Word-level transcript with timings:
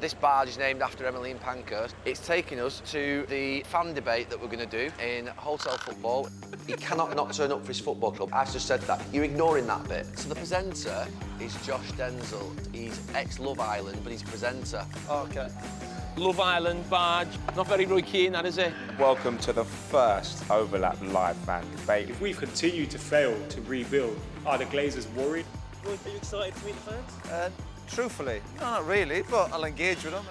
This 0.00 0.12
barge 0.12 0.48
is 0.48 0.58
named 0.58 0.82
after 0.82 1.06
Emmeline 1.06 1.38
Pankhurst. 1.38 1.94
It's 2.04 2.26
taking 2.26 2.60
us 2.60 2.82
to 2.90 3.24
the 3.28 3.62
fan 3.62 3.94
debate 3.94 4.28
that 4.28 4.40
we're 4.40 4.48
going 4.48 4.58
to 4.58 4.66
do 4.66 4.92
in 5.02 5.28
hotel 5.28 5.78
football. 5.78 6.28
He 6.66 6.74
cannot 6.74 7.14
not 7.14 7.32
turn 7.32 7.52
up 7.52 7.62
for 7.62 7.68
his 7.68 7.80
football 7.80 8.10
club. 8.10 8.30
I've 8.32 8.52
just 8.52 8.66
said 8.66 8.82
that. 8.82 9.00
You're 9.12 9.24
ignoring 9.24 9.66
that 9.68 9.88
bit. 9.88 10.06
So 10.18 10.28
the 10.28 10.34
presenter 10.34 11.06
is 11.40 11.54
Josh 11.64 11.90
Denzel. 11.92 12.52
He's 12.74 13.00
ex-Love 13.14 13.60
Island, 13.60 14.00
but 14.02 14.10
he's 14.10 14.22
a 14.22 14.26
presenter. 14.26 14.84
Okay. 15.08 15.48
Love 16.16 16.40
Island, 16.40 16.88
Barge. 16.90 17.28
Not 17.56 17.68
very 17.68 17.86
Roy 17.86 18.02
Keane, 18.02 18.32
that 18.32 18.46
is 18.46 18.58
it? 18.58 18.72
Welcome 18.98 19.38
to 19.38 19.52
the 19.52 19.64
first 19.64 20.50
Overlap 20.50 21.00
Live 21.02 21.36
fan 21.38 21.64
debate. 21.76 22.10
If 22.10 22.20
we 22.20 22.34
continue 22.34 22.86
to 22.86 22.98
fail 22.98 23.34
to 23.48 23.60
rebuild, 23.62 24.18
are 24.44 24.58
the 24.58 24.66
Glazers 24.66 25.12
worried? 25.14 25.46
Are 25.84 25.90
you 25.90 26.16
excited 26.16 26.54
to 26.54 26.66
meet 26.66 26.74
the 26.76 26.92
fans? 26.92 27.30
Uh, 27.30 27.50
truthfully, 27.88 28.40
no, 28.58 28.62
not 28.64 28.86
really, 28.86 29.22
but 29.30 29.52
I'll 29.52 29.64
engage 29.64 30.04
with 30.04 30.14
him. 30.14 30.24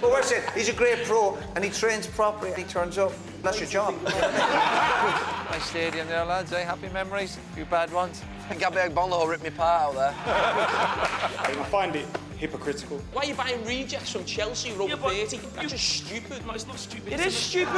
but 0.00 0.10
what's 0.10 0.30
it? 0.32 0.48
He's 0.50 0.68
a 0.68 0.72
great 0.72 1.04
pro 1.04 1.36
and 1.54 1.64
he 1.64 1.70
trains 1.70 2.06
properly. 2.06 2.50
and 2.52 2.58
He 2.58 2.64
turns 2.64 2.98
up. 2.98 3.12
That's 3.42 3.60
your 3.60 3.68
job. 3.68 3.94
Nice 5.50 5.66
stadium 5.70 6.08
there, 6.08 6.24
lads, 6.24 6.52
eh? 6.52 6.64
Happy 6.64 6.88
memories? 6.88 7.38
few 7.54 7.64
bad 7.66 7.92
ones. 7.92 8.22
And 8.50 8.58
Gabby 8.58 8.78
Agbonlahor 8.78 9.28
ripped 9.28 9.44
me 9.44 9.50
part 9.50 9.82
out 9.82 9.94
there. 9.94 10.14
I 10.26 11.66
find 11.70 11.94
it 11.94 12.06
hypocritical. 12.38 12.98
Why 13.12 13.22
are 13.22 13.26
you 13.26 13.34
buying 13.34 13.64
rejects 13.64 14.10
from 14.10 14.24
Chelsea 14.24 14.70
who 14.70 14.80
are 14.80 14.82
over 14.82 14.90
Yeah, 14.90 14.96
but 15.00 15.12
30? 15.12 15.36
you- 15.36 15.42
That's 15.54 15.70
just 15.70 15.88
stupid. 16.06 16.44
No, 16.44 16.54
it's 16.54 16.66
not 16.66 16.78
stupid. 16.80 17.12
It 17.12 17.20
is 17.20 17.36
stupid. 17.36 17.72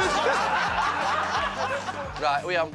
Right, 2.19 2.43
we 2.47 2.55
on. 2.55 2.71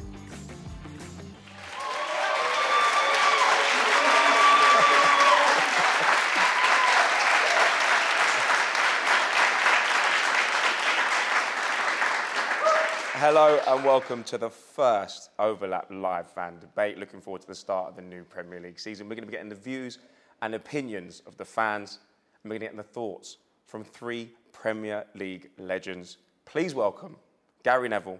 Hello 13.25 13.57
and 13.69 13.85
welcome 13.85 14.21
to 14.25 14.37
the 14.37 14.49
first 14.49 15.29
Overlap 15.39 15.87
Live 15.89 16.29
fan 16.29 16.59
debate. 16.59 16.97
Looking 16.97 17.21
forward 17.21 17.39
to 17.43 17.47
the 17.47 17.55
start 17.55 17.87
of 17.87 17.95
the 17.95 18.01
new 18.01 18.25
Premier 18.25 18.59
League 18.59 18.77
season. 18.77 19.07
We're 19.07 19.15
going 19.15 19.23
to 19.23 19.27
be 19.27 19.31
getting 19.31 19.47
the 19.47 19.55
views 19.55 19.99
and 20.41 20.53
opinions 20.53 21.23
of 21.25 21.37
the 21.37 21.45
fans, 21.45 21.99
and 22.43 22.51
we're 22.51 22.59
going 22.59 22.71
to 22.71 22.75
get 22.75 22.85
the 22.85 22.91
thoughts 22.91 23.37
from 23.65 23.85
three 23.85 24.33
Premier 24.51 25.05
League 25.15 25.51
legends. 25.57 26.17
Please 26.43 26.75
welcome 26.75 27.15
Gary 27.63 27.87
Neville, 27.87 28.19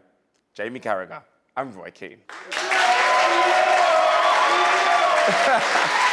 Jamie 0.53 0.79
Carragher, 0.79 1.21
and 1.57 1.75
Roy 1.75 1.91
Keane. 1.91 2.19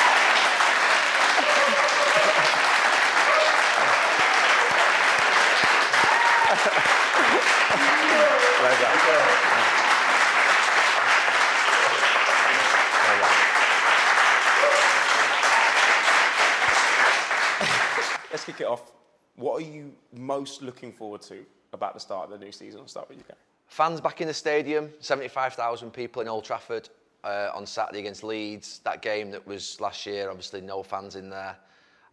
Let's 18.31 18.45
kick 18.45 18.61
it 18.61 18.67
off. 18.67 18.93
What 19.37 19.63
are 19.63 19.67
you 19.67 19.93
most 20.13 20.61
looking 20.63 20.93
forward 20.93 21.23
to 21.23 21.45
about 21.73 21.95
the 21.95 22.01
start 22.01 22.31
of 22.31 22.39
the 22.39 22.45
new 22.45 22.53
season? 22.53 22.81
I'll 22.81 22.87
start 22.87 23.09
with 23.09 23.19
you, 23.19 23.25
Gary. 23.27 23.39
Fans 23.67 24.01
back 24.01 24.21
in 24.21 24.29
the 24.29 24.35
stadium, 24.35 24.91
75,000 25.01 25.91
people 25.91 26.21
in 26.21 26.29
Old 26.29 26.45
Trafford 26.45 26.91
uh, 27.25 27.51
on 27.55 27.65
Saturday 27.65 28.01
against 28.01 28.23
Leeds. 28.25 28.81
That 28.85 29.01
game 29.01 29.31
that 29.31 29.47
was 29.47 29.81
last 29.81 30.05
year, 30.05 30.29
obviously 30.29 30.61
no 30.61 30.83
fans 30.83 31.17
in 31.17 31.31
there. 31.31 31.57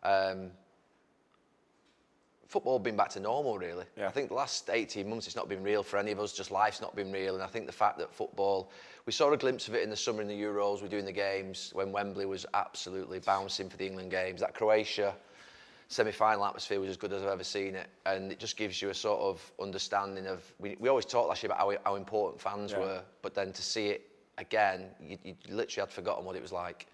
Um, 0.03 0.52
football 2.47 2.80
been 2.80 2.96
back 2.96 3.09
to 3.09 3.19
normal, 3.19 3.58
really. 3.58 3.85
Yeah. 3.97 4.08
I 4.08 4.12
think 4.12 4.30
the 4.30 4.35
last 4.35 4.69
18 4.69 5.08
months 5.09 5.28
it's 5.28 5.35
not 5.35 5.50
been 5.50 5.63
real 5.63 5.84
for 5.84 5.97
any 5.97 6.12
of 6.12 6.19
us, 6.19 6.34
just 6.34 6.50
life's 6.52 6.81
not 6.81 6.96
been 6.96 7.12
real. 7.12 7.35
And 7.35 7.44
I 7.44 7.47
think 7.47 7.66
the 7.66 7.72
fact 7.72 7.97
that 8.00 8.13
football, 8.13 8.72
we 9.06 9.12
saw 9.13 9.31
a 9.31 9.38
glimpse 9.38 9.68
of 9.68 9.75
it 9.75 9.84
in 9.84 9.90
the 9.90 9.96
summer 9.96 10.22
in 10.22 10.28
the 10.28 10.41
Euros, 10.41 10.81
we're 10.81 10.88
doing 10.88 11.06
the 11.06 11.12
games 11.12 11.72
when 11.74 11.91
Wembley 11.91 12.25
was 12.25 12.46
absolutely 12.53 13.19
bouncing 13.19 13.69
for 13.69 13.78
the 13.78 13.85
England 13.85 14.12
games. 14.12 14.40
That 14.41 14.53
Croatia 14.53 15.13
semi-final 15.90 16.46
atmosphere 16.46 16.80
was 16.80 16.90
as 16.90 16.97
good 16.97 17.13
as 17.13 17.22
I've 17.24 17.30
ever 17.30 17.44
seen 17.44 17.75
it, 17.75 17.88
and 18.06 18.31
it 18.31 18.40
just 18.40 18.58
gives 18.58 18.81
you 18.81 18.90
a 18.90 18.94
sort 18.94 19.19
of 19.22 19.52
understanding 19.62 20.28
of. 20.28 20.44
We, 20.59 20.75
we 20.79 20.90
always 20.90 21.06
talked 21.06 21.29
last 21.29 21.44
year 21.44 21.52
about 21.52 21.59
how, 21.59 21.74
how 21.91 21.96
important 21.96 22.41
fans 22.41 22.72
Yeah. 22.72 22.79
were, 22.79 23.02
but 23.22 23.34
then 23.34 23.53
to 23.53 23.62
see 23.62 23.88
it 23.88 24.09
again, 24.38 24.85
you, 25.02 25.18
you 25.24 25.35
literally 25.50 25.88
had 25.88 25.91
forgotten 25.94 26.25
what 26.25 26.35
it 26.35 26.41
was 26.41 26.52
like. 26.52 26.88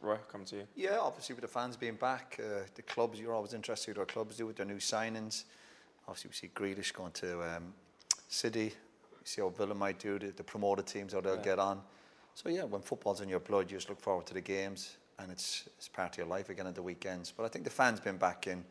Roy, 0.00 0.16
come 0.32 0.44
to 0.46 0.56
you. 0.56 0.66
Yeah, 0.76 0.98
obviously 0.98 1.34
with 1.34 1.42
the 1.42 1.48
fans 1.48 1.76
being 1.76 1.96
back, 1.96 2.40
uh, 2.42 2.62
the 2.74 2.82
clubs, 2.82 3.20
you're 3.20 3.34
always 3.34 3.52
interested 3.52 3.96
what 3.96 4.02
our 4.02 4.06
clubs 4.06 4.36
do 4.36 4.46
with 4.46 4.56
their 4.56 4.66
new 4.66 4.78
signings. 4.78 5.44
Obviously 6.08 6.28
we 6.30 6.34
see 6.34 6.50
Grealish 6.54 6.92
going 6.94 7.12
to 7.12 7.42
um, 7.42 7.74
City. 8.28 8.72
We 9.12 9.26
see 9.26 9.42
how 9.42 9.50
Villa 9.50 9.74
might 9.74 9.98
do, 9.98 10.18
the, 10.18 10.28
the 10.28 10.42
promoted 10.42 10.86
teams, 10.86 11.12
how 11.12 11.20
they'll 11.20 11.36
get 11.36 11.58
on. 11.58 11.82
So 12.34 12.48
yeah, 12.48 12.64
when 12.64 12.80
football's 12.80 13.20
in 13.20 13.28
your 13.28 13.40
blood, 13.40 13.70
you 13.70 13.76
just 13.76 13.90
look 13.90 14.00
forward 14.00 14.26
to 14.26 14.34
the 14.34 14.40
games 14.40 14.96
and 15.18 15.30
it's, 15.30 15.68
it's 15.76 15.88
part 15.88 16.12
of 16.12 16.18
your 16.18 16.26
life 16.26 16.48
again 16.48 16.66
at 16.66 16.74
the 16.74 16.82
weekends. 16.82 17.30
But 17.36 17.44
I 17.44 17.48
think 17.48 17.64
the 17.64 17.70
fans 17.70 18.00
being 18.00 18.16
back 18.16 18.46
in, 18.46 18.64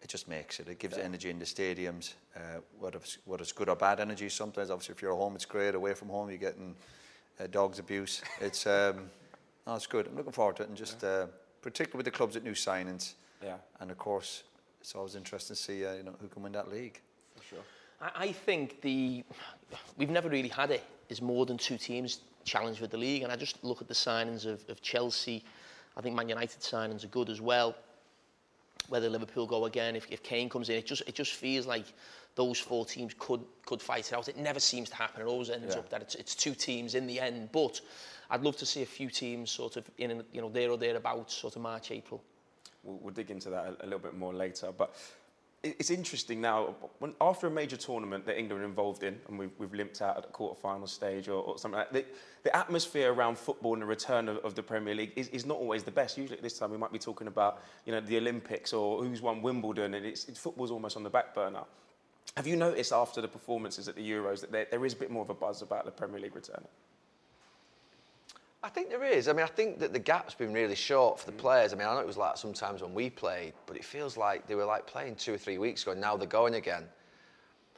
it 0.00 0.08
just 0.08 0.28
makes 0.28 0.60
it. 0.60 0.68
It 0.68 0.78
gives 0.78 0.96
energy 0.96 1.28
in 1.28 1.38
the 1.38 1.44
stadiums, 1.44 2.14
uh, 2.36 2.60
whether, 2.78 2.98
it's, 2.98 3.18
whether 3.24 3.42
it's 3.42 3.52
good 3.52 3.68
or 3.68 3.76
bad 3.76 4.00
energy. 4.00 4.28
Sometimes, 4.28 4.70
obviously, 4.70 4.94
if 4.94 5.02
you're 5.02 5.12
at 5.12 5.18
home, 5.18 5.34
it's 5.34 5.44
great. 5.44 5.74
Away 5.74 5.92
from 5.92 6.08
home, 6.08 6.30
you're 6.30 6.38
getting 6.38 6.76
uh, 7.40 7.48
dogs 7.48 7.80
abuse. 7.80 8.22
It's 8.40 8.66
um, 8.66 9.10
no, 9.68 9.74
it's 9.74 9.86
good. 9.86 10.06
I'm 10.06 10.16
looking 10.16 10.32
forward 10.32 10.56
to 10.56 10.62
it, 10.62 10.68
and 10.68 10.76
just 10.76 11.04
uh, 11.04 11.26
particularly 11.60 11.98
with 11.98 12.06
the 12.06 12.10
clubs 12.10 12.36
at 12.36 12.42
new 12.42 12.52
signings. 12.52 13.12
Yeah. 13.44 13.56
And 13.80 13.90
of 13.90 13.98
course, 13.98 14.44
it's 14.80 14.94
always 14.94 15.14
interesting 15.14 15.54
to 15.54 15.62
see 15.62 15.84
uh, 15.84 15.92
you 15.94 16.02
know 16.02 16.14
who 16.20 16.28
can 16.28 16.42
win 16.42 16.52
that 16.52 16.72
league. 16.72 17.00
For 17.36 17.44
sure. 17.44 17.64
I, 18.00 18.10
I 18.16 18.32
think 18.32 18.80
the 18.80 19.24
we've 19.98 20.10
never 20.10 20.30
really 20.30 20.48
had 20.48 20.70
it. 20.70 20.82
Is 21.10 21.22
more 21.22 21.46
than 21.46 21.56
two 21.56 21.78
teams 21.78 22.20
challenge 22.44 22.80
with 22.80 22.90
the 22.90 22.96
league, 22.96 23.22
and 23.22 23.32
I 23.32 23.36
just 23.36 23.62
look 23.62 23.80
at 23.80 23.88
the 23.88 23.94
signings 23.94 24.46
of, 24.46 24.62
of 24.68 24.80
Chelsea. 24.80 25.44
I 25.96 26.00
think 26.00 26.16
Man 26.16 26.28
United 26.28 26.60
signings 26.60 27.04
are 27.04 27.08
good 27.08 27.28
as 27.28 27.40
well. 27.40 27.74
Whether 28.88 29.10
Liverpool 29.10 29.46
go 29.46 29.66
again, 29.66 29.96
if, 29.96 30.06
if 30.10 30.22
Kane 30.22 30.48
comes 30.48 30.70
in, 30.70 30.76
it 30.76 30.86
just 30.86 31.02
it 31.06 31.14
just 31.14 31.34
feels 31.34 31.66
like 31.66 31.84
those 32.38 32.58
four 32.58 32.86
teams 32.86 33.12
could 33.18 33.42
could 33.66 33.82
fight 33.82 34.06
it 34.08 34.14
out. 34.14 34.28
It 34.28 34.38
never 34.38 34.60
seems 34.60 34.88
to 34.90 34.96
happen. 34.96 35.20
It 35.20 35.26
always 35.26 35.50
ends 35.50 35.74
Yeah. 35.74 35.80
up 35.80 35.88
that 35.90 36.02
it's, 36.02 36.14
it's 36.14 36.34
two 36.34 36.54
teams 36.54 36.94
in 36.94 37.06
the 37.06 37.18
end. 37.20 37.50
But 37.52 37.80
I'd 38.30 38.42
love 38.42 38.56
to 38.58 38.66
see 38.66 38.82
a 38.82 38.86
few 38.98 39.10
teams 39.10 39.50
sort 39.50 39.76
of 39.76 39.90
in 39.98 40.22
you 40.32 40.40
know 40.40 40.48
there 40.48 40.70
or 40.70 40.78
thereabouts, 40.78 41.34
sort 41.34 41.56
of 41.56 41.62
March, 41.62 41.90
April. 41.90 42.22
We'll, 42.84 42.98
we'll 43.02 43.14
dig 43.14 43.30
into 43.30 43.50
that 43.50 43.64
a, 43.66 43.84
a 43.84 43.86
little 43.86 44.04
bit 44.08 44.16
more 44.16 44.32
later. 44.32 44.68
But 44.72 44.94
it's 45.64 45.90
interesting 45.90 46.40
now, 46.40 46.76
when, 47.00 47.14
after 47.20 47.48
a 47.48 47.50
major 47.50 47.76
tournament 47.76 48.24
that 48.26 48.38
England 48.38 48.62
are 48.62 48.66
involved 48.66 49.02
in, 49.02 49.18
and 49.26 49.36
we've, 49.36 49.50
we've 49.58 49.74
limped 49.74 50.00
out 50.00 50.16
at 50.16 50.22
the 50.22 50.28
quarter-final 50.28 50.86
stage 50.86 51.28
or, 51.28 51.42
or 51.42 51.58
something 51.58 51.78
like 51.78 51.90
that, 51.90 52.06
the, 52.06 52.48
the 52.48 52.56
atmosphere 52.56 53.12
around 53.12 53.36
football 53.36 53.72
and 53.72 53.82
the 53.82 53.86
return 53.86 54.28
of, 54.28 54.36
of 54.44 54.54
the 54.54 54.62
Premier 54.62 54.94
League 54.94 55.12
is, 55.16 55.26
is 55.30 55.44
not 55.44 55.58
always 55.58 55.82
the 55.82 55.90
best. 55.90 56.16
Usually 56.16 56.38
at 56.38 56.44
this 56.44 56.56
time 56.56 56.70
we 56.70 56.76
might 56.78 56.92
be 56.92 56.98
talking 57.00 57.26
about, 57.26 57.60
you 57.86 57.92
know, 57.92 58.00
the 58.00 58.16
Olympics 58.16 58.72
or 58.72 59.02
who's 59.02 59.20
won 59.20 59.42
Wimbledon, 59.42 59.94
and 59.94 60.06
it's, 60.06 60.26
it's 60.28 60.38
football's 60.38 60.70
almost 60.70 60.96
on 60.96 61.02
the 61.02 61.10
back 61.10 61.34
burner. 61.34 61.64
Have 62.36 62.46
you 62.46 62.56
noticed 62.56 62.92
after 62.92 63.20
the 63.20 63.28
performances 63.28 63.88
at 63.88 63.96
the 63.96 64.10
Euros 64.10 64.40
that 64.40 64.52
there, 64.52 64.66
there 64.70 64.84
is 64.84 64.92
a 64.92 64.96
bit 64.96 65.10
more 65.10 65.22
of 65.22 65.30
a 65.30 65.34
buzz 65.34 65.62
about 65.62 65.84
the 65.84 65.90
Premier 65.90 66.20
League 66.20 66.36
returning? 66.36 66.68
I 68.62 68.68
think 68.68 68.90
there 68.90 69.04
is. 69.04 69.28
I 69.28 69.32
mean, 69.32 69.44
I 69.44 69.48
think 69.48 69.78
that 69.78 69.92
the 69.92 69.98
gap's 70.00 70.34
been 70.34 70.52
really 70.52 70.74
short 70.74 71.18
for 71.20 71.26
the 71.26 71.32
players. 71.36 71.72
I 71.72 71.76
mean, 71.76 71.86
I 71.86 71.94
know 71.94 72.00
it 72.00 72.06
was 72.06 72.16
like 72.16 72.36
sometimes 72.36 72.82
when 72.82 72.92
we 72.92 73.08
played, 73.08 73.54
but 73.66 73.76
it 73.76 73.84
feels 73.84 74.16
like 74.16 74.46
they 74.46 74.56
were 74.56 74.64
like 74.64 74.86
playing 74.86 75.14
two 75.14 75.32
or 75.34 75.38
three 75.38 75.58
weeks 75.58 75.82
ago, 75.82 75.92
and 75.92 76.00
now 76.00 76.16
they're 76.16 76.26
going 76.26 76.56
again. 76.56 76.84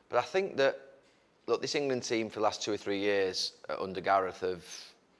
But 0.08 0.18
I 0.18 0.22
think 0.22 0.56
that, 0.56 0.80
look, 1.46 1.60
this 1.60 1.74
England 1.74 2.02
team 2.02 2.30
for 2.30 2.36
the 2.36 2.44
last 2.44 2.62
two 2.62 2.72
or 2.72 2.76
three 2.78 2.98
years 2.98 3.52
uh, 3.68 3.76
under 3.82 4.00
Gareth 4.00 4.40
have, 4.40 4.64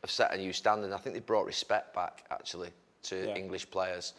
have 0.02 0.10
set 0.10 0.32
a 0.32 0.38
new 0.38 0.52
standard. 0.52 0.92
I 0.92 0.96
think 0.96 1.14
they've 1.14 1.24
brought 1.24 1.46
respect 1.46 1.94
back, 1.94 2.24
actually, 2.30 2.70
to 3.04 3.26
Yeah. 3.28 3.36
English 3.36 3.70
players. 3.70 4.14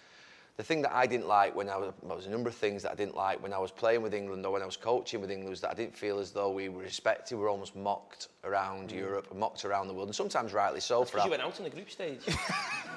The 0.61 0.67
thing 0.67 0.83
that 0.83 0.93
I 0.93 1.07
didn't 1.07 1.27
like 1.27 1.55
when 1.55 1.69
I 1.69 1.75
was, 1.75 1.91
well, 2.03 2.09
there 2.09 2.17
was 2.17 2.27
a 2.27 2.29
number 2.29 2.47
of 2.47 2.53
things 2.53 2.83
that 2.83 2.91
I 2.91 2.95
didn't 2.95 3.17
like 3.17 3.41
when 3.41 3.51
I 3.51 3.57
was 3.57 3.71
playing 3.71 4.03
with 4.03 4.13
England 4.13 4.45
or 4.45 4.53
when 4.53 4.61
I 4.61 4.67
was 4.67 4.77
coaching 4.77 5.19
with 5.19 5.31
England 5.31 5.49
was 5.49 5.59
that 5.61 5.71
I 5.71 5.73
didn't 5.73 5.97
feel 5.97 6.19
as 6.19 6.29
though 6.29 6.51
we 6.51 6.69
were 6.69 6.83
respected. 6.83 7.35
We 7.35 7.41
were 7.41 7.49
almost 7.49 7.75
mocked 7.75 8.27
around 8.43 8.91
Europe, 8.91 9.33
mocked 9.35 9.65
around 9.65 9.87
the 9.87 9.95
world, 9.95 10.09
and 10.09 10.15
sometimes 10.15 10.53
rightly 10.53 10.79
so. 10.79 11.03
For 11.03 11.17
our- 11.19 11.25
you 11.25 11.31
went 11.31 11.41
out 11.41 11.57
in 11.57 11.63
the 11.63 11.71
group 11.71 11.89
stage. 11.89 12.19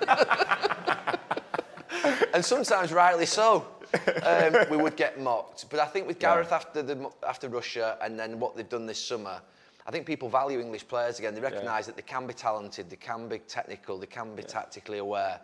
and 2.35 2.45
sometimes 2.45 2.93
rightly 2.93 3.25
so. 3.25 3.65
Um, 4.27 4.57
we 4.71 4.77
would 4.77 4.97
get 4.97 5.19
mocked, 5.19 5.71
but 5.71 5.81
I 5.81 5.87
think 5.87 6.07
with 6.07 6.19
Gareth 6.19 6.53
after 6.53 6.83
the 6.83 7.11
after 7.27 7.49
Russia 7.49 7.97
and 8.03 8.21
then 8.21 8.39
what 8.41 8.57
they've 8.57 8.69
done 8.69 8.85
this 8.85 9.03
summer, 9.03 9.41
I 9.87 9.91
think 9.91 10.05
people 10.05 10.29
value 10.29 10.61
English 10.61 10.87
players 10.87 11.19
again. 11.19 11.35
They 11.35 11.41
recognise 11.41 11.87
that 11.87 11.97
they 11.97 12.03
can 12.03 12.27
be 12.27 12.35
talented, 12.35 12.91
they 12.91 12.97
can 12.97 13.27
be 13.27 13.39
technical, 13.39 13.99
they 13.99 14.07
can 14.07 14.35
be 14.35 14.43
tactically 14.43 14.99
aware, 14.99 15.41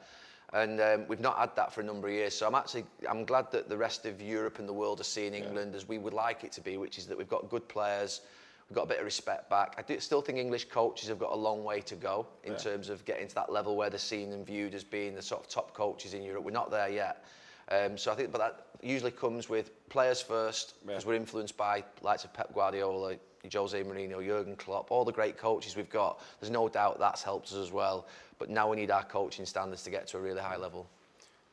and 0.52 0.80
um, 0.80 1.04
we've 1.08 1.20
not 1.20 1.38
had 1.38 1.54
that 1.56 1.72
for 1.72 1.80
a 1.80 1.84
number 1.84 2.08
of 2.08 2.14
years. 2.14 2.34
So 2.34 2.46
I'm 2.46 2.54
actually 2.54 2.84
I'm 3.08 3.24
glad 3.24 3.50
that 3.52 3.68
the 3.68 3.76
rest 3.76 4.06
of 4.06 4.20
Europe 4.20 4.58
and 4.58 4.68
the 4.68 4.72
world 4.72 5.00
are 5.00 5.04
seeing 5.04 5.34
England 5.34 5.74
as 5.74 5.86
we 5.86 5.98
would 5.98 6.14
like 6.14 6.44
it 6.44 6.52
to 6.52 6.60
be, 6.60 6.76
which 6.76 6.98
is 6.98 7.06
that 7.06 7.16
we've 7.16 7.28
got 7.28 7.48
good 7.48 7.68
players. 7.68 8.22
We've 8.68 8.76
got 8.76 8.84
a 8.84 8.88
bit 8.88 8.98
of 8.98 9.04
respect 9.04 9.50
back. 9.50 9.74
I 9.78 9.82
do 9.82 9.98
still 9.98 10.22
think 10.22 10.38
English 10.38 10.66
coaches 10.66 11.08
have 11.08 11.18
got 11.18 11.32
a 11.32 11.36
long 11.36 11.64
way 11.64 11.80
to 11.80 11.96
go 11.96 12.28
in 12.44 12.54
terms 12.56 12.88
of 12.88 13.04
getting 13.04 13.26
to 13.26 13.34
that 13.34 13.50
level 13.50 13.76
where 13.76 13.90
they're 13.90 13.98
seen 13.98 14.32
and 14.32 14.46
viewed 14.46 14.74
as 14.74 14.84
being 14.84 15.16
the 15.16 15.22
sort 15.22 15.40
of 15.40 15.48
top 15.48 15.74
coaches 15.74 16.14
in 16.14 16.22
Europe. 16.22 16.44
We're 16.44 16.52
not 16.52 16.70
there 16.70 16.88
yet. 16.88 17.24
Um, 17.68 17.98
so 17.98 18.12
I 18.12 18.14
think, 18.14 18.30
but 18.30 18.38
that 18.38 18.66
usually 18.80 19.10
comes 19.10 19.48
with 19.48 19.88
players 19.88 20.20
first, 20.20 20.74
because 20.86 21.04
we're 21.04 21.14
influenced 21.14 21.56
by 21.56 21.84
likes 22.02 22.24
of 22.24 22.32
Pep 22.32 22.54
Guardiola, 22.54 23.16
Jose 23.52 23.82
Mourinho, 23.82 24.24
Jurgen 24.24 24.54
Klopp, 24.56 24.90
all 24.90 25.04
the 25.04 25.12
great 25.12 25.36
coaches 25.36 25.74
we've 25.74 25.90
got. 25.90 26.20
There's 26.40 26.50
no 26.50 26.68
doubt 26.68 26.98
that's 27.00 27.22
helped 27.22 27.48
us 27.48 27.54
as 27.54 27.72
well. 27.72 28.06
But 28.40 28.48
now 28.48 28.68
we 28.68 28.76
need 28.76 28.90
our 28.90 29.04
coaching 29.04 29.46
standards 29.46 29.84
to 29.84 29.90
get 29.90 30.08
to 30.08 30.16
a 30.16 30.20
really 30.20 30.40
high 30.40 30.56
level. 30.56 30.88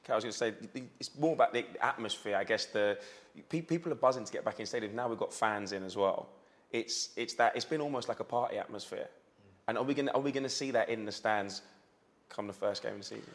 Okay, 0.04 0.14
I 0.14 0.16
was 0.16 0.24
going 0.24 0.32
to 0.32 0.38
say 0.38 0.54
it's 1.00 1.12
more 1.20 1.34
about 1.34 1.54
the 1.54 1.66
atmosphere. 1.82 2.38
I 2.38 2.46
guess 2.46 2.66
the 2.66 2.98
pe- 3.50 3.62
people 3.62 3.92
are 3.92 3.96
buzzing 3.96 4.24
to 4.24 4.32
get 4.32 4.46
back 4.46 4.62
in 4.62 4.66
stadium. 4.66 4.96
Now 4.96 5.10
we've 5.10 5.20
got 5.20 5.34
fans 5.34 5.74
in 5.74 5.84
as 5.84 5.98
well. 5.98 6.30
It's 6.72 7.10
it's 7.18 7.34
that 7.36 7.56
it's 7.58 7.66
been 7.66 7.82
almost 7.82 8.08
like 8.08 8.22
a 8.22 8.24
party 8.24 8.58
atmosphere. 8.58 9.10
And 9.68 9.78
are 9.78 9.84
we 9.84 9.94
going 9.94 10.08
are 10.10 10.22
we 10.22 10.32
going 10.32 10.44
to 10.44 10.50
see 10.50 10.72
that 10.72 10.88
in 10.88 11.04
the 11.06 11.12
stands 11.12 11.62
come 12.30 12.48
the 12.48 12.54
first 12.54 12.84
game 12.84 12.94
of 12.94 13.00
the 13.00 13.04
season? 13.04 13.34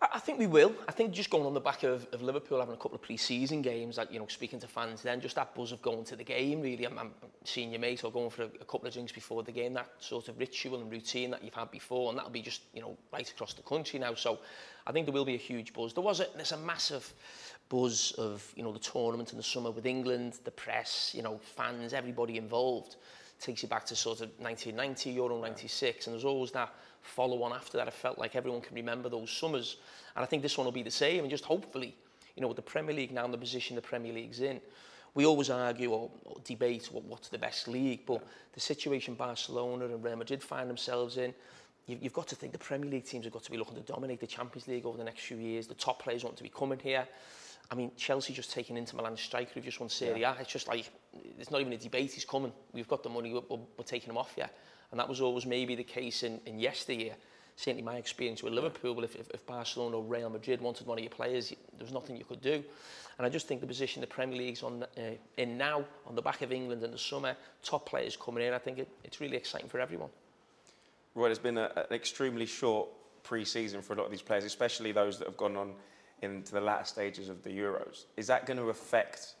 I 0.00 0.20
think 0.20 0.38
we 0.38 0.46
will. 0.46 0.72
I 0.86 0.92
think 0.92 1.12
just 1.12 1.28
going 1.28 1.44
on 1.44 1.54
the 1.54 1.60
back 1.60 1.82
of, 1.82 2.06
of 2.12 2.22
Liverpool 2.22 2.60
having 2.60 2.74
a 2.74 2.76
couple 2.76 2.94
of 2.94 3.02
pre-season 3.02 3.62
games, 3.62 3.98
like, 3.98 4.12
you 4.12 4.20
know, 4.20 4.28
speaking 4.28 4.60
to 4.60 4.68
fans 4.68 5.02
then, 5.02 5.20
just 5.20 5.34
that 5.34 5.56
buzz 5.56 5.72
of 5.72 5.82
going 5.82 6.04
to 6.04 6.14
the 6.14 6.22
game, 6.22 6.60
really. 6.60 6.86
I'm, 6.86 6.98
I'm 6.98 7.10
seeing 7.42 7.72
your 7.72 7.80
mate 7.80 8.04
or 8.04 8.12
going 8.12 8.30
for 8.30 8.42
a, 8.42 8.50
a 8.60 8.64
couple 8.64 8.86
of 8.86 8.92
drinks 8.92 9.10
before 9.10 9.42
the 9.42 9.50
game, 9.50 9.72
that 9.74 9.88
sort 9.98 10.28
of 10.28 10.38
ritual 10.38 10.80
and 10.80 10.90
routine 10.90 11.32
that 11.32 11.42
you've 11.42 11.54
had 11.54 11.72
before, 11.72 12.10
and 12.10 12.18
that'll 12.18 12.30
be 12.30 12.42
just, 12.42 12.62
you 12.72 12.80
know, 12.80 12.96
right 13.12 13.28
across 13.28 13.54
the 13.54 13.62
country 13.62 13.98
now. 13.98 14.14
So 14.14 14.38
I 14.86 14.92
think 14.92 15.06
there 15.06 15.12
will 15.12 15.24
be 15.24 15.34
a 15.34 15.38
huge 15.38 15.72
buzz. 15.72 15.92
There 15.92 16.04
was 16.04 16.20
a, 16.20 16.26
there's 16.36 16.52
a 16.52 16.58
massive 16.58 17.12
buzz 17.68 18.12
of, 18.18 18.52
you 18.54 18.62
know, 18.62 18.72
the 18.72 18.78
tournament 18.78 19.32
in 19.32 19.36
the 19.36 19.42
summer 19.42 19.72
with 19.72 19.84
England, 19.84 20.38
the 20.44 20.52
press, 20.52 21.12
you 21.12 21.22
know, 21.22 21.40
fans, 21.56 21.92
everybody 21.92 22.36
involved. 22.36 22.96
Takes 23.40 23.62
you 23.62 23.68
back 23.68 23.86
to 23.86 23.96
sort 23.96 24.20
of 24.20 24.30
1990, 24.38 25.10
Euro 25.10 25.40
96, 25.40 26.06
and 26.06 26.14
there's 26.14 26.24
always 26.24 26.50
that 26.52 26.72
follow 27.02 27.42
on 27.42 27.52
after 27.52 27.76
that. 27.78 27.88
I 27.88 27.90
felt 27.90 28.18
like 28.18 28.36
everyone 28.36 28.60
can 28.60 28.74
remember 28.74 29.08
those 29.08 29.30
summers. 29.30 29.76
And 30.16 30.22
I 30.22 30.26
think 30.26 30.42
this 30.42 30.56
one 30.58 30.64
will 30.64 30.72
be 30.72 30.82
the 30.82 30.90
same. 30.90 31.20
And 31.20 31.30
just 31.30 31.44
hopefully, 31.44 31.94
you 32.36 32.42
know, 32.42 32.48
with 32.48 32.56
the 32.56 32.62
Premier 32.62 32.94
League 32.94 33.12
now 33.12 33.24
in 33.24 33.30
the 33.30 33.38
position 33.38 33.76
the 33.76 33.82
Premier 33.82 34.12
League's 34.12 34.40
in, 34.40 34.60
we 35.14 35.26
always 35.26 35.50
argue 35.50 35.90
or, 35.90 36.10
or 36.24 36.36
debate 36.44 36.88
what, 36.92 37.04
what's 37.04 37.28
the 37.28 37.38
best 37.38 37.68
league. 37.68 38.00
But 38.06 38.22
the 38.52 38.60
situation 38.60 39.14
Barcelona 39.14 39.86
and 39.86 40.02
Real 40.02 40.16
Madrid 40.16 40.42
find 40.42 40.68
themselves 40.68 41.16
in, 41.16 41.34
you, 41.86 41.98
you've 42.00 42.12
got 42.12 42.28
to 42.28 42.36
think 42.36 42.52
the 42.52 42.58
Premier 42.58 42.90
League 42.90 43.06
teams 43.06 43.24
have 43.24 43.32
got 43.32 43.42
to 43.44 43.50
be 43.50 43.56
looking 43.56 43.74
to 43.74 43.80
dominate 43.80 44.20
the 44.20 44.26
Champions 44.26 44.68
League 44.68 44.86
over 44.86 44.98
the 44.98 45.04
next 45.04 45.20
few 45.22 45.38
years. 45.38 45.66
The 45.66 45.74
top 45.74 46.02
players 46.02 46.22
want 46.22 46.36
to 46.36 46.42
be 46.42 46.50
coming 46.50 46.78
here. 46.78 47.06
I 47.70 47.74
mean, 47.74 47.90
Chelsea 47.96 48.32
just 48.32 48.52
taking 48.52 48.76
Inter 48.76 48.96
Milan 48.96 49.16
striker 49.16 49.50
who've 49.54 49.64
just 49.64 49.78
won 49.78 49.88
Serie 49.88 50.22
A. 50.22 50.34
It's 50.40 50.50
just 50.50 50.68
like, 50.68 50.90
it's 51.38 51.50
not 51.50 51.60
even 51.60 51.72
a 51.72 51.76
debate, 51.76 52.12
he's 52.12 52.24
coming. 52.24 52.52
We've 52.72 52.88
got 52.88 53.02
the 53.02 53.10
money, 53.10 53.32
we're, 53.32 53.42
we're, 53.48 53.58
we're 53.76 53.84
taking 53.84 54.10
him 54.10 54.16
off, 54.16 54.34
yeah. 54.38 54.48
And 54.90 54.98
that 54.98 55.08
was 55.08 55.20
always 55.20 55.46
maybe 55.46 55.74
the 55.74 55.84
case 55.84 56.22
in, 56.22 56.40
in 56.46 56.58
yesteryear. 56.58 57.14
Certainly 57.56 57.82
my 57.82 57.96
experience 57.96 58.42
with 58.42 58.52
Liverpool, 58.52 59.02
if, 59.02 59.16
if, 59.16 59.28
if 59.30 59.44
Barcelona 59.44 59.96
or 59.96 60.04
Real 60.04 60.30
Madrid 60.30 60.60
wanted 60.60 60.86
one 60.86 60.98
of 60.98 61.02
your 61.02 61.10
players, 61.10 61.48
there 61.48 61.84
was 61.84 61.92
nothing 61.92 62.16
you 62.16 62.24
could 62.24 62.40
do. 62.40 62.62
And 63.18 63.26
I 63.26 63.28
just 63.28 63.48
think 63.48 63.60
the 63.60 63.66
position 63.66 64.00
the 64.00 64.06
Premier 64.06 64.38
League's 64.38 64.62
on, 64.62 64.84
uh, 64.84 65.00
in 65.36 65.58
now, 65.58 65.84
on 66.06 66.14
the 66.14 66.22
back 66.22 66.42
of 66.42 66.52
England 66.52 66.84
in 66.84 66.92
the 66.92 66.98
summer, 66.98 67.34
top 67.64 67.84
players 67.84 68.16
coming 68.16 68.46
in, 68.46 68.54
I 68.54 68.58
think 68.58 68.78
it, 68.78 68.88
it's 69.02 69.20
really 69.20 69.36
exciting 69.36 69.68
for 69.68 69.80
everyone. 69.80 70.08
Roy, 71.16 71.26
there's 71.26 71.40
been 71.40 71.58
a, 71.58 71.72
an 71.74 71.94
extremely 71.96 72.46
short 72.46 72.88
pre-season 73.24 73.82
for 73.82 73.94
a 73.94 73.96
lot 73.96 74.04
of 74.04 74.12
these 74.12 74.22
players, 74.22 74.44
especially 74.44 74.92
those 74.92 75.18
that 75.18 75.26
have 75.26 75.36
gone 75.36 75.56
on 75.56 75.74
into 76.22 76.52
the 76.52 76.60
latter 76.60 76.84
stages 76.84 77.28
of 77.28 77.42
the 77.42 77.50
Euros. 77.50 78.04
Is 78.16 78.28
that 78.28 78.46
going 78.46 78.58
to 78.58 78.70
affect 78.70 79.34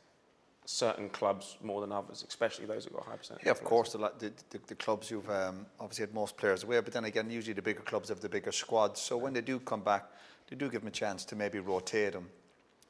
certain 0.70 1.08
clubs 1.08 1.56
more 1.62 1.80
than 1.80 1.90
others, 1.90 2.26
especially 2.28 2.66
those 2.66 2.84
that 2.84 2.92
got 2.92 3.06
high 3.06 3.16
percentage. 3.16 3.42
Yeah, 3.42 3.52
of 3.52 3.64
course, 3.64 3.92
the, 3.92 3.98
the, 4.18 4.30
the, 4.50 4.60
the 4.66 4.74
clubs 4.74 5.10
you've 5.10 5.28
um, 5.30 5.64
obviously 5.80 6.02
had 6.02 6.12
most 6.12 6.36
players 6.36 6.62
away, 6.62 6.78
but 6.80 6.92
then 6.92 7.06
again, 7.06 7.30
usually 7.30 7.54
the 7.54 7.62
bigger 7.62 7.80
clubs 7.80 8.10
have 8.10 8.20
the 8.20 8.28
bigger 8.28 8.52
squads. 8.52 9.00
So 9.00 9.16
when 9.16 9.32
they 9.32 9.40
do 9.40 9.60
come 9.60 9.80
back, 9.80 10.10
they 10.50 10.56
do 10.56 10.68
give 10.68 10.82
them 10.82 10.88
a 10.88 10.90
chance 10.90 11.24
to 11.24 11.36
maybe 11.36 11.58
rotate 11.58 12.12
them 12.12 12.28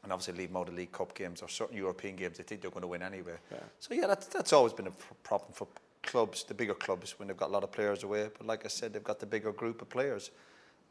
and 0.02 0.12
obviously 0.12 0.34
leave 0.34 0.48
them 0.48 0.56
out 0.56 0.68
of 0.68 0.74
League 0.74 0.90
Cup 0.90 1.14
games 1.14 1.40
or 1.40 1.48
certain 1.48 1.76
European 1.76 2.16
games 2.16 2.38
they 2.38 2.42
think 2.42 2.62
they're 2.62 2.70
going 2.72 2.82
to 2.82 2.88
win 2.88 3.00
anyway. 3.00 3.34
So 3.78 3.94
yeah, 3.94 4.08
that's, 4.08 4.26
that's 4.26 4.52
always 4.52 4.72
been 4.72 4.88
a 4.88 4.92
problem 5.22 5.52
for 5.52 5.68
clubs, 6.02 6.42
the 6.42 6.54
bigger 6.54 6.74
clubs, 6.74 7.16
when 7.20 7.28
they've 7.28 7.36
got 7.36 7.50
a 7.50 7.52
lot 7.52 7.62
of 7.62 7.70
players 7.70 8.02
away. 8.02 8.28
But 8.36 8.44
like 8.44 8.64
I 8.64 8.68
said, 8.68 8.92
they've 8.92 9.04
got 9.04 9.20
the 9.20 9.26
bigger 9.26 9.52
group 9.52 9.82
of 9.82 9.88
players. 9.88 10.32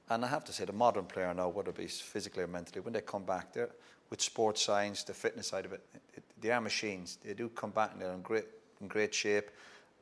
And 0.10 0.24
I 0.24 0.30
have 0.30 0.46
to 0.46 0.54
say, 0.54 0.64
the 0.64 0.72
modern 0.72 1.04
player 1.04 1.34
now, 1.34 1.50
whether 1.50 1.72
it 1.72 1.76
be 1.76 1.88
physically 1.88 2.44
or 2.44 2.48
mentally, 2.48 2.80
when 2.80 2.94
they 2.94 3.02
come 3.02 3.24
back, 3.24 3.52
they're 3.52 3.72
with 4.10 4.22
sports 4.22 4.62
science, 4.62 5.04
the 5.04 5.14
fitness 5.14 5.48
side 5.48 5.66
of 5.66 5.74
it, 5.74 5.82
it, 6.16 6.24
they 6.42 6.52
are 6.52 6.62
machines. 6.62 7.18
They 7.24 7.34
do 7.34 7.50
come 7.50 7.72
back 7.72 7.92
and 7.94 8.02
they're 8.02 8.14
in 8.14 8.22
great, 8.22 8.46
in 8.82 8.88
great 8.88 9.14
shape. 9.14 9.50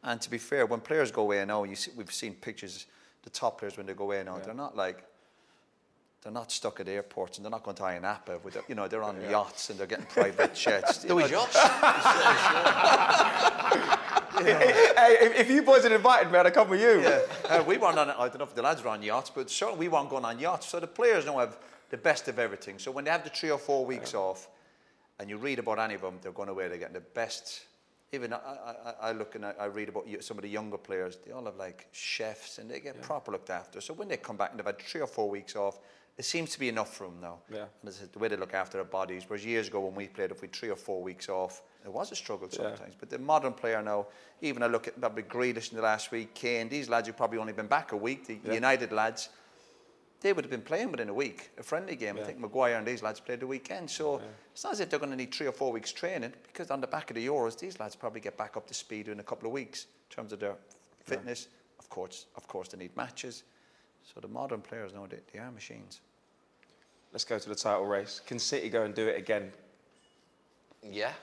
And 0.04 0.22
to 0.22 0.30
be 0.30 0.38
fair, 0.38 0.66
when 0.66 0.82
players 0.82 1.12
go 1.12 1.24
away 1.24 1.44
now, 1.46 1.64
you 1.64 1.76
see, 1.76 1.92
we've 1.96 2.14
seen 2.14 2.36
pictures, 2.36 2.86
the 3.24 3.30
top 3.30 3.60
players 3.60 3.78
when 3.78 3.86
they 3.86 3.94
go 3.94 4.04
away 4.06 4.24
now, 4.24 4.38
they're 4.38 4.54
not 4.54 4.76
like, 4.76 5.04
they're 6.22 6.32
not 6.32 6.52
stuck 6.52 6.80
at 6.80 6.88
airports 6.88 7.38
and 7.38 7.46
they're 7.46 7.52
not 7.52 7.64
going 7.64 7.76
to 7.78 7.84
Ayia 7.84 8.02
Napa 8.02 8.40
with, 8.44 8.58
you 8.68 8.76
know, 8.76 8.88
they're 8.88 9.04
on 9.04 9.20
yachts 9.30 9.70
and 9.70 9.80
they're 9.80 9.88
getting 9.88 10.06
private 10.06 10.54
jets. 10.56 11.04
Do 11.04 11.16
we, 11.16 11.24
Josh? 11.28 11.54
hey, 14.44 15.18
if, 15.38 15.50
you 15.50 15.62
boys 15.62 15.84
had 15.84 15.92
invited 15.92 16.32
me, 16.32 16.40
I'd 16.40 16.46
have 16.46 16.54
come 16.54 16.70
with 16.70 16.82
you. 16.82 17.02
Yeah, 17.02 17.22
uh, 17.50 17.64
we 17.64 17.78
weren't 17.78 17.98
on. 17.98 18.10
I 18.10 18.28
don't 18.28 18.40
know 18.40 18.46
if 18.46 18.56
the 18.56 18.62
lads 18.62 18.84
were 18.84 18.90
on 18.90 19.02
yachts, 19.02 19.32
but 19.34 19.50
certainly 19.50 19.88
we 19.88 19.88
weren't 19.88 20.10
going 20.10 20.26
on 20.26 20.40
yachts. 20.40 20.68
So 20.68 20.80
the 20.80 20.88
players 20.88 21.26
now 21.26 21.40
have 21.40 21.58
the 21.90 21.98
best 21.98 22.28
of 22.28 22.40
everything. 22.40 22.80
So 22.80 22.92
when 22.92 23.06
they 23.06 23.12
have 23.12 23.24
the 23.24 23.30
three 23.30 23.52
or 23.52 23.58
four 23.58 23.86
weeks 23.86 24.14
off, 24.14 24.48
and 25.20 25.30
you 25.30 25.38
read 25.38 25.60
about 25.60 25.80
any 25.80 25.96
of 25.96 26.02
them, 26.02 26.20
they're 26.22 26.32
going 26.32 26.50
away. 26.50 26.68
They're 26.68 26.78
getting 26.78 26.94
the 26.94 27.02
best. 27.02 27.66
Even 28.12 28.34
I, 28.34 28.38
I, 28.38 29.10
I 29.10 29.12
look 29.12 29.36
and 29.36 29.46
I, 29.46 29.54
I 29.60 29.66
read 29.66 29.90
about 29.90 30.06
some 30.22 30.38
of 30.38 30.44
the 30.44 30.50
younger 30.50 30.78
players. 30.78 31.18
They 31.26 31.32
all 31.32 31.46
have 31.46 31.56
like 31.58 31.88
chefs, 31.92 32.60
and 32.60 32.70
they 32.70 32.80
get 32.80 33.02
proper 33.02 33.32
looked 33.32 33.50
after. 33.50 33.82
So 33.82 33.94
when 33.94 34.08
they 34.08 34.18
come 34.18 34.38
back 34.38 34.52
and 34.52 34.60
they've 34.60 34.66
had 34.66 34.80
three 34.80 35.02
or 35.02 35.08
four 35.08 35.30
weeks 35.30 35.56
off, 35.56 35.80
it 36.18 36.24
seems 36.24 36.52
to 36.52 36.60
be 36.60 36.70
enough 36.70 36.96
for 36.96 37.08
them 37.08 37.20
now. 37.22 37.40
Yeah. 37.52 37.66
And 37.82 37.90
it's 37.90 38.00
the 38.00 38.20
way 38.20 38.30
they 38.30 38.38
look 38.38 38.54
after 38.54 38.78
their 38.78 38.86
bodies. 38.86 39.24
Whereas 39.28 39.46
years 39.46 39.68
ago 39.68 39.82
when 39.82 39.96
we 39.96 40.08
played, 40.08 40.32
if 40.32 40.42
we 40.42 40.48
three 40.48 40.70
or 40.70 40.78
four 40.78 41.04
weeks 41.04 41.28
off, 41.28 41.62
it 41.84 41.92
was 41.92 42.12
a 42.12 42.16
struggle 42.16 42.50
sometimes. 42.50 42.80
Yeah. 42.80 42.96
But 43.00 43.10
the 43.10 43.20
modern 43.20 43.54
player 43.54 43.82
now, 43.82 44.08
even 44.42 44.64
I 44.64 44.68
look 44.68 44.88
at 44.88 45.00
probably 45.00 45.24
Grealish 45.24 45.72
in 45.72 45.78
the 45.78 45.84
last 45.84 46.12
week, 46.12 46.34
Kane, 46.34 46.70
these 46.70 46.88
lads 46.88 47.08
who've 47.08 47.18
probably 47.18 47.38
only 47.38 47.54
been 47.54 47.68
back 47.68 47.92
a 47.92 47.98
week, 47.98 48.28
the 48.28 48.54
United 48.54 48.94
lads, 48.94 49.30
they 50.26 50.34
would 50.34 50.44
have 50.44 50.50
been 50.50 50.60
playing 50.60 50.90
within 50.90 51.08
a 51.08 51.14
week, 51.14 51.52
a 51.60 51.62
friendly 51.62 51.96
game. 51.96 52.18
I 52.20 52.24
think 52.24 52.40
Maguire 52.40 52.78
and 52.78 52.88
these 52.88 53.04
lads 53.04 53.20
played 53.20 53.42
the 53.42 53.46
weekend. 53.46 53.88
So 53.88 54.20
it's 54.52 54.64
not 54.64 54.74
as 54.74 54.80
if 54.80 54.90
they're 54.90 54.98
going 54.98 55.12
to 55.12 55.16
need 55.16 55.32
three 55.32 55.46
or 55.46 55.52
four 55.52 55.72
weeks 55.72 55.92
training 55.92 56.34
because 56.48 56.72
on 56.72 56.82
the 56.82 56.88
back 56.88 57.12
of 57.12 57.16
the 57.16 57.28
Euros, 57.28 57.60
these 57.60 57.80
lads 57.80 57.96
probably 57.96 58.22
get 58.22 58.36
back 58.36 58.58
up 58.58 58.66
to 58.66 58.74
speed 58.74 59.08
in 59.08 59.20
a 59.20 59.24
couple 59.24 59.46
of 59.46 59.54
weeks 59.54 59.86
in 60.10 60.16
terms 60.16 60.34
of 60.34 60.40
their 60.40 60.56
fitness. 61.04 61.48
Of 61.78 61.92
course, 61.92 62.26
of 62.36 62.48
course, 62.48 62.70
they 62.70 62.78
need 62.80 62.98
matches. 62.98 63.44
So 64.02 64.20
the 64.20 64.28
modern 64.28 64.62
players 64.62 64.96
know 64.96 65.06
they, 65.06 65.20
they 65.32 65.38
are 65.38 65.52
machines. 65.52 66.02
Let's 67.14 67.24
go 67.24 67.38
to 67.38 67.50
the 67.50 67.54
title 67.54 67.86
race. 67.86 68.20
Can 68.26 68.40
City 68.40 68.68
go 68.70 68.82
and 68.82 68.96
do 68.96 69.08
it 69.08 69.20
again? 69.20 69.52
yeah. 70.82 71.14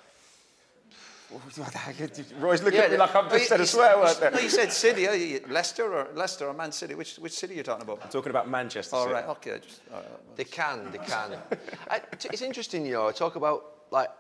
Roy's 2.39 2.63
looking 2.63 2.79
Yeah, 2.79 2.85
at 2.87 2.91
me 2.93 2.97
like 2.97 3.15
I've 3.15 3.27
Oh, 3.27 3.29
just 3.31 3.41
you- 3.43 3.47
said 3.47 3.61
a 3.61 3.67
swear 3.67 3.99
word 3.99 4.17
there. 4.21 4.31
No, 4.31 4.39
you 4.41 4.49
said 4.49 4.73
City, 4.73 5.09
oh, 5.09 5.13
you- 5.13 5.41
Leicester 5.49 5.93
or 5.93 6.09
Leicester 6.15 6.47
or 6.49 6.55
Man 6.55 6.73
City. 6.73 6.95
Which 6.95 7.17
which 7.17 7.33
city 7.33 7.55
are 7.55 7.57
you 7.59 7.63
talking 7.63 7.83
about? 7.83 8.01
I'm 8.03 8.11
talking 8.11 8.31
about 8.31 8.49
Manchester 8.49 8.97
All 8.97 9.03
City. 9.05 9.15
right, 9.15 9.27
okay. 9.29 9.55
I 9.55 9.59
Just, 9.59 9.81
all 9.93 10.01
right. 10.01 10.37
They 10.37 10.45
can, 10.45 10.91
they 10.93 10.99
can. 10.99 11.37
I, 11.91 11.99
t- 11.99 12.29
it's 12.33 12.43
interesting, 12.43 12.85
you 12.87 12.93
know, 12.93 13.09
I 13.09 13.13
talk 13.13 13.37
about 13.37 13.65
like 13.91 14.11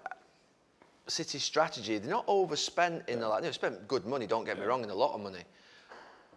City's 1.06 1.42
strategy. 1.42 1.98
They're 1.98 2.10
not 2.10 2.24
overspent 2.28 3.08
in 3.08 3.20
the 3.20 3.28
like 3.28 3.42
they've 3.42 3.54
spent 3.54 3.86
good 3.88 4.06
money, 4.06 4.26
don't 4.26 4.44
get 4.44 4.58
me 4.58 4.64
wrong, 4.64 4.82
and 4.82 4.90
a 4.90 4.94
lot 4.94 5.14
of 5.14 5.20
money. 5.20 5.42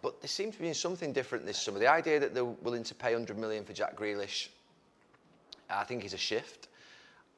But 0.02 0.20
they 0.20 0.28
seem 0.28 0.52
to 0.52 0.58
be 0.58 0.64
doing 0.64 0.74
something 0.74 1.12
different 1.12 1.46
this 1.46 1.58
summer. 1.60 1.78
The 1.78 1.90
idea 1.90 2.20
that 2.20 2.34
they're 2.34 2.44
willing 2.44 2.84
to 2.84 2.94
pay 2.94 3.12
100 3.12 3.38
million 3.38 3.64
for 3.64 3.72
Jack 3.72 3.96
Grealish, 3.96 4.48
I 5.70 5.84
think 5.84 6.04
is 6.04 6.12
a 6.14 6.18
shift. 6.18 6.68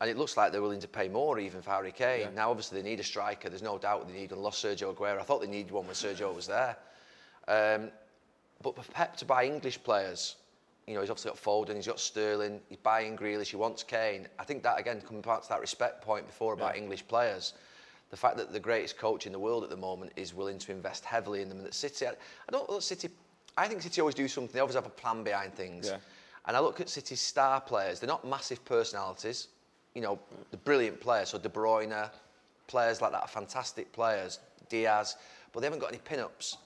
And 0.00 0.08
it 0.08 0.16
looks 0.16 0.36
like 0.36 0.52
they're 0.52 0.62
willing 0.62 0.80
to 0.80 0.88
pay 0.88 1.08
more 1.08 1.38
even 1.40 1.60
for 1.60 1.70
Harry 1.70 1.90
Kane. 1.90 2.34
Now, 2.34 2.50
obviously, 2.50 2.80
they 2.80 2.88
need 2.88 3.00
a 3.00 3.04
striker. 3.04 3.48
There's 3.48 3.62
no 3.62 3.78
doubt 3.78 4.06
they 4.06 4.14
need 4.14 4.30
and 4.30 4.40
lost 4.40 4.64
Sergio 4.64 4.94
Aguero. 4.94 5.18
I 5.18 5.24
thought 5.24 5.40
they 5.40 5.48
needed 5.48 5.72
one 5.72 5.86
when 5.86 5.94
Sergio 5.94 6.32
was 6.32 6.46
there. 6.46 6.76
Um, 7.48 7.90
but 8.62 8.76
for 8.76 8.92
Pep 8.92 9.16
to 9.16 9.24
buy 9.24 9.44
English 9.44 9.82
players 9.82 10.36
you 10.88 10.94
know, 10.94 11.02
he's 11.02 11.10
obviously 11.10 11.30
got 11.30 11.42
Foden, 11.42 11.76
he's 11.76 11.86
got 11.86 12.00
Sterling, 12.00 12.60
he's 12.70 12.78
buying 12.78 13.14
Grealish, 13.14 13.48
he 13.48 13.56
wants 13.56 13.82
Kane. 13.82 14.26
I 14.38 14.44
think 14.44 14.62
that 14.62 14.80
again 14.80 15.02
coming 15.02 15.20
back 15.20 15.42
to 15.42 15.48
that 15.50 15.60
respect 15.60 16.02
point 16.02 16.26
before 16.26 16.54
about 16.54 16.76
English 16.76 17.06
players. 17.06 17.52
The 18.08 18.16
fact 18.16 18.38
that 18.38 18.54
the 18.54 18.60
greatest 18.60 18.96
coach 18.96 19.26
in 19.26 19.32
the 19.32 19.38
world 19.38 19.64
at 19.64 19.68
the 19.68 19.76
moment 19.76 20.12
is 20.16 20.32
willing 20.32 20.58
to 20.60 20.72
invest 20.72 21.04
heavily 21.04 21.42
in 21.42 21.50
them, 21.50 21.58
and 21.58 21.66
that 21.66 21.74
City, 21.74 22.06
I, 22.06 22.12
I 22.12 22.52
don't 22.52 22.70
look 22.70 22.80
City. 22.80 23.10
I 23.58 23.68
think 23.68 23.82
City 23.82 24.00
always 24.00 24.14
do 24.14 24.26
something. 24.28 24.54
They 24.54 24.60
always 24.60 24.76
have 24.76 24.86
a 24.86 24.90
plan 24.90 25.22
behind 25.22 25.52
things. 25.52 25.88
Yeah. 25.88 25.98
And 26.46 26.56
I 26.56 26.60
look 26.60 26.80
at 26.80 26.88
City's 26.88 27.20
star 27.20 27.60
players. 27.60 28.00
They're 28.00 28.08
not 28.08 28.26
massive 28.26 28.64
personalities. 28.64 29.48
You 29.98 30.04
know, 30.04 30.20
the 30.52 30.56
brilliant 30.58 31.00
players. 31.00 31.30
So 31.30 31.38
De 31.38 31.48
Bruyne, 31.48 32.08
players 32.68 33.00
like 33.00 33.10
that 33.10 33.22
are 33.22 33.26
fantastic 33.26 33.90
players. 33.92 34.38
Dias, 34.68 35.16
but 35.52 35.58
they 35.58 35.66
haven't 35.66 35.80
got 35.80 35.88
any 35.88 35.98
pin-ups. 35.98 36.58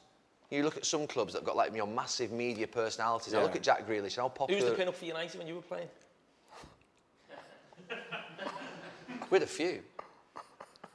You 0.50 0.64
look 0.64 0.76
at 0.76 0.84
some 0.84 1.06
clubs 1.06 1.32
that 1.32 1.38
have 1.38 1.46
got 1.46 1.56
like 1.56 1.72
you 1.72 1.78
know 1.78 1.86
massive 1.86 2.30
media 2.30 2.66
personalities. 2.66 3.32
I 3.32 3.42
look 3.42 3.56
at 3.56 3.62
Jack 3.62 3.88
Grealish 3.88 4.16
how 4.16 4.24
Who 4.24 4.34
popular. 4.34 4.60
was 4.60 4.70
the 4.70 4.76
pin-up 4.76 4.94
for 4.94 5.06
United 5.06 5.38
when 5.38 5.46
you 5.48 5.54
were 5.54 5.62
playing? 5.62 5.88
We 9.30 9.36
had 9.36 9.44
a 9.44 9.46
few. 9.46 9.80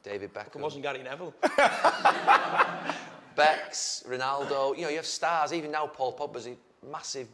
David 0.04 0.32
Beckham. 0.32 0.58
It 0.58 0.62
wasn't 0.62 0.84
Gary 0.84 1.02
Neville. 1.02 1.34
Becks, 3.36 4.04
Ronaldo, 4.08 4.76
you 4.76 4.84
know, 4.84 4.90
you 4.90 4.98
have 4.98 5.08
stars. 5.08 5.54
Even 5.54 5.72
now, 5.72 5.88
Paul 5.88 6.16
Pogba's 6.16 6.46
a 6.46 6.56
massive 6.86 7.28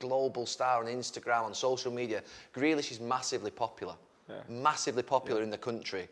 global 0.00 0.46
star 0.46 0.80
on 0.80 0.86
Instagram, 0.86 1.44
on 1.44 1.54
social 1.54 1.92
media. 1.92 2.24
Grealish 2.52 2.90
is 2.90 2.98
massively 2.98 3.52
popular. 3.52 3.94
Massively 4.48 5.02
popular 5.02 5.42
in 5.42 5.50
the 5.50 5.58
country. 5.58 6.08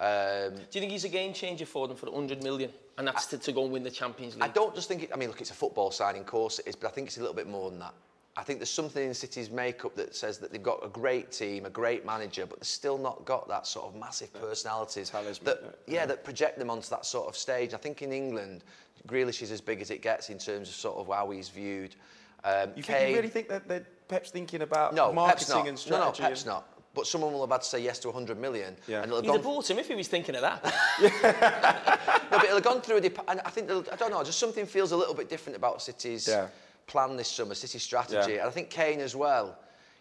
Um, 0.00 0.54
Do 0.54 0.60
you 0.72 0.80
think 0.80 0.92
he's 0.92 1.04
a 1.04 1.08
game 1.10 1.32
changer 1.34 1.66
for 1.66 1.86
them 1.86 1.96
for 1.96 2.06
100 2.06 2.42
million? 2.42 2.70
And 2.96 3.06
that's 3.06 3.26
to, 3.26 3.38
to 3.38 3.52
go 3.52 3.64
and 3.64 3.72
win 3.72 3.82
the 3.82 3.90
Champions 3.90 4.34
League? 4.34 4.42
I 4.44 4.48
don't 4.48 4.74
just 4.74 4.88
think 4.88 5.02
it, 5.04 5.10
I 5.12 5.16
mean, 5.16 5.28
look, 5.28 5.40
it's 5.40 5.50
a 5.50 5.54
football 5.54 5.90
signing, 5.90 6.22
of 6.22 6.26
course 6.26 6.58
it 6.58 6.66
is, 6.66 6.76
but 6.76 6.88
I 6.88 6.90
think 6.90 7.08
it's 7.08 7.18
a 7.18 7.20
little 7.20 7.34
bit 7.34 7.46
more 7.46 7.70
than 7.70 7.78
that. 7.80 7.94
I 8.36 8.42
think 8.42 8.60
there's 8.60 8.70
something 8.70 9.06
in 9.06 9.12
City's 9.12 9.50
makeup 9.50 9.94
that 9.96 10.14
says 10.14 10.38
that 10.38 10.52
they've 10.52 10.62
got 10.62 10.84
a 10.84 10.88
great 10.88 11.32
team, 11.32 11.66
a 11.66 11.70
great 11.70 12.06
manager, 12.06 12.46
but 12.46 12.60
they've 12.60 12.66
still 12.66 12.96
not 12.96 13.24
got 13.24 13.48
that 13.48 13.66
sort 13.66 13.86
of 13.92 14.00
massive 14.00 14.32
personalities 14.32 15.10
Talisman, 15.10 15.44
that, 15.44 15.78
yeah, 15.86 16.06
that 16.06 16.24
project 16.24 16.58
them 16.58 16.70
onto 16.70 16.88
that 16.90 17.04
sort 17.04 17.28
of 17.28 17.36
stage. 17.36 17.74
I 17.74 17.76
think 17.76 18.00
in 18.02 18.12
England, 18.12 18.64
Grealish 19.08 19.42
is 19.42 19.50
as 19.50 19.60
big 19.60 19.80
as 19.82 19.90
it 19.90 20.00
gets 20.00 20.30
in 20.30 20.38
terms 20.38 20.68
of 20.68 20.74
sort 20.74 20.96
of 20.98 21.14
how 21.14 21.28
he's 21.30 21.48
viewed. 21.48 21.96
Um, 22.44 22.70
You, 22.76 22.82
think, 22.82 23.10
you 23.10 23.16
really 23.16 23.28
think 23.28 23.48
that, 23.48 23.68
that 23.68 24.08
Pep's 24.08 24.30
thinking 24.30 24.62
about 24.62 24.94
no, 24.94 25.12
marketing 25.12 25.38
Pep's 25.38 25.50
not. 25.50 25.68
and 25.68 25.78
strategy? 25.78 26.22
No, 26.22 26.26
no, 26.26 26.28
Pep's 26.30 26.42
and- 26.42 26.48
not. 26.48 26.79
But 26.92 27.06
someone 27.06 27.32
will 27.32 27.42
have 27.42 27.50
had 27.50 27.60
to 27.62 27.66
say 27.68 27.80
yes 27.82 27.98
to 28.00 28.08
100 28.08 28.38
million. 28.38 28.76
Yeah. 28.88 29.02
And 29.02 29.06
it'll 29.06 29.16
have 29.18 29.24
He'd 29.24 29.28
gone 29.28 29.36
have 29.36 29.44
bought 29.44 29.70
him 29.70 29.78
if 29.78 29.86
he 29.88 29.94
was 29.94 30.08
thinking 30.08 30.34
of 30.34 30.40
that. 30.42 30.74
No, 32.30 32.36
but 32.38 32.44
it'll 32.44 32.56
have 32.58 32.64
gone 32.64 32.80
through 32.80 32.98
a 32.98 33.00
dep- 33.00 33.24
and 33.28 33.40
I 33.44 33.50
think 33.50 33.68
I 33.70 33.96
don't 33.96 34.12
know, 34.12 34.22
just 34.22 34.38
something 34.38 34.64
feels 34.64 34.92
a 34.92 34.96
little 34.96 35.14
bit 35.14 35.28
different 35.28 35.56
about 35.56 35.82
City's 35.82 36.28
Yeah. 36.28 36.46
plan 36.86 37.16
this 37.16 37.28
summer, 37.28 37.54
City's 37.56 37.82
strategy, 37.82 38.34
Yeah. 38.34 38.38
and 38.40 38.48
I 38.48 38.50
think 38.50 38.70
Kane 38.70 39.00
as 39.00 39.16
well. 39.16 39.58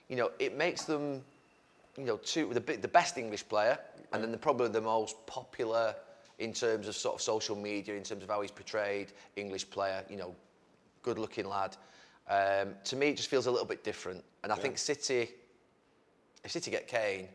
You 0.09 0.15
know, 0.15 0.31
it 0.37 0.55
makes 0.55 0.83
them, 0.83 1.23
you 1.97 2.03
know, 2.05 2.17
two 2.17 2.53
the, 2.53 2.61
bi- 2.61 2.75
the 2.75 2.87
best 2.87 3.17
English 3.17 3.47
player, 3.47 3.79
and 4.13 4.23
then 4.23 4.31
the, 4.31 4.37
probably 4.37 4.67
the 4.67 4.79
most 4.81 5.15
popular 5.25 5.95
in 6.37 6.53
terms 6.53 6.87
of 6.87 6.95
sort 6.95 7.15
of 7.15 7.21
social 7.21 7.55
media, 7.55 7.95
in 7.95 8.03
terms 8.03 8.21
of 8.23 8.29
how 8.29 8.41
he's 8.41 8.51
portrayed, 8.51 9.11
English 9.35 9.67
player. 9.71 10.03
You 10.07 10.17
know, 10.17 10.35
good-looking 11.01 11.45
lad. 11.47 11.77
Um, 12.29 12.75
to 12.85 12.95
me, 12.95 13.07
it 13.07 13.17
just 13.17 13.29
feels 13.29 13.47
a 13.47 13.51
little 13.51 13.65
bit 13.65 13.83
different, 13.83 14.23
and 14.43 14.51
I 14.51 14.55
think 14.55 14.77
City, 14.77 15.31
if 16.43 16.51
City 16.51 16.71
get 16.71 16.87
Kane, 16.87 17.27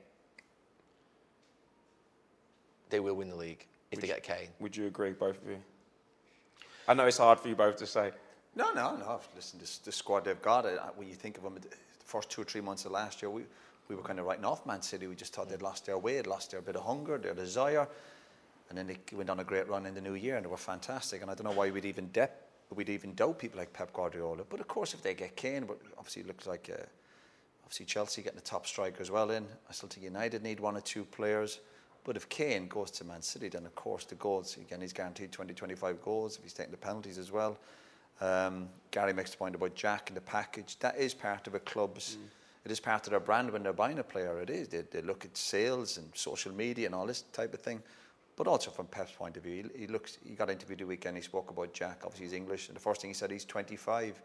they 2.91 3.01
will 3.01 3.15
win 3.15 3.29
the 3.29 3.37
league 3.37 3.67
if 3.91 4.01
they 4.01 4.07
get 4.07 4.23
Kane. 4.23 4.49
Would 4.61 4.77
you 4.77 4.87
agree, 4.87 5.13
both 5.13 5.43
of 5.43 5.49
you? 5.49 5.59
I 6.87 6.95
know 6.95 7.07
it's 7.07 7.19
hard 7.19 7.41
for 7.41 7.49
you 7.49 7.57
both 7.57 7.77
to 7.77 7.87
say. 7.87 8.13
No, 8.57 8.73
no, 8.73 8.97
no. 8.97 9.21
Listen, 9.35 9.59
this, 9.59 9.79
the 9.79 9.91
squad 9.91 10.25
they've 10.25 10.41
got, 10.41 10.67
uh, 10.67 10.79
when 10.97 11.09
you 11.09 11.15
think 11.15 11.37
of 11.39 11.43
them, 11.43 11.55
the 11.55 11.69
first 12.05 12.31
two 12.31 12.43
or 12.43 12.45
three 12.45 12.61
months 12.61 12.85
of 12.85 12.93
last 12.93 13.21
year, 13.21 13.31
we, 13.31 13.43
we 13.89 13.97
were 13.97 14.03
kind 14.03 14.19
of 14.19 14.27
writing 14.27 14.45
off 14.45 14.65
Man 14.65 14.83
City. 14.83 15.07
We 15.07 15.17
just 15.17 15.35
thought 15.35 15.49
they'd 15.49 15.63
lost 15.63 15.87
their 15.87 15.99
way, 15.99 16.17
they'd 16.17 16.27
lost 16.27 16.51
their 16.51 16.61
bit 16.61 16.77
of 16.77 16.85
hunger, 16.85 17.19
their 17.19 17.35
desire. 17.35 17.89
And 18.69 18.79
then 18.79 18.87
they 18.87 18.99
went 19.17 19.31
on 19.31 19.41
a 19.41 19.45
great 19.45 19.69
run 19.69 19.87
in 19.87 19.95
the 19.95 20.01
new 20.01 20.15
year 20.15 20.37
and 20.37 20.45
they 20.45 20.51
were 20.51 20.57
fantastic. 20.57 21.23
And 21.23 21.31
I 21.31 21.35
don't 21.35 21.45
know 21.45 21.53
why 21.53 21.71
we'd 21.71 21.85
even, 21.85 22.11
de- 22.13 22.31
we'd 22.75 22.89
even 22.89 23.15
doubt 23.15 23.39
people 23.39 23.59
like 23.59 23.73
Pep 23.73 23.93
Guardiola. 23.93 24.45
But 24.49 24.61
of 24.61 24.69
course, 24.69 24.95
if 24.95 25.03
they 25.03 25.15
get 25.15 25.37
Kane, 25.37 25.65
but 25.65 25.79
obviously 25.99 26.23
it 26.23 26.29
looks 26.29 26.47
like 26.47 26.71
uh, 26.73 26.83
obviously 27.65 27.87
Chelsea 27.87 28.23
getting 28.23 28.39
the 28.39 28.45
top 28.45 28.67
striker 28.67 29.01
as 29.01 29.11
well 29.11 29.31
in. 29.31 29.45
I 29.69 29.73
still 29.73 29.89
think 29.89 30.05
United 30.05 30.43
need 30.43 30.61
one 30.61 30.77
or 30.77 30.81
two 30.81 31.05
players. 31.05 31.61
But 32.05 32.17
if 32.17 32.29
Kane 32.29 32.69
goes 32.69 32.91
to 32.93 33.05
Man 33.05 33.23
City, 33.23 33.49
then 33.49 33.65
of 33.65 33.75
course 33.75 34.05
the 34.05 34.15
goals, 34.17 34.57
again, 34.59 34.83
he's 34.83 34.93
guaranteed 34.93 35.33
20, 35.33 35.55
25 35.55 36.03
goals 36.03 36.37
if 36.37 36.43
he's 36.43 36.53
taking 36.53 36.71
the 36.71 36.77
penalties 36.77 37.17
as 37.17 37.33
well. 37.33 37.59
Um, 38.21 38.69
Gary 38.91 39.15
makes 39.15 39.31
the 39.31 39.39
point 39.39 39.55
about 39.55 39.75
Jack 39.75 40.11
and 40.11 40.17
the 40.17 40.21
package. 40.21 40.79
That 40.81 40.99
is 40.99 41.15
part 41.15 41.47
of 41.47 41.55
a 41.55 41.61
club's, 41.61 42.19
it 42.65 42.71
is 42.71 42.79
part 42.79 43.07
of 43.07 43.11
their 43.11 43.21
brand 43.21 43.51
when 43.51 43.63
they're 43.63 43.73
buying 43.73 43.99
a 43.99 44.05
player. 44.05 44.39
It 44.41 44.51
is. 44.51 44.69
They, 44.69 44.83
they 44.83 45.01
look 45.01 45.25
at 45.25 45.37
sales 45.37 45.97
and 45.97 46.11
social 46.15 46.53
media 46.53 46.87
and 46.87 46.95
all 46.95 47.07
this 47.07 47.23
type 47.33 47.55
of 47.55 47.61
thing. 47.61 47.83
But 48.37 48.47
also 48.47 48.71
from 48.71 48.87
Pep's 48.87 49.13
point 49.13 49.37
of 49.37 49.43
view, 49.43 49.71
he, 49.75 49.83
he 49.83 49.87
looks. 49.87 50.19
He 50.27 50.35
got 50.35 50.51
interviewed 50.51 50.81
the 50.81 50.87
weekend. 50.87 51.17
He 51.17 51.23
spoke 51.23 51.51
about 51.51 51.73
Jack. 51.73 52.01
Obviously, 52.05 52.27
he's 52.27 52.33
English, 52.33 52.69
and 52.69 52.77
the 52.77 52.81
first 52.81 53.01
thing 53.01 53.11
he 53.11 53.15
said, 53.15 53.31
he's 53.31 53.45
25. 53.45 54.21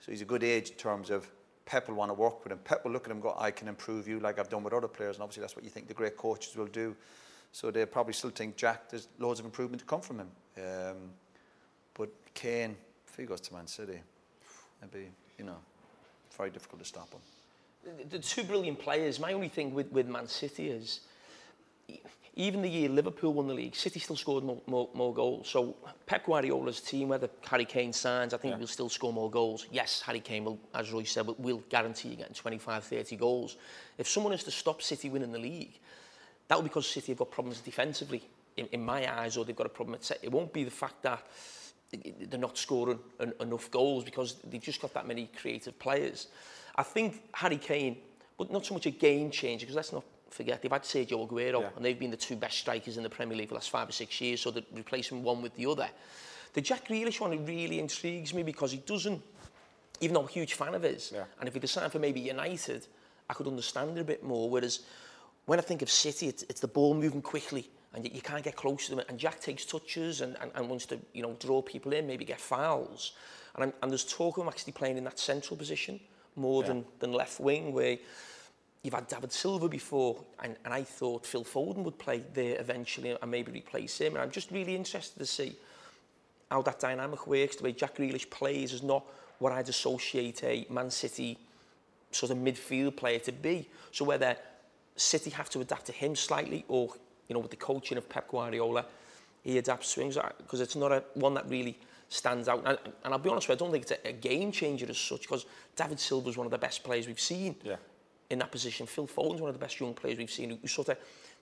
So 0.00 0.12
he's 0.12 0.22
a 0.22 0.26
good 0.26 0.42
age 0.42 0.70
in 0.70 0.76
terms 0.76 1.10
of 1.10 1.30
Pep 1.66 1.88
will 1.88 1.94
want 1.94 2.10
to 2.10 2.14
work 2.14 2.44
with 2.44 2.52
him. 2.52 2.58
Pep 2.58 2.84
will 2.84 2.92
look 2.92 3.04
at 3.04 3.10
him 3.10 3.18
and 3.18 3.22
go, 3.22 3.34
I 3.38 3.50
can 3.50 3.68
improve 3.68 4.06
you 4.06 4.20
like 4.20 4.38
I've 4.38 4.48
done 4.48 4.62
with 4.62 4.74
other 4.74 4.88
players. 4.88 5.16
And 5.16 5.22
obviously, 5.22 5.40
that's 5.40 5.56
what 5.56 5.64
you 5.64 5.70
think 5.70 5.88
the 5.88 5.94
great 5.94 6.16
coaches 6.16 6.56
will 6.56 6.66
do. 6.66 6.94
So 7.52 7.70
they 7.70 7.86
probably 7.86 8.12
still 8.12 8.30
think 8.30 8.56
Jack, 8.56 8.90
there's 8.90 9.08
loads 9.18 9.40
of 9.40 9.46
improvement 9.46 9.80
to 9.80 9.86
come 9.86 10.00
from 10.00 10.20
him. 10.20 10.28
Um, 10.58 10.96
but 11.94 12.10
Kane, 12.34 12.76
if 13.06 13.16
he 13.16 13.24
goes 13.24 13.40
to 13.42 13.54
Man 13.54 13.66
City, 13.66 14.00
it'd 14.80 14.92
be, 14.92 15.08
you 15.38 15.44
know, 15.44 15.56
very 16.36 16.50
difficult 16.50 16.82
to 16.82 16.86
stop 16.88 17.08
him. 17.12 17.20
the, 18.10 18.18
two 18.18 18.42
brilliant 18.42 18.80
players. 18.80 19.20
My 19.20 19.32
only 19.32 19.48
thing 19.48 19.72
with, 19.72 19.90
with 19.92 20.08
Man 20.08 20.26
City 20.26 20.68
is 20.68 21.00
even 22.36 22.62
the 22.62 22.68
year 22.68 22.88
Liverpool 22.88 23.32
won 23.32 23.46
the 23.46 23.54
league, 23.54 23.76
City 23.76 24.00
still 24.00 24.16
scored 24.16 24.42
more, 24.42 24.60
more, 24.66 24.88
more 24.92 25.14
goals. 25.14 25.48
So 25.48 25.76
Pep 26.06 26.26
Guardiola's 26.26 26.80
team, 26.80 27.08
whether 27.08 27.30
Harry 27.48 27.64
Kane 27.64 27.92
signs, 27.92 28.34
I 28.34 28.38
think 28.38 28.56
he'll 28.56 28.66
still 28.66 28.88
score 28.88 29.12
more 29.12 29.30
goals. 29.30 29.66
Yes, 29.70 30.02
Harry 30.02 30.18
Kane 30.18 30.44
will, 30.44 30.58
as 30.74 30.90
Roy 30.90 31.04
said, 31.04 31.26
will, 31.26 31.36
will 31.38 31.62
guarantee 31.68 32.08
you 32.08 32.16
getting 32.16 32.34
25, 32.34 32.84
30 32.84 33.16
goals. 33.16 33.56
If 33.98 34.08
someone 34.08 34.32
is 34.32 34.42
to 34.44 34.50
stop 34.50 34.82
City 34.82 35.10
winning 35.10 35.30
the 35.30 35.38
league, 35.38 35.78
that 36.48 36.56
will 36.56 36.62
be 36.62 36.68
because 36.68 36.88
City 36.88 37.12
have 37.12 37.18
got 37.18 37.30
problems 37.30 37.60
defensively, 37.60 38.28
in, 38.56 38.66
in 38.66 38.84
my 38.84 39.20
eyes, 39.20 39.36
or 39.36 39.44
they've 39.44 39.54
got 39.54 39.66
a 39.66 39.70
problem 39.70 39.94
at 39.94 40.04
set. 40.04 40.18
It 40.22 40.32
won't 40.32 40.52
be 40.52 40.64
the 40.64 40.70
fact 40.70 41.02
that 41.02 41.24
they're 41.92 42.40
not 42.40 42.58
scoring 42.58 42.98
en- 43.20 43.32
enough 43.40 43.70
goals 43.70 44.02
because 44.02 44.36
they've 44.50 44.60
just 44.60 44.80
got 44.80 44.92
that 44.94 45.06
many 45.06 45.30
creative 45.36 45.78
players. 45.78 46.28
I 46.74 46.82
think 46.82 47.22
Harry 47.32 47.58
Kane, 47.58 47.98
but 48.36 48.50
not 48.50 48.66
so 48.66 48.74
much 48.74 48.86
a 48.86 48.90
game 48.90 49.30
changer, 49.30 49.64
because 49.66 49.76
let's 49.76 49.92
not 49.92 50.04
forget, 50.34 50.60
they've 50.60 50.72
had 50.72 50.82
Sergio 50.82 51.28
Aguero, 51.28 51.60
Yeah. 51.62 51.70
and 51.76 51.84
they've 51.84 51.98
been 51.98 52.10
the 52.10 52.16
two 52.16 52.34
best 52.36 52.58
strikers 52.58 52.96
in 52.96 53.02
the 53.04 53.10
Premier 53.10 53.36
League 53.36 53.48
for 53.48 53.54
the 53.54 53.58
last 53.58 53.70
five 53.70 53.88
or 53.88 53.92
six 53.92 54.20
years, 54.20 54.40
so 54.40 54.50
they're 54.50 54.64
replacing 54.72 55.22
one 55.22 55.40
with 55.40 55.54
the 55.54 55.66
other. 55.66 55.88
The 56.54 56.60
Jack 56.60 56.88
Grealish 56.88 57.20
one 57.20 57.46
really 57.46 57.78
intrigues 57.78 58.34
me 58.34 58.42
because 58.42 58.72
he 58.72 58.78
doesn't, 58.78 59.22
even 60.00 60.14
though 60.14 60.20
I'm 60.20 60.26
a 60.26 60.30
huge 60.30 60.54
fan 60.54 60.74
of 60.74 60.82
his, 60.82 61.12
Yeah. 61.14 61.24
and 61.38 61.48
if 61.48 61.54
he 61.54 61.60
decided 61.60 61.92
for 61.92 62.00
maybe 62.00 62.20
United, 62.20 62.86
I 63.30 63.34
could 63.34 63.46
understand 63.46 63.96
it 63.96 64.00
a 64.00 64.04
bit 64.04 64.24
more. 64.24 64.50
Whereas 64.50 64.80
when 65.46 65.58
I 65.58 65.62
think 65.62 65.82
of 65.82 65.90
City, 65.90 66.26
it's, 66.28 66.42
it's 66.48 66.60
the 66.60 66.68
ball 66.68 66.94
moving 66.94 67.22
quickly, 67.22 67.70
and 67.92 68.04
you, 68.04 68.20
can't 68.20 68.42
get 68.42 68.56
close 68.56 68.86
to 68.86 68.96
them. 68.96 69.04
And 69.08 69.18
Jack 69.18 69.40
takes 69.40 69.64
touches 69.64 70.20
and, 70.20 70.36
and, 70.40 70.50
and 70.56 70.68
wants 70.68 70.86
to, 70.86 70.98
you 71.12 71.22
know, 71.22 71.36
draw 71.38 71.62
people 71.62 71.92
in, 71.92 72.08
maybe 72.08 72.24
get 72.24 72.40
fouls. 72.40 73.12
And, 73.54 73.64
I'm, 73.64 73.72
and 73.82 73.90
there's 73.92 74.04
talk 74.04 74.36
of 74.36 74.42
him 74.42 74.48
actually 74.48 74.72
playing 74.72 74.98
in 74.98 75.04
that 75.04 75.20
central 75.20 75.56
position 75.56 76.00
more 76.34 76.64
than, 76.64 76.84
than 76.98 77.12
left 77.12 77.38
wing, 77.38 77.72
where 77.72 77.98
you've 78.84 78.94
had 78.94 79.08
David 79.08 79.32
Silva 79.32 79.66
before, 79.66 80.22
and, 80.42 80.54
and 80.64 80.72
I 80.72 80.82
thought 80.82 81.26
Phil 81.26 81.42
Foden 81.42 81.78
would 81.84 81.98
play 81.98 82.22
there 82.34 82.60
eventually 82.60 83.16
and 83.20 83.30
maybe 83.30 83.50
replace 83.50 83.98
him. 83.98 84.12
And 84.12 84.22
I'm 84.22 84.30
just 84.30 84.50
really 84.50 84.76
interested 84.76 85.18
to 85.18 85.26
see 85.26 85.56
how 86.50 86.60
that 86.62 86.78
dynamic 86.78 87.26
works. 87.26 87.56
The 87.56 87.64
way 87.64 87.72
Jack 87.72 87.96
Grealish 87.96 88.28
plays 88.28 88.74
is 88.74 88.82
not 88.82 89.04
what 89.38 89.52
I'd 89.52 89.70
associate 89.70 90.44
a 90.44 90.66
Man 90.68 90.90
City 90.90 91.38
sort 92.12 92.30
of 92.30 92.38
midfield 92.38 92.96
player 92.96 93.18
to 93.20 93.32
be. 93.32 93.68
So 93.90 94.04
whether 94.04 94.36
City 94.96 95.30
have 95.30 95.48
to 95.50 95.60
adapt 95.60 95.86
to 95.86 95.92
him 95.92 96.14
slightly, 96.14 96.66
or 96.68 96.90
you 97.28 97.34
know, 97.34 97.40
with 97.40 97.50
the 97.50 97.56
coaching 97.56 97.96
of 97.96 98.06
Pep 98.08 98.28
Guardiola, 98.28 98.84
he 99.42 99.56
adapts 99.56 99.88
swings 99.88 100.18
because 100.38 100.60
it's 100.60 100.76
not 100.76 100.92
a 100.92 101.02
one 101.14 101.32
that 101.34 101.48
really 101.48 101.78
stands 102.10 102.48
out. 102.48 102.62
And, 102.66 102.78
and 103.02 103.14
I'll 103.14 103.18
be 103.18 103.30
honest 103.30 103.48
with 103.48 103.58
you, 103.58 103.66
I 103.66 103.66
don't 103.66 103.72
think 103.72 103.90
it's 103.90 103.92
a, 104.04 104.08
a 104.10 104.12
game 104.12 104.52
changer 104.52 104.86
as 104.90 104.98
such 104.98 105.22
because 105.22 105.46
David 105.74 105.98
Silva 105.98 106.28
is 106.28 106.36
one 106.36 106.46
of 106.46 106.50
the 106.50 106.58
best 106.58 106.84
players 106.84 107.06
we've 107.06 107.18
seen 107.18 107.56
Yeah. 107.64 107.76
In 108.34 108.38
that 108.40 108.52
position. 108.52 108.86
Phil 108.86 109.06
Foden's 109.06 109.40
one 109.40 109.48
of 109.48 109.54
the 109.54 109.64
best 109.64 109.80
young 109.80 109.94
players 109.94 110.18
we've 110.18 110.30
seen 110.30 110.50
who, 110.50 110.56
who 110.60 110.68
sort 110.68 110.90
of 110.90 110.98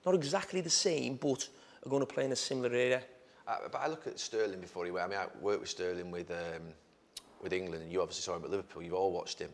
not 0.06 0.14
exactly 0.14 0.60
the 0.60 0.70
same, 0.70 1.16
but 1.16 1.48
are 1.84 1.90
going 1.90 2.00
to 2.00 2.06
play 2.06 2.24
in 2.24 2.32
a 2.32 2.36
similar 2.36 2.72
area. 2.72 3.02
Uh, 3.46 3.56
but 3.70 3.80
I 3.80 3.88
look 3.88 4.06
at 4.06 4.20
Sterling 4.20 4.60
before 4.60 4.84
he 4.84 4.92
went. 4.92 5.06
I 5.06 5.08
mean, 5.08 5.18
I 5.18 5.26
worked 5.40 5.60
with 5.60 5.70
Sterling 5.70 6.10
with 6.10 6.30
um, 6.30 6.62
with 7.42 7.52
England, 7.52 7.82
and 7.82 7.92
you 7.92 8.00
obviously 8.00 8.22
saw 8.22 8.36
him 8.36 8.44
at 8.44 8.50
Liverpool. 8.50 8.82
You've 8.82 8.94
all 8.94 9.10
watched 9.10 9.40
him. 9.40 9.50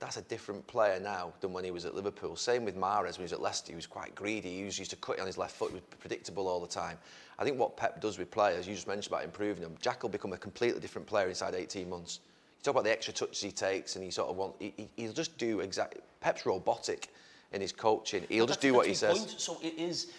That's 0.00 0.16
a 0.16 0.22
different 0.22 0.66
player 0.66 0.98
now 0.98 1.32
than 1.40 1.52
when 1.52 1.62
he 1.62 1.70
was 1.70 1.84
at 1.84 1.94
Liverpool. 1.94 2.34
Same 2.34 2.64
with 2.64 2.74
Mahrez 2.74 3.12
when 3.12 3.16
he 3.18 3.22
was 3.22 3.34
at 3.34 3.42
Leicester. 3.42 3.72
He 3.72 3.76
was 3.76 3.86
quite 3.86 4.14
greedy. 4.14 4.50
He 4.50 4.58
used 4.60 4.90
to 4.90 4.96
cutting 4.96 5.20
on 5.20 5.26
his 5.26 5.36
left 5.36 5.54
foot. 5.54 5.68
He 5.70 5.74
was 5.74 5.82
predictable 6.00 6.48
all 6.48 6.58
the 6.58 6.66
time. 6.66 6.96
I 7.38 7.44
think 7.44 7.58
what 7.58 7.76
Pep 7.76 8.00
does 8.00 8.18
with 8.18 8.30
players, 8.30 8.66
you 8.66 8.74
just 8.74 8.88
mentioned 8.88 9.12
about 9.12 9.24
improving 9.24 9.62
them. 9.62 9.74
Jack 9.80 10.02
will 10.02 10.10
become 10.10 10.32
a 10.32 10.38
completely 10.38 10.80
different 10.80 11.06
player 11.06 11.28
inside 11.28 11.54
18 11.54 11.88
months. 11.88 12.20
Talk 12.62 12.74
about 12.74 12.84
the 12.84 12.92
extra 12.92 13.12
touches 13.12 13.40
he 13.40 13.52
takes, 13.52 13.96
and 13.96 14.04
he 14.04 14.10
sort 14.10 14.30
of 14.30 14.36
want. 14.36 14.54
He, 14.58 14.88
he'll 14.96 15.12
just 15.12 15.36
do 15.38 15.60
exactly. 15.60 16.00
Pep's 16.20 16.46
robotic 16.46 17.08
in 17.52 17.60
his 17.60 17.72
coaching. 17.72 18.24
He'll 18.28 18.46
just 18.46 18.60
do 18.60 18.74
what 18.74 18.86
he 18.86 18.94
says. 18.94 19.18
point. 19.18 19.40
So 19.40 19.58
it 19.62 19.74
is. 19.78 20.12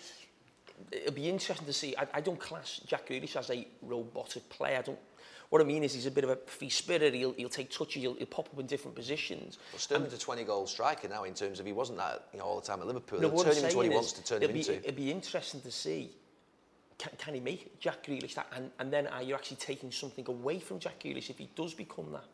It'll 0.91 1.13
be 1.13 1.29
interesting 1.29 1.67
to 1.67 1.73
see. 1.73 1.95
I, 1.95 2.07
I 2.15 2.21
don't 2.21 2.39
class 2.39 2.81
Jack 2.85 3.07
Grealish 3.07 3.35
as 3.35 3.49
a 3.51 3.67
robotic 3.81 4.47
player. 4.49 4.79
I 4.79 4.81
don't. 4.81 4.99
What 5.49 5.61
I 5.61 5.65
mean 5.65 5.83
is 5.83 5.93
he's 5.93 6.05
a 6.05 6.11
bit 6.11 6.23
of 6.23 6.29
a 6.29 6.37
free 6.37 6.69
spirit. 6.69 7.13
He'll, 7.13 7.33
he'll 7.33 7.49
take 7.49 7.69
touches. 7.69 8.01
He'll, 8.01 8.13
he'll 8.13 8.25
pop 8.25 8.47
up 8.53 8.57
in 8.57 8.65
different 8.67 8.95
positions. 8.95 9.57
Well, 9.73 9.79
Sterling's 9.79 10.13
a 10.13 10.17
20 10.17 10.45
goal 10.45 10.65
striker 10.65 11.09
now 11.09 11.25
in 11.25 11.33
terms 11.33 11.59
of 11.59 11.65
he 11.65 11.73
wasn't 11.73 11.97
that 11.97 12.27
you 12.31 12.39
know 12.39 12.45
all 12.45 12.59
the 12.59 12.65
time 12.65 12.79
at 12.79 12.87
Liverpool. 12.87 13.19
No, 13.19 13.29
He'll 13.29 13.43
turn 13.43 13.55
him 13.55 13.65
into 13.65 13.77
what 13.77 13.85
he 13.85 13.93
wants 13.93 14.13
to 14.13 14.23
turn 14.23 14.37
him 14.37 14.43
it'll 14.43 14.53
be, 14.53 14.59
into. 14.61 14.77
It'd 14.77 14.95
be 14.95 15.11
interesting 15.11 15.61
to 15.61 15.71
see. 15.71 16.11
Can, 17.01 17.11
can 17.17 17.33
he 17.33 17.39
make 17.39 17.79
Jack 17.79 18.05
Grealish 18.05 18.35
that? 18.35 18.45
And, 18.55 18.69
and 18.77 18.93
then 18.93 19.07
uh, 19.07 19.11
are 19.13 19.23
you 19.23 19.33
actually 19.33 19.57
taking 19.57 19.91
something 19.91 20.23
away 20.27 20.59
from 20.59 20.77
Jack 20.77 21.01
Grealish 21.03 21.31
if 21.31 21.39
he 21.39 21.49
does 21.55 21.73
become 21.73 22.11
that? 22.11 22.25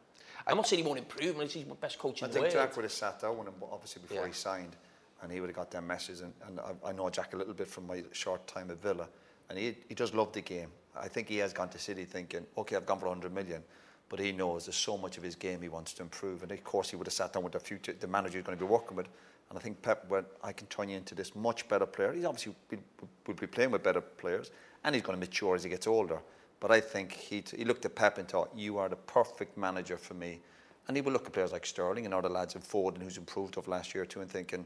I'm 0.46 0.58
not 0.58 0.68
saying 0.68 0.84
he 0.84 0.88
won't 0.88 1.00
improve. 1.00 1.40
He's 1.40 1.64
the 1.64 1.74
best 1.76 1.98
coach 1.98 2.22
in 2.22 2.26
I 2.26 2.28
the 2.28 2.34
think 2.34 2.44
world. 2.44 2.54
Jack 2.54 2.76
would 2.76 2.84
have 2.84 2.92
sat 2.92 3.22
down 3.22 3.38
with 3.38 3.48
him, 3.48 3.54
obviously, 3.72 4.02
before 4.02 4.18
Yeah. 4.24 4.28
he 4.28 4.34
signed, 4.34 4.76
and 5.22 5.32
he 5.32 5.40
would 5.40 5.48
have 5.48 5.56
got 5.56 5.72
them 5.72 5.88
messages. 5.88 6.20
And, 6.20 6.34
and 6.46 6.60
I, 6.60 6.90
I 6.90 6.92
know 6.92 7.10
Jack 7.10 7.34
a 7.34 7.38
little 7.38 7.54
bit 7.54 7.68
from 7.70 7.88
my 7.88 8.04
short 8.12 8.46
time 8.46 8.70
at 8.70 8.82
Villa, 8.82 9.08
and 9.50 9.58
he, 9.58 9.74
he 9.88 9.96
does 9.96 10.14
love 10.14 10.34
the 10.34 10.42
game. 10.42 10.68
I 11.00 11.08
think 11.08 11.30
he 11.30 11.38
has 11.38 11.54
gone 11.54 11.70
to 11.70 11.80
City 11.80 12.04
thinking, 12.04 12.46
okay, 12.58 12.76
I've 12.76 12.86
gone 12.86 13.00
for 13.00 13.06
100 13.08 13.34
million, 13.34 13.64
but 14.10 14.20
he 14.20 14.34
knows 14.34 14.66
there's 14.66 14.76
so 14.76 14.98
much 14.98 15.18
of 15.18 15.24
his 15.24 15.36
game 15.36 15.62
he 15.62 15.70
wants 15.70 15.94
to 15.94 16.02
improve. 16.04 16.44
And 16.44 16.52
of 16.52 16.62
course, 16.66 16.90
he 16.90 16.98
would 16.98 17.08
have 17.08 17.14
sat 17.14 17.32
down 17.32 17.44
with 17.44 17.54
the 17.54 17.60
future, 17.60 17.94
the 17.98 18.08
manager 18.08 18.38
he's 18.38 18.46
going 18.46 18.58
to 18.58 18.64
be 18.64 18.70
working 18.70 18.98
with. 18.98 19.08
And 19.50 19.58
I 19.58 19.62
think 19.62 19.82
Pep 19.82 20.10
went, 20.10 20.28
I 20.44 20.52
can 20.52 20.68
turn 20.68 20.90
you 20.90 20.98
into 20.98 21.16
this 21.16 21.36
much 21.36 21.68
better 21.70 21.86
player. 21.86 22.12
He's 22.14 22.26
obviously 22.26 22.56
will, 22.70 23.34
be 23.34 23.48
playing 23.48 23.72
with 23.72 23.84
better 23.84 24.02
players, 24.02 24.52
and 24.84 24.94
he's 24.94 25.04
going 25.04 25.18
to 25.18 25.20
mature 25.20 25.56
as 25.56 25.64
he 25.64 25.70
gets 25.70 25.88
older. 25.88 26.20
But 26.60 26.72
I 26.72 26.82
think 26.82 27.14
he, 27.14 27.44
he 27.56 27.64
looked 27.64 27.86
at 27.86 27.96
Pep 27.96 28.18
and 28.18 28.28
thought, 28.28 28.52
you 28.56 28.78
are 28.78 28.90
the 28.90 28.96
perfect 28.96 29.58
manager 29.58 29.98
for 29.98 30.16
me. 30.16 30.40
And 30.88 30.98
he 30.98 31.02
will 31.02 31.12
look 31.12 31.26
at 31.26 31.34
players 31.34 31.52
like 31.52 31.66
Sterling 31.66 32.06
and 32.06 32.14
other 32.14 32.30
lads 32.30 32.56
in 32.56 32.62
Foden 32.62 33.02
who's 33.02 33.18
improved 33.18 33.58
over 33.58 33.70
last 33.70 33.94
year 33.94 34.06
too 34.06 34.22
and 34.22 34.30
thinking, 34.30 34.66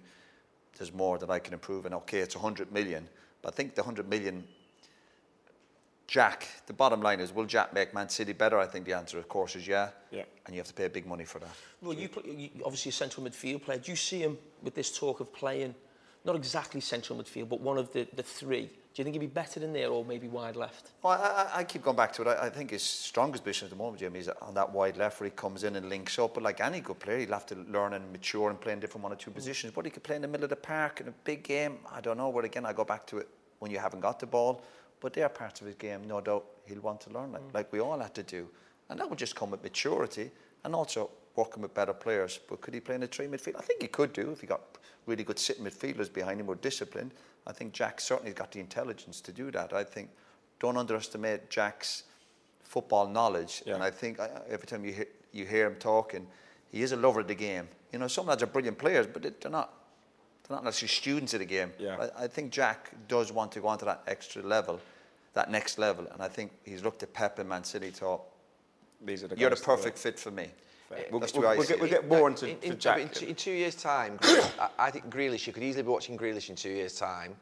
there's 0.77 0.93
more 0.93 1.17
that 1.17 1.29
I 1.29 1.39
can 1.39 1.53
improve. 1.53 1.85
And 1.85 1.93
okay, 1.95 2.19
it's 2.19 2.35
100 2.35 2.71
million. 2.71 3.07
But 3.41 3.53
I 3.53 3.55
think 3.55 3.75
the 3.75 3.81
100 3.81 4.07
million, 4.07 4.43
Jack, 6.11 6.45
the 6.65 6.73
bottom 6.73 7.01
line 7.01 7.21
is, 7.21 7.33
will 7.33 7.45
Jack 7.45 7.73
make 7.73 7.93
Man 7.93 8.09
City 8.09 8.33
better? 8.33 8.59
I 8.59 8.65
think 8.67 8.83
the 8.83 8.91
answer, 8.91 9.17
of 9.17 9.29
course, 9.29 9.55
is 9.55 9.65
yeah. 9.65 9.91
Yeah. 10.11 10.23
And 10.45 10.53
you 10.53 10.59
have 10.59 10.67
to 10.67 10.73
pay 10.73 10.89
big 10.89 11.05
money 11.05 11.23
for 11.23 11.39
that. 11.39 11.55
Well, 11.81 11.93
you, 11.93 12.09
play, 12.09 12.23
you 12.29 12.49
obviously 12.65 12.89
a 12.89 12.91
central 12.91 13.25
midfield 13.25 13.61
player. 13.61 13.77
Do 13.77 13.91
you 13.91 13.95
see 13.95 14.19
him 14.19 14.37
with 14.61 14.75
this 14.75 14.93
talk 14.93 15.21
of 15.21 15.33
playing, 15.33 15.73
not 16.25 16.35
exactly 16.35 16.81
central 16.81 17.17
midfield, 17.17 17.47
but 17.47 17.61
one 17.61 17.77
of 17.77 17.93
the, 17.93 18.05
the 18.13 18.23
three? 18.23 18.63
Do 18.63 18.71
you 18.95 19.05
think 19.05 19.13
he'd 19.13 19.19
be 19.19 19.27
better 19.27 19.63
in 19.63 19.71
there 19.71 19.87
or 19.87 20.03
maybe 20.03 20.27
wide 20.27 20.57
left? 20.57 20.89
Well, 21.01 21.13
I, 21.13 21.43
I- 21.43 21.59
I 21.59 21.63
keep 21.63 21.81
going 21.81 21.95
back 21.95 22.11
to 22.15 22.23
it. 22.23 22.27
I, 22.27 22.47
I 22.47 22.49
think 22.49 22.71
his 22.71 22.83
strongest 22.83 23.45
position 23.45 23.67
at 23.67 23.69
the 23.69 23.77
moment, 23.77 23.99
Jimmy, 23.99 24.19
is 24.19 24.29
on 24.41 24.53
that 24.55 24.69
wide 24.69 24.97
left 24.97 25.21
where 25.21 25.29
he 25.29 25.33
comes 25.33 25.63
in 25.63 25.77
and 25.77 25.87
links 25.87 26.19
up. 26.19 26.33
But 26.33 26.43
like 26.43 26.59
any 26.59 26.81
good 26.81 26.99
player, 26.99 27.19
he'll 27.19 27.29
have 27.29 27.45
to 27.45 27.55
learn 27.69 27.93
and 27.93 28.11
mature 28.11 28.49
and 28.49 28.59
play 28.59 28.73
in 28.73 28.81
different 28.81 29.03
one 29.03 29.13
or 29.13 29.15
two 29.15 29.31
mm. 29.31 29.35
positions. 29.35 29.71
But 29.73 29.85
he 29.85 29.91
could 29.91 30.03
play 30.03 30.17
in 30.17 30.23
the 30.23 30.27
middle 30.27 30.43
of 30.43 30.49
the 30.49 30.57
park 30.57 30.99
in 30.99 31.07
a 31.07 31.13
big 31.23 31.41
game. 31.43 31.77
I 31.89 32.01
don't 32.01 32.17
know. 32.17 32.33
But 32.33 32.43
again, 32.43 32.65
I 32.65 32.73
go 32.73 32.83
back 32.83 33.07
to 33.07 33.19
it 33.19 33.29
when 33.59 33.71
you 33.71 33.79
haven't 33.79 34.01
got 34.01 34.19
the 34.19 34.25
ball. 34.25 34.61
But 35.01 35.13
they 35.13 35.23
are 35.23 35.29
parts 35.29 35.59
of 35.59 35.67
his 35.67 35.75
game, 35.75 36.07
no 36.07 36.21
doubt, 36.21 36.45
he'll 36.65 36.79
want 36.79 37.01
to 37.01 37.09
learn, 37.09 37.33
like, 37.33 37.41
mm. 37.41 37.53
like 37.53 37.73
we 37.73 37.79
all 37.81 37.99
had 37.99 38.13
to 38.15 38.23
do. 38.23 38.47
And 38.89 38.99
that 38.99 39.09
would 39.09 39.19
just 39.19 39.35
come 39.35 39.51
with 39.51 39.63
maturity 39.63 40.31
and 40.63 40.73
also 40.75 41.09
working 41.35 41.61
with 41.63 41.73
better 41.73 41.93
players. 41.93 42.39
But 42.47 42.61
could 42.61 42.73
he 42.73 42.79
play 42.79 42.95
in 42.95 43.03
a 43.03 43.07
three 43.07 43.25
midfield? 43.25 43.55
I 43.57 43.61
think 43.61 43.81
he 43.81 43.87
could 43.87 44.13
do 44.13 44.31
if 44.31 44.41
he 44.41 44.47
got 44.47 44.61
really 45.07 45.23
good 45.23 45.39
sitting 45.39 45.65
midfielders 45.65 46.11
behind 46.13 46.39
him 46.39 46.49
are 46.49 46.55
disciplined. 46.55 47.11
I 47.47 47.51
think 47.51 47.73
Jack 47.73 47.99
certainly 47.99 48.29
has 48.31 48.37
got 48.37 48.51
the 48.51 48.59
intelligence 48.59 49.21
to 49.21 49.31
do 49.31 49.49
that. 49.51 49.73
I 49.73 49.83
think 49.83 50.09
don't 50.59 50.77
underestimate 50.77 51.49
Jack's 51.49 52.03
football 52.63 53.07
knowledge. 53.07 53.63
Yeah. 53.65 53.75
And 53.75 53.83
I 53.83 53.89
think 53.89 54.19
I, 54.19 54.29
every 54.47 54.67
time 54.67 54.85
you 54.85 54.93
hear, 54.93 55.07
you 55.31 55.45
hear 55.45 55.65
him 55.65 55.75
talking, 55.75 56.27
he 56.71 56.83
is 56.83 56.91
a 56.91 56.97
lover 56.97 57.21
of 57.21 57.27
the 57.27 57.35
game. 57.35 57.67
You 57.91 57.99
know, 57.99 58.07
some 58.07 58.27
lads 58.27 58.43
are 58.43 58.47
brilliant 58.47 58.77
players, 58.77 59.07
but 59.07 59.23
they- 59.23 59.33
they're 59.41 59.51
not. 59.51 59.73
They're 60.47 60.57
not 60.57 60.63
necessarily 60.65 60.89
students 60.89 61.33
of 61.33 61.39
the 61.39 61.45
game. 61.45 61.71
Yeah. 61.79 62.09
I, 62.17 62.23
I 62.23 62.27
think 62.27 62.51
Jack 62.51 62.91
does 63.07 63.31
want 63.31 63.51
to 63.53 63.61
go 63.61 63.67
on 63.67 63.77
to 63.77 63.85
that 63.85 64.01
extra 64.07 64.41
level, 64.41 64.81
that 65.33 65.49
next 65.49 65.77
level. 65.77 66.07
And 66.11 66.21
I 66.21 66.27
think 66.27 66.51
he's 66.63 66.83
looked 66.83 67.03
at 67.03 67.13
Pep 67.13 67.39
and 67.39 67.47
Man 67.47 67.63
City 67.63 67.87
and 67.87 67.95
thought, 67.95 68.21
These 69.03 69.23
are 69.23 69.27
the 69.27 69.37
you're 69.37 69.49
the 69.49 69.55
guys 69.55 69.61
to 69.61 69.65
do 69.67 69.71
it. 69.73 69.77
perfect 69.77 69.97
fit 69.97 70.19
for 70.19 70.31
me. 70.31 70.47
We'll, 71.09 71.21
we'll, 71.21 71.29
the 71.29 71.39
way 71.39 71.47
I 71.47 71.55
we'll 71.55 71.65
get, 71.65 71.77
it. 71.77 71.79
we'll 71.81 71.89
get 71.89 72.07
more 72.09 72.27
into 72.27 72.49
in, 72.49 72.57
to 72.59 72.67
in, 72.67 72.77
Jack. 72.79 72.99
in, 72.99 73.09
two- 73.09 73.25
in 73.27 73.35
two 73.35 73.51
years' 73.51 73.75
time, 73.75 74.19
I, 74.23 74.69
I 74.77 74.91
think 74.91 75.09
Grealish, 75.09 75.47
you 75.47 75.53
could 75.53 75.63
easily 75.63 75.83
be 75.83 75.89
watching 75.89 76.17
Grealish 76.17 76.49
in 76.49 76.55
two 76.57 76.69
years' 76.69 76.95
time. 76.95 77.35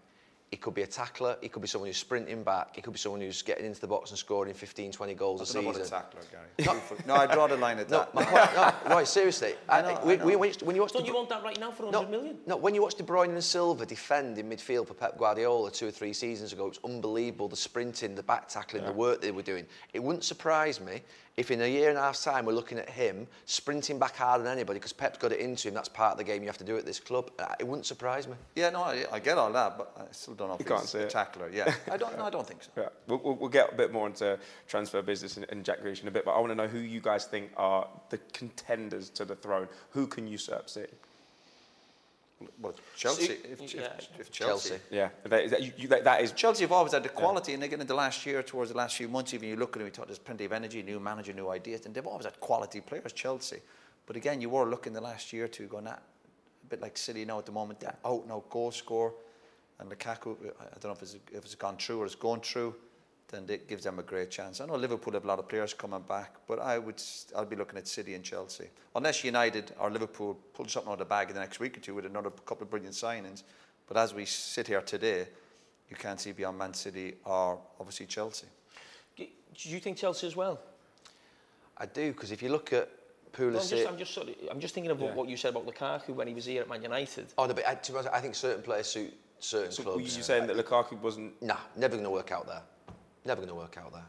He 0.51 0.57
could 0.57 0.73
be 0.73 0.81
a 0.81 0.87
tackler, 0.87 1.37
he 1.41 1.47
could 1.47 1.61
be 1.61 1.67
someone 1.67 1.87
who's 1.89 1.97
sprinting 1.97 2.41
back, 2.41 2.75
he 2.75 2.81
could 2.81 2.93
be 2.93 2.97
someone 2.97 3.21
who's 3.21 3.43
getting 3.43 3.65
into 3.67 3.79
the 3.79 3.87
box 3.87 4.09
and 4.09 4.17
scoring 4.17 4.51
15, 4.55 4.91
20 4.91 5.13
goals 5.13 5.41
a 5.41 5.43
I 5.43 5.53
don't 5.53 5.63
know 5.63 5.69
about 5.69 5.85
a 5.85 5.89
tackler, 5.89 6.21
Gary. 6.31 6.79
no, 7.05 7.13
I 7.13 7.27
draw 7.27 7.45
the 7.45 7.55
line 7.55 7.77
at 7.77 7.89
No, 7.91 7.99
that. 7.99 8.15
my 8.15 8.25
point, 8.25 8.55
no, 8.89 8.95
right, 8.95 9.07
seriously. 9.07 9.53
I, 9.69 9.81
know, 9.83 9.87
I 9.89 10.03
when, 10.03 10.17
know. 10.19 10.25
when, 10.25 10.49
you- 10.49 10.55
when 10.65 10.75
you 10.75 10.81
watch 10.81 10.93
Don't 10.93 11.03
De 11.03 11.07
you 11.07 11.13
want 11.13 11.29
that 11.29 11.43
right 11.43 11.59
now 11.59 11.69
for 11.69 11.83
no, 11.83 11.99
100 11.99 12.09
million? 12.09 12.37
No, 12.47 12.57
when 12.57 12.73
you 12.73 12.81
watch 12.81 12.95
De 12.95 13.03
Bruyne 13.03 13.29
and 13.29 13.43
Silva 13.43 13.85
defend 13.85 14.39
in 14.39 14.49
midfield 14.49 14.87
for 14.87 14.95
Pep 14.95 15.19
Guardiola 15.19 15.69
two 15.69 15.87
or 15.87 15.91
three 15.91 16.13
seasons 16.13 16.51
ago, 16.51 16.65
it 16.65 16.69
was 16.69 16.79
unbelievable. 16.83 17.47
The 17.47 17.55
sprinting, 17.55 18.15
the 18.15 18.23
back 18.23 18.47
tackling, 18.47 18.85
the 18.85 18.91
work 18.91 19.21
they 19.21 19.31
were 19.31 19.43
doing. 19.43 19.67
It 19.93 20.01
wouldn't 20.03 20.23
surprise 20.23 20.81
me 20.81 21.01
if 21.39 21.51
in 21.51 21.61
a 21.61 21.65
year 21.67 21.87
and 21.87 21.97
a 21.97 22.01
half's 22.01 22.21
time 22.23 22.43
we're 22.45 22.51
looking 22.51 22.77
at 22.77 22.89
him 22.89 23.25
sprinting 23.45 23.97
back 23.97 24.15
harder 24.17 24.43
than 24.43 24.51
anybody 24.51 24.77
because 24.77 24.91
Pep's 24.91 25.17
got 25.17 25.31
it 25.31 25.39
into 25.39 25.69
him. 25.69 25.73
That's 25.73 25.87
part 25.87 26.11
of 26.11 26.17
the 26.17 26.23
game 26.25 26.41
you 26.43 26.49
have 26.49 26.57
to 26.57 26.65
do 26.65 26.75
at 26.77 26.85
this 26.85 26.99
club. 26.99 27.31
Uh, 27.39 27.55
It 27.59 27.65
wouldn't 27.65 27.85
surprise 27.85 28.27
me. 28.27 28.33
Yeah, 28.55 28.71
no, 28.71 28.81
I, 28.83 29.05
I 29.09 29.19
get 29.19 29.37
all 29.37 29.51
that, 29.53 29.77
but 29.77 29.93
I 29.97 30.03
still 30.11 30.33
don't 30.33 30.49
know 30.49 30.55
if 30.55 30.59
You 30.59 30.65
can't 30.65 30.81
he's 30.81 30.95
a 30.95 31.03
it. 31.05 31.09
tackler. 31.09 31.49
Yeah, 31.49 31.73
I 31.91 31.95
don't. 31.95 32.17
No, 32.17 32.25
I 32.25 32.29
don't 32.29 32.45
think 32.45 32.61
so. 32.63 32.69
Yeah, 32.75 32.89
we'll, 33.07 33.21
we'll, 33.23 33.35
we'll 33.35 33.49
get 33.49 33.71
a 33.71 33.75
bit 33.75 33.93
more 33.93 34.05
into 34.05 34.37
transfer 34.67 35.01
business 35.01 35.37
and, 35.37 35.45
and 35.49 35.63
Jack 35.63 35.79
Grealish 35.81 36.01
in 36.01 36.09
a 36.09 36.11
bit, 36.11 36.25
but 36.25 36.31
I 36.31 36.39
want 36.39 36.51
to 36.51 36.55
know 36.55 36.67
who 36.67 36.79
you 36.79 36.99
guys 36.99 37.23
think 37.25 37.51
are 37.55 37.87
the 38.09 38.17
contenders 38.33 39.09
to 39.11 39.23
the 39.23 39.35
throne. 39.35 39.69
Who 39.91 40.07
can 40.07 40.27
usurp 40.27 40.69
City? 40.69 40.93
Well, 42.61 42.73
Chelsea. 42.95 43.27
See, 43.27 43.33
If, 43.51 43.61
if, 43.61 43.73
yeah. 43.73 43.89
if 44.17 44.31
Chelsea. 44.31 44.69
Chelsea. 44.69 44.75
Yeah, 44.91 45.09
that, 45.23 45.43
is 45.43 45.51
that, 45.51 45.61
you, 45.61 45.73
you, 45.77 45.87
that, 45.89 46.03
that 46.05 46.21
is 46.21 46.31
Chelsea 46.31 46.63
have 46.63 46.71
always 46.71 46.93
had 46.93 47.03
the 47.03 47.09
quality, 47.09 47.53
and 47.53 47.63
again 47.63 47.81
in 47.81 47.87
the 47.87 47.93
last 47.93 48.25
year, 48.25 48.41
towards 48.43 48.71
the 48.71 48.77
last 48.77 48.95
few 48.95 49.09
months, 49.09 49.33
even 49.33 49.49
you 49.49 49.55
look 49.57 49.75
at 49.75 49.79
them, 49.79 49.87
you 49.87 49.91
thought 49.91 50.07
there's 50.07 50.19
plenty 50.19 50.45
of 50.45 50.53
energy, 50.53 50.81
new 50.81 50.99
manager, 50.99 51.33
new 51.33 51.49
ideas, 51.49 51.85
and 51.85 51.93
they've 51.93 52.07
always 52.07 52.25
had 52.25 52.39
quality 52.39 52.79
players, 52.81 53.11
Chelsea. 53.13 53.59
But 54.05 54.15
again, 54.15 54.39
you 54.41 54.49
were 54.49 54.65
looking 54.69 54.93
the 54.93 55.01
last 55.01 55.33
year 55.33 55.45
or 55.45 55.47
two 55.49 55.67
going 55.67 55.85
that 55.85 56.01
a 56.63 56.67
bit 56.69 56.81
like 56.81 56.97
City 56.97 57.25
now 57.25 57.39
at 57.39 57.45
the 57.45 57.51
moment, 57.51 57.79
that 57.81 57.99
out 58.05 58.23
and 58.23 58.31
out 58.31 58.49
goal 58.49 58.71
score, 58.71 59.13
and 59.79 59.89
Lukaku, 59.91 60.35
I 60.59 60.63
I 60.63 60.77
don't 60.79 60.85
know 60.85 60.91
if 60.91 61.01
it's, 61.01 61.15
if 61.31 61.43
it's 61.43 61.55
gone 61.55 61.77
through 61.77 61.99
or 62.01 62.05
it's 62.05 62.15
gone 62.15 62.39
through, 62.41 62.75
then 63.29 63.45
it 63.47 63.67
gives 63.67 63.83
them 63.83 63.99
a 63.99 64.03
great 64.03 64.29
chance. 64.31 64.59
I 64.59 64.65
know 64.65 64.75
Liverpool 64.75 65.13
have 65.13 65.23
a 65.23 65.27
lot 65.27 65.39
of 65.39 65.47
players 65.47 65.73
coming 65.73 66.01
back, 66.01 66.35
but 66.47 66.59
I 66.59 66.77
would, 66.79 66.95
s- 66.95 67.27
I'll 67.35 67.45
be 67.45 67.55
looking 67.55 67.77
at 67.77 67.87
City 67.87 68.15
and 68.15 68.23
Chelsea. 68.23 68.65
Unless 68.95 69.23
United 69.23 69.71
or 69.79 69.89
Liverpool 69.91 70.37
pull 70.53 70.67
something 70.67 70.89
out 70.89 70.93
of 70.93 70.99
the 70.99 71.05
bag 71.05 71.29
in 71.29 71.35
the 71.35 71.39
next 71.39 71.59
week 71.59 71.77
or 71.77 71.79
two 71.79 71.93
with 71.95 72.05
another 72.05 72.31
couple 72.31 72.63
of 72.63 72.69
brilliant 72.71 72.95
signings. 72.95 73.43
But 73.87 73.97
as 73.97 74.13
we 74.13 74.25
sit 74.25 74.67
here 74.67 74.81
today, 74.81 75.27
you 75.89 75.95
can't 75.95 76.19
see 76.19 76.31
beyond 76.31 76.57
Man 76.57 76.73
City 76.73 77.15
or 77.25 77.59
obviously 77.79 78.05
Chelsea. 78.07 78.47
Do 79.15 79.25
do 79.55 79.69
you 79.69 79.79
think 79.79 79.97
Chelsea 79.97 80.27
as 80.27 80.35
well? 80.35 80.59
I 81.77 81.85
do 81.85 82.11
because 82.11 82.31
if 82.31 82.41
you 82.41 82.49
look 82.49 82.73
at 82.73 82.89
No, 83.39 83.47
I'm, 83.47 83.53
just, 83.53 83.87
I'm, 83.87 83.97
just 83.97 84.13
sort 84.13 84.27
of, 84.29 84.35
I'm 84.51 84.59
just 84.59 84.73
thinking 84.73 84.91
of 84.91 84.99
Yeah. 84.99 85.13
what 85.13 85.29
you 85.29 85.37
said 85.37 85.49
about 85.55 85.65
Lukaku 85.67 86.09
when 86.15 86.27
he 86.27 86.33
was 86.33 86.45
here 86.45 86.61
at 86.63 86.69
Man 86.69 86.81
United. 86.81 87.27
Oh, 87.37 87.45
no, 87.45 87.53
but 87.53 87.65
I, 87.67 87.75
to 87.75 87.91
be 87.91 87.97
honest, 87.97 88.13
I 88.13 88.19
think 88.21 88.33
certain 88.35 88.63
players 88.63 88.87
suit 88.87 89.13
certain 89.39 89.71
so 89.71 89.83
clubs. 89.83 89.95
were 89.97 90.01
you 90.01 90.23
saying 90.23 90.47
that 90.47 90.57
Lukaku 90.57 90.99
wasn't? 90.99 91.39
Nah, 91.41 91.57
never 91.77 91.93
going 91.95 92.03
to 92.03 92.09
work 92.09 92.31
out 92.31 92.47
there. 92.47 92.61
Never 93.25 93.41
going 93.41 93.49
to 93.49 93.55
work 93.55 93.77
out 93.77 93.91
there. 93.93 94.05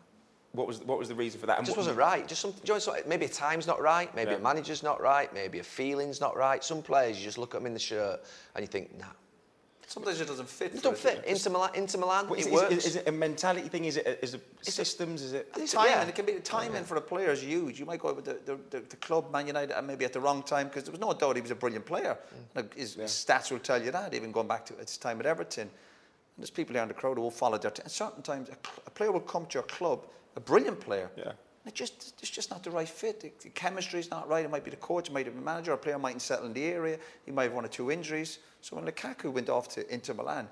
What 0.52 0.66
was 0.66 0.80
what 0.80 0.98
was 0.98 1.08
the 1.08 1.14
reason 1.14 1.38
for 1.40 1.46
that? 1.46 1.60
It 1.60 1.64
just 1.64 1.76
wasn't 1.76 1.96
right. 1.96 2.26
Just 2.26 2.40
something. 2.40 2.60
you 2.66 2.74
know, 2.74 2.96
maybe 3.06 3.26
a 3.26 3.28
time's 3.28 3.66
not 3.68 3.80
right, 3.80 4.12
maybe 4.16 4.32
Yeah. 4.32 4.38
a 4.38 4.40
manager's 4.40 4.82
not 4.82 5.00
right, 5.00 5.32
maybe 5.32 5.60
a 5.60 5.62
feeling's 5.62 6.20
not 6.20 6.36
right. 6.36 6.62
Some 6.64 6.82
players, 6.82 7.18
you 7.18 7.24
just 7.24 7.38
look 7.38 7.54
at 7.54 7.58
them 7.60 7.66
in 7.66 7.72
the 7.74 7.78
shirt 7.78 8.20
and 8.56 8.62
you 8.62 8.66
think, 8.66 8.98
nah, 8.98 9.06
Sometimes 9.86 10.20
it 10.20 10.26
doesn't 10.26 10.48
fit. 10.48 10.72
it 10.72 10.76
for 10.78 10.82
don't 10.82 10.92
the- 10.96 11.00
fit. 11.10 11.24
Inter 11.24 11.50
Milan, 11.50 11.70
Inter 11.74 11.98
Milan 11.98 12.28
What 12.28 12.38
is, 12.40 12.46
it 12.46 12.50
it- 12.50 12.54
is 12.54 12.60
works. 12.62 12.72
it- 12.72 12.86
is 12.86 12.96
it 12.96 13.08
a 13.08 13.12
mentality 13.12 13.68
thing? 13.68 13.84
Is 13.84 13.96
it 13.96 14.18
is 14.22 14.34
it 14.34 14.42
systems? 14.62 15.22
Is 15.22 15.32
it? 15.34 15.48
I 15.52 15.54
think 15.58 15.68
It's- 15.68 15.72
timing. 15.72 15.90
yeah. 15.92 16.04
It 16.08 16.14
can 16.16 16.26
be 16.26 16.32
the 16.32 16.40
timing 16.40 16.84
for 16.84 16.96
a 16.96 17.00
player 17.00 17.30
is 17.30 17.42
huge. 17.42 17.78
You 17.78 17.86
might 17.86 18.00
go 18.00 18.12
with 18.12 18.24
the, 18.24 18.38
the, 18.44 18.58
the, 18.70 18.80
the 18.88 18.96
club, 18.96 19.30
Man 19.32 19.46
United, 19.46 19.76
and 19.76 19.86
maybe 19.86 20.04
at 20.04 20.12
the 20.12 20.20
wrong 20.20 20.42
time 20.42 20.66
because 20.66 20.82
there 20.84 20.92
was 20.92 21.00
no 21.00 21.12
doubt 21.12 21.36
he 21.36 21.42
was 21.42 21.50
a 21.52 21.56
brilliant 21.56 21.86
player. 21.86 22.16
Mm. 22.34 22.56
Like, 22.56 22.74
his, 22.74 22.94
his 22.94 23.10
stats 23.12 23.52
will 23.52 23.60
tell 23.60 23.80
you 23.82 23.92
that. 23.92 24.14
Even 24.14 24.32
going 24.32 24.48
back 24.48 24.64
to 24.66 24.74
his 24.74 24.96
time 24.96 25.18
at 25.20 25.26
Everton, 25.26 25.70
and 26.40 26.44
there's 26.44 26.50
people 26.50 26.72
here 26.72 26.80
in 26.82 26.88
the 26.88 26.94
crowd 26.94 27.18
who 27.18 27.22
will 27.22 27.30
follow 27.30 27.58
their. 27.58 27.70
T- 27.70 27.82
and 27.82 27.92
certain 27.92 28.22
times, 28.22 28.48
a, 28.48 28.52
cl- 28.66 28.82
a 28.86 28.90
player 28.90 29.12
will 29.12 29.20
come 29.20 29.44
to 29.44 29.54
your 29.58 29.62
club, 29.64 30.06
a 30.36 30.40
brilliant 30.40 30.80
player. 30.80 31.10
Yeah. 31.14 31.32
It 31.66 31.74
just 31.74 32.14
it's 32.22 32.30
just 32.30 32.50
not 32.50 32.62
the 32.64 32.70
right 32.70 32.88
fit. 32.88 33.20
The, 33.20 33.30
the 33.42 33.50
chemistry 33.50 34.00
is 34.00 34.10
not 34.10 34.26
right. 34.26 34.42
It 34.42 34.50
might 34.50 34.64
be 34.64 34.70
the 34.70 34.78
coach, 34.78 35.10
it 35.10 35.12
might 35.12 35.26
be 35.26 35.32
the 35.32 35.38
manager. 35.42 35.72
A 35.72 35.76
player 35.76 35.98
mightn't 35.98 36.22
settle 36.22 36.46
in 36.46 36.54
the 36.54 36.64
area. 36.64 36.98
He 37.26 37.30
might 37.30 37.42
have 37.44 37.52
one 37.52 37.66
or 37.66 37.68
two 37.68 37.90
injuries. 37.90 38.38
So 38.62 38.74
when 38.76 38.86
Lukaku 38.86 39.30
went 39.30 39.50
off 39.50 39.68
to 39.74 39.92
Inter 39.92 40.14
Milan, 40.14 40.48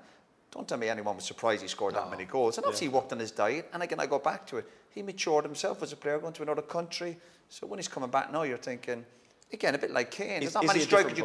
don't 0.51 0.67
tell 0.67 0.77
me 0.77 0.89
anyone 0.89 1.15
was 1.15 1.25
surprised 1.25 1.63
he 1.63 1.67
scored 1.67 1.95
that 1.95 2.11
many 2.11 2.25
goals. 2.25 2.57
And 2.59 2.65
obviously 2.65 2.85
he 2.87 2.93
worked 2.93 3.11
on 3.11 3.17
his 3.17 3.31
diet. 3.31 3.67
And 3.73 3.81
again, 3.81 3.99
I 3.99 4.05
go 4.05 4.19
back 4.19 4.45
to 4.47 4.57
it. 4.57 4.69
He 4.91 5.01
matured 5.01 5.43
himself 5.45 5.81
as 5.81 5.91
a 5.91 5.95
player, 5.95 6.19
going 6.19 6.33
to 6.33 6.43
another 6.43 6.61
country. 6.61 7.17
So 7.49 7.65
when 7.65 7.79
he's 7.79 7.87
coming 7.87 8.11
back 8.11 8.31
now, 8.31 8.43
you're 8.43 8.57
thinking, 8.57 9.03
again, 9.51 9.73
a 9.73 9.79
bit 9.79 9.89
like 9.91 10.11
Kane. 10.11 10.43
Is- 10.43 10.53
There's 10.53 10.55
not 10.55 10.65
many 10.67 10.79
strikers. 10.85 11.17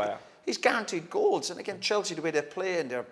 He's 0.46 0.58
guaranteed 0.58 1.10
goals. 1.10 1.50
And 1.50 1.60
again, 1.60 1.80
Chelsea, 1.80 2.14
the 2.14 2.22
way 2.22 2.30
they 2.30 2.40
play 2.42 2.80
and 2.80 2.90
they're 2.90 3.06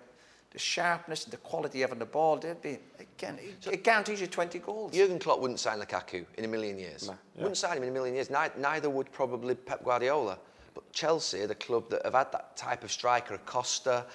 the 0.52 0.58
sharpness, 0.58 1.24
and 1.24 1.32
the 1.32 1.38
quality 1.38 1.82
of 1.82 1.98
the 1.98 2.04
ball, 2.04 2.36
they'd 2.36 2.60
be 2.60 2.78
again. 2.98 3.38
It, 3.40 3.72
it 3.72 3.84
guarantees 3.84 4.20
you 4.20 4.26
20 4.26 4.58
goals. 4.58 4.92
Jurgen 4.92 5.18
Klopp 5.18 5.40
wouldn't 5.40 5.60
sign 5.60 5.80
Lukaku 5.80 6.26
in 6.36 6.44
a 6.44 6.48
million 6.48 6.78
years. 6.78 7.06
No, 7.06 7.12
yeah. 7.12 7.42
Wouldn't 7.42 7.56
sign 7.56 7.78
him 7.78 7.84
in 7.84 7.88
a 7.88 7.92
million 7.92 8.14
years. 8.14 8.30
Neither, 8.30 8.58
neither 8.58 8.90
would 8.90 9.10
probably 9.12 9.54
Pep 9.54 9.84
Guardiola. 9.84 10.38
But 10.74 10.90
Chelsea 10.92 11.42
are 11.42 11.46
the 11.46 11.54
club 11.54 11.88
that 11.90 12.02
have 12.04 12.14
had 12.14 12.32
that 12.32 12.56
type 12.56 12.84
of 12.84 12.92
striker, 12.92 13.34
a 13.34 13.38
Costa, 13.38 14.06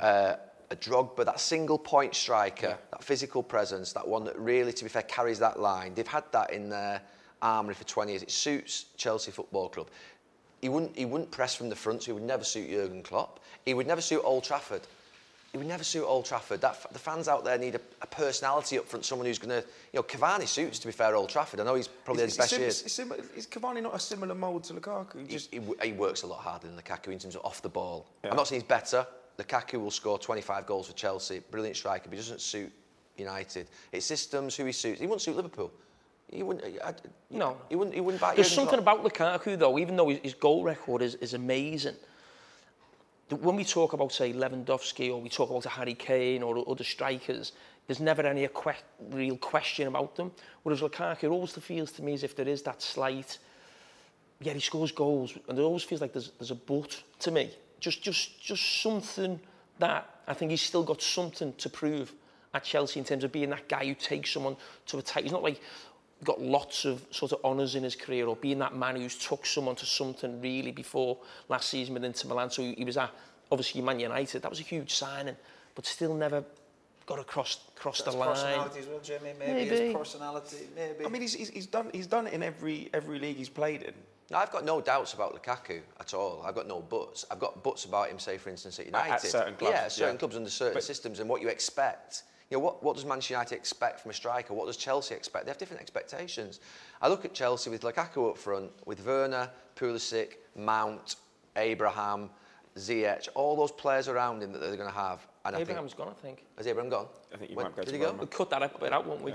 uh, 0.00 0.34
a 0.70 0.76
Drogba, 0.76 1.24
that 1.24 1.40
single 1.40 1.78
point 1.78 2.14
striker, 2.14 2.78
that 2.90 3.02
physical 3.02 3.42
presence, 3.42 3.92
that 3.92 4.06
one 4.06 4.24
that 4.24 4.38
really, 4.38 4.72
to 4.72 4.84
be 4.84 4.90
fair, 4.90 5.02
carries 5.02 5.38
that 5.38 5.60
line. 5.60 5.94
They've 5.94 6.06
had 6.06 6.24
that 6.32 6.52
in 6.52 6.68
their 6.68 7.00
armoury 7.42 7.74
for 7.74 7.84
20 7.84 8.12
years. 8.12 8.22
It 8.22 8.30
suits 8.30 8.86
Chelsea 8.96 9.30
Football 9.30 9.68
Club. 9.68 9.88
He 10.60 10.68
wouldn't, 10.68 10.96
he 10.96 11.04
wouldn't 11.04 11.30
press 11.30 11.54
from 11.54 11.68
the 11.68 11.76
front, 11.76 12.02
so 12.02 12.06
he 12.06 12.12
would 12.12 12.22
never 12.22 12.44
suit 12.44 12.68
Jurgen 12.70 13.02
Klopp. 13.02 13.40
He 13.64 13.74
would 13.74 13.86
never 13.86 14.00
suit 14.00 14.20
Old 14.24 14.44
Trafford. 14.44 14.82
He 15.52 15.58
would 15.58 15.66
never 15.66 15.82
suit 15.82 16.04
Old 16.04 16.26
Trafford. 16.26 16.60
That, 16.60 16.80
the 16.92 16.98
fans 16.98 17.26
out 17.26 17.44
there 17.44 17.58
need 17.58 17.74
a, 17.74 17.80
a 18.02 18.06
personality 18.06 18.78
up 18.78 18.86
front, 18.86 19.04
someone 19.04 19.26
who's 19.26 19.38
going 19.40 19.60
to, 19.60 19.66
you 19.92 19.98
know, 19.98 20.02
Cavani 20.04 20.46
suits, 20.46 20.78
to 20.78 20.86
be 20.86 20.92
fair, 20.92 21.16
Old 21.16 21.28
Trafford. 21.28 21.58
I 21.58 21.64
know 21.64 21.74
he's 21.74 21.88
probably 21.88 22.22
Is, 22.22 22.30
his 22.32 22.38
best 22.38 22.52
is, 22.52 22.58
years. 22.58 22.82
is, 22.82 22.92
sim- 22.92 23.12
is 23.36 23.46
Cavani 23.48 23.82
not 23.82 23.94
a 23.94 23.98
similar 23.98 24.34
mould 24.34 24.62
to 24.64 24.74
Lukaku? 24.74 25.22
He, 25.22 25.26
Just, 25.26 25.50
he, 25.50 25.58
w- 25.58 25.76
he 25.82 25.92
works 25.92 26.22
a 26.22 26.28
lot 26.28 26.38
harder 26.38 26.68
than 26.68 26.76
Lukaku 26.76 27.08
in 27.08 27.18
terms 27.18 27.34
of 27.34 27.44
off 27.44 27.62
the 27.62 27.68
ball. 27.68 28.06
Yeah. 28.22 28.30
I'm 28.30 28.36
not 28.36 28.46
saying 28.46 28.60
he's 28.60 28.68
better. 28.68 29.04
Lukaku 29.38 29.80
will 29.80 29.90
score 29.90 30.20
25 30.20 30.66
goals 30.66 30.86
for 30.86 30.92
Chelsea. 30.92 31.40
Brilliant 31.50 31.76
striker, 31.76 32.04
but 32.04 32.12
he 32.12 32.18
doesn't 32.18 32.40
suit 32.40 32.70
United. 33.16 33.66
It's 33.90 34.06
systems, 34.06 34.54
who 34.54 34.64
he 34.66 34.72
suits. 34.72 35.00
He 35.00 35.06
wouldn't 35.06 35.22
suit 35.22 35.34
Liverpool. 35.34 35.72
He 36.30 36.44
wouldn't. 36.44 36.64
Uh, 36.80 36.86
I, 36.86 36.94
No. 37.30 37.56
He 37.68 37.74
wouldn't. 37.74 37.94
He 37.94 38.00
wouldn't 38.00 38.20
back 38.20 38.36
There's 38.36 38.52
something 38.52 38.78
about 38.78 39.02
Lukaku 39.02 39.58
though, 39.58 39.78
even 39.80 39.96
though 39.96 40.10
his, 40.10 40.20
his 40.22 40.34
goal 40.34 40.62
record 40.62 41.02
is, 41.02 41.16
is 41.16 41.34
amazing. 41.34 41.96
When 43.30 43.56
we 43.56 43.64
talk 43.64 43.92
about 43.92 44.12
say 44.12 44.32
Lewandowski 44.32 45.10
or 45.10 45.20
we 45.20 45.28
talk 45.28 45.50
about 45.50 45.64
a 45.66 45.68
Harry 45.68 45.94
Kane 45.94 46.42
or 46.42 46.68
other 46.68 46.84
strikers, 46.84 47.52
there's 47.86 48.00
never 48.00 48.22
any 48.22 48.46
que- 48.48 48.72
real 49.10 49.36
question 49.36 49.88
about 49.88 50.16
them. 50.16 50.32
Whereas 50.62 50.80
Lukaku, 50.80 51.24
it 51.24 51.28
always 51.28 51.52
feels 51.52 51.92
to 51.92 52.02
me 52.02 52.14
as 52.14 52.24
if 52.24 52.34
there 52.34 52.48
is 52.48 52.62
that 52.62 52.82
slight. 52.82 53.38
Yeah, 54.40 54.54
he 54.54 54.60
scores 54.60 54.90
goals, 54.90 55.36
and 55.48 55.58
it 55.58 55.62
always 55.62 55.82
feels 55.82 56.00
like 56.00 56.12
there's 56.12 56.30
there's 56.38 56.50
a 56.50 56.54
but 56.54 57.02
to 57.20 57.30
me. 57.30 57.50
Just 57.78 58.02
just 58.02 58.40
just 58.40 58.82
something 58.82 59.38
that 59.78 60.08
I 60.26 60.34
think 60.34 60.50
he's 60.50 60.62
still 60.62 60.82
got 60.82 61.00
something 61.00 61.52
to 61.54 61.68
prove 61.68 62.12
at 62.52 62.64
Chelsea 62.64 62.98
in 62.98 63.04
terms 63.04 63.24
of 63.24 63.32
being 63.32 63.50
that 63.50 63.68
guy 63.68 63.86
who 63.86 63.94
takes 63.94 64.32
someone 64.32 64.56
to 64.86 64.98
a 64.98 65.02
title. 65.02 65.22
He's 65.22 65.32
not 65.32 65.42
like 65.42 65.60
got 66.24 66.40
lots 66.40 66.84
of 66.84 67.02
sort 67.10 67.32
of 67.32 67.44
honours 67.44 67.74
in 67.74 67.82
his 67.82 67.96
career 67.96 68.26
or 68.26 68.36
being 68.36 68.58
that 68.58 68.74
man 68.74 68.96
who's 68.96 69.16
took 69.16 69.46
someone 69.46 69.74
to 69.76 69.86
something 69.86 70.40
really 70.40 70.72
before 70.72 71.16
last 71.48 71.68
season 71.70 71.94
with 71.94 72.04
Inter 72.04 72.28
Milan. 72.28 72.50
So 72.50 72.62
he, 72.62 72.74
he 72.74 72.84
was 72.84 72.96
at 72.96 73.10
obviously 73.50 73.80
Man 73.80 73.98
United. 74.00 74.42
That 74.42 74.50
was 74.50 74.60
a 74.60 74.64
huge 74.64 74.94
signing, 74.94 75.36
but 75.74 75.86
still 75.86 76.14
never 76.14 76.44
got 77.06 77.18
across 77.18 77.60
across 77.76 78.02
the 78.02 78.12
line. 78.12 78.28
personality 78.28 78.80
as 78.80 78.86
well, 78.86 79.00
Jimmy. 79.02 79.32
Maybe, 79.38 79.52
Maybe. 79.70 79.76
his 79.86 79.94
personality. 79.94 80.56
Maybe. 80.76 81.04
I 81.04 81.08
mean, 81.08 81.22
he's, 81.22 81.34
he's, 81.34 81.48
he's 81.48 81.66
done 81.66 81.90
he's 81.92 82.06
done 82.06 82.26
it 82.26 82.34
in 82.34 82.42
every 82.42 82.90
every 82.92 83.18
league 83.18 83.36
he's 83.36 83.48
played 83.48 83.82
in. 83.82 83.94
No, 84.30 84.38
I've 84.38 84.52
got 84.52 84.64
no 84.64 84.80
doubts 84.80 85.14
about 85.14 85.34
Lukaku 85.34 85.80
at 85.98 86.14
all. 86.14 86.44
I've 86.46 86.54
got 86.54 86.68
no 86.68 86.80
buts. 86.80 87.24
I've 87.32 87.40
got 87.40 87.64
buts 87.64 87.84
about 87.84 88.10
him, 88.10 88.18
say, 88.20 88.38
for 88.38 88.48
instance, 88.50 88.78
at 88.78 88.86
At- 88.86 88.92
United. 88.92 89.12
at 89.14 89.20
certain 89.22 89.54
clubs, 89.56 89.74
Yeah, 89.74 89.88
certain 89.88 90.14
yeah. 90.14 90.18
clubs 90.20 90.36
under 90.36 90.50
certain 90.50 90.74
But- 90.74 90.84
systems 90.84 91.18
and 91.18 91.28
what 91.28 91.40
you 91.42 91.48
expect. 91.48 92.22
You 92.50 92.56
know, 92.58 92.64
what, 92.64 92.82
what 92.82 92.96
does 92.96 93.04
Manchester 93.04 93.34
United 93.34 93.54
expect 93.54 94.00
from 94.00 94.10
a 94.10 94.14
striker? 94.14 94.54
What 94.54 94.66
does 94.66 94.76
Chelsea 94.76 95.14
expect? 95.14 95.44
They 95.44 95.50
have 95.50 95.58
different 95.58 95.80
expectations. 95.80 96.58
I 97.00 97.08
look 97.08 97.24
at 97.24 97.32
Chelsea 97.32 97.70
with 97.70 97.82
Lukaku 97.82 98.28
up 98.30 98.36
front, 98.36 98.72
with 98.86 99.06
Werner, 99.06 99.48
Pulisic, 99.76 100.32
Mount, 100.56 101.14
Abraham, 101.56 102.28
Ziyech, 102.76 103.28
all 103.36 103.54
those 103.56 103.70
players 103.70 104.08
around 104.08 104.42
him 104.42 104.52
that 104.52 104.58
they're 104.58 104.76
going 104.76 104.88
to 104.88 104.94
have. 104.94 105.26
And 105.44 105.54
Abraham's 105.56 105.94
I 105.94 105.96
gone, 105.96 106.08
I 106.08 106.12
think. 106.12 106.38
think, 106.38 106.48
has 106.58 106.66
Abraham 106.66 106.90
gone? 106.90 107.06
I 107.32 107.36
think 107.36 107.50
he 107.50 107.56
When- 107.56 107.66
might 107.66 107.76
go 107.76 107.82
did 107.82 107.90
to 107.90 107.96
he 107.96 108.02
go? 108.02 108.12
We'll 108.12 108.26
cut 108.26 108.50
that 108.50 108.62
up, 108.62 108.80
bit 108.80 108.92
out, 108.92 109.06
won't 109.06 109.22
we? 109.22 109.32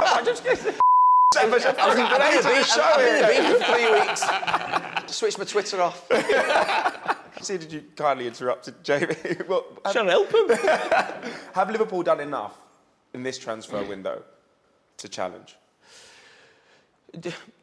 I 0.00 0.22
was 0.22 0.40
in 0.40 1.66
I've 1.78 1.96
been 3.28 3.44
in 3.44 3.52
the 3.52 3.58
beach 3.58 3.62
for 3.62 3.72
three 3.72 3.90
weeks. 3.92 5.14
Switched 5.14 5.38
my 5.38 5.44
Twitter 5.44 5.82
off. 5.82 6.08
See, 7.42 7.58
did 7.58 7.72
you 7.72 7.84
kindly 7.96 8.26
interrupted 8.26 8.82
Jamie? 8.84 9.16
well, 9.48 9.64
have, 9.84 9.92
Trying 9.92 10.06
to 10.06 10.12
help 10.12 10.32
him. 10.32 11.32
have 11.54 11.70
Liverpool 11.70 12.02
done 12.02 12.20
enough 12.20 12.58
in 13.14 13.22
this 13.22 13.38
transfer 13.38 13.82
window 13.84 14.22
to 14.98 15.08
challenge? 15.08 15.56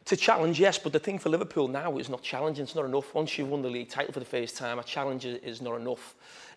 to 0.04 0.16
challenge, 0.16 0.60
yes, 0.60 0.78
but 0.78 0.92
the 0.92 0.98
thing 0.98 1.18
for 1.18 1.28
Liverpool 1.28 1.66
now 1.66 1.98
is 1.98 2.08
not 2.08 2.22
challenging. 2.22 2.62
It's 2.62 2.74
not 2.74 2.84
enough. 2.84 3.12
Once 3.14 3.36
you've 3.36 3.48
won 3.48 3.62
the 3.62 3.68
league 3.70 3.88
title 3.88 4.12
for 4.12 4.20
the 4.20 4.26
first 4.26 4.56
time, 4.56 4.78
a 4.78 4.84
challenge 4.84 5.24
is- 5.24 5.60
not 5.60 5.76
enough. 5.76 6.14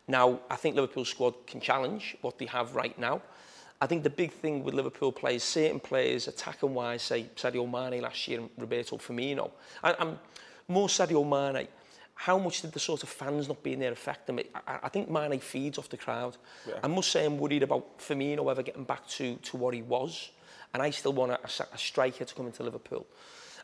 Now, 0.08 0.40
I 0.50 0.56
think 0.58 0.76
Liverpool's 0.76 1.10
squad 1.10 1.48
can 1.48 1.60
challenge 1.60 2.18
what 2.22 2.38
they 2.38 2.46
have 2.46 2.76
right 2.76 2.98
now. 3.00 3.22
I 3.82 3.88
think 3.88 4.04
the 4.04 4.10
big 4.10 4.32
thing 4.32 4.64
with 4.64 4.74
Liverpool 4.74 5.12
players, 5.12 5.44
certain 5.44 5.80
players, 5.80 6.28
attacking 6.28 6.74
wise, 6.74 7.02
say 7.02 7.30
Sadio 7.36 7.66
Mane 7.70 8.02
last 8.02 8.28
year 8.28 8.40
and 8.42 8.50
Roberto 8.58 8.98
Firmino, 8.98 9.52
I, 9.84 9.96
I'm 9.98 10.20
more 10.68 10.88
Sadio 10.88 11.24
Mane. 11.24 11.68
How 12.16 12.38
much 12.38 12.62
did 12.62 12.72
the 12.72 12.80
sort 12.80 13.04
of 13.04 13.10
fans 13.10 13.48
not 13.48 13.64
being 13.64 13.80
there 13.80 13.92
affect 13.92 14.28
them? 14.28 14.40
I, 14.56 14.80
I 14.84 14.90
think 14.90 15.10
Mane 15.10 15.40
feeds 15.40 15.78
off 15.78 15.90
the 15.90 15.98
crowd. 15.98 16.38
Yeah. 16.68 16.76
I 16.84 16.88
must 16.88 17.12
say 17.12 17.26
I'm 17.26 17.38
worried 17.38 17.64
about 17.64 18.00
Firmino 18.00 18.50
ever 18.50 18.62
getting 18.64 18.84
back 18.84 19.08
to, 19.10 19.36
to 19.36 19.58
what 19.58 19.74
he 19.74 19.82
was. 19.82 20.32
And 20.74 20.82
I 20.82 20.90
still 20.92 21.14
want 21.14 21.32
a, 21.32 21.40
a, 21.44 21.68
a 21.74 21.78
striker 21.78 22.24
to 22.26 22.36
come 22.36 22.46
into 22.46 22.64
Liverpool. 22.64 23.06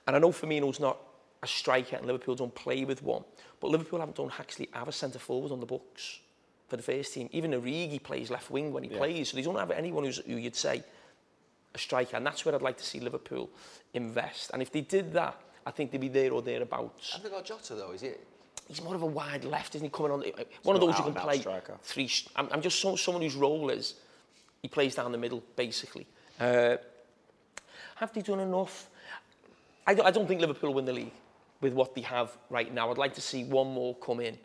And 0.07 0.15
I 0.15 0.19
know 0.19 0.29
Firmino's 0.31 0.79
not 0.79 0.97
a 1.41 1.47
striker 1.47 1.95
and 1.95 2.05
Liverpool 2.05 2.35
don't 2.35 2.53
play 2.53 2.83
with 2.85 3.01
one. 3.03 3.23
But 3.59 3.71
Liverpool 3.71 3.99
haven't 3.99 4.17
don't 4.17 4.37
actually 4.39 4.69
have 4.73 4.87
a 4.87 4.91
centre 4.91 5.19
forward 5.19 5.51
on 5.51 5.59
the 5.59 5.65
books 5.65 6.19
for 6.67 6.75
the 6.75 6.83
first 6.83 7.13
team. 7.13 7.29
Even 7.31 7.51
Origi 7.51 8.01
plays 8.01 8.29
left 8.29 8.51
wing 8.51 8.73
when 8.73 8.83
he 8.83 8.89
Yeah. 8.89 8.97
plays. 8.97 9.29
So 9.29 9.37
they 9.37 9.43
don't 9.43 9.55
have 9.57 9.71
anyone 9.71 10.03
who's, 10.03 10.17
who 10.17 10.35
you'd 10.35 10.55
say 10.55 10.83
a 11.73 11.77
striker. 11.77 12.17
And 12.17 12.25
that's 12.25 12.43
where 12.45 12.53
I'd 12.55 12.61
like 12.61 12.77
to 12.77 12.85
see 12.85 12.99
Liverpool 12.99 13.49
invest. 13.93 14.51
And 14.53 14.61
if 14.61 14.71
they 14.71 14.81
did 14.81 15.13
that, 15.13 15.39
I 15.65 15.71
think 15.71 15.91
they'd 15.91 16.01
be 16.01 16.09
there 16.09 16.31
or 16.33 16.41
thereabouts. 16.41 17.13
Have 17.13 17.23
they 17.23 17.29
got 17.29 17.45
Jota 17.45 17.75
though? 17.75 17.91
Is 17.91 18.03
it? 18.03 18.25
He's 18.69 18.83
more 18.83 18.93
of 18.93 19.01
a 19.01 19.07
wide 19.07 19.43
left, 19.43 19.73
isn't 19.75 19.85
he? 19.85 19.89
Coming 19.89 20.11
on, 20.11 20.23
one 20.61 20.75
of 20.75 20.81
those 20.81 20.97
you 20.97 21.03
can 21.03 21.15
play 21.15 21.39
striker. 21.39 21.75
three. 21.81 22.09
I'm, 22.35 22.47
I'm 22.51 22.61
just 22.61 22.79
so, 22.79 22.95
someone 22.95 23.23
whose 23.23 23.35
role 23.35 23.71
is 23.71 23.95
he 24.61 24.67
plays 24.67 24.93
down 24.95 25.11
the 25.11 25.17
middle, 25.17 25.43
basically. 25.55 26.05
Uh, 26.39 26.77
have 27.95 28.13
they 28.13 28.21
done 28.21 28.39
enough? 28.39 28.87
I 29.87 29.95
don't, 29.95 30.05
I 30.05 30.11
don't 30.11 30.27
think 30.27 30.39
Liverpool 30.39 30.73
win 30.73 30.85
the 30.85 30.93
league 30.93 31.11
with 31.61 31.73
what 31.73 31.95
they 31.95 32.01
have 32.01 32.37
right 32.51 32.71
now. 32.71 32.91
I'd 32.91 32.99
like 32.99 33.15
to 33.15 33.21
see 33.21 33.43
one 33.43 33.73
more 33.73 33.95
come 33.95 34.19
in. 34.19 34.37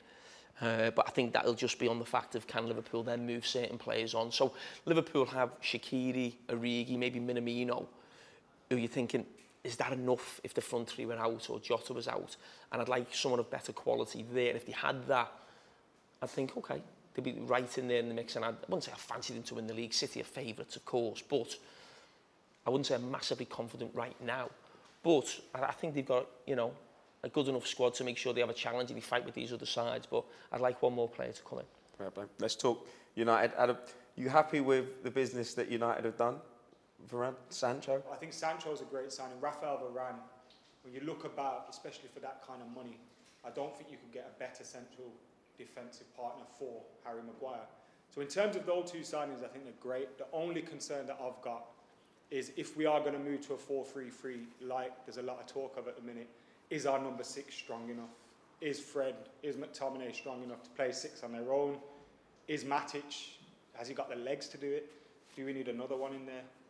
Uh, 0.60 0.90
but 0.90 1.06
I 1.06 1.10
think 1.10 1.32
that'll 1.32 1.54
just 1.54 1.78
be 1.78 1.88
on 1.88 1.98
the 1.98 2.04
fact 2.04 2.34
of 2.34 2.46
can 2.46 2.66
Liverpool 2.66 3.02
then 3.02 3.26
move 3.26 3.46
certain 3.46 3.76
players 3.76 4.14
on. 4.14 4.32
So 4.32 4.54
Liverpool 4.86 5.26
have 5.26 5.60
Shaqiri, 5.60 6.32
Origi, 6.48 6.96
maybe 6.96 7.20
Minamino, 7.20 7.86
who 8.70 8.76
you're 8.76 8.88
thinking, 8.88 9.26
is 9.64 9.76
that 9.76 9.92
enough 9.92 10.40
if 10.44 10.52
the 10.52 10.60
front 10.60 10.88
three 10.90 11.06
were 11.06 11.16
out 11.16 11.48
or 11.48 11.58
Jota 11.58 11.94
was 11.94 12.06
out? 12.06 12.36
And 12.70 12.80
I'd 12.82 12.88
like 12.88 13.14
someone 13.14 13.40
of 13.40 13.50
better 13.50 13.72
quality 13.72 14.24
there. 14.32 14.48
And 14.48 14.56
if 14.56 14.66
they 14.66 14.72
had 14.72 15.06
that, 15.08 15.32
I'd 16.22 16.30
think, 16.30 16.56
okay, 16.58 16.82
they'd 17.14 17.24
be 17.24 17.32
right 17.40 17.78
in 17.78 17.88
there 17.88 17.98
in 17.98 18.08
the 18.08 18.14
mix. 18.14 18.36
And 18.36 18.44
I'd, 18.44 18.54
I 18.54 18.66
wouldn't 18.68 18.84
say 18.84 18.92
I 18.92 18.98
fancied 18.98 19.36
them 19.36 19.42
to 19.44 19.54
win 19.54 19.66
the 19.66 19.74
league. 19.74 19.94
City 19.94 20.20
are 20.20 20.24
favourites, 20.24 20.76
of 20.76 20.84
course, 20.84 21.22
but 21.22 21.56
I 22.66 22.70
wouldn't 22.70 22.86
say 22.86 22.94
I'm 22.94 23.10
massively 23.10 23.46
confident 23.46 23.90
right 23.94 24.16
now. 24.22 24.50
But 25.02 25.38
I, 25.54 25.72
think 25.72 25.94
they've 25.94 26.06
got, 26.06 26.26
you 26.46 26.56
know, 26.56 26.72
a 27.22 27.28
good 27.28 27.48
enough 27.48 27.66
squad 27.66 27.94
to 27.94 28.04
make 28.04 28.16
sure 28.16 28.32
they 28.32 28.40
have 28.40 28.50
a 28.50 28.54
challenge 28.54 28.90
and 28.90 28.96
they 28.96 29.02
fight 29.02 29.24
with 29.24 29.34
these 29.34 29.52
other 29.52 29.66
sides. 29.66 30.06
But 30.10 30.24
I'd 30.52 30.60
like 30.60 30.82
one 30.82 30.94
more 30.94 31.08
player 31.08 31.32
to 31.32 31.42
come 31.42 31.60
in. 31.60 32.10
Play. 32.10 32.24
Let's 32.38 32.54
talk 32.54 32.86
United. 33.14 33.52
Adam, 33.56 33.76
you 34.16 34.28
happy 34.28 34.60
with 34.60 35.02
the 35.02 35.10
business 35.10 35.54
that 35.54 35.70
United 35.70 36.04
have 36.04 36.18
done? 36.18 36.36
Varane, 37.10 37.34
Sancho? 37.48 38.02
I 38.12 38.16
think 38.16 38.32
Sancho's 38.32 38.80
a 38.80 38.84
great 38.84 39.12
signing. 39.12 39.40
Rafael 39.40 39.78
Varane, 39.78 40.18
when 40.82 40.94
you 40.94 41.00
look 41.00 41.24
about, 41.24 41.66
especially 41.70 42.08
for 42.12 42.20
that 42.20 42.42
kind 42.46 42.62
of 42.62 42.68
money, 42.74 42.98
I 43.44 43.50
don't 43.50 43.76
think 43.76 43.90
you 43.90 43.98
could 43.98 44.12
get 44.12 44.30
a 44.34 44.38
better 44.38 44.64
central 44.64 45.12
defensive 45.58 46.14
partner 46.16 46.44
for 46.58 46.82
Harry 47.04 47.22
Maguire. 47.22 47.66
So 48.14 48.20
in 48.20 48.28
terms 48.28 48.56
of 48.56 48.66
those 48.66 48.90
two 48.90 48.98
signings, 48.98 49.44
I 49.44 49.48
think 49.48 49.64
they're 49.64 49.72
great. 49.80 50.18
The 50.18 50.26
only 50.32 50.62
concern 50.62 51.06
that 51.06 51.18
I've 51.22 51.40
got 51.42 51.64
is 52.30 52.52
if 52.56 52.76
we 52.76 52.86
are 52.86 53.00
going 53.00 53.12
to 53.12 53.18
move 53.18 53.46
to 53.46 53.54
a 53.54 53.56
4-3-3, 53.56 54.44
like 54.62 55.04
there's 55.04 55.18
a 55.18 55.22
lot 55.22 55.40
of 55.40 55.46
talk 55.46 55.76
of 55.76 55.88
at 55.88 55.96
the 55.96 56.02
minute, 56.02 56.28
is 56.70 56.86
our 56.86 56.98
number 56.98 57.24
six 57.24 57.54
strong 57.54 57.90
enough? 57.90 58.14
Is 58.60 58.80
Fred, 58.80 59.14
is 59.42 59.56
McTominay 59.56 60.14
strong 60.14 60.42
enough 60.42 60.62
to 60.62 60.70
play 60.70 60.92
six 60.92 61.22
on 61.22 61.32
their 61.32 61.52
own? 61.52 61.76
Is 62.48 62.64
Matic, 62.64 63.28
has 63.74 63.88
he 63.88 63.94
got 63.94 64.08
the 64.08 64.16
legs 64.16 64.48
to 64.48 64.56
do 64.56 64.70
it? 64.70 64.90
Do 65.36 65.44
we 65.44 65.52
need 65.52 65.68
another 65.68 65.96
one 65.96 66.14
in 66.14 66.24
there? 66.24 66.42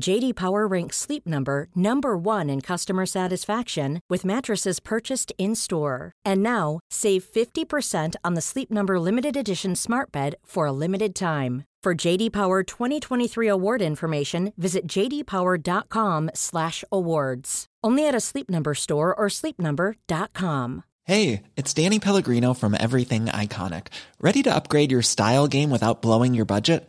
JD 0.00 0.36
Power 0.36 0.66
ranks 0.66 0.96
Sleep 0.96 1.26
Number 1.26 1.66
number 1.74 2.16
1 2.16 2.48
in 2.48 2.60
customer 2.60 3.04
satisfaction 3.04 4.00
with 4.08 4.24
mattresses 4.24 4.78
purchased 4.80 5.32
in-store. 5.38 6.12
And 6.24 6.42
now, 6.42 6.80
save 6.90 7.24
50% 7.24 8.14
on 8.24 8.34
the 8.34 8.40
Sleep 8.40 8.70
Number 8.70 9.00
limited 9.00 9.36
edition 9.36 9.74
Smart 9.74 10.12
Bed 10.12 10.36
for 10.44 10.66
a 10.66 10.72
limited 10.72 11.14
time. 11.14 11.64
For 11.82 11.94
JD 11.94 12.32
Power 12.32 12.62
2023 12.62 13.48
award 13.48 13.82
information, 13.82 14.52
visit 14.56 14.86
jdpower.com/awards. 14.86 17.66
Only 17.84 18.08
at 18.08 18.14
a 18.14 18.20
Sleep 18.20 18.48
Number 18.50 18.74
store 18.74 19.14
or 19.14 19.28
sleepnumber.com. 19.28 20.84
Hey, 21.04 21.42
it's 21.56 21.72
Danny 21.72 21.98
Pellegrino 21.98 22.54
from 22.54 22.76
Everything 22.78 23.26
Iconic. 23.26 23.86
Ready 24.20 24.42
to 24.42 24.54
upgrade 24.54 24.92
your 24.92 25.02
style 25.02 25.48
game 25.48 25.70
without 25.70 26.02
blowing 26.02 26.34
your 26.34 26.44
budget? 26.44 26.88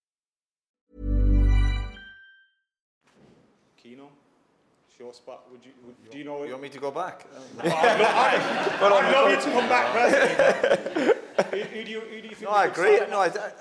Want 6.61 6.73
me 6.73 6.79
to 6.79 6.79
go 6.79 6.91
back? 6.91 7.25
I'd 7.63 8.81
love 8.81 9.31
you 9.31 9.37
to 9.37 9.51
come 9.51 9.67
back 9.67 9.93
personally. 10.93 11.63
who, 11.63 11.69
who 11.69 11.83
do 11.83 11.91
you? 11.91 11.99
Who 12.01 12.21
do 12.21 12.27
you 12.27 12.35
think? 12.35 12.41
No, 12.41 12.49
I 12.49 12.65
agree. 12.65 12.99
No, 13.09 13.19
I, 13.19 13.27
I, 13.27 13.51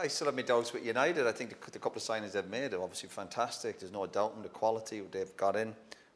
I 0.00 0.08
still 0.08 0.26
have 0.26 0.34
my 0.34 0.42
doubts 0.42 0.72
with 0.72 0.84
United. 0.84 1.28
I 1.28 1.32
think 1.32 1.50
the, 1.50 1.70
the 1.70 1.78
couple 1.78 1.98
of 1.98 2.02
signings 2.02 2.32
they've 2.32 2.48
made 2.48 2.74
are 2.74 2.82
obviously 2.82 3.08
fantastic. 3.08 3.78
There's 3.78 3.92
no 3.92 4.06
doubt 4.06 4.32
in 4.36 4.42
the 4.42 4.48
quality 4.48 5.02
they've 5.12 5.36
got 5.36 5.54
in. 5.54 5.74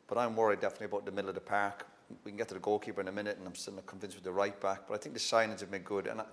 But 0.08 0.18
I'm 0.18 0.34
worried 0.34 0.60
definitely 0.60 0.86
about 0.86 1.04
the 1.04 1.12
middle 1.12 1.28
of 1.28 1.36
the 1.36 1.40
park. 1.40 1.86
We 2.24 2.32
can 2.32 2.38
get 2.38 2.48
to 2.48 2.54
the 2.54 2.60
goalkeeper 2.60 3.00
in 3.00 3.08
a 3.08 3.12
minute, 3.12 3.38
and 3.38 3.46
I'm 3.46 3.54
still 3.54 3.74
not 3.74 3.86
convinced 3.86 4.16
with 4.16 4.24
the 4.24 4.32
right 4.32 4.58
back. 4.60 4.88
But 4.88 4.94
I 4.94 4.96
think 4.96 5.14
the 5.14 5.20
signings 5.20 5.60
have 5.60 5.70
been 5.70 5.82
good. 5.82 6.08
And 6.08 6.20
I, 6.20 6.24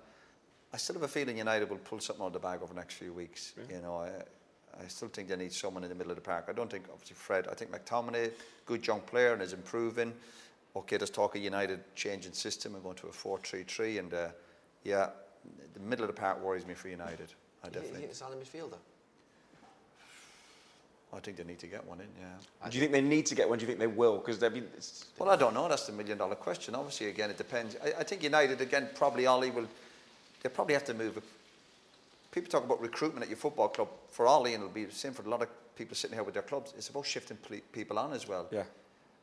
I 0.72 0.78
still 0.78 0.94
have 0.94 1.04
a 1.04 1.08
feeling 1.08 1.38
United 1.38 1.70
will 1.70 1.76
pull 1.76 2.00
something 2.00 2.24
out 2.24 2.28
of 2.28 2.32
the 2.32 2.38
bag 2.40 2.60
over 2.60 2.74
the 2.74 2.80
next 2.80 2.94
few 2.94 3.12
weeks. 3.12 3.52
You 3.70 3.82
know, 3.82 3.98
I, 3.98 4.10
I 4.82 4.88
still 4.88 5.08
think 5.08 5.28
they 5.28 5.36
need 5.36 5.52
someone 5.52 5.82
in 5.84 5.88
the 5.88 5.94
middle 5.94 6.10
of 6.10 6.16
the 6.16 6.22
park. 6.22 6.46
I 6.48 6.52
don't 6.52 6.70
think, 6.70 6.84
obviously, 6.92 7.16
Fred. 7.16 7.48
I 7.50 7.54
think 7.54 7.70
McTominay, 7.72 8.30
good 8.66 8.86
young 8.86 9.00
player 9.00 9.32
and 9.32 9.40
is 9.42 9.52
improving. 9.52 10.12
Okay, 10.74 10.98
there's 10.98 11.10
talk 11.10 11.34
of 11.34 11.42
United 11.42 11.80
changing 11.94 12.32
system 12.34 12.74
and 12.74 12.82
going 12.82 12.96
to 12.96 13.06
a 13.06 13.10
4-3-3. 13.10 13.98
And 13.98 14.12
uh, 14.14 14.28
yeah, 14.84 15.08
the 15.72 15.80
middle 15.80 16.04
of 16.04 16.14
the 16.14 16.20
park 16.20 16.42
worries 16.42 16.66
me 16.66 16.74
for 16.74 16.88
United. 16.88 17.28
I 17.64 17.68
You 17.68 17.72
think- 17.72 17.74
you 17.74 17.80
definitely. 17.80 17.98
think 18.00 18.10
it's 18.10 18.22
on 18.22 18.30
the 18.32 18.36
midfielder? 18.36 18.78
I 21.14 21.20
think 21.20 21.38
they 21.38 21.44
need 21.44 21.60
to 21.60 21.66
get 21.66 21.84
one 21.86 22.00
in. 22.00 22.08
Yeah. 22.20 22.68
Do 22.68 22.76
you 22.76 22.80
think 22.80 22.92
they 22.92 23.00
need 23.00 23.24
to 23.26 23.34
get 23.34 23.48
one? 23.48 23.58
Do 23.58 23.62
you 23.62 23.68
think 23.68 23.78
they 23.78 23.86
will? 23.86 24.18
Because 24.18 24.38
they've 24.38 24.52
been. 24.52 24.68
It's, 24.76 25.06
Well, 25.18 25.30
I 25.30 25.36
don't 25.36 25.54
know. 25.54 25.66
That's 25.68 25.86
the 25.86 25.92
million 25.92 26.18
dollar 26.18 26.34
question. 26.34 26.74
Obviously, 26.74 27.08
again, 27.08 27.30
it 27.30 27.38
depends. 27.38 27.76
I, 27.82 28.00
I 28.00 28.02
think 28.02 28.22
United, 28.22 28.60
again, 28.60 28.90
probably 28.94 29.26
Ole 29.26 29.50
will. 29.50 29.66
They 30.42 30.48
probably 30.50 30.74
have 30.74 30.84
to 30.84 30.94
move. 30.94 31.22
People 32.36 32.50
talk 32.50 32.64
about 32.64 32.82
recruitment 32.82 33.22
at 33.22 33.30
your 33.30 33.38
football 33.38 33.68
club. 33.68 33.88
For 34.10 34.26
Ole, 34.28 34.44
and 34.52 34.56
it'll 34.56 34.68
be 34.68 34.84
the 34.84 34.92
same 34.92 35.14
for 35.14 35.22
a 35.22 35.28
lot 35.30 35.40
of 35.40 35.48
people 35.74 35.96
sitting 35.96 36.14
here 36.14 36.22
with 36.22 36.34
their 36.34 36.42
clubs. 36.42 36.74
It's 36.76 36.90
about 36.90 37.06
shifting 37.06 37.38
ple- 37.38 37.60
people 37.72 37.98
on 37.98 38.12
as 38.12 38.28
well. 38.28 38.46
yeah. 38.50 38.64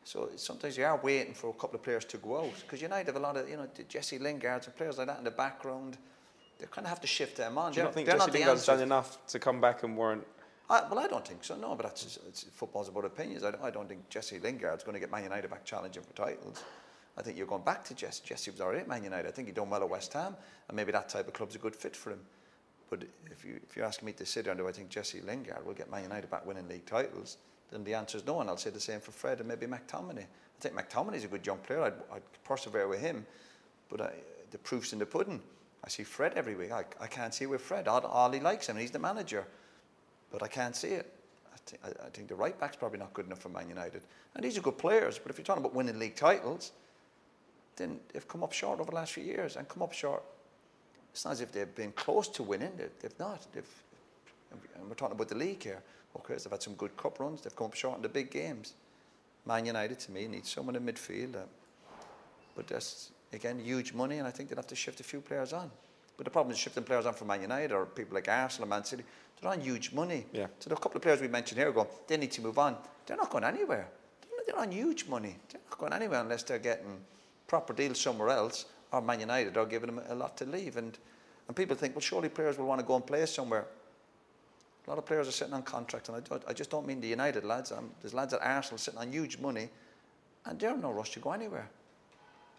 So 0.03 0.31
sometimes 0.35 0.75
you 0.79 0.83
are 0.85 0.97
waiting 0.97 1.35
for 1.35 1.51
a 1.51 1.53
couple 1.53 1.75
of 1.75 1.83
players 1.83 2.05
to 2.05 2.17
go 2.17 2.39
out 2.39 2.53
because 2.61 2.81
United 2.81 3.05
have 3.05 3.15
a 3.15 3.19
lot 3.19 3.37
of 3.37 3.47
you 3.47 3.55
know 3.55 3.67
Jesse 3.87 4.17
Lingards 4.17 4.65
and 4.65 4.75
players 4.75 4.97
like 4.97 5.05
that 5.05 5.19
in 5.19 5.23
the 5.25 5.29
background. 5.31 5.95
They 6.57 6.65
kind 6.71 6.87
of 6.87 6.89
have 6.89 7.01
to 7.01 7.07
shift 7.07 7.37
their 7.37 7.51
mind. 7.51 7.75
Do 7.75 7.81
you 7.81 7.83
not 7.85 7.93
think 7.93 8.07
they're 8.07 8.17
Jesse 8.17 8.31
not 8.31 8.33
Lingard's 8.39 8.65
done 8.65 8.81
enough 8.81 9.23
to 9.27 9.37
come 9.37 9.61
back 9.61 9.83
and 9.83 9.95
warrant? 9.95 10.25
I, 10.71 10.81
well, 10.89 10.97
I 10.97 11.05
don't 11.07 11.25
think 11.27 11.43
so. 11.43 11.55
No, 11.55 11.75
but 11.75 11.85
that's 11.85 12.17
it's, 12.27 12.45
football's 12.51 12.89
about 12.89 13.05
opinions. 13.05 13.43
I, 13.43 13.51
don't- 13.51 13.63
I 13.63 13.69
don't 13.69 13.87
think 13.87 14.09
Jesse 14.09 14.39
Lingard's 14.39 14.83
going 14.83 14.95
to 14.95 14.99
get 14.99 15.11
Man 15.11 15.21
United 15.23 15.51
back 15.51 15.63
challenging 15.65 16.01
for 16.01 16.13
titles. 16.13 16.63
I 17.15 17.21
think 17.21 17.37
you're 17.37 17.45
going 17.47 17.63
back 17.63 17.83
to 17.85 17.93
Jesse. 17.93 18.23
Jesse 18.25 18.49
was 18.49 18.59
already 18.59 18.79
at 18.79 18.87
Man 18.87 19.03
United. 19.03 19.27
I 19.27 19.31
think 19.31 19.49
he's 19.49 19.55
done 19.55 19.69
well 19.69 19.83
at 19.83 19.89
West 19.89 20.11
Ham, 20.13 20.35
and 20.67 20.75
maybe 20.75 20.91
that 20.93 21.09
type 21.09 21.27
of 21.27 21.33
club's 21.35 21.53
a 21.55 21.59
good 21.59 21.75
fit 21.75 21.95
for 21.95 22.09
him. 22.11 22.19
But 22.93 23.07
if 23.31 23.43
you 23.43 23.59
if 23.67 23.75
you're 23.75 23.85
asking 23.85 24.05
me 24.05 24.11
to 24.13 24.25
sit 24.25 24.43
there 24.43 24.51
and 24.51 24.59
do 24.59 24.67
I 24.67 24.71
think 24.71 24.89
Jesse 24.89 25.21
Lingard 25.21 25.65
will 25.65 25.73
get 25.73 25.89
Man 25.89 26.03
United 26.03 26.29
back 26.29 26.45
winning 26.45 26.67
league 26.67 26.85
titles, 26.85 27.37
then 27.71 27.83
the 27.83 27.93
answer 27.93 28.17
is 28.17 28.25
no. 28.25 28.39
And 28.41 28.49
I'll 28.49 28.57
say 28.57 28.69
the 28.69 28.79
same 28.79 28.99
for 28.99 29.11
Fred 29.11 29.39
and 29.39 29.47
maybe 29.47 29.65
McTominay. 29.65 30.25
I 30.25 30.59
think 30.59 30.75
McTominay's 30.75 31.23
a 31.23 31.27
good 31.27 31.45
young 31.45 31.57
player. 31.57 31.81
I'd, 31.81 31.93
I'd 32.13 32.43
persevere 32.43 32.87
with 32.87 33.01
him, 33.01 33.25
but 33.89 34.01
I, 34.01 34.11
the 34.51 34.59
proof's 34.59 34.93
in 34.93 34.99
the 34.99 35.05
pudding. 35.05 35.41
I 35.83 35.89
see 35.89 36.03
Fred 36.03 36.33
every 36.35 36.55
week. 36.55 36.71
I, 36.71 36.85
I 37.01 37.07
can't 37.07 37.33
see 37.33 37.45
with 37.47 37.61
Fred. 37.61 37.87
Ole 37.87 38.39
likes 38.41 38.69
him. 38.69 38.77
He's 38.77 38.91
the 38.91 38.99
manager 38.99 39.45
but 40.33 40.43
I 40.43 40.47
can't 40.47 40.75
see 40.75 40.89
it. 40.89 41.13
I, 41.53 41.87
I, 41.87 41.91
I 42.07 42.09
think 42.09 42.27
the 42.27 42.35
right 42.35 42.59
back's 42.59 42.75
probably 42.75 42.99
not 42.99 43.13
good 43.13 43.27
enough 43.27 43.39
for 43.39 43.49
Man 43.49 43.69
United. 43.69 44.01
And 44.35 44.43
these 44.43 44.57
are 44.57 44.61
good 44.61 44.79
players, 44.79 45.19
but 45.19 45.29
if 45.29 45.37
you're 45.37 45.45
talking 45.45 45.63
about 45.63 45.75
winning 45.75 45.99
league 45.99 46.15
titles, 46.15 46.71
then 47.77 47.99
they've 48.11 48.27
come 48.27 48.43
up 48.43 48.51
short 48.51 48.79
over 48.79 48.89
the 48.89 48.95
last 48.95 49.13
few 49.13 49.23
years 49.23 49.55
and 49.55 49.69
come 49.69 49.83
up 49.83 49.93
short. 49.93 50.23
It's 51.13 51.23
not 51.25 51.31
as 51.31 51.41
if 51.41 51.51
they've 51.51 51.73
been 51.75 51.91
close 51.91 52.27
to 52.29 52.43
winning. 52.43 52.71
They, 52.77 52.87
they've 52.99 53.19
not. 53.19 53.45
They've, 53.53 53.69
and 54.75 54.87
we're 54.89 54.95
talking 54.95 55.15
about 55.15 55.29
the 55.29 55.35
league 55.35 55.63
here. 55.63 55.81
Okay, 56.17 56.33
they've 56.35 56.51
had 56.51 56.61
some 56.61 56.73
good 56.75 56.95
cup 56.97 57.19
runs. 57.19 57.41
They've 57.41 57.55
come 57.55 57.67
up 57.67 57.73
short 57.75 57.97
in 57.97 58.01
the 58.01 58.09
big 58.09 58.31
games. 58.31 58.73
Man 59.45 59.65
United, 59.65 59.99
to 60.01 60.11
me, 60.11 60.27
needs 60.27 60.49
someone 60.51 60.75
in 60.75 60.85
midfield. 60.85 61.35
Uh, 61.35 61.39
but 62.55 62.67
that's, 62.67 63.11
again, 63.31 63.59
huge 63.59 63.93
money, 63.93 64.17
and 64.19 64.27
I 64.27 64.31
think 64.31 64.49
they'll 64.49 64.57
have 64.57 64.67
to 64.67 64.75
shift 64.75 64.99
a 64.99 65.03
few 65.03 65.21
players 65.21 65.53
on. 65.53 65.69
But 66.17 66.25
the 66.25 66.31
problem 66.31 66.51
is 66.53 66.59
shifting 66.59 66.83
players 66.83 67.05
on 67.07 67.13
from 67.15 67.27
Man 67.27 67.41
United 67.41 67.71
or 67.71 67.85
people 67.87 68.13
like 68.15 68.27
Arsenal 68.27 68.63
and 68.65 68.69
Man 68.69 68.83
City, 68.85 69.03
they're 69.41 69.51
on 69.51 69.59
huge 69.61 69.91
money. 69.91 70.25
Yeah. 70.31 70.47
So 70.59 70.71
a 70.71 70.75
couple 70.75 70.97
of 70.97 71.01
players 71.01 71.19
we 71.19 71.27
mentioned 71.27 71.59
here 71.59 71.71
going, 71.71 71.87
they 72.07 72.17
need 72.17 72.31
to 72.33 72.41
move 72.41 72.57
on. 72.59 72.77
They're 73.05 73.17
not 73.17 73.29
going 73.31 73.43
anywhere. 73.43 73.87
They're- 74.21 74.45
They're 74.45 74.59
on 74.59 74.71
huge 74.71 75.07
money. 75.07 75.35
They're 75.51 75.61
not 75.69 75.77
going 75.79 75.93
anywhere 75.93 76.21
unless 76.21 76.43
they're 76.43 76.59
getting 76.59 76.99
proper 77.47 77.73
deals 77.73 77.99
somewhere 77.99 78.29
else 78.29 78.65
or 78.93 79.01
Man 79.01 79.19
United 79.19 79.57
are 79.57 79.65
giving 79.65 79.93
them 79.93 80.01
a 80.07 80.15
lot 80.15 80.37
to 80.37 80.45
leave. 80.45 80.77
And, 80.77 80.97
and 81.47 81.55
people 81.57 81.75
think, 81.75 81.95
well, 81.95 82.01
surely 82.01 82.29
players 82.29 82.57
will 82.57 82.67
want 82.67 82.79
to 82.79 82.85
go 82.85 82.95
and 82.95 83.05
play 83.05 83.25
somewhere. 83.25 83.65
A 84.85 84.89
lot 84.89 84.99
of 84.99 85.05
players 85.05 85.27
are 85.27 85.31
sitting 85.31 85.53
on 85.53 85.63
contracts, 85.63 86.09
and 86.09 86.17
I, 86.17 86.21
don't, 86.21 86.43
I 86.47 86.53
just 86.53 86.69
don't 86.69 86.85
mean 86.85 87.01
the 87.01 87.07
United 87.07 87.43
lads. 87.43 87.71
Um 87.71 87.89
there's 88.01 88.13
lads 88.13 88.33
at 88.33 88.41
Arsenal 88.41 88.77
sitting 88.77 88.99
on 88.99 89.11
huge 89.11 89.39
money, 89.39 89.69
and 90.45 90.59
they're 90.59 90.73
in 90.73 90.81
no 90.81 90.91
rush 90.91 91.11
to 91.11 91.19
go 91.19 91.31
anywhere. 91.31 91.69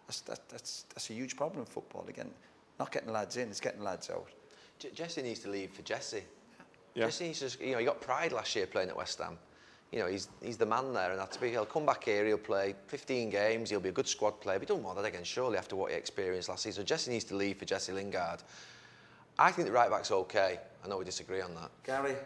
That's, 0.06 0.20
that, 0.22 0.40
that's, 0.48 0.84
that's 0.94 1.08
a 1.10 1.12
huge 1.14 1.36
problem 1.36 1.60
in 1.60 1.66
football. 1.66 2.04
Again, 2.08 2.30
not 2.78 2.90
getting 2.92 3.12
lads 3.12 3.36
in, 3.36 3.48
it's 3.48 3.60
getting 3.60 3.82
lads 3.82 4.10
out. 4.10 4.26
J- 4.78 4.90
Jesse 4.94 5.22
needs 5.22 5.40
to 5.40 5.50
leave 5.50 5.70
for 5.70 5.82
Jesse. 5.82 6.24
Yeah. 6.94 7.06
Jesse 7.06 7.24
needs 7.26 7.38
to, 7.38 7.44
just- 7.46 7.60
you 7.60 7.72
know, 7.72 7.78
he 7.78 7.84
got 7.84 8.00
pride 8.00 8.32
last 8.32 8.56
year 8.56 8.66
playing 8.66 8.88
at 8.88 8.96
West 8.96 9.18
Ham. 9.18 9.38
You 9.94 10.00
know, 10.00 10.06
he's, 10.08 10.28
he's 10.42 10.56
the 10.56 10.66
man 10.66 10.92
there, 10.92 11.12
and 11.12 11.20
that's 11.20 11.36
big. 11.36 11.52
He'll 11.52 11.64
come 11.64 11.86
back 11.86 12.02
here, 12.02 12.26
he'll 12.26 12.36
play 12.36 12.74
15 12.88 13.30
games, 13.30 13.70
he'll 13.70 13.78
be 13.78 13.90
a 13.90 13.92
good 13.92 14.08
squad 14.08 14.40
player, 14.40 14.58
but 14.58 14.68
he 14.68 14.74
don't 14.74 14.82
want 14.82 14.96
that 14.96 15.04
again, 15.04 15.22
surely, 15.22 15.56
after 15.56 15.76
what 15.76 15.92
he 15.92 15.96
experienced 15.96 16.48
last 16.48 16.64
season. 16.64 16.82
So 16.82 16.84
Jesse 16.84 17.12
needs 17.12 17.22
to 17.26 17.36
leave 17.36 17.58
for 17.58 17.64
Jesse 17.64 17.92
Lingard. 17.92 18.42
I 19.38 19.52
think 19.52 19.68
the 19.68 19.72
right 19.72 19.88
back's 19.88 20.10
okay. 20.10 20.58
I 20.84 20.88
know 20.88 20.98
we 20.98 21.04
disagree 21.04 21.40
on 21.40 21.54
that. 21.54 21.70
Gary, 21.84 22.16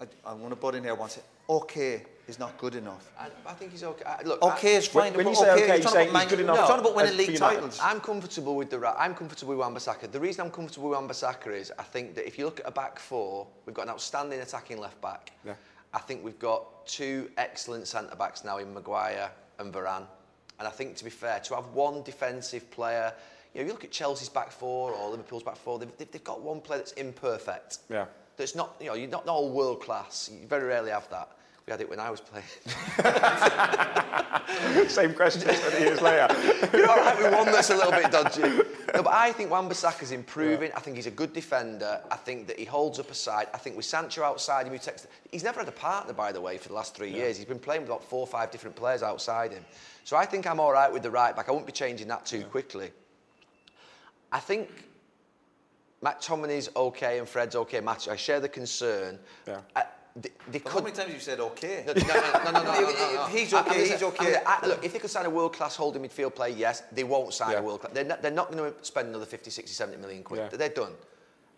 I, 0.00 0.04
I 0.24 0.34
want 0.34 0.50
to 0.50 0.56
butt 0.56 0.76
in 0.76 0.84
here 0.84 0.94
once. 0.94 1.16
It 1.16 1.24
okay 1.50 2.02
is 2.28 2.38
not 2.38 2.56
good 2.58 2.76
enough. 2.76 3.10
I, 3.18 3.26
I 3.44 3.54
think 3.54 3.72
he's 3.72 3.82
okay. 3.82 4.04
I, 4.04 4.22
look, 4.22 4.40
Okay 4.42 4.74
I, 4.74 4.78
is 4.78 4.86
fine. 4.86 5.12
when 5.14 5.26
you 5.26 5.34
say 5.34 5.50
okay, 5.50 5.66
you're 5.66 5.76
you're 5.78 5.88
saying 5.88 6.10
about 6.10 6.22
he's 6.22 6.30
good 6.30 6.38
Man- 6.38 6.44
enough 6.44 6.58
You're 6.58 6.66
talking 6.66 6.80
about 6.80 6.94
winning 6.96 7.10
as 7.12 7.16
league 7.16 7.32
United. 7.32 7.54
titles. 7.56 7.80
I'm 7.82 8.00
comfortable 8.00 8.54
with 8.54 8.70
the 8.70 8.78
right. 8.78 8.94
I'm 8.98 9.14
comfortable 9.16 9.50
with 9.50 9.58
Wan-Bissaka. 9.60 10.10
The 10.12 10.20
reason 10.20 10.44
I'm 10.44 10.50
comfortable 10.52 10.90
with 10.90 10.98
Wan-Bissaka 10.98 11.48
is 11.48 11.72
I 11.78 11.82
think 11.82 12.14
that 12.14 12.26
if 12.26 12.38
you 12.38 12.44
look 12.44 12.60
at 12.60 12.66
a 12.68 12.70
back 12.70 12.98
four, 13.00 13.46
we've 13.64 13.74
got 13.74 13.82
an 13.82 13.90
outstanding 13.90 14.40
attacking 14.40 14.78
left 14.78 15.00
back. 15.00 15.32
Yeah. 15.44 15.54
I 15.92 15.98
think 15.98 16.24
we've 16.24 16.38
got 16.38 16.86
two 16.86 17.30
excellent 17.36 17.86
centre 17.86 18.16
backs 18.16 18.44
now 18.44 18.58
in 18.58 18.72
Maguire 18.74 19.30
and 19.58 19.72
Varane. 19.72 20.06
And 20.58 20.66
I 20.66 20.70
think 20.70 20.96
to 20.96 21.04
be 21.04 21.10
fair, 21.10 21.40
to 21.40 21.54
have 21.54 21.66
one 21.68 22.02
defensive 22.02 22.70
player, 22.70 23.12
you 23.54 23.60
know, 23.60 23.66
you 23.66 23.72
look 23.72 23.84
at 23.84 23.90
Chelsea's 23.90 24.28
back 24.28 24.50
four 24.50 24.92
or 24.92 25.10
Liverpool's 25.10 25.42
back 25.42 25.56
four, 25.56 25.78
they've, 25.78 25.96
they've- 25.98 26.10
they've 26.10 26.24
got 26.24 26.40
one 26.40 26.60
player 26.60 26.78
that's 26.80 26.92
imperfect. 26.92 27.78
Yeah. 27.88 28.06
That's 28.36 28.54
not, 28.54 28.76
you 28.80 28.86
know, 28.86 28.94
you're 28.94 29.08
not, 29.08 29.24
not 29.26 29.34
all 29.34 29.50
world 29.50 29.80
class. 29.80 30.30
You 30.32 30.46
very 30.46 30.64
rarely 30.68 30.90
have 30.90 31.08
that. 31.10 31.30
We 31.66 31.72
had 31.72 31.80
it 31.80 31.90
when 31.90 31.98
I 31.98 32.10
was 32.10 32.20
playing. 32.20 32.46
Same 34.88 35.12
question 35.14 35.42
20 35.42 35.78
years 35.80 36.00
later. 36.00 36.28
You're 36.72 36.88
all 36.88 36.98
right 36.98 37.18
with 37.18 37.32
one 37.32 37.46
that's 37.46 37.70
a 37.70 37.74
little 37.74 37.90
bit 37.90 38.12
dodgy. 38.12 38.42
No, 38.94 39.02
but 39.02 39.12
I 39.12 39.32
think 39.32 39.50
Wan-Bissaka's 39.50 40.12
improving. 40.12 40.70
I 40.76 40.80
think 40.80 40.94
he's 40.94 41.08
a 41.08 41.10
good 41.10 41.32
defender. 41.32 42.00
I 42.08 42.14
think 42.14 42.46
that 42.46 42.56
he 42.56 42.64
holds 42.64 43.00
up 43.00 43.10
a 43.10 43.14
side. 43.14 43.48
I 43.52 43.58
think 43.58 43.74
with 43.74 43.84
Sancho 43.84 44.22
outside 44.22 44.68
him, 44.68 44.78
takes... 44.78 45.08
He's 45.32 45.42
never 45.42 45.58
had 45.58 45.68
a 45.68 45.72
partner, 45.72 46.12
by 46.12 46.30
the 46.30 46.40
way, 46.40 46.56
for 46.56 46.68
the 46.68 46.74
last 46.74 46.94
three 46.94 47.10
years. 47.10 47.36
He's 47.36 47.46
been 47.46 47.58
playing 47.58 47.80
with 47.80 47.90
about 47.90 48.04
four 48.04 48.20
or 48.20 48.28
five 48.28 48.52
different 48.52 48.76
players 48.76 49.02
outside 49.02 49.50
him. 49.50 49.64
So 50.04 50.16
I 50.16 50.24
think 50.24 50.46
I'm 50.46 50.60
all 50.60 50.70
right 50.72 50.92
with 50.92 51.02
the 51.02 51.10
right 51.10 51.34
back. 51.34 51.48
I 51.48 51.52
won't 51.52 51.66
be 51.66 51.72
changing 51.72 52.06
that 52.06 52.24
too 52.24 52.44
quickly. 52.44 52.92
I 54.30 54.38
think 54.38 54.70
Matt 56.00 56.20
McTominay's 56.20 56.70
okay 56.76 57.18
and 57.18 57.28
Fred's 57.28 57.56
okay. 57.56 57.80
Matt, 57.80 58.06
I 58.06 58.14
share 58.14 58.38
the 58.38 58.48
concern. 58.48 59.18
Yeah. 59.48 59.62
I, 59.74 59.82
they, 60.16 60.30
they 60.50 60.58
could. 60.60 60.72
how 60.72 60.80
many 60.80 60.92
times 60.92 61.08
have 61.08 61.14
you 61.14 61.20
said 61.20 61.40
okay? 61.40 61.84
No, 61.86 61.92
no, 61.92 62.00
no, 62.00 62.06
no, 62.06 62.50
no, 62.50 62.62
no, 62.62 62.62
no, 62.62 62.90
no, 62.90 63.14
no. 63.14 63.26
he's 63.26 63.52
okay, 63.52 63.88
he's 63.88 64.02
okay. 64.02 64.36
I'm 64.46 64.64
I- 64.64 64.66
look, 64.66 64.84
if 64.84 64.92
they 64.92 64.98
could 64.98 65.10
sign 65.10 65.26
a 65.26 65.30
world-class 65.30 65.76
holding 65.76 66.02
midfield 66.02 66.34
player, 66.34 66.54
yes, 66.56 66.82
they 66.90 67.04
won't 67.04 67.34
sign 67.34 67.52
Yeah. 67.52 67.58
a 67.58 67.62
world-class. 67.62 67.92
They're 67.92 68.04
not, 68.04 68.22
they're 68.22 68.30
not 68.30 68.50
going 68.50 68.72
to 68.72 68.84
spend 68.84 69.08
another 69.08 69.26
50, 69.26 69.50
60, 69.50 69.70
70 69.70 69.98
million 70.00 70.22
quid. 70.22 70.48
Yeah. 70.50 70.56
They're 70.56 70.68
done. 70.70 70.92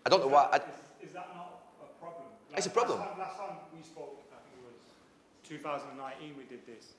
I 0.04 0.08
don't 0.08 0.20
know 0.20 0.28
why. 0.28 0.48
I, 0.52 0.56
Is, 0.56 1.08
is 1.08 1.12
that 1.14 1.28
not 1.36 1.60
a 1.82 2.02
problem? 2.02 2.24
It's 2.56 2.66
a 2.66 2.70
problem. 2.70 2.98
Last 2.98 3.10
time, 3.10 3.18
last 3.18 3.36
time 3.38 3.56
we 3.76 3.82
spoke, 3.82 4.18
I 4.32 4.38
think 4.42 4.64
it 4.64 4.66
was 4.66 5.48
2019 5.48 6.34
we 6.36 6.44
did 6.44 6.66
this. 6.66 6.94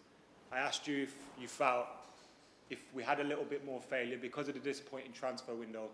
I 0.51 0.59
asked 0.59 0.87
you 0.87 1.03
if 1.03 1.13
you 1.39 1.47
felt 1.47 1.85
if 2.69 2.79
we 2.93 3.03
had 3.03 3.19
a 3.19 3.23
little 3.23 3.43
bit 3.43 3.65
more 3.65 3.81
failure 3.81 4.17
because 4.17 4.47
of 4.47 4.53
the 4.53 4.59
disappointing 4.59 5.11
transfer 5.11 5.53
window, 5.55 5.89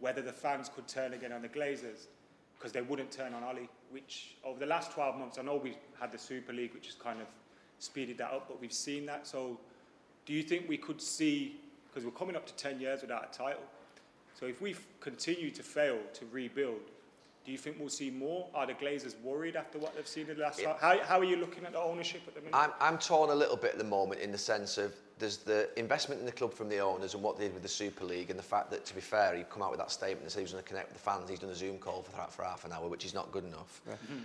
whether 0.00 0.20
the 0.20 0.32
fans 0.32 0.68
could 0.68 0.86
turn 0.88 1.14
again 1.14 1.32
on 1.32 1.40
the 1.40 1.48
Glazers 1.48 2.06
because 2.58 2.72
they 2.72 2.82
wouldn't 2.82 3.10
turn 3.10 3.34
on 3.34 3.44
Ole, 3.44 3.68
which 3.90 4.36
over 4.44 4.58
the 4.58 4.66
last 4.66 4.92
12 4.92 5.18
months, 5.18 5.38
I 5.38 5.42
know 5.42 5.56
we've 5.56 5.76
had 6.00 6.12
the 6.12 6.18
Super 6.18 6.52
League, 6.52 6.74
which 6.74 6.86
has 6.86 6.94
kind 6.94 7.20
of 7.20 7.26
speeded 7.78 8.18
that 8.18 8.32
up, 8.32 8.48
but 8.48 8.60
we've 8.60 8.72
seen 8.72 9.06
that. 9.06 9.26
So 9.26 9.58
do 10.24 10.32
you 10.32 10.42
think 10.42 10.68
we 10.68 10.76
could 10.76 11.00
see, 11.00 11.56
because 11.88 12.04
we're 12.04 12.18
coming 12.18 12.36
up 12.36 12.46
to 12.46 12.54
10 12.54 12.80
years 12.80 13.02
without 13.02 13.34
a 13.34 13.38
title, 13.38 13.62
so 14.38 14.46
if 14.46 14.60
we 14.60 14.76
continue 15.00 15.50
to 15.50 15.62
fail 15.62 15.98
to 16.14 16.26
rebuild, 16.30 16.80
do 17.44 17.52
you 17.52 17.58
think 17.58 17.76
we'll 17.78 17.88
see 17.88 18.10
more? 18.10 18.48
Are 18.54 18.66
the 18.66 18.74
Glazers 18.74 19.14
worried 19.22 19.54
after 19.54 19.78
what 19.78 19.94
they've 19.94 20.06
seen 20.06 20.28
in 20.28 20.36
the 20.36 20.42
last 20.42 20.60
time? 20.60 20.74
How, 20.80 20.98
how 21.04 21.18
are 21.18 21.24
you 21.24 21.36
looking 21.36 21.64
at 21.64 21.72
the 21.72 21.80
ownership 21.80 22.22
at 22.26 22.34
the 22.34 22.40
minute? 22.40 22.54
I'm, 22.54 22.72
I'm 22.80 22.98
torn 22.98 23.30
a 23.30 23.34
little 23.34 23.56
bit 23.56 23.72
at 23.72 23.78
the 23.78 23.84
moment 23.84 24.20
in 24.20 24.32
the 24.32 24.38
sense 24.38 24.78
of 24.78 24.92
there's 25.18 25.38
the 25.38 25.68
investment 25.78 26.20
in 26.20 26.26
the 26.26 26.32
club 26.32 26.52
from 26.52 26.68
the 26.68 26.78
owners 26.78 27.14
and 27.14 27.22
what 27.22 27.38
they 27.38 27.44
did 27.44 27.54
with 27.54 27.62
the 27.62 27.68
Super 27.68 28.04
League 28.04 28.30
and 28.30 28.38
the 28.38 28.42
fact 28.42 28.70
that, 28.70 28.84
to 28.84 28.94
be 28.94 29.00
fair, 29.00 29.34
he'd 29.34 29.48
come 29.48 29.62
out 29.62 29.70
with 29.70 29.80
that 29.80 29.90
statement 29.90 30.22
and 30.22 30.30
said 30.30 30.40
he 30.40 30.44
was 30.44 30.52
going 30.52 30.62
to 30.62 30.68
connect 30.68 30.88
with 30.88 30.96
the 30.96 31.02
fans. 31.02 31.30
He's 31.30 31.38
done 31.38 31.50
a 31.50 31.54
Zoom 31.54 31.78
call 31.78 32.02
for, 32.02 32.12
for 32.30 32.44
half 32.44 32.64
an 32.64 32.72
hour, 32.72 32.88
which 32.88 33.04
is 33.04 33.14
not 33.14 33.32
good 33.32 33.44
enough. 33.44 33.80
Hmm. 33.86 34.18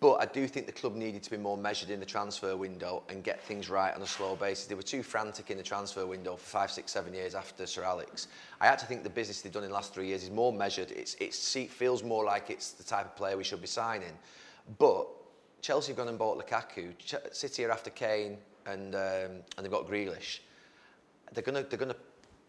But 0.00 0.14
I 0.14 0.24
do 0.24 0.46
think 0.46 0.64
the 0.64 0.72
club 0.72 0.94
needed 0.94 1.22
to 1.24 1.30
be 1.30 1.36
more 1.36 1.58
measured 1.58 1.90
in 1.90 2.00
the 2.00 2.06
transfer 2.06 2.56
window 2.56 3.02
and 3.10 3.22
get 3.22 3.42
things 3.42 3.68
right 3.68 3.94
on 3.94 4.00
a 4.00 4.06
slow 4.06 4.34
basis. 4.34 4.64
They 4.66 4.74
were 4.74 4.82
too 4.82 5.02
frantic 5.02 5.50
in 5.50 5.58
the 5.58 5.62
transfer 5.62 6.06
window 6.06 6.36
for 6.36 6.44
five, 6.44 6.70
six, 6.70 6.90
seven 6.92 7.12
years 7.12 7.34
after 7.34 7.66
Sir 7.66 7.82
Alex. 7.82 8.28
I 8.62 8.66
actually 8.66 8.88
think 8.88 9.04
the 9.04 9.10
business 9.10 9.42
they've 9.42 9.52
done 9.52 9.62
in 9.62 9.68
the 9.68 9.74
last 9.74 9.92
three 9.92 10.06
years 10.06 10.22
is 10.22 10.30
more 10.30 10.54
measured. 10.54 10.90
It's, 10.90 11.16
it's, 11.20 11.54
it 11.56 11.70
feels 11.70 12.02
more 12.02 12.24
like 12.24 12.48
it's 12.48 12.70
the 12.70 12.82
type 12.82 13.04
of 13.04 13.14
player 13.14 13.36
we 13.36 13.44
should 13.44 13.60
be 13.60 13.66
signing. 13.66 14.12
But 14.78 15.06
Chelsea 15.60 15.88
have 15.88 15.98
gone 15.98 16.08
and 16.08 16.18
bought 16.18 16.38
Lukaku. 16.38 16.96
Ch- 16.98 17.16
City 17.32 17.66
are 17.66 17.70
after 17.70 17.90
Kane 17.90 18.38
and, 18.66 18.94
um, 18.94 19.00
and 19.00 19.42
they've 19.58 19.70
got 19.70 19.88
Grealish. 19.88 20.40
They're 21.32 21.42
to, 21.42 21.52
they're 21.68 21.78
to, 21.92 21.96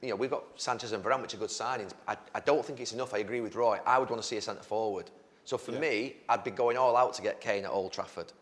you 0.02 0.10
know, 0.10 0.16
we've 0.16 0.30
got 0.30 0.44
Sanchez 0.56 0.92
and 0.92 1.04
Varane, 1.04 1.22
which 1.22 1.34
are 1.34 1.38
good 1.38 1.50
signings. 1.50 1.92
I, 2.08 2.18
I 2.34 2.40
don't 2.40 2.64
think 2.66 2.80
it's 2.80 2.94
enough. 2.94 3.14
I 3.14 3.20
agree 3.20 3.42
with 3.42 3.56
Roy. 3.56 3.80
I 3.86 3.98
would 3.98 4.10
want 4.10 4.22
to 4.22 4.28
see 4.28 4.38
a 4.38 4.42
centre 4.42 4.64
forward. 4.64 5.10
So 5.46 5.58
for 5.58 5.72
me, 5.72 6.18
I'd 6.28 6.44
be 6.44 6.52
going 6.52 6.78
all 6.78 6.98
out 6.98 7.14
to 7.16 7.22
get 7.22 7.40
Kane 7.40 7.66
at 7.66 7.72
Old 7.72 7.94
Trafford. 7.94 8.34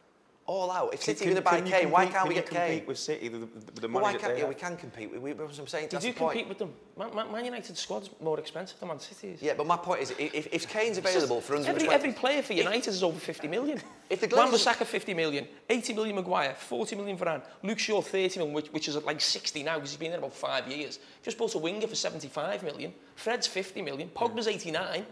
All 0.46 0.70
out. 0.72 0.94
If 0.94 1.04
City 1.04 1.24
are 1.24 1.28
going 1.30 1.36
to 1.38 1.42
buy 1.42 1.62
can 1.62 1.72
Kane, 1.72 1.90
why 1.90 2.06
can't 2.06 2.28
we 2.28 2.36
you 2.36 2.42
get 2.42 2.50
compete 2.50 2.80
Kane? 2.80 2.86
with 2.86 2.98
City 3.00 3.30
the, 3.30 3.38
the 3.38 3.88
Well, 3.88 3.90
money 3.90 4.04
why 4.04 4.12
that 4.12 4.22
can't 4.22 4.34
they 4.34 4.42
yeah, 4.42 4.48
we 4.50 4.56
can 4.56 4.76
compete. 4.76 5.10
We, 5.10 5.18
we, 5.18 5.32
that's 5.32 5.52
what 5.52 5.60
I'm 5.60 5.68
saying. 5.68 5.88
Did 5.88 6.04
you 6.04 6.12
the 6.12 6.20
point. 6.20 6.32
compete 6.34 6.50
with 6.50 6.58
them. 6.58 6.74
Man, 6.98 7.16
Man, 7.16 7.32
Man 7.32 7.46
United 7.46 7.78
squad's 7.78 8.10
more 8.22 8.38
expensive 8.38 8.78
than 8.78 8.90
Man 8.90 9.00
City's. 9.00 9.42
Yeah, 9.42 9.54
but 9.56 9.66
my 9.66 9.78
point 9.78 10.02
is, 10.02 10.12
if, 10.20 10.48
if 10.52 10.68
Kane's 10.68 10.98
available 10.98 11.40
for 11.40 11.54
120... 11.54 11.86
Every, 11.86 11.96
every 11.96 12.12
player 12.12 12.42
for 12.42 12.52
United 12.52 12.90
is 12.90 13.04
over 13.04 13.18
50 13.18 13.48
million. 13.48 13.80
If 14.10 14.20
the 14.20 14.36
Wan 14.36 14.52
Glazers- 14.52 14.66
Bissaka 14.66 14.86
50 14.86 15.14
million, 15.14 15.48
80 15.70 15.94
million 15.94 16.16
Maguire, 16.18 16.54
40 16.56 16.98
million 16.98 17.18
Varane, 17.18 17.42
Luke 17.64 17.80
Shaw 17.80 18.02
30 18.02 18.40
million, 18.40 18.54
which, 18.54 18.68
which 18.68 18.90
is 18.90 18.98
like 18.98 19.22
60 19.22 19.64
now 19.64 19.76
because 19.76 19.92
he's 19.92 19.98
been 19.98 20.12
there 20.12 20.20
about 20.20 20.34
five 20.34 20.68
years. 20.68 21.00
Just 21.24 21.38
bought 21.38 21.56
a 21.56 21.58
winger 21.58 21.88
for 21.88 21.96
75 21.96 22.64
million. 22.64 22.94
Fred's 23.16 23.48
50 23.48 23.82
million. 23.82 24.10
Pogba's 24.10 24.50
89. 24.50 25.06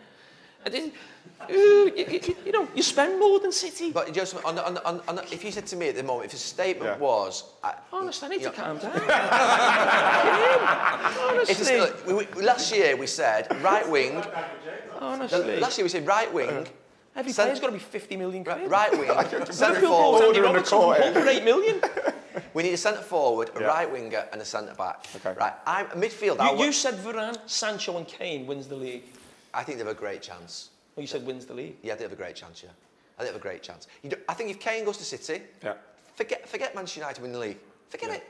And 0.65 0.74
then, 0.74 0.91
uh, 1.41 1.45
you, 1.50 1.91
you- 1.95 2.36
you 2.45 2.52
know, 2.52 2.67
you 2.76 2.84
spend 2.84 3.19
more 3.19 3.39
than 3.39 3.52
City. 3.52 3.91
But 3.91 4.13
just 4.13 4.36
on, 4.45 4.56
the- 4.56 4.65
on, 4.65 4.74
the- 4.76 4.86
on, 4.86 4.97
the- 4.97 5.10
on, 5.10 5.19
if 5.32 5.43
you 5.43 5.52
said 5.52 5.65
to 5.67 5.76
me 5.76 5.89
at 5.89 5.95
the 5.95 6.04
moment, 6.04 6.26
if 6.26 6.32
his 6.32 6.41
statement 6.41 6.91
Yeah. 6.91 6.97
was... 6.97 7.43
I, 7.63 7.74
Honest, 7.91 8.24
I 8.24 8.28
need 8.28 8.39
to 8.39 8.45
know, 8.45 8.52
calm 8.52 8.78
down. 8.78 8.95
if 8.95 9.02
it's, 11.50 11.69
Honestly. 11.69 11.80
look, 11.80 12.06
we, 12.08 12.13
we, 12.13 12.26
last 12.43 12.71
year 12.74 12.95
we 12.95 13.08
said 13.08 13.47
right 13.62 13.88
wing... 13.89 14.24
Honestly. 15.00 15.60
last 15.60 15.78
year 15.78 15.86
we 15.86 15.89
said 15.89 16.06
right 16.06 16.32
wing... 16.34 16.67
Every 17.13 17.34
Cent- 17.34 17.47
player's 17.47 17.60
got 17.60 17.67
to 17.67 17.74
be 17.74 17.80
50 17.80 18.15
million 18.15 18.41
quid. 18.45 18.71
Right 18.71 18.89
wing, 18.93 19.10
centre 19.52 19.82
forward. 19.82 20.24
Andy 20.24 20.39
Order 20.39 20.43
Robertson 20.43 20.78
court, 20.78 20.97
from? 20.97 21.13
Hull 21.13 21.24
for 21.24 21.28
8 21.30 21.43
million. 21.43 21.82
We 22.54 22.63
need 22.63 22.74
a 22.74 22.78
centre 22.78 23.02
forward, 23.02 23.50
a 23.56 23.60
Yeah. 23.62 23.67
right 23.67 23.91
winger, 23.91 24.26
and 24.32 24.41
a 24.41 24.45
centre 24.45 24.74
back. 24.74 25.06
Okay. 25.17 25.34
Right, 25.38 25.52
I'm 25.65 25.86
a 25.88 25.95
midfield. 25.95 26.38
You, 26.52 26.58
wa- 26.58 26.63
you 26.63 26.71
said 26.71 26.95
Varane, 26.95 27.38
Sancho 27.45 27.97
and 27.97 28.08
Kane 28.08 28.45
wins 28.47 28.67
the 28.67 28.76
league. 28.76 29.04
I 29.53 29.63
think 29.63 29.77
they 29.77 29.83
have 29.83 29.91
a 29.95 29.99
great 29.99 30.21
chance. 30.21 30.69
Well, 30.95 31.01
you 31.01 31.07
said 31.07 31.25
wins 31.25 31.45
the 31.45 31.53
league. 31.53 31.77
Yeah, 31.81 31.95
they 31.95 32.03
have 32.03 32.11
a 32.13 32.17
great 32.17 32.35
chance. 32.35 32.61
Yeah, 32.63 32.69
I 33.17 33.23
think 33.23 33.29
they 33.29 33.33
have 33.33 33.35
a 33.35 33.39
great 33.39 33.63
chance. 33.63 33.87
You 34.03 34.11
I 34.27 34.33
think 34.33 34.49
if 34.49 34.59
Kane 34.59 34.85
goes 34.85 34.97
to 34.97 35.03
City, 35.05 35.41
Yeah. 35.63 35.73
forget 36.15 36.47
forget 36.47 36.75
Manchester 36.75 36.99
United 37.01 37.21
win 37.21 37.31
the 37.31 37.39
league. 37.39 37.57
Forget 37.89 38.09
it. 38.11 38.23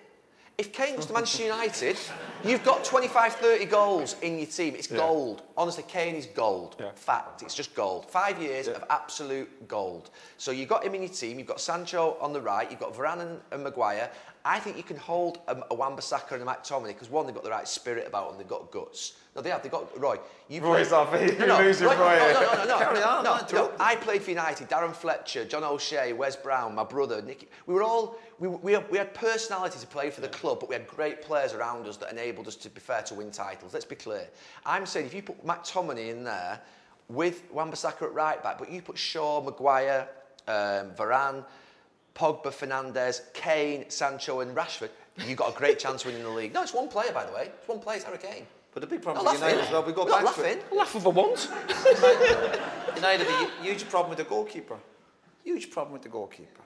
If 0.57 0.73
Kane 0.73 0.95
goes 0.95 1.07
to 1.07 1.13
Manchester 1.13 1.43
United, 1.43 1.97
you've 2.43 2.63
got 2.63 2.83
25, 2.83 3.33
30 3.35 3.65
goals 3.65 4.15
in 4.21 4.37
your 4.37 4.45
team. 4.47 4.75
It's 4.75 4.91
Yeah. 4.91 4.97
gold. 4.97 5.41
Honestly, 5.57 5.83
Kane 5.87 6.13
is 6.15 6.27
gold. 6.27 6.75
Yeah. 6.79 6.91
Fact. 6.93 7.41
It's 7.41 7.55
just 7.55 7.73
gold. 7.73 8.05
Five 8.11 8.39
years 8.39 8.67
Yeah. 8.67 8.73
of 8.73 8.83
absolute 8.89 9.67
gold. 9.67 10.11
So 10.37 10.51
you've 10.51 10.69
got 10.69 10.83
him 10.83 10.93
in 10.93 11.01
your 11.03 11.11
team. 11.11 11.39
You've 11.39 11.47
got 11.47 11.61
Sancho 11.61 12.17
on 12.19 12.31
the 12.33 12.41
right. 12.41 12.69
You've 12.69 12.79
got 12.81 12.93
Varane 12.93 13.21
and, 13.21 13.41
and 13.51 13.63
Maguire. 13.63 14.11
I 14.43 14.59
think 14.59 14.75
you 14.77 14.83
can 14.83 14.97
hold 14.97 15.39
a, 15.47 15.57
a 15.69 15.75
Wan-Bissaka 15.75 16.31
and 16.31 16.41
a 16.41 16.45
McTominay 16.45 16.87
because 16.87 17.09
one, 17.09 17.25
they've 17.25 17.35
got 17.35 17.43
the 17.43 17.51
right 17.51 17.67
spirit 17.67 18.07
about 18.07 18.29
them. 18.29 18.37
They've 18.39 18.47
got 18.47 18.71
guts. 18.71 19.13
No, 19.35 19.41
they 19.41 19.49
have. 19.51 19.61
They've 19.61 19.71
got 19.71 19.97
Roy. 19.99 20.17
You 20.49 20.61
Roy's 20.61 20.89
played- 20.89 20.97
off. 20.97 21.37
You're 21.39 21.57
losing 21.57 21.87
Roy, 21.87 21.95
Roy. 21.95 22.17
No, 22.17 22.33
no, 22.33 22.41
no, 22.41 22.55
no, 22.55 22.65
no. 22.65 22.77
Carry 22.79 23.01
on, 23.03 23.23
No, 23.23 23.39
no. 23.53 23.71
I 23.79 23.95
played 23.95 24.23
for 24.23 24.31
United. 24.31 24.67
Darren 24.69 24.93
Fletcher, 24.93 25.45
John 25.45 25.63
O'Shea, 25.63 26.13
Wes 26.13 26.35
Brown, 26.35 26.73
my 26.75 26.83
brother, 26.83 27.21
Nicky. 27.21 27.47
We 27.67 27.73
were 27.75 27.83
all, 27.83 28.17
we, 28.39 28.47
we, 28.47 28.77
we 28.77 28.97
had 28.97 29.13
personality 29.13 29.79
to 29.79 29.87
play 29.87 30.09
for 30.09 30.21
the 30.21 30.27
club, 30.29 30.59
but 30.59 30.69
we 30.69 30.75
had 30.75 30.87
great 30.87 31.21
players 31.21 31.53
around 31.53 31.87
us 31.87 31.97
that 31.97 32.11
enabled 32.11 32.47
us, 32.47 32.55
to 32.57 32.69
be 32.69 32.79
fair, 32.81 33.03
to 33.03 33.13
win 33.13 33.31
titles. 33.31 33.73
Let's 33.73 33.85
be 33.85 33.95
clear. 33.95 34.27
I'm 34.65 34.85
saying 34.85 35.05
if 35.05 35.13
you 35.13 35.21
put 35.21 35.45
McTominay 35.45 36.09
in 36.09 36.23
there 36.23 36.59
with 37.07 37.43
Wan-Bissaka 37.51 38.01
at 38.03 38.13
right 38.13 38.41
back, 38.41 38.57
but 38.57 38.71
you 38.71 38.81
put 38.81 38.97
Shaw, 38.97 39.41
Maguire, 39.41 40.07
um, 40.47 40.91
Varane, 40.97 41.45
Pogba, 42.15 42.47
Fernandes, 42.51 43.21
Kane, 43.33 43.85
Sancho 43.89 44.39
and 44.41 44.55
Rashford, 44.55 44.89
you've 45.25 45.37
got 45.37 45.53
a 45.53 45.57
great 45.57 45.79
chance 45.79 46.01
of 46.03 46.07
winning 46.07 46.23
the 46.23 46.29
league. 46.29 46.53
No, 46.53 46.61
it's 46.63 46.73
one 46.73 46.87
player, 46.87 47.11
by 47.11 47.25
the 47.25 47.31
way. 47.33 47.51
It's 47.57 47.67
one 47.67 47.79
player, 47.79 47.97
it's 47.97 48.05
Harry 48.05 48.17
Kane. 48.17 48.45
But 48.73 48.81
the 48.81 48.87
big 48.87 49.01
problem 49.01 49.25
with 49.25 49.33
laughing. 49.41 49.49
United 49.49 49.67
as 49.67 49.71
well, 49.73 49.83
we 49.83 49.91
go 49.93 50.05
We're 50.05 50.11
not 50.11 50.23
back 50.25 50.35
to 50.35 50.41
laughing. 50.41 50.57
it. 50.59 50.65
I'll 50.71 50.77
laugh 50.77 50.95
if 50.95 51.05
I 51.05 51.09
want. 51.09 51.49
United, 52.95 53.27
a 53.27 53.49
huge 53.63 53.89
problem 53.89 54.09
with 54.09 54.17
the 54.19 54.23
goalkeeper. 54.25 54.77
Huge 55.43 55.69
problem 55.71 55.93
with 55.93 56.03
the 56.03 56.09
goalkeeper. 56.09 56.61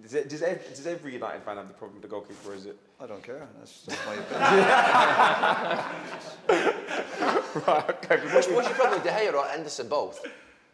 Does, 0.00 0.12
it, 0.14 0.28
does, 0.28 0.42
every, 0.42 0.62
does 0.68 0.86
every 0.86 1.12
United 1.14 1.42
fan 1.42 1.56
have 1.56 1.68
the 1.68 1.74
problem 1.74 1.94
with 1.94 2.02
the 2.02 2.08
goalkeeper, 2.08 2.52
is 2.54 2.66
it? 2.66 2.76
I 3.00 3.06
don't 3.06 3.22
care. 3.22 3.48
That's 3.58 3.80
just 3.82 3.98
my 4.06 4.14
opinion. 4.20 4.64
right, 7.66 7.90
okay. 7.90 8.34
What's, 8.34 8.48
what's 8.48 8.68
your 8.68 8.76
problem 8.76 9.00
with 9.02 9.04
De 9.04 9.10
Gea 9.10 9.32
or 9.32 9.44
Henderson 9.46 9.88
both? 9.88 10.24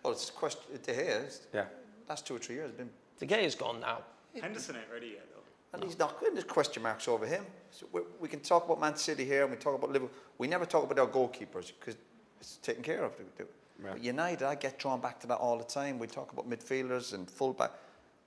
well, 0.02 0.12
it's 0.12 0.28
a 0.28 0.32
question. 0.32 0.62
De 0.82 0.92
Gea, 0.92 1.38
Yeah. 1.54 1.64
last 2.08 2.26
two 2.26 2.34
or 2.34 2.38
three 2.40 2.56
years, 2.56 2.70
has 2.70 2.76
been 2.76 2.90
De 3.22 3.28
Gea 3.28 3.44
is 3.44 3.54
gone 3.54 3.78
now. 3.78 3.98
Henderson 4.40 4.74
ain't 4.74 4.92
ready 4.92 5.12
yet, 5.14 5.28
though. 5.32 5.42
And 5.72 5.84
he's 5.84 5.96
not 5.96 6.18
good. 6.18 6.34
There's 6.34 6.42
question 6.42 6.82
marks 6.82 7.06
over 7.06 7.24
him. 7.24 7.46
So 7.70 7.86
we, 7.92 8.00
we 8.20 8.28
can 8.28 8.40
talk 8.40 8.64
about 8.64 8.80
Man 8.80 8.96
City 8.96 9.24
here 9.24 9.42
and 9.42 9.52
we 9.52 9.56
talk 9.56 9.76
about 9.76 9.92
Liverpool. 9.92 10.16
We 10.38 10.48
never 10.48 10.66
talk 10.66 10.82
about 10.82 10.98
our 10.98 11.06
goalkeepers 11.06 11.70
because 11.78 11.94
it's 12.40 12.56
taken 12.56 12.82
care 12.82 13.04
of. 13.04 13.12
Yeah. 13.38 13.44
But 13.80 14.02
United, 14.02 14.42
I 14.42 14.56
get 14.56 14.76
drawn 14.76 15.00
back 15.00 15.20
to 15.20 15.28
that 15.28 15.36
all 15.36 15.56
the 15.56 15.64
time. 15.64 16.00
We 16.00 16.08
talk 16.08 16.32
about 16.32 16.50
midfielders 16.50 17.14
and 17.14 17.30
fullback. 17.30 17.70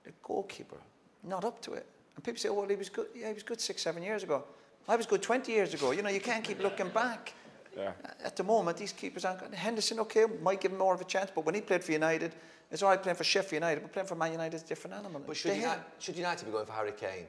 The 0.04 0.12
goalkeeper, 0.22 0.78
not 1.22 1.44
up 1.44 1.60
to 1.62 1.74
it. 1.74 1.84
And 2.14 2.24
people 2.24 2.38
say, 2.38 2.48
oh, 2.48 2.54
well, 2.54 2.68
he 2.68 2.76
was 2.76 2.88
good. 2.88 3.08
Yeah, 3.14 3.28
he 3.28 3.34
was 3.34 3.42
good 3.42 3.60
six, 3.60 3.82
seven 3.82 4.02
years 4.02 4.22
ago. 4.22 4.44
I 4.88 4.96
was 4.96 5.04
good 5.04 5.20
20 5.20 5.52
years 5.52 5.74
ago. 5.74 5.90
You 5.90 6.00
know, 6.00 6.08
you 6.08 6.20
can't 6.20 6.42
keep 6.42 6.62
looking 6.62 6.88
back. 6.88 7.34
Yeah. 7.76 7.92
At 8.24 8.36
the 8.36 8.42
moment, 8.42 8.78
these 8.78 8.92
keepers 8.92 9.24
aren't. 9.24 9.54
Henderson, 9.54 10.00
okay, 10.00 10.24
might 10.42 10.60
give 10.60 10.72
him 10.72 10.78
more 10.78 10.94
of 10.94 11.00
a 11.00 11.04
chance, 11.04 11.30
but 11.34 11.44
when 11.44 11.54
he 11.54 11.60
played 11.60 11.84
for 11.84 11.92
United, 11.92 12.34
it's 12.70 12.82
all 12.82 12.88
right 12.88 13.02
playing 13.02 13.16
for 13.16 13.24
Sheffield 13.24 13.62
United, 13.62 13.82
but 13.82 13.92
playing 13.92 14.08
for 14.08 14.14
Man 14.14 14.32
United 14.32 14.56
is 14.56 14.62
a 14.62 14.66
different 14.66 14.96
animal. 14.96 15.22
But 15.26 15.36
should 15.36 15.50
De 15.50 15.56
United, 15.56 15.82
should 15.98 16.16
United 16.16 16.44
be 16.46 16.50
going 16.52 16.66
for 16.66 16.72
Harry 16.72 16.92
Kane? 16.92 17.26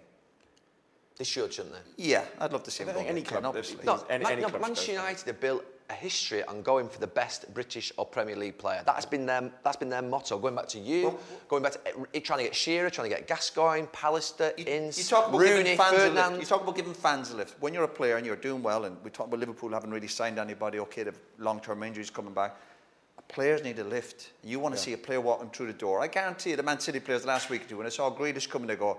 They 1.18 1.24
should, 1.26 1.52
shouldn't 1.54 1.76
they? 1.76 2.04
Yeah, 2.04 2.24
I'd 2.40 2.54
love 2.54 2.64
to 2.64 2.72
see 2.72 2.84
him 2.84 2.94
go 2.94 3.00
any 3.02 3.22
club 3.24 3.44
Kane, 3.44 3.52
does. 3.54 3.74
obviously. 3.74 3.86
No, 3.86 4.06
Any- 4.10 4.24
Man, 4.24 4.34
any 4.34 4.42
no, 4.44 4.50
club 4.50 4.62
Manchester 4.62 4.86
should 4.86 4.96
go 4.96 5.02
for 5.02 5.08
United 5.10 5.28
have 5.28 5.40
built 5.40 5.66
a 5.90 5.94
history 5.94 6.44
on 6.44 6.62
going 6.62 6.90
for 6.90 7.00
the 7.00 7.08
best 7.08 7.54
British 7.54 7.92
or 7.98 8.06
Premier 8.06 8.36
League 8.36 8.58
player. 8.58 8.82
That's 8.86 9.06
been 9.06 9.26
their 9.26 9.50
that's 9.64 9.78
been 9.78 9.90
their 9.90 10.02
motto. 10.02 10.38
Going 10.38 10.56
back 10.56 10.68
to 10.70 10.80
you, 10.80 11.04
Well, 11.04 11.20
going 11.48 11.64
back 11.64 11.74
to 11.74 11.80
eh, 12.14 12.20
trying 12.20 12.40
to 12.40 12.44
get 12.46 12.56
Shearer, 12.56 12.90
trying 12.90 13.10
to 13.10 13.16
get 13.16 13.28
Gascoigne, 13.28 13.88
Pallister, 13.88 14.58
You, 14.58 14.66
Ince, 14.66 14.98
you 14.98 15.04
talk 15.06 15.30
about 15.30 15.40
Rooney, 15.40 15.64
giving 15.64 15.78
fans 15.78 15.94
a 15.94 15.96
lift. 15.96 16.16
Ferdinand. 16.16 16.40
You 16.40 16.46
talk 16.46 16.62
about 16.62 16.76
giving 16.76 16.94
fans 16.94 17.32
a 17.32 17.38
lift. 17.38 17.56
When 17.62 17.74
you're 17.74 17.86
a 17.86 17.88
player 17.88 18.18
and 18.18 18.26
you're 18.26 18.36
doing 18.36 18.62
well, 18.62 18.84
and 18.86 18.98
we 19.04 19.12
talk 19.12 19.28
about 19.28 19.40
Liverpool 19.40 19.70
haven't 19.70 19.92
really 19.92 20.08
signed 20.08 20.40
anybody. 20.40 20.80
Okay, 20.80 21.04
they've 21.04 21.20
long-term 21.38 21.82
injuries 21.84 22.10
coming 22.10 22.34
back. 22.34 22.58
Players 23.30 23.64
need 23.64 23.80
a 23.80 23.84
lift. 23.84 24.32
You 24.44 24.60
want 24.60 24.74
to 24.76 24.80
see 24.80 24.94
a 24.94 24.98
player 24.98 25.20
walking 25.20 25.50
through 25.50 25.68
the 25.68 25.74
door. 25.74 26.00
I 26.02 26.08
guarantee 26.08 26.52
you, 26.52 26.56
the 26.56 26.64
Man 26.64 26.80
City 26.80 27.00
players 27.00 27.26
last 27.26 27.50
week, 27.50 27.70
when 27.72 27.86
I 27.86 27.90
saw 27.90 28.10
Grealish 28.10 28.50
coming, 28.50 28.68
they 28.68 28.76
go, 28.76 28.98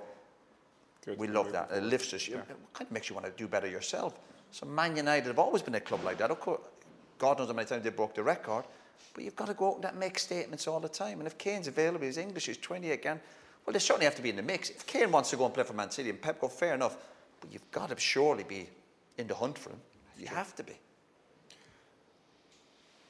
Good 1.04 1.18
"We 1.18 1.28
love 1.28 1.52
that. 1.52 1.70
It 1.70 1.82
lifts 1.82 2.12
us. 2.14 2.28
It 2.28 2.34
kind 2.74 2.86
of 2.88 2.90
makes 2.92 3.08
you 3.08 3.14
want 3.14 3.26
to 3.26 3.32
do 3.32 3.46
better 3.46 3.66
yourself." 3.66 4.18
So 4.50 4.66
Man 4.66 4.96
United 4.96 5.26
have 5.26 5.38
always 5.38 5.62
been 5.62 5.74
a 5.74 5.80
club 5.80 6.02
like 6.04 6.18
that. 6.18 6.30
Of 6.30 6.40
course, 6.40 6.60
God 7.18 7.38
knows 7.38 7.48
how 7.48 7.54
many 7.54 7.68
times 7.68 7.84
they 7.84 7.90
broke 7.90 8.14
the 8.14 8.22
record. 8.22 8.64
But 9.14 9.24
you've 9.24 9.36
got 9.36 9.48
to 9.48 9.54
go 9.54 9.74
out 9.74 9.84
and 9.84 9.98
make 9.98 10.18
statements 10.18 10.66
all 10.68 10.80
the 10.80 10.88
time. 10.88 11.18
And 11.18 11.26
if 11.26 11.36
Kane's 11.38 11.68
available, 11.68 12.06
his 12.06 12.18
English 12.18 12.48
is 12.48 12.56
20 12.56 12.92
again, 12.92 13.20
well, 13.66 13.72
they 13.72 13.78
certainly 13.80 14.04
have 14.04 14.14
to 14.14 14.22
be 14.22 14.30
in 14.30 14.36
the 14.36 14.42
mix. 14.42 14.70
If 14.70 14.86
Kane 14.86 15.10
wants 15.10 15.30
to 15.30 15.36
go 15.36 15.44
and 15.44 15.52
play 15.52 15.64
for 15.64 15.74
Man 15.74 15.90
City 15.90 16.10
and 16.10 16.20
Pep 16.20 16.40
go, 16.40 16.48
fair 16.48 16.74
enough. 16.74 16.96
But 17.40 17.52
you've 17.52 17.70
got 17.70 17.90
to 17.90 17.98
surely 17.98 18.44
be 18.44 18.68
in 19.18 19.26
the 19.26 19.34
hunt 19.34 19.58
for 19.58 19.70
him. 19.70 19.80
You 20.18 20.26
have 20.28 20.54
to 20.56 20.62
be. 20.62 20.72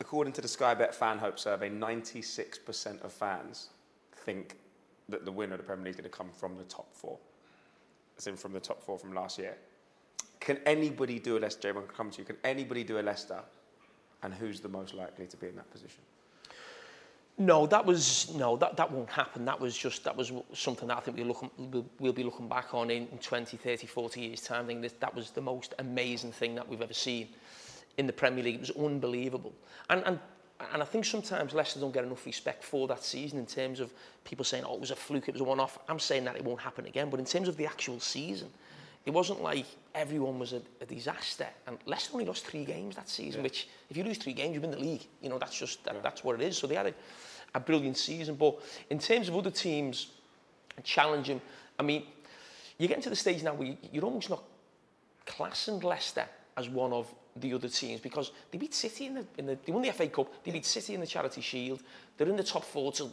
According 0.01 0.33
to 0.35 0.41
the 0.41 0.49
Sky 0.49 0.75
Bet 0.75 0.95
Fan 0.95 1.19
Hope 1.19 1.39
survey, 1.39 1.71
96% 1.71 3.05
of 3.05 3.13
fans 3.13 3.69
think 4.17 4.57
that 5.09 5.25
the 5.25 5.33
winner 5.33 5.55
of 5.55 5.61
the 5.61 5.65
Premier 5.65 5.87
League 5.87 5.95
is 5.95 6.01
going 6.01 6.11
to 6.11 6.17
come 6.17 6.31
from 6.31 6.57
the 6.57 6.65
top 6.65 6.93
four. 6.93 7.19
As 8.17 8.27
in 8.27 8.37
from 8.37 8.53
the 8.53 8.61
top 8.61 8.83
four 8.83 8.99
from 8.99 9.15
last 9.15 9.39
year. 9.39 9.57
Can 10.41 10.59
anybody 10.67 11.19
do 11.19 11.37
a 11.37 11.41
Leicester? 11.41 11.69
Jay, 11.69 11.73
going 11.73 11.87
to 11.87 11.93
come 11.93 12.11
to 12.11 12.19
you. 12.19 12.25
Can 12.25 12.37
anybody 12.45 12.85
do 12.85 12.99
a 12.99 13.03
Leicester? 13.03 13.41
And 14.23 14.35
who's 14.35 14.61
the 14.61 14.69
most 14.69 14.95
likely 14.95 15.27
to 15.27 15.37
be 15.37 15.49
in 15.49 15.57
that 15.57 15.71
position? 15.71 16.01
No, 17.41 17.67
that 17.67 17.87
was 17.87 18.35
no, 18.35 18.57
that, 18.57 18.77
that 18.77 18.91
won't 18.91 19.09
happen. 19.09 19.45
That 19.45 19.61
was 19.61 19.79
just 19.79 20.03
that 20.03 20.17
was 20.17 20.33
something 20.53 20.89
that 20.89 20.97
I 20.97 21.01
think 21.01 21.17
we'll, 21.17 21.27
look, 21.29 21.53
we'll, 21.57 21.87
we'll 22.01 22.13
be 22.13 22.25
looking 22.25 22.49
back 22.49 22.75
on 22.75 22.91
in 22.91 23.07
20, 23.07 23.57
30, 23.57 23.87
40 23.87 24.21
years' 24.21 24.41
time. 24.41 24.65
I 24.65 24.69
think 24.69 24.83
that, 24.83 24.99
that 25.01 25.15
was 25.15 25.31
the 25.31 25.41
most 25.41 25.75
amazing 25.79 26.33
thing 26.33 26.57
that 26.57 26.69
we've 26.69 26.83
ever 26.83 26.93
seen 26.93 27.29
in 27.97 28.09
the 28.09 28.13
Premier 28.13 28.43
League. 28.43 28.57
It 28.57 28.61
was 28.61 28.71
unbelievable. 28.73 29.53
And, 29.89 30.03
and, 30.05 30.19
and 30.73 30.83
I 30.83 30.85
think 30.85 31.05
sometimes 31.05 31.55
Leicester 31.55 31.79
don't 31.79 31.95
get 31.95 32.05
enough 32.05 32.27
respect 32.27 32.65
for 32.65 32.89
that 32.89 33.05
season 33.05 33.39
in 33.39 33.47
terms 33.47 33.79
of 33.79 33.93
people 34.25 34.45
saying, 34.45 34.65
oh, 34.67 34.75
it 34.75 34.81
was 34.81 34.91
a 34.91 34.97
fluke, 34.97 35.29
it 35.29 35.35
was 35.35 35.41
a 35.41 35.45
one-off. 35.45 35.79
I'm 35.89 36.01
saying 36.01 36.25
that 36.25 36.35
it 36.35 36.45
won't 36.45 36.61
happen 36.61 36.87
again. 36.87 37.09
But 37.09 37.21
in 37.21 37.27
terms 37.27 37.47
of 37.47 37.57
the 37.57 37.67
actual 37.67 38.01
season, 38.01 38.49
it 39.09 39.15
wasn't 39.15 39.43
like 39.43 39.65
everyone 39.95 40.39
was 40.39 40.53
a, 40.53 40.61
a 40.83 40.85
disaster. 40.85 41.47
And 41.67 41.79
Leicester 41.87 42.11
only 42.13 42.27
lost 42.27 42.45
three 42.47 42.67
games 42.67 42.95
that 42.95 43.09
season, 43.09 43.41
yeah. 43.41 43.45
which 43.45 43.67
if 43.89 43.97
you 43.97 44.05
lose 44.05 44.19
three 44.19 44.35
games, 44.35 44.55
you 44.55 44.61
win 44.61 44.71
the 44.71 44.79
league. 44.79 45.07
You 45.23 45.31
know, 45.31 45.39
that's 45.39 45.59
just 45.59 45.83
that, 45.85 45.95
yeah. 45.95 46.01
that's 46.03 46.23
what 46.23 46.39
it 46.39 46.43
is. 46.47 46.59
So 46.59 46.67
they 46.67 46.75
had 46.75 46.89
a, 46.89 46.95
a 47.55 47.61
brilliant 47.61 47.97
season. 47.97 48.35
But 48.35 48.61
in 48.91 48.99
terms 48.99 49.31
of 49.31 49.35
other 49.35 49.51
teams 49.51 50.09
challenging, 50.85 51.41
I 51.79 51.85
mean, 51.85 52.03
you're 52.77 52.89
getting 52.89 53.03
to 53.05 53.09
the 53.09 53.17
stage 53.17 53.43
now 53.43 53.55
where 53.55 53.75
you're 53.91 54.05
almost 54.05 54.29
not 54.29 54.43
classing 55.25 55.81
Leicester 55.81 56.27
as 56.59 56.69
one 56.69 56.93
of 56.93 57.13
the 57.41 57.55
other 57.55 57.69
teams 57.69 58.01
because 58.01 58.33
they 58.51 58.59
beat 58.59 58.75
City 58.75 59.07
in 59.07 59.15
the, 59.15 59.25
in 59.37 59.47
the 59.47 59.59
they 59.65 59.73
won 59.73 59.83
the 59.83 59.93
FA 59.93 60.09
Cup, 60.09 60.45
they 60.45 60.51
beat 60.51 60.65
City 60.65 60.95
in 60.95 61.01
the 61.01 61.07
Charity 61.07 61.41
Shield. 61.41 61.83
They're 62.17 62.29
in 62.29 62.37
the 62.37 62.43
top 62.43 62.65
four 62.65 62.93
till 62.93 63.13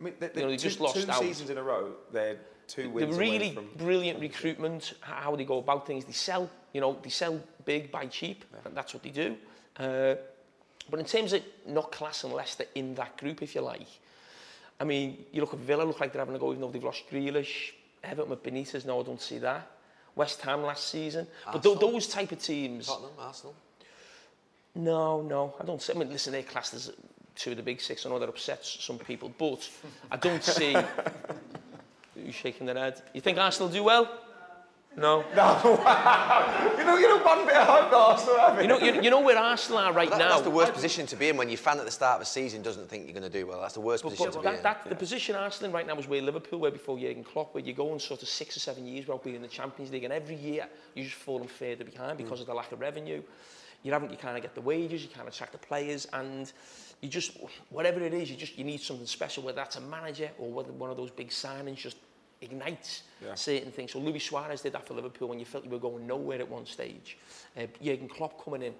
mean, 0.00 0.14
they, 0.18 0.30
you 0.34 0.42
know, 0.42 0.48
they 0.50 0.56
two, 0.56 0.68
just 0.68 0.80
lost 0.80 0.96
two 0.96 1.10
out. 1.10 1.20
seasons 1.20 1.50
in 1.50 1.58
a 1.58 1.62
row. 1.62 1.92
They're 2.12 2.36
two 2.66 2.90
wins 2.90 3.14
the 3.14 3.20
really 3.20 3.52
from... 3.52 3.68
brilliant 3.76 4.20
recruitment, 4.20 4.94
how 5.00 5.36
they 5.36 5.44
go 5.44 5.58
about 5.58 5.86
things. 5.86 6.04
They 6.04 6.12
sell, 6.12 6.50
you 6.72 6.80
know, 6.80 6.98
they 7.02 7.10
sell 7.10 7.40
big, 7.64 7.90
buy 7.90 8.06
cheap. 8.06 8.44
Yeah. 8.52 8.70
That's 8.74 8.94
what 8.94 9.02
they 9.02 9.10
do. 9.10 9.36
Uh, 9.78 10.14
but 10.88 11.00
in 11.00 11.06
terms 11.06 11.32
of 11.32 11.42
not 11.66 11.90
classing 11.90 12.32
Leicester 12.32 12.64
in 12.74 12.94
that 12.94 13.16
group, 13.16 13.42
if 13.42 13.54
you 13.54 13.60
like, 13.60 13.88
I 14.78 14.84
mean, 14.84 15.24
you 15.32 15.40
look 15.40 15.54
at 15.54 15.60
Villa, 15.60 15.82
look 15.82 16.00
like 16.00 16.12
they're 16.12 16.20
having 16.20 16.36
a 16.36 16.38
go, 16.38 16.50
even 16.50 16.60
though 16.60 16.70
they've 16.70 16.84
lost 16.84 17.04
Grealish. 17.10 17.72
Everton 18.04 18.30
with 18.30 18.42
Benitez, 18.42 18.84
no, 18.84 19.00
I 19.00 19.02
don't 19.02 19.20
see 19.20 19.38
that. 19.38 19.68
West 20.16 20.40
Ham 20.40 20.62
last 20.62 20.88
season. 20.88 21.26
Arsenal. 21.46 21.74
But 21.74 21.80
th 21.80 21.92
those 21.92 22.06
type 22.08 22.32
of 22.32 22.42
teams... 22.42 22.86
Tottenham, 22.86 23.12
Arsenal? 23.18 23.54
No, 24.74 25.22
no, 25.22 25.54
I 25.60 25.64
don't 25.64 25.80
see... 25.80 25.92
I 25.92 25.96
mean, 25.96 26.10
listen, 26.10 26.32
they're 26.32 26.42
classed 26.42 26.74
as 26.74 26.90
two 27.34 27.52
of 27.52 27.58
the 27.58 27.62
big 27.62 27.80
six. 27.80 28.04
I 28.04 28.08
know 28.08 28.18
that 28.18 28.28
upsets 28.28 28.84
some 28.84 28.98
people, 28.98 29.32
but 29.38 29.68
I 30.10 30.16
don't 30.16 30.42
see... 30.42 30.74
you 32.16 32.32
shaking 32.32 32.66
their 32.66 32.76
head. 32.76 33.02
You 33.12 33.20
think 33.20 33.38
Arsenal 33.38 33.68
do 33.68 33.84
well? 33.84 34.10
No. 34.96 35.24
No. 35.36 35.60
you 36.78 36.84
know, 36.84 36.96
you 36.96 37.08
know, 37.08 37.18
one 37.22 37.46
bit 37.46 37.56
of 37.56 37.66
hope 37.66 37.92
Arsenal 37.92 38.38
have 38.38 38.62
you 38.62 38.68
know, 38.68 38.78
you, 38.78 39.02
you 39.02 39.10
know 39.10 39.20
where 39.20 39.36
Arsenal 39.36 39.78
are 39.78 39.92
right 39.92 40.08
that, 40.08 40.18
now. 40.18 40.30
That's 40.30 40.42
the 40.42 40.50
worst 40.50 40.72
position 40.72 41.06
to 41.06 41.16
be 41.16 41.28
in 41.28 41.36
when 41.36 41.48
your 41.48 41.58
fan 41.58 41.78
at 41.78 41.84
the 41.84 41.90
start 41.90 42.16
of 42.16 42.22
a 42.22 42.24
season 42.24 42.62
doesn't 42.62 42.88
think 42.88 43.04
you're 43.04 43.12
going 43.12 43.30
to 43.30 43.38
do 43.38 43.46
well. 43.46 43.60
That's 43.60 43.74
the 43.74 43.80
worst 43.80 44.02
but, 44.02 44.10
position 44.10 44.32
but 44.32 44.38
to 44.38 44.44
that, 44.44 44.50
be 44.50 44.56
in. 44.56 44.62
That, 44.62 44.80
yeah. 44.84 44.88
The 44.90 44.96
position 44.96 45.36
Arsenal 45.36 45.70
in 45.70 45.74
right 45.74 45.86
now 45.86 45.98
is 45.98 46.08
where 46.08 46.22
Liverpool 46.22 46.60
were 46.60 46.70
before 46.70 46.98
Jurgen 46.98 47.24
Klopp, 47.24 47.54
where 47.54 47.62
you're 47.62 47.76
going 47.76 47.98
sort 48.00 48.22
of 48.22 48.28
six 48.28 48.56
or 48.56 48.60
seven 48.60 48.86
years 48.86 49.06
without 49.06 49.22
being 49.22 49.36
in 49.36 49.42
the 49.42 49.48
Champions 49.48 49.92
League, 49.92 50.04
and 50.04 50.12
every 50.12 50.36
year 50.36 50.66
you're 50.94 51.04
just 51.04 51.16
falling 51.16 51.48
further 51.48 51.84
behind 51.84 52.16
because 52.16 52.38
mm. 52.38 52.42
of 52.42 52.46
the 52.46 52.54
lack 52.54 52.72
of 52.72 52.80
revenue. 52.80 53.22
You 53.82 53.92
haven't, 53.92 54.10
you 54.10 54.16
kind 54.16 54.36
of 54.36 54.42
get 54.42 54.54
the 54.54 54.62
wages, 54.62 55.02
you 55.02 55.08
can't 55.08 55.28
attract 55.28 55.52
the 55.52 55.58
players, 55.58 56.08
and 56.12 56.50
you 57.00 57.08
just, 57.08 57.36
whatever 57.70 58.00
it 58.00 58.14
is, 58.14 58.30
you 58.30 58.36
just, 58.36 58.56
you 58.58 58.64
need 58.64 58.80
something 58.80 59.06
special, 59.06 59.42
whether 59.42 59.56
that's 59.56 59.76
a 59.76 59.80
manager 59.80 60.30
or 60.38 60.50
whether 60.50 60.72
one 60.72 60.90
of 60.90 60.96
those 60.96 61.10
big 61.10 61.28
signings 61.28 61.76
just 61.76 61.96
ignites 62.40 63.02
yeah. 63.24 63.34
certain 63.34 63.70
things. 63.70 63.92
So 63.92 63.98
Luis 63.98 64.24
Suarez 64.24 64.60
did 64.60 64.72
that 64.72 64.86
for 64.86 64.94
Liverpool 64.94 65.28
when 65.28 65.38
you 65.38 65.44
felt 65.44 65.64
you 65.64 65.70
were 65.70 65.78
going 65.78 66.06
nowhere 66.06 66.38
at 66.38 66.48
one 66.48 66.66
stage. 66.66 67.18
Uh, 67.56 67.66
Jurgen 67.82 68.08
Klopp 68.08 68.42
coming 68.44 68.62
in, 68.62 68.74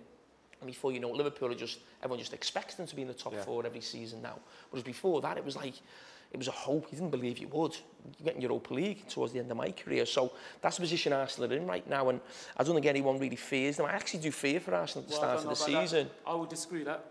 and 0.61 0.67
before 0.67 0.93
you 0.93 1.01
know 1.01 1.11
it, 1.11 1.17
Liverpool 1.17 1.51
are 1.51 1.55
just, 1.55 1.79
everyone 2.03 2.19
just 2.19 2.35
expects 2.35 2.75
them 2.75 2.87
to 2.87 2.97
be 2.97 3.03
in 3.03 3.09
the 3.09 3.15
top 3.15 3.33
yeah. 3.33 3.43
four 3.43 3.65
every 3.65 3.81
season 3.81 4.23
now. 4.23 4.39
Whereas 4.71 4.85
before 4.85 5.21
that, 5.23 5.37
it 5.37 5.45
was 5.45 5.57
like, 5.57 5.75
it 6.33 6.39
was 6.39 6.49
a 6.49 6.53
hope. 6.53 6.87
You 6.91 6.99
didn't 6.99 7.13
believe 7.13 7.39
you 7.39 7.49
would. 7.49 7.77
You're 8.19 8.25
getting 8.25 8.43
Europa 8.43 8.75
League 8.75 9.09
towards 9.09 9.33
the 9.33 9.39
end 9.39 9.51
of 9.51 9.57
my 9.57 9.71
career. 9.71 10.05
So 10.05 10.33
that's 10.61 10.77
the 10.77 10.83
position 10.83 11.13
Arsenal 11.13 11.51
are 11.51 11.57
in 11.57 11.67
right 11.67 11.89
now. 11.89 12.09
And 12.09 12.21
I 12.57 12.65
don't 12.65 12.75
think 12.75 12.87
anyone 12.87 13.19
really 13.19 13.37
fears 13.37 13.77
them. 13.77 13.87
I 13.87 13.93
actually 13.93 14.21
do 14.21 14.33
fear 14.33 14.61
for 14.61 14.75
Arsenal 14.75 15.05
at 15.05 15.09
the 15.09 15.13
well, 15.13 15.39
start 15.39 15.39
of 15.39 15.49
the 15.49 15.55
season. 15.55 16.09
That. 16.09 16.31
I 16.31 16.35
would 16.35 16.49
disagree 16.49 16.83
that. 16.85 17.05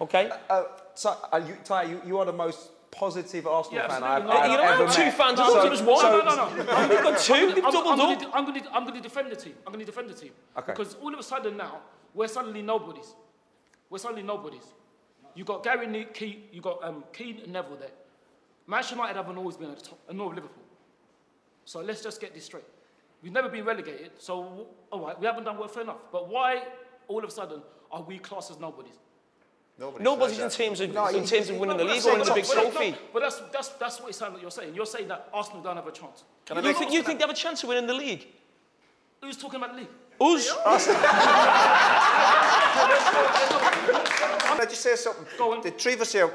Okay. 0.00 0.30
Uh, 0.30 0.52
uh, 0.52 0.64
so, 0.94 1.16
are 1.30 1.40
you, 1.40 1.56
Ty, 1.64 1.84
you, 1.84 2.00
you 2.06 2.18
are 2.18 2.24
the 2.24 2.32
most 2.32 2.70
positive 2.90 3.46
Arsenal 3.46 3.80
yeah, 3.80 3.88
fan 3.88 4.02
I've, 4.02 4.24
no, 4.24 4.30
I've 4.30 4.50
you 4.50 4.56
know, 4.56 4.62
ever 4.62 4.84
met. 4.86 4.94
two 4.94 5.10
fans. 5.10 5.40
I 5.40 5.46
thought 5.46 5.66
it 5.66 5.70
was 5.70 5.82
one. 5.82 6.02
No, 6.04 6.18
no, 6.20 6.34
no. 6.34 6.62
no. 6.64 6.88
We've 6.88 7.02
got 7.02 7.18
two. 7.20 7.52
We've 7.54 7.64
I'm, 7.64 7.72
doubled 7.72 7.92
I'm 7.92 8.00
up. 8.00 8.20
Gonna, 8.20 8.34
I'm 8.34 8.44
going 8.44 8.60
to 8.60 8.72
I'm 8.72 8.84
going 8.84 8.96
to 8.96 9.00
defend 9.00 9.30
the 9.30 9.36
team. 9.36 9.54
I'm 9.66 9.72
going 9.72 9.84
to 9.84 9.90
defend 9.90 10.10
the 10.10 10.14
team. 10.14 10.32
Okay. 10.56 10.72
Because 10.72 10.94
all 10.94 11.12
of 11.12 11.18
a 11.18 11.22
sudden 11.22 11.56
now 11.56 11.80
we're 12.14 12.28
suddenly 12.28 12.62
nobodies. 12.62 13.14
We're 13.88 13.98
suddenly 13.98 14.22
nobodies. 14.22 14.64
You 15.34 15.44
got 15.44 15.62
Gary 15.62 16.06
Keane, 16.12 16.42
you 16.52 16.60
got 16.60 16.82
um, 16.82 17.04
Keane 17.12 17.40
and 17.42 17.52
Neville 17.52 17.76
there. 17.76 17.90
Manchester 18.66 18.96
United 18.96 19.16
haven't 19.16 19.36
always 19.36 19.56
been 19.56 19.70
at 19.70 19.78
the 19.78 19.84
top, 19.84 19.98
and 20.08 20.18
nor 20.18 20.28
Liverpool. 20.34 20.62
So 21.64 21.80
let's 21.80 22.02
just 22.02 22.20
get 22.20 22.34
this 22.34 22.44
straight. 22.44 22.64
We've 23.22 23.32
never 23.32 23.48
been 23.48 23.64
relegated, 23.64 24.12
so 24.18 24.66
all 24.90 25.06
right, 25.06 25.18
we 25.18 25.26
haven't 25.26 25.44
done 25.44 25.58
well 25.58 25.68
fair 25.68 25.82
enough. 25.82 25.98
But 26.10 26.28
why 26.28 26.64
all 27.06 27.22
of 27.22 27.28
a 27.28 27.32
sudden 27.32 27.62
are 27.90 28.02
we 28.02 28.18
classed 28.18 28.50
as 28.50 28.58
nobodies? 28.58 28.98
Nobody 29.80 30.04
Nobody's 30.04 30.38
in 30.38 30.50
terms 30.50 30.80
of 30.80 30.92
no, 30.92 31.06
in 31.06 31.24
terms 31.24 31.48
of 31.48 31.56
winning 31.56 31.78
the 31.78 31.84
league 31.84 32.04
or 32.04 32.12
winning 32.12 32.26
the 32.26 32.34
big 32.34 32.44
trophy. 32.44 32.94
But 33.14 33.20
that's 33.20 33.40
that's 33.50 33.68
that's 33.70 33.98
what 33.98 34.10
it 34.10 34.14
sounds 34.14 34.34
like 34.34 34.42
you're 34.42 34.50
saying. 34.50 34.74
You're 34.74 34.84
saying 34.84 35.08
that 35.08 35.30
Arsenal 35.32 35.62
don't 35.62 35.76
have 35.76 35.86
a 35.86 35.90
chance. 35.90 36.24
Can 36.44 36.62
you, 36.62 36.74
think, 36.74 36.92
you 36.92 37.02
think 37.02 37.18
they 37.18 37.22
have 37.22 37.34
a 37.34 37.34
chance 37.34 37.62
of 37.62 37.70
winning 37.70 37.86
the 37.86 37.94
league? 37.94 38.26
Who's 39.22 39.38
talking 39.38 39.56
about 39.56 39.72
the 39.72 39.78
league? 39.78 39.88
Us. 40.20 40.86
Can 40.86 40.94
I 44.60 44.66
just 44.68 44.82
say 44.82 44.96
something? 44.96 45.24
Go 45.38 45.54
on. 45.54 45.62
The 45.62 45.70
three 45.70 45.94
of 45.94 46.02
us 46.02 46.12
here, 46.12 46.30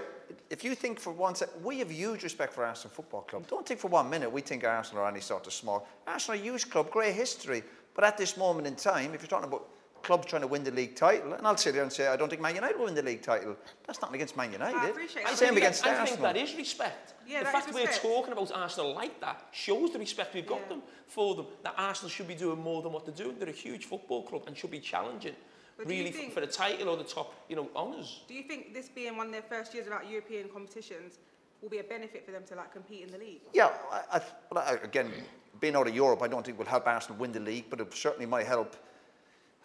if 0.50 0.64
you 0.64 0.74
think 0.74 1.00
for 1.00 1.14
one 1.14 1.36
second, 1.36 1.64
we 1.64 1.78
have 1.80 1.92
huge 1.92 2.24
respect 2.24 2.52
for 2.52 2.66
Arsenal 2.66 2.96
Football 2.96 3.22
Club. 3.22 3.46
Don't 3.48 3.64
think 3.64 3.80
for 3.80 3.90
one 3.90 4.10
minute 4.10 4.32
we 4.32 4.42
think 4.42 4.64
Arsenal 4.64 5.04
are 5.04 5.10
any 5.10 5.22
sort 5.22 5.46
of 5.46 5.54
small. 5.54 5.88
Arsenal 6.08 6.40
are 6.40 6.42
a 6.42 6.44
huge 6.44 6.68
club, 6.72 6.90
great 6.90 7.14
history. 7.14 7.62
But 7.94 8.06
at 8.06 8.18
this 8.18 8.38
moment 8.38 8.66
in 8.66 8.76
time, 8.76 9.14
if 9.14 9.22
you're 9.22 9.30
talking 9.30 9.48
about 9.48 9.68
clubs 10.06 10.28
trying 10.28 10.44
to 10.44 10.48
win 10.48 10.64
the 10.64 10.72
league 10.72 10.96
title, 10.96 11.34
and 11.34 11.46
I'll 11.46 11.58
sit 11.58 11.74
there 11.74 11.84
and 11.84 11.92
say 11.92 12.08
I 12.08 12.16
don't 12.16 12.30
think 12.30 12.42
Man 12.42 12.56
United 12.56 12.78
will 12.78 12.86
win 12.86 12.96
the 12.96 13.02
league 13.02 13.24
title. 13.24 13.58
That's 13.86 14.02
not 14.02 14.14
against 14.14 14.38
Man 14.38 14.52
United. 14.52 14.78
I 14.78 14.88
appreciate 14.90 15.26
that. 15.26 15.38
Same 15.38 15.58
against 15.58 15.86
I 15.86 15.90
Arsenal. 15.90 16.08
think 16.08 16.22
that 16.22 16.38
is 16.38 16.56
respect. 16.56 17.16
Yeah, 17.28 17.40
the 17.40 17.50
fact 17.50 17.74
we're 17.74 17.88
talking 17.88 18.32
about 18.32 18.52
Arsenal 18.54 18.94
like 18.94 19.20
that 19.20 19.48
shows 19.52 19.92
the 19.92 20.00
respect 20.00 20.36
we've 20.36 20.46
got 20.46 20.62
yeah. 20.62 20.70
them 20.70 20.82
for 21.08 21.36
them. 21.36 21.48
That 21.64 21.74
Arsenal 21.78 22.10
should 22.10 22.28
be 22.28 22.36
doing 22.36 22.62
more 22.62 22.84
than 22.84 22.94
what 22.94 23.06
they're 23.06 23.16
doing. 23.16 23.38
They're 23.40 23.50
a 23.50 23.52
huge 23.52 23.86
football 23.86 24.24
club 24.24 24.44
and 24.48 24.56
should 24.56 24.72
be 24.72 24.80
challenging. 24.80 25.36
But 25.78 25.88
really 25.88 26.12
think, 26.12 26.30
for, 26.30 26.40
for 26.40 26.46
the 26.46 26.52
title 26.52 26.88
or 26.88 26.98
the 26.98 27.04
top, 27.04 27.34
you 27.50 27.56
know, 27.56 27.68
honours. 27.76 28.22
Do 28.28 28.34
you 28.34 28.44
think 28.44 28.74
this 28.74 28.88
being 28.88 29.18
one 29.18 29.26
of 29.28 29.34
their 29.34 29.42
first 29.42 29.74
years 29.74 29.86
without 29.86 30.10
European 30.10 30.48
competitions 30.48 31.18
will 31.62 31.70
be 31.70 31.80
a 31.80 31.84
benefit 31.84 32.26
for 32.26 32.32
them 32.32 32.44
to 32.48 32.56
like 32.56 32.72
compete 32.72 33.02
in 33.02 33.12
the 33.12 33.18
league? 33.18 33.42
Yeah, 33.54 33.72
I, 33.92 34.22
I, 34.56 34.74
again, 34.84 35.12
being 35.60 35.76
out 35.76 35.88
of 35.88 35.96
Europe, 35.96 36.22
I 36.22 36.28
don't 36.28 36.46
think 36.46 36.58
will 36.58 36.66
help 36.66 36.88
Arsenal 36.88 37.18
win 37.18 37.32
the 37.32 37.40
league, 37.40 37.66
but 37.70 37.82
it 37.82 37.94
certainly 37.94 38.26
might 38.26 38.46
help 38.46 38.76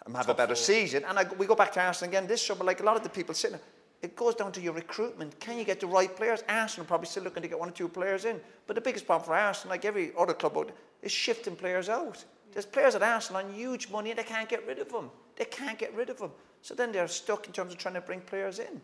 and 0.05 0.15
have 0.15 0.25
Top 0.25 0.35
a 0.35 0.37
better 0.37 0.55
four. 0.55 0.63
season. 0.63 1.03
And 1.07 1.19
I, 1.19 1.25
we 1.37 1.45
go 1.45 1.55
back 1.55 1.71
to 1.73 1.81
Arsenal 1.81 2.09
again 2.09 2.27
this 2.27 2.45
summer, 2.45 2.63
like 2.63 2.79
a 2.79 2.83
lot 2.83 2.97
of 2.97 3.03
the 3.03 3.09
people 3.09 3.33
sitting 3.33 3.59
it 4.01 4.15
goes 4.15 4.33
down 4.35 4.51
to 4.53 4.61
your 4.61 4.73
recruitment. 4.73 5.39
Can 5.39 5.57
you 5.57 5.63
get 5.63 5.79
the 5.79 5.87
right 5.87 6.13
players? 6.15 6.43
Arsenal 6.49 6.87
probably 6.87 7.05
still 7.07 7.23
looking 7.23 7.43
to 7.43 7.47
get 7.47 7.59
one 7.59 7.69
or 7.69 7.73
two 7.73 7.87
players 7.87 8.25
in. 8.25 8.39
But 8.65 8.75
the 8.75 8.81
biggest 8.81 9.05
problem 9.05 9.27
for 9.27 9.35
Arsenal, 9.35 9.71
like 9.71 9.85
every 9.85 10.11
other 10.17 10.33
club 10.33 10.57
out, 10.57 10.71
is 11.03 11.11
shifting 11.11 11.55
players 11.55 11.87
out. 11.87 12.23
There's 12.51 12.65
players 12.65 12.95
at 12.95 13.03
Arsenal 13.03 13.43
on 13.43 13.53
huge 13.53 13.89
money 13.89 14.09
and 14.09 14.19
they 14.19 14.23
can't 14.23 14.49
get 14.49 14.65
rid 14.65 14.79
of 14.79 14.91
them. 14.91 15.11
They 15.35 15.45
can't 15.45 15.77
get 15.77 15.93
rid 15.95 16.09
of 16.09 16.17
them. 16.17 16.31
So 16.63 16.73
then 16.73 16.91
they're 16.91 17.07
stuck 17.07 17.45
in 17.45 17.53
terms 17.53 17.73
of 17.73 17.79
trying 17.79 17.93
to 17.93 18.01
bring 18.01 18.21
players 18.21 18.59
in. 18.59 18.81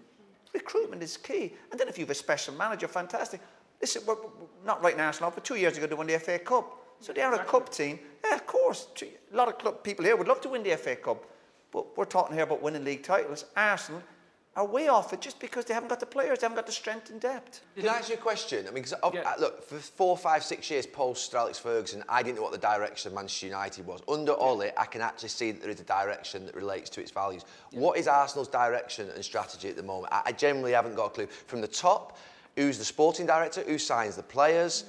Recruitment 0.54 1.02
is 1.02 1.18
key. 1.18 1.54
And 1.72 1.80
then 1.80 1.88
if 1.88 1.98
you 1.98 2.06
have 2.06 2.12
a 2.12 2.16
special 2.16 2.54
manager, 2.54 2.88
fantastic. 2.88 3.42
Listen, 3.82 4.04
we're 4.08 4.16
not 4.66 4.84
right 4.84 4.96
now, 4.96 5.08
Arsenal, 5.08 5.32
but 5.32 5.44
two 5.44 5.56
years 5.56 5.78
ago 5.78 5.88
they 5.88 5.96
won 5.96 6.08
the 6.08 6.20
FA 6.20 6.40
Cup. 6.40 6.77
So 7.00 7.14
they 7.14 7.22
are 7.22 7.34
a 7.34 7.44
cup 7.44 7.70
team. 7.72 8.00
Yeah, 8.26 8.36
of 8.36 8.46
course. 8.48 8.88
A 9.02 9.36
lot 9.36 9.48
of 9.48 9.58
club 9.58 9.84
people 9.84 10.06
here 10.06 10.16
would 10.16 10.28
love 10.28 10.42
to 10.42 10.50
win 10.50 10.64
the 10.64 10.76
FA 10.78 10.96
Cup. 10.96 11.24
But 11.72 11.98
we're 11.98 12.06
talking 12.06 12.36
here 12.36 12.44
about 12.46 12.62
winning 12.62 12.84
league 12.86 13.04
titles. 13.04 13.46
Arsenal 13.56 14.02
are 14.56 14.66
way 14.66 14.88
off 14.88 15.14
it 15.14 15.22
just 15.22 15.40
because 15.40 15.66
they 15.66 15.74
haven't 15.76 15.90
got 15.90 16.00
the 16.00 16.06
players, 16.06 16.40
they 16.40 16.46
haven't 16.46 16.56
got 16.56 16.66
the 16.66 16.72
strength 16.72 17.12
and 17.12 17.22
depth. 17.22 17.62
Can 17.76 17.88
I 17.88 17.98
ask 17.98 18.10
you 18.10 18.16
a 18.16 18.18
question? 18.18 18.68
I 18.68 18.72
mean, 18.72 18.84
'cause, 18.84 18.96
uh, 19.04 19.12
Yeah. 19.14 19.36
look, 19.38 19.64
for 19.64 19.78
four, 19.78 20.18
five, 20.18 20.44
six 20.44 20.72
years 20.72 20.88
post 20.88 21.30
Sir 21.32 21.38
Alex 21.38 21.60
Ferguson, 21.60 22.04
I 22.10 22.24
didn't 22.24 22.38
know 22.38 22.42
what 22.42 22.54
the 22.54 22.58
direction 22.58 23.10
of 23.10 23.14
Manchester 23.14 23.46
United 23.46 23.86
was. 23.86 24.02
Under 24.08 24.34
Ole, 24.34 24.72
I 24.76 24.86
can 24.86 25.02
actually 25.02 25.30
see 25.30 25.52
that 25.52 25.62
there 25.62 25.70
is 25.70 25.80
a 25.80 25.84
direction 25.84 26.48
that 26.48 26.56
relates 26.56 26.90
to 26.92 27.02
its 27.02 27.12
values. 27.12 27.44
What 27.72 28.00
is 28.00 28.08
Arsenal's 28.08 28.48
direction 28.48 29.12
and 29.12 29.24
strategy 29.24 29.70
at 29.70 29.76
the 29.76 29.84
moment? 29.84 30.12
I, 30.12 30.22
I 30.28 30.32
generally 30.32 30.72
haven't 30.72 30.96
got 30.96 31.06
a 31.06 31.10
clue. 31.12 31.28
From 31.28 31.62
the 31.62 31.68
top, 31.68 32.18
who's 32.56 32.80
the 32.80 32.86
sporting 32.86 33.28
director? 33.28 33.62
Who 33.62 33.78
signs 33.78 34.16
the 34.16 34.24
players? 34.24 34.86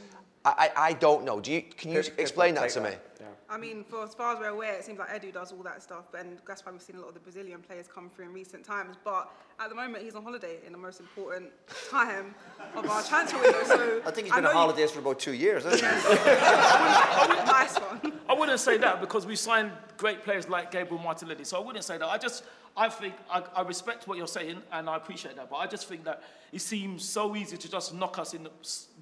I, 0.57 0.71
I, 0.77 0.89
I 0.89 0.93
don't 0.95 1.25
know. 1.25 1.41
Do 1.41 1.53
you? 1.53 1.63
Can 1.63 1.91
you 1.91 1.97
Pip- 2.03 2.07
Pip 2.17 2.21
explain 2.21 2.55
will 2.55 2.63
that 2.63 2.71
take 2.73 2.83
to 2.83 2.91
me? 2.91 2.97
Yeah. 3.21 3.27
I 3.51 3.57
mean, 3.59 3.83
for 3.85 4.05
as 4.05 4.15
far 4.15 4.35
as 4.35 4.39
we're 4.41 4.49
aware, 4.49 4.75
it 4.75 4.85
seems 4.85 4.99
like 4.99 5.09
Edu 5.09 5.33
does 5.33 5.53
all 5.53 5.63
that 5.63 5.83
stuff, 5.83 6.15
and 6.19 6.39
that's 6.47 6.65
why 6.65 6.73
we've 6.73 6.83
seen 6.83 6.97
a 6.97 7.01
lot 7.01 7.09
of 7.09 7.15
the 7.15 7.21
Brazilian 7.21 7.61
players 7.61 7.87
come 7.93 8.11
through 8.11 8.27
in 8.27 8.33
recent 8.33 8.65
times. 8.65 8.97
But 9.05 9.31
at 9.59 9.69
the 9.71 9.75
moment, 9.75 10.05
he's 10.05 10.15
on 10.15 10.23
holiday 10.23 10.59
in 10.67 10.73
the 10.73 10.79
most 10.79 11.01
important 11.01 11.51
time 11.91 12.35
of 12.75 12.89
our 12.89 13.03
transfer 13.03 13.41
window. 13.41 13.65
So 13.65 14.03
I 14.07 14.11
think 14.11 14.27
he's 14.27 14.35
been 14.35 14.45
know 14.45 14.51
on 14.51 14.55
you- 14.55 14.61
holidays 14.61 14.91
for 14.91 15.01
about 15.01 15.19
two 15.19 15.33
years, 15.33 15.65
hasn't 15.65 15.81
he? 15.83 16.25
nice 17.47 17.77
one. 17.79 18.13
I 18.29 18.35
wouldn't 18.35 18.61
say 18.61 18.77
that 18.79 19.01
because 19.01 19.27
we 19.27 19.37
signed 19.37 19.73
great 19.97 20.23
players 20.25 20.49
like 20.49 20.71
Gabriel 20.71 21.03
Martinelli. 21.03 21.45
So 21.45 21.61
I 21.61 21.65
wouldn't 21.65 21.85
say 21.85 21.99
that. 21.99 22.07
I 22.07 22.19
just, 22.19 22.45
I 22.79 22.89
think, 22.89 23.15
I, 23.29 23.43
I 23.57 23.63
respect 23.63 24.07
what 24.07 24.17
you're 24.19 24.29
saying 24.29 24.63
and 24.73 24.89
I 24.89 24.97
appreciate 24.97 25.35
that. 25.35 25.51
But 25.51 25.57
I 25.57 25.67
just 25.67 25.89
think 25.89 26.05
that 26.05 26.23
it 26.53 26.61
seems 26.61 27.05
so 27.07 27.35
easy 27.35 27.57
to 27.57 27.69
just 27.69 27.93
knock 27.93 28.19
us 28.21 28.35
in, 28.35 28.47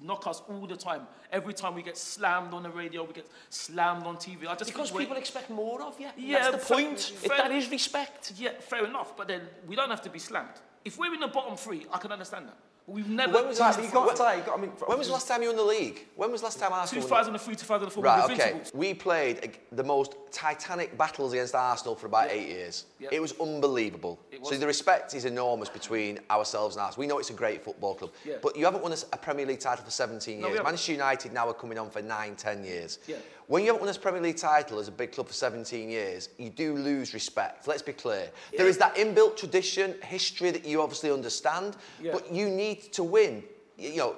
knock 0.01 0.25
us 0.25 0.41
all 0.49 0.65
the 0.65 0.75
time. 0.75 1.03
Every 1.31 1.53
time 1.53 1.75
we 1.75 1.83
get 1.83 1.95
slammed 1.95 2.53
on 2.53 2.63
the 2.63 2.71
radio, 2.71 3.03
we 3.03 3.13
get 3.13 3.27
slammed 3.51 4.03
on 4.03 4.17
TV. 4.17 4.47
I 4.47 4.55
just 4.55 4.71
Because 4.71 4.91
people 4.91 5.15
expect 5.15 5.51
more 5.51 5.81
of 5.83 5.99
you. 5.99 6.09
Yeah, 6.17 6.49
That's 6.49 6.51
the 6.51 6.75
fair- 6.75 6.85
point. 6.85 6.97
If 6.97 7.19
fair- 7.19 7.37
that 7.37 7.51
is 7.51 7.69
respect. 7.69 8.33
Yeah, 8.35 8.53
fair 8.59 8.85
enough. 8.85 9.15
But 9.15 9.27
then 9.27 9.41
we 9.67 9.75
don't 9.75 9.89
have 9.91 10.01
to 10.01 10.09
be 10.09 10.19
slammed. 10.19 10.49
If 10.83 10.97
we're 10.97 11.13
in 11.13 11.19
the 11.19 11.27
bottom 11.27 11.55
three, 11.55 11.85
I 11.93 11.99
can 11.99 12.11
understand 12.11 12.47
that. 12.47 12.57
We've 12.87 13.09
never. 13.09 13.33
When 13.33 13.47
was, 13.47 13.57
the 13.57 13.63
last, 13.63 13.83
you 13.83 13.91
got 13.91 14.17
when, 14.17 14.53
I 14.53 14.57
mean, 14.61 14.69
when 14.85 14.97
was 14.97 15.07
the 15.07 15.13
last 15.13 15.27
time 15.27 15.41
you 15.41 15.49
won 15.49 15.57
the 15.57 15.63
league? 15.63 16.07
When 16.15 16.31
was 16.31 16.39
the 16.39 16.45
last 16.45 16.57
time 16.57 16.71
Arsenal 16.71 17.01
won 17.01 17.09
the 17.09 17.37
2003, 17.37 17.55
2004, 17.55 18.03
Right, 18.03 18.31
okay. 18.31 18.61
We 18.73 18.93
played 18.93 19.57
the 19.73 19.83
most 19.83 20.15
titanic 20.31 20.97
battles 20.97 21.33
against 21.33 21.53
Arsenal 21.53 21.95
for 21.95 22.05
about 22.05 22.31
eight 22.31 22.47
years. 22.47 22.85
Yeah. 22.97 23.09
It 23.11 23.21
was 23.21 23.33
unbelievable. 23.41 24.19
It 24.31 24.45
So 24.45 24.57
the 24.57 24.65
respect 24.65 25.13
is 25.15 25.25
enormous 25.25 25.67
between 25.67 26.19
ourselves 26.31 26.77
and 26.77 26.83
Arsenal. 26.83 27.01
We 27.01 27.07
know 27.07 27.19
it's 27.19 27.29
a 27.29 27.33
great 27.33 27.61
football 27.61 27.95
club. 27.95 28.11
Yeah. 28.23 28.35
But 28.41 28.55
you 28.55 28.63
haven't 28.63 28.83
won 28.83 28.93
a, 28.93 29.17
Premier 29.17 29.45
League 29.45 29.59
title 29.59 29.83
for 29.83 29.91
17 29.91 30.39
years. 30.39 30.47
haven't. 30.47 30.63
Manchester 30.63 30.93
United 30.93 31.33
now 31.33 31.49
are 31.49 31.53
coming 31.53 31.77
on 31.77 31.89
for 31.89 32.01
nine, 32.01 32.35
ten 32.35 32.57
10 32.57 32.63
years. 32.63 32.99
Yeah. 33.47 33.53
When 33.53 33.63
you 33.63 33.67
haven't 33.67 33.85
won 33.85 33.95
a 33.95 33.99
Premier 33.99 34.21
League 34.21 34.37
title 34.37 34.79
as 34.79 34.87
a 34.87 34.91
big 34.91 35.11
club 35.11 35.27
for 35.27 35.33
17 35.33 35.89
years, 35.89 36.29
you 36.37 36.49
do 36.49 36.75
lose 36.75 37.13
respect. 37.13 37.67
Let's 37.67 37.81
be 37.81 37.93
clear. 37.93 38.29
There 38.57 38.67
is 38.67 38.77
that 38.77 38.95
inbuilt 38.95 39.37
tradition, 39.37 39.95
history 40.03 40.51
that 40.51 40.65
you 40.65 40.81
obviously 40.81 41.11
understand, 41.11 41.77
Yeah. 42.01 42.11
but 42.13 42.31
you 42.31 42.49
need 42.49 42.91
to 42.93 43.03
win. 43.03 43.43
You 43.77 43.95
know, 43.97 44.15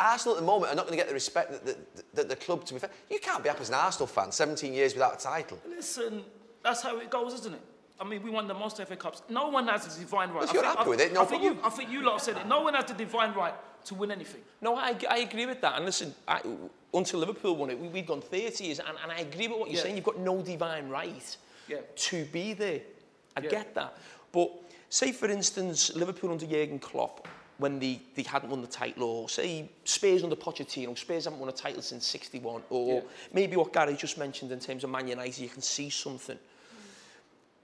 Arsenal 0.00 0.36
at 0.36 0.40
the 0.40 0.46
moment 0.46 0.72
are 0.72 0.74
not 0.74 0.86
going 0.86 0.96
to 0.98 1.02
get 1.02 1.06
the 1.08 1.14
respect 1.14 1.52
that 1.52 1.64
the, 1.66 1.76
that 2.14 2.28
the 2.30 2.36
club, 2.36 2.64
to 2.64 2.74
be 2.74 2.80
fair, 2.80 2.90
you 3.10 3.18
can't 3.18 3.42
be 3.44 3.50
up 3.50 3.60
as 3.60 3.68
an 3.68 3.74
Arsenal 3.74 4.06
fan 4.06 4.32
17 4.32 4.72
years 4.72 4.94
without 4.94 5.14
a 5.14 5.18
title. 5.18 5.58
Listen, 5.68 6.22
that's 6.64 6.80
how 6.82 6.96
it 6.98 7.10
goes, 7.10 7.34
isn't 7.34 7.54
it? 7.54 7.60
I 8.02 8.04
mean, 8.04 8.20
we 8.22 8.30
won 8.30 8.48
the 8.48 8.54
most 8.54 8.78
FA 8.78 8.96
Cups. 8.96 9.22
No 9.28 9.48
one 9.48 9.68
has 9.68 9.86
the 9.86 10.00
divine 10.00 10.30
right. 10.32 10.42
If 10.42 10.52
you're 10.52 10.62
think- 10.62 10.76
happy 10.76 10.86
I- 10.86 10.90
with 10.90 11.00
it, 11.00 11.12
no 11.12 11.22
I 11.22 11.24
think, 11.24 11.42
you. 11.44 11.56
I 11.62 11.70
think 11.70 11.90
you 11.90 12.02
lot 12.02 12.20
said 12.20 12.36
it. 12.36 12.46
No 12.48 12.62
one 12.62 12.74
has 12.74 12.86
the 12.86 12.94
divine 12.94 13.32
right 13.32 13.54
to 13.84 13.94
win 13.94 14.10
anything. 14.10 14.40
No, 14.60 14.74
I, 14.76 14.96
I 15.08 15.18
agree 15.18 15.46
with 15.46 15.60
that. 15.60 15.76
And 15.76 15.84
listen, 15.84 16.12
I, 16.26 16.40
until 16.92 17.20
Liverpool 17.20 17.54
won 17.56 17.70
it, 17.70 17.78
we, 17.78 17.86
we'd 17.88 18.06
gone 18.08 18.20
30 18.20 18.64
years. 18.64 18.80
And, 18.80 18.88
and 19.02 19.12
I 19.12 19.18
agree 19.20 19.46
with 19.46 19.58
what 19.58 19.68
you're 19.70 19.76
Yeah. 19.76 19.82
saying. 19.84 19.94
You've 19.96 20.04
got 20.04 20.18
no 20.18 20.42
divine 20.42 20.88
right 20.88 21.36
Yeah. 21.68 21.78
to 21.94 22.24
be 22.26 22.54
there. 22.54 22.80
I 23.36 23.40
Yeah. 23.42 23.50
get 23.50 23.74
that. 23.76 23.96
But 24.32 24.50
say, 24.88 25.12
for 25.12 25.28
instance, 25.28 25.94
Liverpool 25.94 26.32
under 26.32 26.44
Jurgen 26.46 26.80
Klopp, 26.80 27.28
when 27.58 27.78
they, 27.78 28.00
they 28.16 28.22
hadn't 28.24 28.50
won 28.50 28.62
the 28.62 28.66
title, 28.66 29.04
or 29.04 29.28
say 29.28 29.70
Spurs 29.84 30.24
under 30.24 30.34
Pochettino, 30.34 30.98
Spurs 30.98 31.24
haven't 31.24 31.38
won 31.38 31.48
a 31.48 31.52
title 31.52 31.82
since 31.82 32.04
61, 32.06 32.62
or 32.68 32.94
Yeah. 32.94 33.00
maybe 33.32 33.54
what 33.56 33.72
Gary 33.72 33.94
just 33.94 34.18
mentioned 34.18 34.50
in 34.50 34.58
terms 34.58 34.82
of 34.82 34.90
Man 34.90 35.06
United, 35.06 35.38
you 35.40 35.48
can 35.48 35.62
see 35.62 35.88
something. 35.88 36.38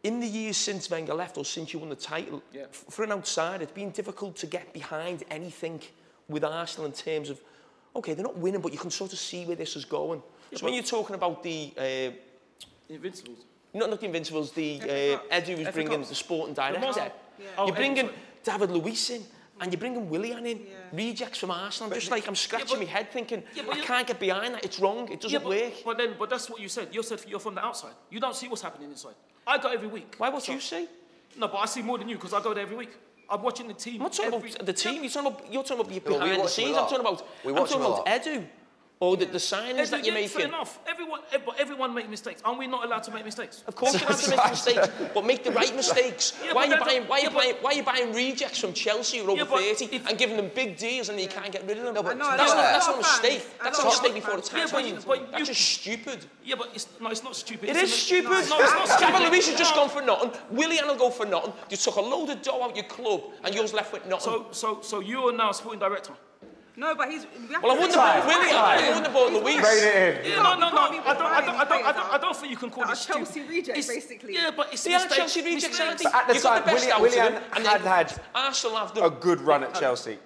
In 0.04 0.20
the 0.20 0.26
years 0.26 0.56
since 0.56 0.88
Wenger 0.90 1.14
left, 1.14 1.36
or 1.38 1.44
since 1.44 1.72
you 1.72 1.80
won 1.80 1.88
the 1.88 1.96
title, 1.96 2.42
Yeah. 2.52 2.62
f- 2.70 2.84
for 2.88 3.02
an 3.02 3.10
outsider, 3.12 3.64
it's 3.64 3.72
been 3.72 3.90
difficult 3.90 4.36
to 4.36 4.46
get 4.46 4.72
behind 4.72 5.24
anything 5.30 5.82
with 6.28 6.44
Arsenal 6.44 6.86
in 6.86 6.92
terms 6.92 7.30
of, 7.30 7.40
okay, 7.96 8.14
they're 8.14 8.24
not 8.24 8.36
winning, 8.36 8.60
but 8.60 8.72
you 8.72 8.78
can 8.78 8.90
sort 8.90 9.12
of 9.12 9.18
see 9.18 9.44
where 9.44 9.56
this 9.56 9.74
is 9.74 9.84
going. 9.84 10.22
so 10.54 10.64
when 10.64 10.74
you're 10.74 10.82
talking 10.84 11.14
about 11.16 11.42
the, 11.42 11.72
uh, 11.76 12.12
Invincibles. 12.88 13.38
not, 13.74 13.90
not 13.90 14.00
the 14.00 14.06
Invincibles, 14.06 14.52
the 14.52 14.78
FA 14.80 15.14
uh, 15.14 15.16
Cups. 15.18 15.28
Ed 15.30 15.48
who 15.48 15.56
was 15.56 15.66
FA 15.66 15.72
bringing 15.72 15.98
Cups. 15.98 16.08
the 16.08 16.14
sporting 16.14 16.54
The 16.54 16.62
director, 16.62 17.12
Yeah. 17.38 17.46
Oh, 17.58 17.66
you're 17.66 17.74
bringing 17.76 18.06
sorry. 18.06 18.18
David 18.44 18.70
Luiz 18.70 19.10
in, 19.10 19.26
and 19.60 19.72
you're 19.72 19.80
bringing 19.80 20.08
Willian 20.08 20.46
in, 20.46 20.58
Yeah. 20.60 20.74
rejects 20.92 21.38
from 21.38 21.50
Arsenal. 21.50 21.90
I'm 21.92 21.98
just 21.98 22.10
like, 22.10 22.26
I'm 22.28 22.36
scratching 22.36 22.78
but- 22.78 22.86
my 22.86 22.90
head 22.90 23.10
thinking, 23.12 23.42
Yeah, 23.54 23.64
but 23.66 23.74
I 23.74 23.78
you- 23.78 23.84
can't 23.84 24.06
get 24.06 24.20
behind 24.20 24.54
that, 24.54 24.64
it's 24.64 24.78
wrong, 24.78 25.10
it 25.12 25.20
doesn't 25.20 25.32
Yeah, 25.32 25.38
but, 25.40 25.48
work. 25.48 25.74
but 25.84 25.98
then, 25.98 26.14
but 26.18 26.30
that's 26.30 26.48
what 26.48 26.60
you 26.60 26.68
said. 26.68 26.94
You 26.94 27.02
said 27.02 27.20
you're 27.26 27.40
from 27.40 27.56
the 27.56 27.64
outside. 27.64 27.94
You 28.10 28.20
don't 28.20 28.36
see 28.36 28.46
what's 28.48 28.62
happening 28.62 28.90
inside. 28.90 29.16
I 29.48 29.58
go 29.58 29.70
every 29.70 29.88
week. 29.88 30.14
Why, 30.18 30.28
what 30.28 30.42
So- 30.44 30.52
you 30.52 30.60
say? 30.60 30.86
No, 31.36 31.48
but 31.48 31.58
I 31.58 31.66
see 31.66 31.82
more 31.82 31.98
than 31.98 32.08
you 32.08 32.16
because 32.16 32.32
I 32.34 32.42
go 32.42 32.52
there 32.54 32.62
every 32.64 32.76
week. 32.76 32.90
I'm 33.30 33.42
watching 33.42 33.68
the 33.68 33.74
team. 33.74 33.96
I'm 33.96 34.02
not 34.04 34.12
talking 34.14 34.34
every, 34.34 34.50
about 34.52 34.66
the 34.66 34.72
team. 34.72 35.02
You're 35.02 35.10
talking 35.12 35.26
about, 35.32 35.52
you're 35.52 35.62
talking 35.62 35.80
about 35.80 35.92
your 35.92 36.02
Well, 36.04 36.14
we 36.14 36.18
behind 36.18 36.34
the 36.36 36.42
watch 36.42 36.56
them 36.56 36.64
a 36.64 36.66
scenes. 36.66 36.68
I'm 36.68 36.82
lot. 36.82 36.88
talking 36.90 37.00
about, 37.06 37.28
We 37.44 37.52
I'm 37.52 37.58
watch 37.58 37.70
talking 37.70 37.82
them 37.82 37.92
a 37.92 37.94
about 37.94 38.06
lot. 38.06 38.22
Edu. 38.24 38.46
Or 39.00 39.16
the, 39.16 39.26
the 39.26 39.38
signings 39.38 39.78
Every, 39.78 39.84
that 39.86 40.04
you're 40.04 40.06
yeah, 40.14 40.22
making. 40.22 40.28
Fair 40.38 40.46
enough. 40.48 40.80
Everyone, 40.88 41.20
eh, 41.32 41.38
but 41.46 41.60
everyone 41.60 41.94
make 41.94 42.10
mistakes. 42.10 42.42
Are 42.44 42.58
we 42.58 42.66
not 42.66 42.84
allowed 42.84 43.04
to 43.04 43.12
make 43.12 43.24
mistakes? 43.24 43.62
Of 43.68 43.76
course 43.76 43.92
you 44.00 44.00
have 44.00 44.20
to 44.20 44.30
make 44.30 44.50
mistakes, 44.50 44.88
but 45.14 45.24
make 45.24 45.44
the 45.44 45.52
right 45.52 45.72
mistakes. 45.76 46.36
Yeah, 46.44 46.52
why, 46.52 46.66
are 46.66 46.70
you 46.74 46.80
buying, 46.84 47.02
why, 47.04 47.18
are 47.18 47.20
you 47.20 47.28
yeah, 47.28 47.34
buying, 47.36 47.54
why 47.60 47.70
are 47.70 47.74
you 47.74 47.82
buying 47.84 48.12
rejects 48.12 48.58
from 48.58 48.72
Chelsea 48.72 49.18
who 49.18 49.26
are 49.28 49.30
over 49.40 49.60
Yeah, 49.62 49.72
30 49.74 49.84
if- 49.94 50.08
and 50.08 50.18
giving 50.18 50.36
them 50.36 50.50
big 50.52 50.76
deals 50.78 51.10
and 51.10 51.20
you 51.20 51.28
can't 51.28 51.52
get 51.52 51.64
rid 51.64 51.78
of 51.78 51.84
them? 51.84 51.94
No, 51.94 52.02
but 52.02 52.16
I 52.16 52.18
know, 52.18 52.34
a 52.34 52.36
that's, 52.36 52.50
lot 52.50 52.56
not, 52.56 52.72
that's 52.72 52.86
a 52.86 52.90
not 52.90 52.94
a 52.96 52.98
mistake. 53.02 53.40
fans- 53.42 53.62
That's 53.62 53.78
lot 53.78 53.84
a 53.86 53.88
mistake 53.90 54.14
before 54.14 54.36
the 54.40 54.42
Yeah, 54.58 54.66
time. 54.66 54.68
but 54.72 54.84
you- 54.88 54.98
but 55.06 55.30
that's 55.30 55.38
you- 55.40 55.46
just 55.46 55.60
stupid. 55.80 56.26
Yeah, 56.44 56.54
but 56.58 56.70
it's, 56.74 56.88
no, 57.00 57.10
it's 57.10 57.22
not 57.22 57.36
stupid. 57.36 57.68
It 57.68 57.76
It's 57.76 57.92
is 57.92 57.92
a- 57.92 58.00
stupid. 58.00 58.30
No, 58.30 58.38
it's 58.40 58.50
not 58.50 58.88
stupid. 58.88 59.12
David 59.14 59.30
Luiz 59.32 59.46
has 59.48 59.58
just 59.58 59.74
gone 59.76 59.90
for 59.90 60.02
nothing. 60.02 60.32
Willian 60.50 60.88
will 60.88 60.96
go 60.96 61.10
for 61.10 61.24
nothing. 61.24 61.52
You 61.70 61.76
took 61.76 61.94
a 61.94 62.00
load 62.00 62.30
of 62.30 62.42
dough 62.42 62.64
out 62.64 62.74
your 62.74 62.86
club 62.86 63.22
and 63.44 63.54
yours 63.54 63.72
left 63.72 63.92
with 63.92 64.04
nothing. 64.06 64.24
So, 64.24 64.46
so, 64.50 64.80
so 64.82 64.98
you 64.98 65.28
are 65.28 65.32
now 65.32 65.52
sporting 65.52 65.78
director. 65.78 66.14
No, 66.78 66.94
but 66.94 67.10
he's. 67.10 67.26
we 67.48 67.52
have 67.54 67.62
well, 67.62 67.72
I 67.72 67.74
to 67.74 67.80
wouldn't 67.80 67.98
have 67.98 68.24
bought 68.24 68.30
him. 68.30 68.38
Willian. 68.38 68.56
I 68.56 68.88
wouldn't 68.88 69.06
have 69.06 69.12
bought 69.12 69.32
Luiz. 69.32 69.56
Rein 69.56 69.64
it 69.66 70.26
in. 70.26 70.30
Yeah, 70.30 70.42
no, 70.42 70.54
no, 70.54 70.70
no. 70.70 70.76
can't 70.78 71.06
I 71.06 71.12
don't, 71.14 71.22
I 71.26 71.40
don't, 71.40 71.56
I 71.56 71.64
don't, 71.64 71.86
I 71.86 71.92
don't, 71.92 72.12
I 72.14 72.18
don't 72.18 72.36
think 72.36 72.50
you 72.52 72.56
can 72.56 72.70
call 72.70 72.84
that 72.84 72.90
this 72.90 73.04
Chelsea 73.04 73.24
stupid. 73.32 73.50
rejects, 73.50 73.68
It's- 73.88 73.88
basically. 74.06 74.34
Yeah, 74.34 74.52
but 74.56 74.72
it's 74.72 74.84
They 74.84 74.94
are 74.94 75.00
mistakes, 75.00 75.16
Chelsea 75.16 75.42
rejects, 75.42 75.80
aren't 75.80 75.92
mistakes. 75.94 76.12
they? 76.12 76.18
But 76.18 76.20
at 76.22 76.28
the 76.28 76.34
You 76.36 76.42
got 76.42 76.54
time, 76.54 76.64
the 76.66 76.70
best 76.72 76.86
Willian- 76.86 76.92
out 76.92 77.34
of 77.34 77.42
Willian 77.42 77.42
and 77.56 77.66
had 77.66 77.80
then 77.82 78.06
had 78.06 78.20
Arsenal 78.32 78.76
have 78.76 78.96
a 78.96 79.10
good 79.10 79.40
run 79.40 79.64
at 79.64 79.74
Chelsea. 79.74 80.18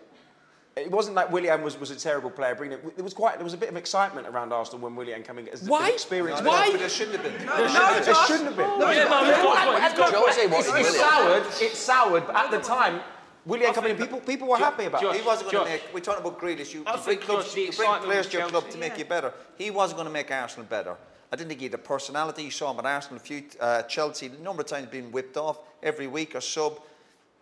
It 0.76 0.90
wasn't 0.90 1.16
like 1.16 1.30
Willian 1.32 1.62
was, 1.62 1.78
was 1.80 1.90
a 1.90 1.96
terrible 1.96 2.30
player. 2.30 2.54
Bringing 2.54 2.78
it, 2.78 2.96
there 2.96 3.04
was 3.04 3.14
quite 3.14 3.36
there 3.36 3.44
was 3.44 3.52
a 3.54 3.58
bit 3.58 3.68
of 3.70 3.76
excitement 3.76 4.26
around 4.26 4.52
Arsenal 4.52 4.80
when 4.80 4.94
Willian 4.94 5.22
came 5.22 5.38
in 5.38 5.48
as 5.48 5.62
Why? 5.62 5.88
an 5.88 5.92
experienced. 5.94 6.44
Why? 6.44 6.70
But 6.70 6.80
there 6.80 6.88
shouldn't 6.88 7.16
have 7.16 7.24
been. 7.38 7.46
No, 7.46 7.56
There 7.56 8.02
Josh. 8.04 8.26
shouldn't 8.26 8.46
have 8.48 8.56
been. 8.56 8.70
Yeah, 8.70 8.78
no, 8.78 8.90
you've 8.90 9.08
got 9.08 9.68
a 9.68 9.70
point, 9.70 9.82
you've 9.84 9.96
got 9.96 10.08
a 10.08 10.16
point. 10.16 10.28
Jose 10.28 10.46
was 10.48 10.58
It's 10.66 10.70
brilliant. 10.70 10.96
soured. 10.96 11.42
It's 11.60 11.78
soured. 11.78 12.26
But 12.26 12.36
at 12.36 12.50
the 12.50 12.60
time, 12.60 13.00
Willian 13.44 13.74
coming 13.74 13.90
in, 13.92 13.96
people 13.96 14.20
people 14.20 14.48
were 14.48 14.56
happy 14.56 14.84
about 14.84 15.02
it. 15.02 15.20
He 15.20 15.26
wasn't 15.26 15.50
going 15.50 15.64
to 15.64 15.70
make. 15.72 15.82
We're 15.92 16.00
talking 16.00 16.24
about 16.24 16.38
Grealish. 16.40 16.72
You, 16.72 16.84
I 16.86 16.96
you 16.96 17.02
bring 17.02 17.18
clubs, 17.18 17.56
you 17.56 17.72
bring 17.72 17.90
players 18.00 18.28
to 18.28 18.38
your 18.38 18.48
club 18.48 18.68
to 18.70 18.78
make 18.78 18.92
Yeah. 18.92 18.98
you 18.98 19.04
better. 19.06 19.32
He 19.56 19.70
wasn't 19.70 19.96
going 19.96 20.06
to 20.06 20.12
make 20.12 20.30
Arsenal 20.30 20.66
better. 20.66 20.96
I 21.32 21.36
didn't 21.36 21.48
think 21.48 21.60
he 21.60 21.64
had 21.64 21.72
the 21.72 21.78
personality. 21.78 22.44
You 22.44 22.50
saw 22.50 22.70
him 22.72 22.78
at 22.78 22.86
Arsenal, 22.86 23.16
a 23.16 23.20
few 23.20 23.42
uh, 23.58 23.82
Chelsea, 23.84 24.26
a 24.26 24.42
number 24.42 24.60
of 24.62 24.68
times 24.68 24.88
being 24.88 25.10
whipped 25.10 25.36
off 25.36 25.58
every 25.82 26.06
week 26.06 26.34
or 26.34 26.40
sub. 26.40 26.78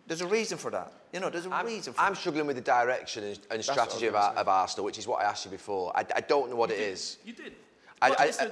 There's 0.07 0.21
a 0.21 0.27
reason 0.27 0.57
for 0.57 0.71
that. 0.71 0.91
You 1.13 1.19
know, 1.19 1.29
there's 1.29 1.45
a 1.45 1.51
I'm, 1.53 1.65
reason 1.65 1.93
for 1.93 1.99
I'm 2.01 2.15
struggling 2.15 2.47
with 2.47 2.55
the 2.55 2.61
direction 2.61 3.23
and, 3.25 3.33
and 3.33 3.43
what 3.49 3.53
I 3.53 3.57
was 3.57 3.65
strategy 3.65 4.07
of, 4.07 4.15
of 4.15 4.47
Arsenal, 4.47 4.85
which 4.85 4.97
is 4.97 5.07
what 5.07 5.21
I 5.21 5.25
asked 5.25 5.45
you 5.45 5.51
before. 5.51 5.91
I, 5.95 6.05
I 6.15 6.21
don't 6.21 6.49
know 6.49 6.55
what 6.55 6.71
it 6.71 6.79
is. 6.79 7.17
You 7.25 7.33
did. 7.33 7.53
I- 8.01 8.25
listen, 8.25 8.51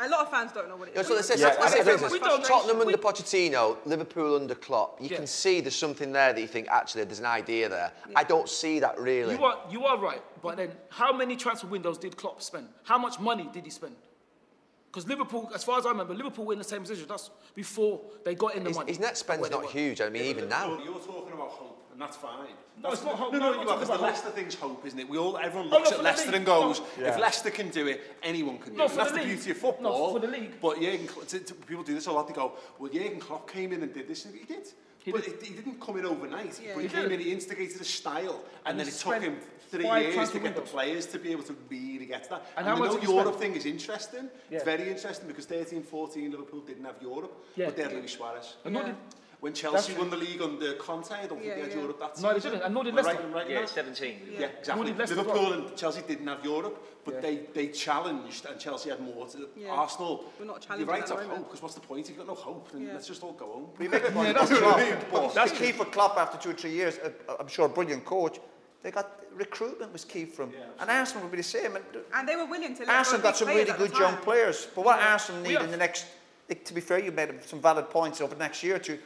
A 0.00 0.08
lot 0.08 0.20
of 0.26 0.30
fans 0.30 0.52
don't 0.52 0.68
know 0.68 0.76
what 0.76 0.88
it 0.88 0.94
You 0.94 1.00
is. 1.00 1.08
know, 1.08 1.14
so 1.14 1.16
let's 1.16 1.28
say, 1.28 1.34
Yeah, 1.38 1.56
let's 1.60 1.72
say, 1.72 1.80
I- 1.80 1.82
for 1.82 1.88
I- 1.90 1.92
instance, 1.94 2.12
we 2.12 2.18
don't- 2.20 2.44
Tottenham 2.44 2.80
under 2.80 2.96
Pochettino, 2.98 3.78
Liverpool 3.84 4.36
under 4.36 4.54
Klopp. 4.54 5.00
You 5.00 5.08
Yeah. 5.08 5.16
can 5.18 5.26
see 5.26 5.60
there's 5.60 5.74
something 5.76 6.12
there 6.12 6.32
that 6.32 6.40
you 6.40 6.46
think 6.46 6.68
actually 6.68 7.04
there's 7.04 7.18
an 7.18 7.26
idea 7.26 7.68
there. 7.68 7.92
I 8.14 8.24
don't 8.24 8.48
see 8.48 8.78
that 8.80 8.98
really. 8.98 9.34
you 9.34 9.44
are, 9.44 9.58
you 9.70 9.84
are 9.86 9.98
right. 9.98 10.22
But 10.42 10.56
then, 10.56 10.72
how 10.90 11.12
many 11.12 11.36
transfer 11.36 11.66
windows 11.66 11.98
did 11.98 12.16
Klopp 12.16 12.42
spend? 12.42 12.68
How 12.84 12.98
much 12.98 13.18
money 13.18 13.48
did 13.52 13.64
he 13.64 13.70
spend? 13.70 13.96
Because 14.90 15.06
Liverpool, 15.06 15.50
as 15.54 15.62
far 15.64 15.78
as 15.78 15.84
I 15.86 15.90
remember, 15.90 16.14
Liverpool 16.14 16.46
were 16.46 16.54
in 16.54 16.58
the 16.58 16.64
same 16.64 16.80
position 16.80 17.04
as 17.04 17.10
us 17.10 17.30
before 17.54 18.00
they 18.24 18.34
got 18.34 18.54
in 18.56 18.62
the 18.64 18.70
his, 18.70 18.76
money. 18.78 18.90
his 18.92 18.98
net 19.00 19.16
spend's 19.18 19.42
Where 19.42 19.50
not 19.50 19.66
huge. 19.70 20.00
I 20.00 20.08
mean, 20.08 20.22
even 20.22 20.48
now. 20.48 20.68
You're, 20.78 20.84
you're 20.84 20.98
talking 21.00 21.34
about 21.34 21.48
hope, 21.50 21.88
and 21.92 22.00
that's 22.00 22.16
fine. 22.16 22.46
No, 22.82 22.92
it's 22.92 23.04
not 23.04 23.16
hope. 23.16 23.32
No, 23.32 23.38
No, 23.38 23.44
no, 23.50 23.52
I'm 23.54 23.60
you 23.60 23.64
not 23.66 23.72
are, 23.72 23.74
because 23.80 23.88
the 23.88 23.94
about 23.96 24.06
Leicester 24.06 24.30
thing's 24.30 24.54
hope, 24.54 24.86
isn't 24.86 24.98
it? 24.98 25.08
We 25.08 25.18
all, 25.18 25.36
everyone 25.36 25.68
Oh, 25.70 25.76
looks 25.78 25.90
no, 25.90 25.98
at 25.98 26.04
Leicester 26.04 26.26
league. 26.28 26.36
and 26.36 26.46
goes, 26.46 26.80
No. 26.98 27.06
if 27.06 27.18
Leicester 27.18 27.50
can 27.50 27.68
do 27.68 27.86
it, 27.88 28.00
anyone 28.22 28.56
can 28.58 28.72
do 28.72 28.78
No, 28.78 28.84
it. 28.84 28.90
And 28.92 28.98
that's 29.00 29.12
the 29.12 29.18
the, 29.18 29.24
beauty 29.24 29.50
of 29.50 29.56
No, 29.62 29.72
football. 29.72 30.12
for 30.14 30.20
the 30.20 30.28
league. 30.28 30.60
But 30.60 30.80
Jurgen 30.80 31.06
Klopp, 31.06 31.26
to, 31.28 31.38
to, 31.40 31.54
people 31.54 31.82
do 31.84 31.94
this 31.94 32.06
a 32.06 32.12
lot. 32.12 32.26
They 32.28 32.34
go, 32.34 32.52
well, 32.78 32.90
Jurgen 32.90 33.20
Klopp 33.20 33.50
came 33.50 33.72
in 33.72 33.82
and 33.82 33.92
did 33.92 34.08
this, 34.08 34.24
and 34.24 34.34
he 34.34 34.44
did. 34.44 34.68
He 35.08 35.12
but 35.12 35.24
did. 35.24 35.34
It, 35.34 35.42
he 35.42 35.54
didn't 35.54 35.80
come 35.80 35.96
in 35.96 36.04
overnight. 36.04 36.60
Yeah, 36.62 36.72
but 36.74 36.82
he, 36.82 36.88
he 36.88 36.94
came 36.94 37.08
did. 37.08 37.12
in, 37.12 37.20
he 37.20 37.32
instigated 37.32 37.80
a 37.80 37.84
style, 37.84 38.44
and, 38.66 38.78
And 38.78 38.80
then 38.80 38.88
it 38.88 38.94
took 38.94 39.22
him 39.22 39.36
three 39.70 39.88
years 39.88 40.30
to 40.30 40.38
get 40.38 40.54
the 40.54 40.60
players 40.60 41.06
to 41.06 41.18
be 41.18 41.30
able 41.32 41.44
to 41.44 41.56
really 41.70 42.04
get 42.04 42.24
to 42.24 42.30
that. 42.30 42.42
And 42.56 42.66
And, 42.66 42.68
how 42.68 42.74
we 42.82 42.88
much 42.88 43.02
know 43.02 43.14
Europe 43.14 43.36
spend? 43.36 43.54
thing 43.54 43.56
is 43.56 43.64
interesting. 43.64 44.24
Yeah. 44.50 44.56
It's 44.56 44.64
very 44.64 44.88
interesting 44.90 45.26
because 45.28 45.46
13, 45.46 45.82
14 45.82 46.30
Liverpool 46.30 46.60
didn't 46.60 46.84
have 46.84 46.96
Europe, 47.00 47.34
Yeah. 47.56 47.66
but 47.66 47.76
they 47.76 47.82
had 47.84 47.92
Luis 47.92 48.12
Suarez. 48.12 48.56
And 48.66 48.74
not 48.74 48.84
did- 48.86 48.96
When 49.40 49.54
Chelsea 49.54 49.94
won 49.94 50.10
the 50.10 50.16
league 50.16 50.42
under 50.42 50.72
Conte, 50.74 51.12
I 51.12 51.26
don't 51.26 51.38
think 51.38 51.44
Yeah, 51.44 51.54
they 51.54 51.60
had 51.62 51.70
yeah. 51.70 51.76
Europe 51.78 52.00
that 52.00 52.20
No, 52.20 52.34
they 52.34 52.40
didn't, 52.40 52.62
and 52.62 52.74
nor 52.74 52.82
did 52.82 52.90
Am 52.90 52.96
Leicester. 52.96 53.14
right 53.14 53.24
in 53.24 53.32
writing 53.32 53.52
Yeah, 53.52 53.60
that? 53.60 53.68
17. 53.68 54.20
Yeah, 54.32 54.38
Nor 54.40 54.48
exactly. 54.58 54.84
did 54.86 54.98
Leicester 54.98 55.14
Liverpool 55.16 55.52
as 55.52 55.58
and 55.70 55.76
Chelsea 55.76 56.02
didn't 56.08 56.26
have 56.26 56.44
Europe, 56.44 57.04
but 57.04 57.14
Yeah. 57.14 57.20
they, 57.20 57.36
they 57.54 57.68
challenged 57.68 58.46
and 58.46 58.58
Chelsea 58.58 58.90
had 58.90 59.00
more. 59.00 59.28
To, 59.28 59.48
Yeah. 59.56 59.70
Arsenal, 59.70 60.24
We're 60.40 60.44
not 60.46 60.54
you're 60.54 60.60
challenging 60.60 60.88
right 60.88 61.02
at 61.02 61.06
to 61.08 61.16
have 61.18 61.26
hope, 61.28 61.44
because 61.46 61.62
what's 61.62 61.74
the 61.76 61.80
point 61.80 62.00
if 62.10 62.16
you've 62.16 62.18
got 62.18 62.26
no 62.26 62.34
hope? 62.34 62.72
Then 62.72 62.86
Yeah. 62.86 62.94
let's 62.94 63.06
just 63.06 63.22
all 63.22 63.32
go 63.32 63.46
home. 63.46 63.68
We 63.78 63.86
make 63.86 64.08
a 64.08 64.10
point 64.10 64.34
that's 64.36 64.50
about 64.50 64.78
true. 64.78 64.96
Klopp, 65.10 65.12
but 65.12 65.34
That's 65.34 65.52
the 65.52 65.58
key 65.66 65.70
for 65.72 65.84
Klopp 65.84 66.16
after 66.18 66.36
two 66.36 66.50
or 66.50 66.54
three 66.54 66.72
years, 66.72 66.98
uh, 66.98 67.36
I'm 67.38 67.46
sure 67.48 67.66
a 67.66 67.68
brilliant 67.68 68.04
coach, 68.04 68.40
they 68.82 68.90
got 68.90 69.20
recruitment 69.34 69.92
was 69.92 70.04
key 70.04 70.24
for 70.24 70.42
him. 70.44 70.52
And 70.80 70.90
Arsenal 70.90 71.22
would 71.22 71.30
be 71.30 71.36
the 71.36 71.42
same. 71.44 71.76
And 71.76 71.84
And 72.12 72.28
they 72.28 72.34
were 72.34 72.46
willing 72.46 72.74
to 72.74 72.80
let 72.84 72.88
Arsenal 72.88 73.20
go 73.20 73.28
got 73.28 73.36
some 73.36 73.46
really 73.48 73.70
good 73.70 73.92
young 73.92 74.16
players. 74.16 74.66
But 74.74 74.84
what 74.84 74.98
Arsenal 74.98 75.42
need 75.42 75.52
Yeah. 75.52 75.62
in 75.62 75.70
the 75.70 75.76
next, 75.76 76.06
to 76.64 76.74
be 76.74 76.80
fair, 76.80 76.98
you 76.98 77.12
made 77.12 77.44
some 77.44 77.60
valid 77.60 77.88
points 77.88 78.20
over 78.20 78.34
the 78.34 78.40
next 78.42 78.64
year 78.64 78.74
or 78.74 78.80
two. 78.80 78.98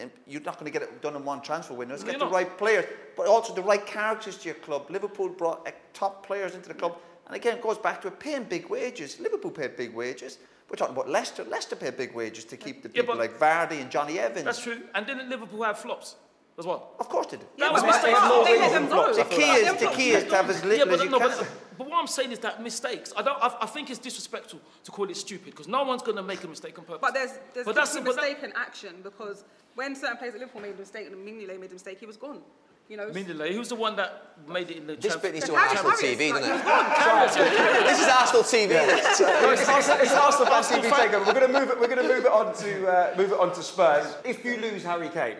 And 0.00 0.10
you're 0.26 0.42
not 0.42 0.58
going 0.58 0.70
to 0.70 0.76
get 0.76 0.82
it 0.82 1.00
done 1.02 1.14
in 1.16 1.24
one 1.24 1.40
transfer 1.40 1.74
window. 1.74 1.94
Let's 1.94 2.04
get 2.04 2.18
the 2.18 2.26
right 2.26 2.58
players, 2.58 2.84
but 3.16 3.26
also 3.26 3.54
the 3.54 3.62
right 3.62 3.84
characters 3.86 4.36
to 4.38 4.48
your 4.48 4.56
club. 4.56 4.90
Liverpool 4.90 5.28
brought 5.28 5.66
uh, 5.66 5.72
top 5.92 6.26
players 6.26 6.54
into 6.54 6.68
the 6.68 6.74
club. 6.74 6.98
And 7.26 7.36
again, 7.36 7.56
it 7.56 7.62
goes 7.62 7.78
back 7.78 8.02
to 8.02 8.10
paying 8.10 8.44
big 8.44 8.68
wages. 8.68 9.20
Liverpool 9.20 9.50
paid 9.50 9.76
big 9.76 9.94
wages. 9.94 10.38
We're 10.68 10.76
talking 10.76 10.94
about 10.94 11.08
Leicester. 11.08 11.44
Leicester 11.44 11.76
paid 11.76 11.96
big 11.96 12.14
wages 12.14 12.44
to 12.46 12.56
keep 12.56 12.82
the 12.82 12.88
people 12.88 13.14
but- 13.14 13.18
like 13.18 13.38
Vardy 13.38 13.80
and 13.80 13.90
Johnny 13.90 14.18
Evans. 14.18 14.44
That's 14.44 14.62
true. 14.62 14.82
And 14.94 15.06
didn't 15.06 15.28
Liverpool 15.28 15.62
have 15.62 15.78
flops 15.78 16.16
as 16.58 16.66
well? 16.66 16.94
Of 17.00 17.08
course 17.08 17.26
they 17.28 17.36
did. 17.38 17.46
That 17.58 17.72
was 17.72 17.82
but 17.82 17.88
mistakes. 17.88 18.20
they- 18.20 18.28
No, 18.28 18.44
they 18.44 18.52
they 18.54 18.60
let 18.60 18.72
them 18.72 18.88
go. 18.88 19.14
The 19.14 19.24
key 19.24 19.42
is 19.42 19.80
the 19.80 19.86
key 19.88 20.10
is 20.10 20.24
to 20.24 20.36
have 20.36 20.50
as 20.50 20.62
Yeah, 20.62 20.68
little 20.68 20.86
but 20.86 20.94
as 20.94 21.02
you 21.04 21.10
no, 21.10 21.18
can. 21.18 21.28
but, 21.30 21.48
but 21.78 21.88
what 21.90 21.98
I'm 21.98 22.06
saying 22.06 22.32
is 22.32 22.38
that 22.40 22.62
mistakes. 22.62 23.12
I 23.16 23.22
don't. 23.22 23.38
I, 23.42 23.56
I 23.62 23.66
think 23.66 23.90
it's 23.90 23.98
disrespectful 23.98 24.60
to 24.84 24.90
call 24.90 25.10
it 25.10 25.16
stupid 25.16 25.46
because 25.46 25.68
no 25.68 25.82
one's 25.84 26.02
going 26.02 26.16
to 26.16 26.22
make 26.22 26.44
a 26.44 26.48
mistake 26.48 26.78
on 26.78 26.84
purpose. 26.84 27.00
But 27.02 27.14
there's 27.14 27.32
there's 27.54 27.66
But 27.66 27.74
that's- 27.74 27.94
different 27.94 28.06
but 28.16 28.22
that- 28.22 28.28
mistake 28.30 28.44
and 28.44 28.52
action 28.56 28.94
because 29.02 29.44
when 29.74 29.96
certain 29.96 30.16
players 30.18 30.34
at 30.34 30.40
Liverpool 30.40 30.62
made 30.62 30.74
a 30.74 30.78
mistake 30.78 31.06
and 31.08 31.16
Mignolet 31.26 31.58
made 31.60 31.70
a 31.70 31.74
mistake, 31.74 31.98
he 31.98 32.06
was 32.06 32.16
gone. 32.16 32.40
You 32.86 32.98
know. 32.98 33.06
Mindele, 33.08 33.50
who's 33.54 33.70
the 33.70 33.74
one 33.76 33.96
that 33.96 34.34
made 34.46 34.70
it 34.70 34.76
in 34.76 34.86
the 34.86 34.94
This 34.96 35.12
champ- 35.12 35.22
bit 35.22 35.32
needs 35.32 35.46
to 35.46 35.52
The 35.52 35.56
go 35.56 35.62
on 35.62 35.68
Arsenal 35.70 35.92
Karius, 35.92 36.16
TV, 36.18 36.32
like, 36.32 36.42
doesn't 36.42 36.56
it? 36.60 36.64
gone. 36.64 36.84
Karius, 36.84 37.36
yeah. 37.36 37.82
This 37.90 38.00
is 38.02 38.08
Arsenal 38.08 38.42
TV. 38.42 38.70
it's, 38.72 39.68
Arsenal, 39.70 40.00
it's 40.02 40.12
Arsenal 40.12 40.46
fan 40.52 40.62
TV 40.64 40.90
takeover. 40.90 41.26
We're 41.26 41.32
going 41.40 41.50
to 41.52 41.58
move 41.60 41.70
it. 41.70 41.80
We're 41.80 41.88
going 41.88 42.06
to 42.06 42.14
move 42.14 42.26
it 42.26 42.30
on 42.30 42.54
to 42.56 42.86
uh, 42.86 43.14
move 43.16 43.32
it 43.32 43.38
on 43.40 43.54
to 43.54 43.62
Spurs. 43.62 44.14
If 44.22 44.44
you 44.44 44.58
lose 44.58 44.82
Harry 44.84 45.08
Kane, 45.08 45.36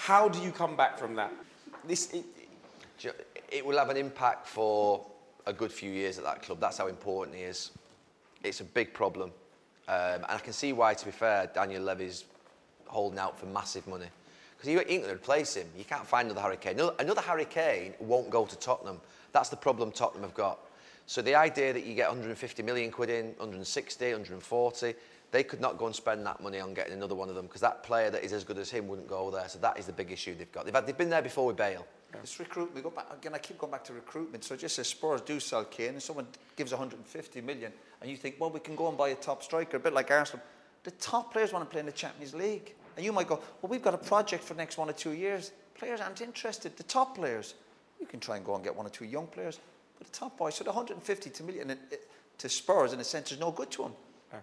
how 0.00 0.30
do 0.30 0.40
you 0.40 0.50
come 0.50 0.76
back 0.76 0.98
from 0.98 1.14
that? 1.14 1.30
This 1.84 2.10
it, 2.14 2.24
It 3.52 3.66
will 3.66 3.76
have 3.76 3.90
an 3.90 3.98
impact 3.98 4.48
for 4.48 5.04
a 5.44 5.52
good 5.52 5.70
few 5.70 5.90
years 5.90 6.16
at 6.16 6.24
that 6.24 6.42
club. 6.42 6.58
That's 6.58 6.78
how 6.78 6.86
important 6.86 7.36
he 7.36 7.42
is. 7.42 7.70
It's 8.42 8.60
a 8.60 8.64
big 8.64 8.94
problem. 8.94 9.30
Um, 9.88 10.14
and 10.14 10.24
I 10.26 10.38
can 10.38 10.54
see 10.54 10.72
why, 10.72 10.94
to 10.94 11.04
be 11.04 11.10
fair, 11.10 11.50
Daniel 11.54 11.82
Levy's 11.82 12.24
holding 12.86 13.18
out 13.18 13.38
for 13.38 13.44
massive 13.46 13.86
money. 13.86 14.06
Because 14.56 14.74
going 14.74 15.02
to 15.02 15.14
replace 15.14 15.54
him. 15.54 15.66
You 15.76 15.84
can't 15.84 16.06
find 16.06 16.26
another 16.26 16.40
Harry 16.40 16.56
Kane. 16.56 16.74
Another, 16.74 16.94
another 16.98 17.20
Harry 17.20 17.44
Kane 17.44 17.92
won't 18.00 18.30
go 18.30 18.46
to 18.46 18.56
Tottenham. 18.56 19.00
That's 19.32 19.50
the 19.50 19.56
problem 19.56 19.92
Tottenham 19.92 20.22
have 20.22 20.34
got. 20.34 20.60
So 21.06 21.20
the 21.20 21.34
idea 21.34 21.74
that 21.74 21.84
you 21.84 21.94
get 21.94 22.08
150 22.08 22.62
million 22.62 22.90
quid 22.90 23.10
in, 23.10 23.26
160, 23.36 24.04
140, 24.12 24.94
they 25.32 25.44
could 25.44 25.60
not 25.60 25.78
go 25.78 25.86
and 25.86 25.94
spend 25.94 26.26
that 26.26 26.42
money 26.42 26.58
on 26.58 26.74
getting 26.74 26.92
another 26.92 27.14
one 27.14 27.28
of 27.28 27.34
them 27.34 27.46
because 27.46 27.60
that 27.60 27.82
player 27.82 28.10
that 28.10 28.24
is 28.24 28.32
as 28.32 28.42
good 28.42 28.58
as 28.58 28.70
him 28.70 28.88
wouldn't 28.88 29.08
go 29.08 29.30
there. 29.30 29.48
So 29.48 29.58
that 29.60 29.78
is 29.78 29.86
the 29.86 29.92
big 29.92 30.10
issue 30.10 30.34
they've 30.34 30.50
got. 30.50 30.64
They've, 30.64 30.74
had, 30.74 30.86
they've 30.86 30.96
been 30.96 31.10
there 31.10 31.22
before 31.22 31.46
with 31.46 31.56
Bale. 31.56 31.86
It's 32.14 32.40
recruitment. 32.40 32.74
We 32.74 32.82
go 32.82 32.90
back 32.90 33.06
again. 33.12 33.34
I 33.34 33.38
keep 33.38 33.58
going 33.58 33.70
back 33.70 33.84
to 33.84 33.92
recruitment. 33.92 34.42
So 34.42 34.56
just 34.56 34.78
as 34.78 34.88
Spurs 34.88 35.20
do 35.20 35.38
sell 35.38 35.64
Kane, 35.64 35.90
and 35.90 36.02
someone 36.02 36.26
gives 36.56 36.72
150 36.72 37.40
million, 37.40 37.72
and 38.00 38.10
you 38.10 38.16
think, 38.16 38.36
well, 38.38 38.50
we 38.50 38.60
can 38.60 38.74
go 38.74 38.88
and 38.88 38.98
buy 38.98 39.10
a 39.10 39.14
top 39.14 39.42
striker, 39.42 39.76
a 39.76 39.80
bit 39.80 39.92
like 39.92 40.10
Arsenal. 40.10 40.44
The 40.82 40.90
top 40.92 41.32
players 41.32 41.52
want 41.52 41.64
to 41.64 41.70
play 41.70 41.80
in 41.80 41.86
the 41.86 41.92
Champions 41.92 42.34
League, 42.34 42.74
and 42.96 43.04
you 43.04 43.12
might 43.12 43.28
go, 43.28 43.40
well, 43.62 43.70
we've 43.70 43.82
got 43.82 43.94
a 43.94 43.98
project 43.98 44.42
for 44.42 44.54
the 44.54 44.58
next 44.58 44.78
one 44.78 44.88
or 44.88 44.92
two 44.92 45.12
years. 45.12 45.52
Players 45.74 46.00
aren't 46.00 46.20
interested. 46.20 46.76
The 46.76 46.82
top 46.82 47.14
players, 47.14 47.54
you 48.00 48.06
can 48.06 48.18
try 48.18 48.36
and 48.36 48.44
go 48.44 48.54
and 48.54 48.64
get 48.64 48.74
one 48.74 48.86
or 48.86 48.90
two 48.90 49.04
young 49.04 49.26
players, 49.26 49.60
but 49.98 50.10
the 50.10 50.18
top 50.18 50.36
boys. 50.36 50.56
So 50.56 50.64
the 50.64 50.70
150 50.70 51.30
to 51.30 51.42
million 51.44 51.70
uh, 51.70 51.74
to 52.38 52.48
Spurs, 52.48 52.92
in 52.92 53.00
a 53.00 53.04
sense, 53.04 53.30
is 53.30 53.38
no 53.38 53.50
good 53.52 53.70
to 53.72 53.82
them. 53.84 53.92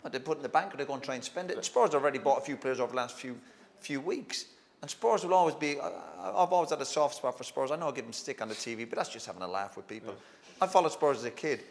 What 0.01 0.11
they 0.13 0.19
put 0.19 0.37
in 0.37 0.43
the 0.43 0.49
bank, 0.49 0.73
or 0.73 0.77
they 0.77 0.85
go 0.85 0.93
and 0.93 1.03
try 1.03 1.15
and 1.15 1.23
spend 1.23 1.49
it. 1.51 1.55
And 1.55 1.63
Spurs 1.65 1.93
already 1.93 2.19
bought 2.19 2.37
a 2.39 2.41
few 2.41 2.57
players 2.57 2.79
over 2.79 2.91
the 2.91 2.97
last 2.97 3.15
few 3.15 3.37
few 3.79 4.01
weeks. 4.01 4.45
And 4.81 4.89
Spurs 4.91 5.23
will 5.23 5.33
always 5.33 5.55
be, 5.55 5.79
I- 5.79 5.87
I- 5.87 6.43
I've 6.43 6.51
always 6.51 6.69
had 6.71 6.81
a 6.81 6.85
soft 6.85 7.15
spot 7.15 7.37
for 7.37 7.43
Spurs. 7.43 7.71
I 7.71 7.75
know 7.77 7.89
I 7.89 7.91
give 7.91 8.05
them 8.05 8.13
stick 8.13 8.41
on 8.41 8.49
the 8.49 8.55
TV, 8.55 8.85
but 8.89 8.97
that's 8.97 9.09
just 9.09 9.25
having 9.25 9.41
a 9.41 9.47
laugh 9.47 9.75
with 9.77 9.87
people. 9.87 10.13
I 10.61 10.67
followed 10.67 10.91
Spurs 10.91 11.17
as 11.19 11.25
a 11.25 11.31
kid. 11.31 11.61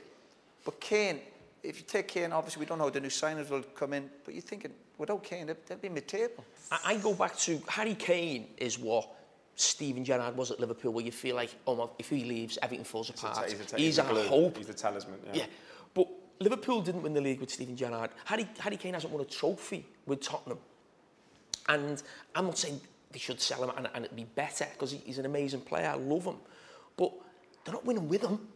But 0.64 0.80
Kane, 0.80 1.20
if 1.62 1.78
you 1.78 1.84
take 1.86 2.08
Kane, 2.08 2.32
obviously 2.32 2.60
we 2.60 2.66
don't 2.66 2.78
know 2.78 2.84
how 2.84 2.90
the 2.90 3.00
new 3.00 3.08
signings 3.08 3.48
will 3.50 3.62
come 3.62 3.92
in, 3.92 4.08
but 4.24 4.34
you're 4.34 4.42
thinking, 4.42 4.72
without 4.98 5.22
Kane, 5.22 5.46
they'd, 5.46 5.56
they'd 5.66 5.80
be 5.82 5.88
mid-table. 5.88 6.44
I, 6.70 6.78
I 6.84 6.96
go 6.96 7.14
back 7.14 7.36
to 7.38 7.60
Harry 7.68 7.94
Kane 7.94 8.46
is 8.56 8.78
what 8.78 9.08
Steven 9.56 10.04
Gerrard 10.04 10.36
was 10.36 10.50
at 10.50 10.58
Liverpool, 10.60 10.92
where 10.92 11.04
you 11.04 11.12
feel 11.12 11.36
like, 11.36 11.54
oh, 11.66 11.74
my, 11.76 11.86
if 11.98 12.08
he 12.08 12.24
leaves, 12.24 12.58
everything 12.62 12.84
falls 12.84 13.08
he's 13.08 13.22
a, 13.22 13.26
apart. 13.26 13.50
he's 13.50 13.60
a, 13.60 13.64
ta- 13.64 13.76
he's 13.76 13.98
a 13.98 14.02
a 14.02 14.22
hope. 14.28 14.56
He's 14.58 14.66
the 14.66 14.74
talisman. 14.74 15.18
Yeah. 15.26 15.32
Yeah, 15.34 15.44
but 15.44 15.75
Liverpool 16.38 16.82
didn't 16.82 17.02
win 17.02 17.14
the 17.14 17.20
league 17.20 17.40
with 17.40 17.50
Steven 17.50 17.76
Gerrard. 17.76 18.10
Harry, 18.26 18.46
Harry 18.58 18.76
Kane 18.76 18.94
hasn't 18.94 19.12
won 19.12 19.22
a 19.22 19.26
trophy 19.26 19.86
with 20.06 20.20
Tottenham. 20.20 20.58
And 21.68 22.02
I'm 22.34 22.46
not 22.46 22.58
saying 22.58 22.80
they 23.12 23.18
should 23.18 23.40
sell 23.40 23.64
him 23.64 23.70
and, 23.76 23.88
and 23.94 24.04
it'd 24.04 24.16
be 24.16 24.24
better 24.24 24.66
because 24.72 24.92
he, 24.92 24.98
he's 24.98 25.18
an 25.18 25.26
amazing 25.26 25.62
player. 25.62 25.88
I 25.88 25.94
love 25.94 26.24
him. 26.24 26.36
But 26.96 27.12
they're 27.64 27.74
not 27.74 27.84
winning 27.84 28.08
with 28.08 28.22
him. 28.22 28.46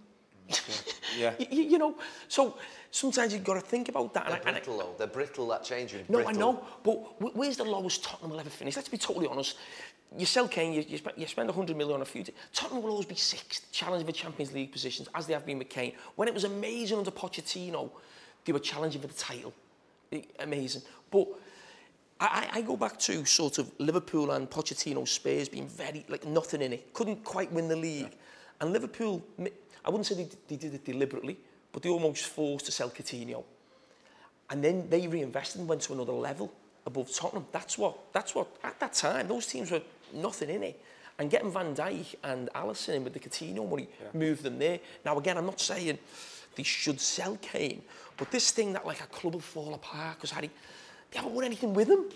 Yeah. 1.19 1.35
you, 1.39 1.47
you- 1.51 1.71
you 1.73 1.79
know, 1.79 1.95
so 2.29 2.57
sometimes 2.91 3.33
you've 3.33 3.45
got 3.45 3.55
to 3.55 3.61
think 3.61 3.89
about 3.89 4.13
that. 4.15 4.27
They're 4.27 4.37
And 4.37 4.45
I- 4.45 4.49
and 4.49 4.57
I- 4.57 4.61
brittle, 4.61 4.79
though. 4.79 4.95
They're 4.99 5.07
brittle, 5.07 5.47
that 5.49 5.65
change 5.65 5.93
room. 5.95 6.05
no, 6.09 6.19
brittle. 6.19 6.35
I 6.35 6.39
know, 6.39 6.65
but 6.83 7.35
where's 7.37 7.57
the 7.57 7.65
lowest 7.65 8.05
Tottenham 8.05 8.31
will 8.31 8.41
ever 8.41 8.51
finish? 8.51 8.77
Let's 8.77 8.89
be 8.89 8.99
totally 8.99 9.27
honest. 9.27 9.57
You 10.17 10.27
sell 10.27 10.49
Kane, 10.49 10.73
you, 10.73 10.85
you, 10.89 10.99
spend, 10.99 11.17
you 11.19 11.27
spend 11.29 11.49
100 11.49 11.77
million 11.77 11.95
on 11.97 12.03
a 12.03 12.05
few. 12.05 12.25
T- 12.25 12.35
Tottenham 12.53 12.83
will 12.83 12.91
always 12.91 13.07
be 13.07 13.15
sixth, 13.15 13.71
challenging 13.71 14.07
for 14.07 14.13
Champions 14.13 14.53
League 14.53 14.73
positions, 14.73 15.09
as 15.15 15.27
they 15.27 15.33
have 15.35 15.47
been 15.47 15.59
with 15.59 15.69
Kane. 15.69 15.93
When 16.17 16.27
it 16.27 16.35
was 16.35 16.43
amazing 16.45 16.99
under 16.99 17.13
Pochettino, 17.13 17.91
they 18.45 18.53
were 18.53 18.59
challenging 18.59 19.01
for 19.01 19.07
the 19.07 19.15
title. 19.15 19.53
Amazing. 20.41 20.83
But 21.13 21.29
I, 22.19 22.49
I 22.53 22.59
I 22.59 22.61
go 22.63 22.77
back 22.77 22.99
to 23.01 23.25
sort 23.25 23.59
of 23.59 23.71
Liverpool 23.79 24.33
and 24.33 24.51
Pochettino 24.51 25.07
Spurs 25.07 25.49
being 25.49 25.69
very, 25.69 26.05
like, 26.09 26.25
nothing 26.27 26.61
in 26.63 26.73
it. 26.73 26.93
Couldn't 26.93 27.23
quite 27.23 27.53
win 27.53 27.69
the 27.69 27.77
league. 27.77 28.11
And 28.61 28.73
Liverpool, 28.73 29.23
mi- 29.39 29.53
I 29.85 29.91
wouldn't 29.91 30.07
say 30.07 30.15
they, 30.15 30.29
they 30.49 30.57
did 30.57 30.75
it 30.75 30.85
deliberately, 30.85 31.37
but 31.73 31.83
they 31.83 31.89
almost 31.89 32.27
forced 32.27 32.67
to 32.67 32.73
sell 32.73 32.91
Coutinho. 32.91 33.45
And 34.51 34.63
then 34.63 34.89
they 34.91 35.07
reinvested 35.07 35.61
and 35.61 35.69
went 35.69 35.83
to 35.83 35.93
another 35.93 36.13
level 36.13 36.53
above 36.87 37.15
Tottenham. 37.15 37.47
That's 37.53 37.79
what, 37.79 38.13
that's 38.13 38.35
what, 38.35 38.49
at 38.65 38.79
that 38.81 38.93
time, 38.93 39.29
those 39.29 39.47
teams 39.47 39.71
were 39.71 39.83
nothing 40.13 40.51
in 40.51 40.63
it. 40.63 40.83
And 41.19 41.31
getting 41.31 41.53
Van 41.53 41.75
Dijk 41.75 42.15
and 42.25 42.49
Alisson 42.55 42.95
in 42.97 43.05
with 43.05 43.13
the 43.13 43.21
Coutinho 43.21 43.69
money 43.69 43.89
moved 44.15 44.43
them 44.43 44.59
there. 44.59 44.81
Now, 45.05 45.19
again, 45.19 45.37
I'm 45.37 45.47
not 45.47 45.61
saying 45.61 45.99
they 46.57 46.63
should 46.63 47.01
sell 47.01 47.37
Kane, 47.43 47.83
but 48.17 48.31
this 48.31 48.51
thing 48.51 48.73
that 48.73 48.87
like 48.87 49.01
a 49.01 49.07
club 49.07 49.35
will 49.35 49.41
fall 49.41 49.75
apart 49.75 50.17
because 50.17 50.31
Harry, 50.31 50.51
they 51.11 51.19
haven't 51.19 51.35
won 51.35 51.45
anything 51.45 51.75
with 51.75 51.89
him. 51.89 52.07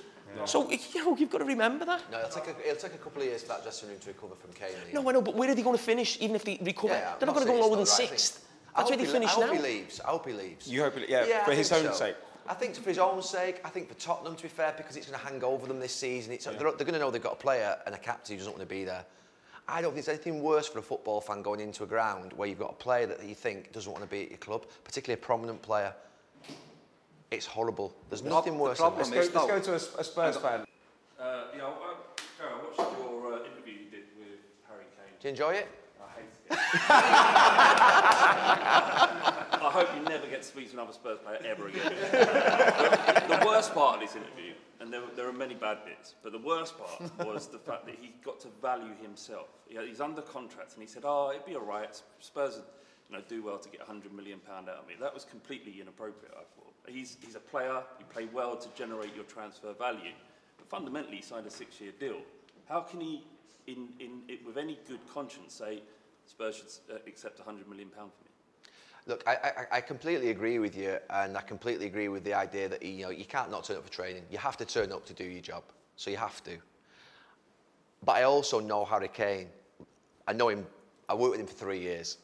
So, 0.45 0.71
you 0.71 0.79
know, 1.05 1.17
you've 1.17 1.31
got 1.31 1.39
to 1.39 1.45
remember 1.45 1.85
that. 1.85 2.03
No, 2.11 2.19
it'll 2.19 2.31
take, 2.31 2.49
a, 2.49 2.69
it'll 2.69 2.81
take 2.81 2.95
a 2.95 2.99
couple 2.99 3.23
of 3.23 3.29
years 3.29 3.43
for 3.43 3.49
that 3.49 3.63
dressing 3.63 3.89
room 3.89 3.99
to 4.01 4.09
recover 4.09 4.35
from 4.35 4.53
Kane. 4.53 4.71
Ian. 4.93 5.03
No, 5.05 5.09
I 5.09 5.13
know, 5.13 5.23
but 5.23 5.35
where 5.35 5.51
are 5.51 5.55
they 5.55 5.63
going 5.63 5.77
to 5.77 5.83
finish, 5.83 6.19
even 6.21 6.37
if 6.37 6.45
they 6.45 6.59
recover? 6.63 6.95
Yeah, 6.95 7.13
I'm 7.13 7.19
They're 7.19 7.27
not 7.27 7.35
going 7.35 7.47
to 7.47 7.53
go 7.53 7.59
lower 7.61 7.71
than 7.77 7.79
right 7.81 7.89
sixth. 7.89 8.45
I 8.75 8.81
That's 8.81 8.91
where 8.91 8.99
hope 8.99 9.07
they 9.07 9.13
he- 9.13 9.13
finish 9.13 9.31
I 9.31 9.33
hope 9.35 9.47
now. 9.47 9.53
he 9.53 9.59
leaves. 9.63 10.01
I 10.01 10.09
hope 10.11 10.27
he 10.27 10.33
leaves. 10.33 10.67
You 10.69 10.83
hope, 10.83 10.95
yeah, 11.09 11.41
I 11.43 11.45
for 11.45 11.53
his 11.55 11.73
own 11.73 11.85
so. 11.85 11.93
sake. 11.93 12.17
I 12.47 12.55
think 12.55 12.75
for 12.75 12.89
his 12.89 12.99
own 12.99 13.23
sake, 13.23 13.61
I 13.65 13.71
think 13.71 13.89
for 13.89 13.95
Tottenham, 13.95 14.37
to 14.37 14.43
be 14.43 14.49
fair, 14.49 14.75
because 14.77 14.97
it's 14.97 15.07
going 15.09 15.19
to 15.19 15.25
hang 15.27 15.43
over 15.43 15.67
them 15.67 15.81
this 15.81 15.95
season. 15.95 16.33
It's, 16.35 16.45
They're, 16.45 16.55
they're 16.59 16.73
going 16.73 16.93
to 16.93 16.99
know 16.99 17.11
they've 17.11 17.23
got 17.23 17.33
a 17.33 17.37
player 17.37 17.77
and 17.87 17.95
a 17.95 17.99
captain 17.99 18.35
who 18.35 18.39
doesn't 18.39 18.53
want 18.53 18.69
to 18.69 18.75
be 18.75 18.85
there. 18.85 19.05
I 19.67 19.81
don't 19.81 19.95
think 19.95 20.05
there's 20.05 20.19
anything 20.19 20.43
worse 20.43 20.69
for 20.69 20.79
a 20.79 20.83
football 20.83 21.23
fan 21.23 21.41
going 21.41 21.61
into 21.61 21.85
a 21.85 21.87
ground 21.87 22.35
where 22.35 22.47
you've 22.47 22.59
got 22.59 22.73
a 22.73 22.75
player 22.75 23.07
that 23.07 23.25
you 23.25 23.35
think 23.35 23.73
doesn't 23.73 23.91
want 23.91 24.05
to 24.05 24.11
be 24.11 24.25
at 24.25 24.29
your 24.29 24.39
club, 24.39 24.67
particularly 24.85 25.19
a 25.19 25.25
prominent 25.25 25.63
player. 25.63 25.95
It's 27.35 27.47
horrible. 27.47 27.93
There's 28.11 28.23
nothing 28.23 28.53
the 28.57 28.63
worse 28.63 28.79
problem 28.79 29.11
than 29.11 29.19
Let's 29.19 29.29
go, 29.29 29.47
let's 29.47 29.67
go 29.67 29.73
to 29.73 29.73
a, 29.73 30.01
a 30.01 30.05
Spurs 30.05 30.37
fan. 30.37 30.61
Uh, 31.19 31.45
yeah, 31.57 31.65
I, 31.65 31.95
Gary, 32.39 32.51
I 32.53 32.57
watched 32.63 32.79
your 32.99 33.33
uh, 33.33 33.39
interview 33.39 33.75
you 33.75 33.91
did 33.91 34.05
with 34.17 34.39
Harry 34.69 34.85
Kane. 34.95 35.15
Do 35.21 35.27
you 35.27 35.31
enjoy 35.31 35.55
it? 35.55 35.69
I 36.01 36.07
hate 36.15 36.31
it. 36.49 36.59
I 39.65 39.71
hope 39.73 39.89
you 39.97 40.03
never 40.09 40.29
get 40.29 40.43
to 40.43 40.49
speak 40.49 40.69
to 40.69 40.75
another 40.75 40.93
Spurs 40.93 41.19
player 41.25 41.41
ever 41.45 41.67
again. 41.67 41.93
the, 42.13 43.37
the 43.41 43.47
worst 43.47 43.75
part 43.75 43.97
of 43.97 44.01
this 44.01 44.15
interview, 44.15 44.53
and 44.79 44.93
there, 44.93 45.03
there 45.17 45.29
are 45.29 45.33
many 45.33 45.55
bad 45.55 45.85
bits, 45.85 46.15
but 46.23 46.31
the 46.31 46.39
worst 46.39 46.79
part 46.79 47.27
was 47.27 47.49
the 47.49 47.59
fact 47.59 47.85
that 47.87 47.97
he 48.01 48.15
got 48.25 48.39
to 48.41 48.49
value 48.63 48.95
himself. 49.03 49.49
He, 49.67 49.77
he's 49.89 50.01
under 50.01 50.23
contract, 50.23 50.75
and 50.75 50.83
he 50.83 50.87
said, 50.87 51.03
"Oh, 51.05 51.31
it'd 51.33 51.47
be 51.47 51.57
all 51.57 51.65
right. 51.65 52.01
Spurs, 52.21 52.55
would, 52.57 52.65
you 53.11 53.17
know, 53.17 53.25
do 53.29 53.43
well 53.43 53.59
to 53.59 53.69
get 53.69 53.81
100 53.81 54.13
million 54.13 54.39
pound 54.39 54.69
out 54.69 54.77
of 54.77 54.87
me." 54.87 54.95
That 55.01 55.13
was 55.13 55.25
completely 55.25 55.81
inappropriate. 55.81 56.33
I 56.33 56.45
thought. 56.55 56.74
He's, 56.87 57.17
he's 57.25 57.35
a 57.35 57.41
player. 57.41 57.83
You 57.99 58.05
play 58.11 58.29
well 58.33 58.57
to 58.57 58.69
generate 58.77 59.15
your 59.15 59.25
transfer 59.25 59.73
value, 59.73 60.13
but 60.59 60.69
fundamentally, 60.69 61.17
he 61.17 61.23
signed 61.23 61.47
a 61.47 61.51
six-year 61.51 61.93
deal. 61.99 62.19
How 62.69 62.81
can 62.81 63.01
he, 63.01 63.25
in, 63.67 63.89
in, 64.01 64.23
it, 64.29 64.45
with 64.45 64.59
any 64.59 64.79
good 64.87 65.01
conscience, 65.13 65.55
say 65.55 65.83
Spurs 66.27 66.57
should 66.57 66.95
uh, 66.95 66.99
accept 67.07 67.39
100 67.39 67.69
million 67.69 67.89
pound 67.89 68.13
for 68.13 68.25
me? 68.25 68.31
Look, 69.07 69.23
I, 69.27 69.35
I, 69.35 69.77
I 69.77 69.81
completely 69.81 70.31
agree 70.31 70.59
with 70.59 70.77
you, 70.77 70.97
and 71.11 71.37
I 71.37 71.43
completely 71.43 71.87
agree 71.87 72.09
with 72.09 72.25
the 72.25 72.33
idea 72.33 72.69
that 72.71 72.83
you 72.83 73.05
know 73.05 73.11
you 73.11 73.27
can't 73.27 73.51
not 73.51 73.65
turn 73.65 73.77
up 73.77 73.85
for 73.85 73.93
training. 73.93 74.23
You 74.31 74.39
have 74.39 74.57
to 74.57 74.65
turn 74.65 74.93
up 74.93 75.05
to 75.07 75.13
do 75.13 75.25
your 75.25 75.43
job, 75.43 75.63
so 75.97 76.11
you 76.11 76.17
have 76.17 76.43
to. 76.45 76.57
But 78.03 78.13
I 78.17 78.23
also 78.23 78.61
know 78.61 78.85
Harry 78.85 79.09
Kane. 79.09 79.49
I 80.27 80.33
know 80.33 80.49
him. 80.49 80.67
I 81.07 81.15
worked 81.15 81.33
with 81.33 81.41
him 81.41 81.47
for 81.47 81.55
three 81.55 81.81
years. 81.81 82.17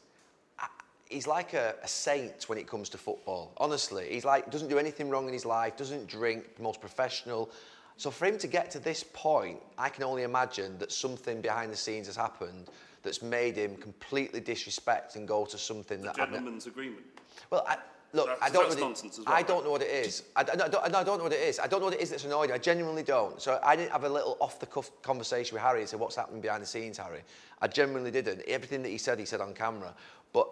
He's 1.11 1.27
like 1.27 1.53
a, 1.53 1.75
a 1.83 1.87
saint 1.87 2.47
when 2.47 2.57
it 2.57 2.67
comes 2.67 2.89
to 2.89 2.97
football. 2.97 3.51
Honestly, 3.57 4.07
he's 4.09 4.25
like 4.25 4.49
doesn't 4.49 4.69
do 4.69 4.79
anything 4.79 5.09
wrong 5.09 5.27
in 5.27 5.33
his 5.33 5.45
life. 5.45 5.75
Doesn't 5.77 6.07
drink. 6.07 6.45
Most 6.59 6.79
professional. 6.81 7.49
So 7.97 8.09
for 8.09 8.25
him 8.25 8.37
to 8.39 8.47
get 8.47 8.71
to 8.71 8.79
this 8.79 9.03
point, 9.13 9.59
I 9.77 9.89
can 9.89 10.03
only 10.03 10.23
imagine 10.23 10.77
that 10.79 10.91
something 10.91 11.41
behind 11.41 11.71
the 11.71 11.77
scenes 11.77 12.07
has 12.07 12.15
happened 12.15 12.69
that's 13.03 13.21
made 13.21 13.55
him 13.57 13.75
completely 13.75 14.39
disrespect 14.39 15.15
and 15.15 15.27
go 15.27 15.45
to 15.45 15.57
something 15.57 15.99
The 16.01 16.07
that 16.07 16.17
ne- 16.17 16.23
gentleman's 16.25 16.65
agreement. 16.67 17.03
well, 17.49 17.63
I, 17.67 17.77
look, 18.13 18.27
That's- 18.27 18.49
I 18.49 18.53
don't. 18.53 18.63
that's 18.63 18.75
know 18.75 18.81
what 18.83 18.89
nonsense 18.89 19.17
it, 19.17 19.21
as 19.21 19.25
well, 19.25 19.35
I 19.35 19.41
don't 19.43 19.63
know 19.65 19.71
what 19.71 19.81
it 19.81 19.89
is. 20.05 20.23
I, 20.35 20.41
I, 20.41 20.43
don't, 20.43 20.75
I 20.95 21.03
don't 21.03 21.17
know 21.17 21.23
what 21.23 21.33
it 21.33 21.41
is. 21.41 21.59
I 21.59 21.67
don't 21.67 21.79
know 21.79 21.87
what 21.87 21.95
it 21.95 22.01
is 22.01 22.09
that's 22.11 22.23
annoyed. 22.25 22.49
I 22.51 22.57
genuinely 22.57 23.03
don't. 23.03 23.39
So 23.41 23.59
I 23.63 23.75
didn't 23.75 23.91
have 23.91 24.03
a 24.03 24.09
little 24.09 24.37
off-the-cuff 24.39 24.89
conversation 25.03 25.53
with 25.55 25.61
Harry 25.63 25.81
and 25.81 25.89
say, 25.89 25.97
"What's 25.97 26.15
happening 26.15 26.41
behind 26.41 26.63
the 26.63 26.67
scenes, 26.67 26.97
Harry?" 26.97 27.21
I 27.61 27.67
genuinely 27.67 28.11
didn't. 28.11 28.41
Everything 28.47 28.81
that 28.83 28.89
he 28.89 28.97
said, 28.97 29.19
he 29.19 29.25
said 29.25 29.41
on 29.41 29.53
camera. 29.53 29.93
But 30.33 30.47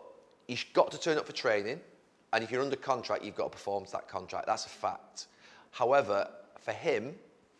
you've 0.49 0.65
got 0.73 0.91
to 0.91 0.99
turn 0.99 1.17
up 1.17 1.25
for 1.25 1.33
training, 1.33 1.79
and 2.33 2.43
if 2.43 2.51
you're 2.51 2.61
under 2.61 2.75
contract, 2.75 3.23
you've 3.23 3.35
got 3.35 3.45
to 3.45 3.49
perform 3.49 3.85
to 3.85 3.91
that 3.93 4.07
contract. 4.07 4.47
That's 4.47 4.65
a 4.65 4.69
fact. 4.69 5.27
However, 5.71 6.27
for 6.59 6.71
him, 6.71 7.15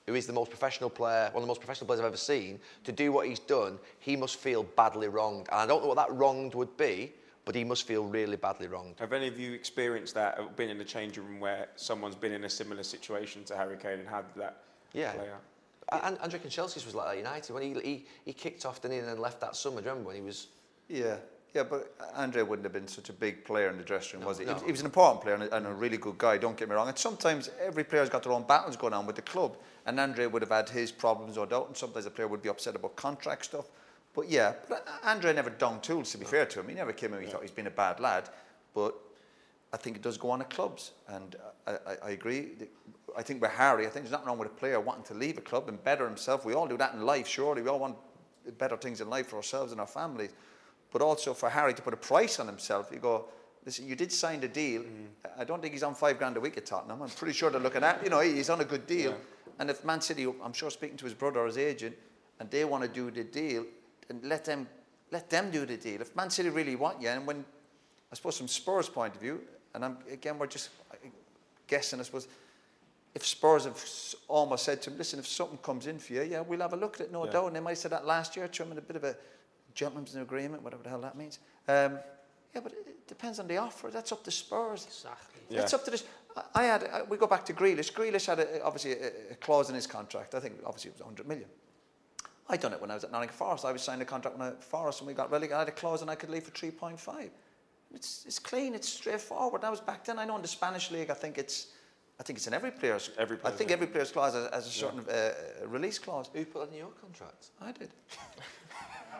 who 0.07 0.15
is 0.15 0.25
the 0.25 0.33
most 0.33 0.49
professional 0.49 0.89
player, 0.89 1.29
one 1.31 1.37
of 1.37 1.41
the 1.43 1.47
most 1.47 1.59
professional 1.59 1.85
players 1.85 1.99
I've 1.99 2.07
ever 2.07 2.17
seen, 2.17 2.59
to 2.83 2.91
do 2.91 3.11
what 3.11 3.27
he's 3.27 3.39
done, 3.39 3.77
he 3.99 4.15
must 4.15 4.37
feel 4.37 4.63
badly 4.63 5.07
wronged. 5.07 5.47
And 5.51 5.59
I 5.61 5.67
don't 5.67 5.81
know 5.83 5.87
what 5.87 5.97
that 5.97 6.11
wronged 6.11 6.55
would 6.55 6.75
be, 6.77 7.13
but 7.45 7.55
he 7.55 7.63
must 7.63 7.87
feel 7.87 8.05
really 8.05 8.35
badly 8.35 8.67
wronged. 8.67 8.95
Have 8.99 9.13
any 9.13 9.27
of 9.27 9.39
you 9.39 9.53
experienced 9.53 10.15
that, 10.15 10.39
uh, 10.39 10.43
or 10.43 10.49
been 10.49 10.69
in 10.69 10.77
the 10.77 10.85
changing 10.85 11.25
room 11.25 11.39
where 11.39 11.67
someone's 11.75 12.15
been 12.15 12.31
in 12.31 12.43
a 12.43 12.49
similar 12.49 12.83
situation 12.83 13.43
to 13.45 13.55
Harry 13.55 13.77
Kane 13.77 13.99
and 13.99 14.07
had 14.07 14.25
that 14.35 14.63
Yeah. 14.93 15.13
play 15.13 15.29
out? 15.29 16.03
And 16.03 16.19
Andre 16.19 16.39
Chelsea's 16.49 16.85
was 16.85 16.93
like 16.93 17.07
that 17.07 17.17
United 17.17 17.51
when 17.51 17.63
he, 17.63 17.73
he, 17.81 18.05
he 18.25 18.33
kicked 18.33 18.65
off 18.65 18.81
didn't 18.81 18.93
he, 18.93 18.99
and 18.99 19.07
then 19.07 19.17
left 19.19 19.41
that 19.41 19.55
summer. 19.55 19.77
Do 19.77 19.85
you 19.85 19.89
remember 19.89 20.07
when 20.07 20.15
he 20.17 20.21
was? 20.21 20.47
Yeah, 20.87 21.17
yeah, 21.53 21.63
but 21.63 21.93
Andre 22.15 22.43
wouldn't 22.43 22.65
have 22.65 22.73
been 22.73 22.87
such 22.87 23.09
a 23.09 23.13
big 23.13 23.43
player 23.43 23.69
in 23.69 23.77
the 23.77 23.83
dressing 23.83 24.19
room, 24.19 24.27
was 24.27 24.37
he? 24.37 24.45
no. 24.45 24.53
He, 24.55 24.71
was, 24.71 24.81
an 24.81 24.85
important 24.85 25.21
player 25.21 25.35
and 25.35 25.43
a, 25.43 25.55
and 25.55 25.65
a 25.65 25.73
really 25.73 25.97
good 25.97 26.17
guy. 26.17 26.37
Don't 26.37 26.55
get 26.55 26.69
me 26.69 26.75
wrong. 26.75 26.87
And 26.87 26.97
sometimes 26.97 27.49
every 27.59 27.83
player's 27.83 28.09
got 28.09 28.23
their 28.23 28.33
own 28.33 28.43
battles 28.43 28.75
going 28.75 28.93
on 28.93 29.07
with 29.07 29.15
the 29.15 29.23
club, 29.23 29.57
and 29.85 29.99
Andre 29.99 30.27
would 30.27 30.43
have 30.43 30.51
had 30.51 30.69
his 30.69 30.91
problems, 30.91 31.37
no 31.37 31.45
doubt. 31.45 31.67
And 31.67 31.75
sometimes 31.75 32.05
a 32.05 32.11
player 32.11 32.27
would 32.27 32.43
be 32.43 32.49
upset 32.49 32.75
about 32.75 32.95
contract 32.95 33.45
stuff. 33.45 33.65
But 34.13 34.29
yeah, 34.29 34.53
but 34.67 34.87
Andre 35.03 35.33
never 35.33 35.49
dong 35.49 35.79
tools. 35.81 36.11
To 36.11 36.17
be 36.17 36.25
fair 36.25 36.45
to 36.45 36.59
him, 36.59 36.67
he 36.67 36.75
never 36.75 36.93
came 36.93 37.13
in. 37.13 37.19
and 37.19 37.25
He 37.25 37.31
thought 37.31 37.41
he's 37.41 37.51
been 37.51 37.67
a 37.67 37.71
bad 37.71 37.99
lad, 37.99 38.29
but 38.75 38.95
I 39.73 39.77
think 39.77 39.95
it 39.95 40.01
does 40.01 40.17
go 40.17 40.31
on 40.31 40.41
at 40.41 40.49
clubs, 40.49 40.91
and 41.07 41.35
I, 41.65 41.71
I, 41.71 41.95
I 42.05 42.09
agree. 42.11 42.49
I 43.17 43.23
think 43.23 43.41
with 43.41 43.51
Harry, 43.51 43.87
I 43.87 43.89
think 43.89 44.05
there's 44.05 44.11
nothing 44.11 44.27
wrong 44.27 44.37
with 44.37 44.49
a 44.49 44.53
player 44.53 44.79
wanting 44.79 45.03
to 45.05 45.13
leave 45.15 45.37
a 45.37 45.41
club 45.41 45.67
and 45.67 45.83
better 45.83 46.07
himself. 46.07 46.45
We 46.45 46.53
all 46.53 46.67
do 46.67 46.77
that 46.77 46.93
in 46.93 47.05
life, 47.05 47.27
surely. 47.27 47.61
We 47.61 47.69
all 47.69 47.79
want 47.79 47.95
better 48.57 48.77
things 48.77 49.01
in 49.01 49.09
life 49.09 49.27
for 49.27 49.37
ourselves 49.37 49.71
and 49.71 49.81
our 49.81 49.87
families. 49.87 50.31
But 50.91 51.01
also 51.01 51.33
for 51.33 51.49
Harry 51.49 51.73
to 51.73 51.81
put 51.81 51.93
a 51.93 51.97
price 51.97 52.39
on 52.39 52.47
himself, 52.47 52.89
you 52.91 52.99
go, 52.99 53.25
listen, 53.65 53.87
you 53.87 53.95
did 53.95 54.11
sign 54.11 54.39
the 54.39 54.47
deal. 54.47 54.81
Mm. 54.81 55.07
I 55.37 55.43
don't 55.43 55.61
think 55.61 55.73
he's 55.73 55.83
on 55.83 55.93
five 55.95 56.17
grand 56.17 56.35
a 56.37 56.39
week 56.39 56.57
at 56.57 56.65
Tottenham. 56.65 57.01
I'm 57.01 57.09
pretty 57.09 57.33
sure 57.33 57.49
they're 57.49 57.61
looking 57.61 57.83
at, 57.83 58.03
you 58.03 58.09
know, 58.09 58.19
he's 58.21 58.49
on 58.49 58.61
a 58.61 58.65
good 58.65 58.87
deal. 58.87 59.15
And 59.59 59.69
if 59.69 59.83
Man 59.83 60.01
City, 60.01 60.25
I'm 60.43 60.53
sure 60.53 60.71
speaking 60.71 60.97
to 60.97 61.05
his 61.05 61.13
brother 61.13 61.41
or 61.41 61.45
his 61.47 61.57
agent, 61.57 61.95
and 62.39 62.49
they 62.49 62.63
want 62.65 62.83
to 62.83 62.89
do 62.89 63.11
the 63.11 63.23
deal, 63.23 63.65
and 64.09 64.23
let 64.23 64.45
them 64.45 64.67
let 65.11 65.29
them 65.29 65.51
do 65.51 65.65
the 65.65 65.75
deal. 65.75 66.01
If 66.01 66.15
Man 66.15 66.29
City 66.29 66.49
really 66.49 66.75
want 66.75 67.01
you, 67.01 67.09
and 67.09 67.25
when 67.27 67.43
I 68.11 68.15
suppose 68.15 68.37
from 68.37 68.47
Spurs' 68.47 68.87
point 68.87 69.15
of 69.15 69.21
view, 69.21 69.41
and 69.73 69.83
I'm, 69.83 69.97
again 70.11 70.39
we're 70.39 70.47
just 70.47 70.69
guessing, 71.67 71.99
I 71.99 72.03
suppose, 72.03 72.27
if 73.13 73.25
Spurs 73.25 73.65
have 73.65 73.83
almost 74.27 74.63
said 74.65 74.81
to 74.83 74.91
him, 74.91 74.97
listen, 74.97 75.19
if 75.19 75.27
something 75.27 75.57
comes 75.57 75.87
in 75.87 75.99
for 75.99 76.13
you, 76.13 76.21
yeah, 76.23 76.41
we'll 76.41 76.61
have 76.61 76.73
a 76.73 76.77
look 76.77 76.95
at 76.95 77.07
it, 77.07 77.11
no 77.11 77.25
Yeah. 77.25 77.31
doubt. 77.31 77.47
And 77.47 77.55
they 77.55 77.59
might 77.59 77.71
have 77.71 77.79
said 77.79 77.91
that 77.91 78.05
last 78.05 78.35
year 78.35 78.47
to 78.47 78.63
him 78.63 78.71
in 78.71 78.77
a 78.77 78.81
bit 78.81 78.95
of 78.95 79.03
a 79.03 79.15
gentleman's 79.79 80.15
agreement, 80.15 80.61
whatever 80.61 80.83
the 80.83 80.89
hell 80.89 80.99
that 80.99 81.15
means. 81.15 81.39
Um, 81.67 81.99
yeah, 82.53 82.61
but 82.61 82.73
it 82.73 83.07
depends 83.07 83.39
on 83.39 83.47
the 83.47 83.57
offer. 83.57 83.89
That's 83.89 84.11
up 84.11 84.23
to 84.25 84.31
Spurs. 84.31 84.85
Exactly. 84.85 85.41
That's 85.49 85.73
up 85.73 85.85
to 85.85 85.91
this. 85.91 86.03
I- 86.35 86.43
I 86.55 86.63
had, 86.63 86.83
I- 86.83 87.03
we 87.03 87.15
go 87.17 87.27
back 87.27 87.45
to 87.45 87.53
Grealish. 87.53 87.93
Grealish 87.93 88.25
had 88.25 88.39
a, 88.39 88.61
obviously 88.63 88.91
a, 88.93 89.31
a 89.31 89.35
clause 89.35 89.69
in 89.69 89.75
his 89.75 89.87
contract. 89.87 90.35
I 90.35 90.39
think 90.41 90.55
obviously 90.65 90.89
it 90.89 90.95
was 90.95 91.01
100 91.01 91.27
million. 91.27 91.47
I 92.49 92.57
done 92.57 92.73
it 92.73 92.81
when 92.81 92.91
I 92.91 92.95
was 92.95 93.03
at 93.03 93.11
Nottingham 93.11 93.37
Forest. 93.37 93.63
I 93.63 93.71
was 93.71 93.81
signing 93.81 94.01
a 94.01 94.05
contract 94.05 94.37
when 94.37 94.47
I 94.47 94.51
at 94.51 94.63
Forest 94.63 94.99
and 94.99 95.07
we 95.07 95.13
got 95.13 95.31
relegated. 95.31 95.55
I 95.55 95.59
had 95.59 95.67
a 95.69 95.71
clause 95.83 96.01
and 96.01 96.11
I 96.11 96.15
could 96.15 96.29
leave 96.29 96.43
for 96.43 96.51
3.5. 96.51 97.29
It's, 97.93 98.25
it's 98.25 98.39
clean, 98.39 98.75
it's 98.75 98.89
straightforward. 98.89 99.61
That 99.61 99.71
was 99.71 99.79
back 99.79 100.03
then. 100.03 100.19
I 100.19 100.25
know 100.25 100.35
in 100.35 100.41
the 100.41 100.47
Spanish 100.47 100.91
league, 100.91 101.09
I 101.09 101.13
think 101.13 101.37
it's, 101.37 101.67
I 102.19 102.23
think 102.23 102.37
it's 102.37 102.47
in 102.47 102.53
every 102.53 102.71
player's. 102.71 103.11
Every 103.17 103.37
I 103.45 103.51
think 103.51 103.69
yeah. 103.69 103.75
every 103.75 103.87
player's 103.87 104.11
clause 104.11 104.33
has, 104.33 104.49
has 104.51 104.67
a 104.67 104.69
certain 104.69 104.99
uh, 105.09 105.31
release 105.67 105.97
clause. 105.99 106.29
Who 106.33 106.43
put 106.45 106.65
that 106.65 106.73
in 106.73 106.79
your 106.79 106.91
contract? 107.01 107.51
I 107.61 107.71
did. 107.71 107.89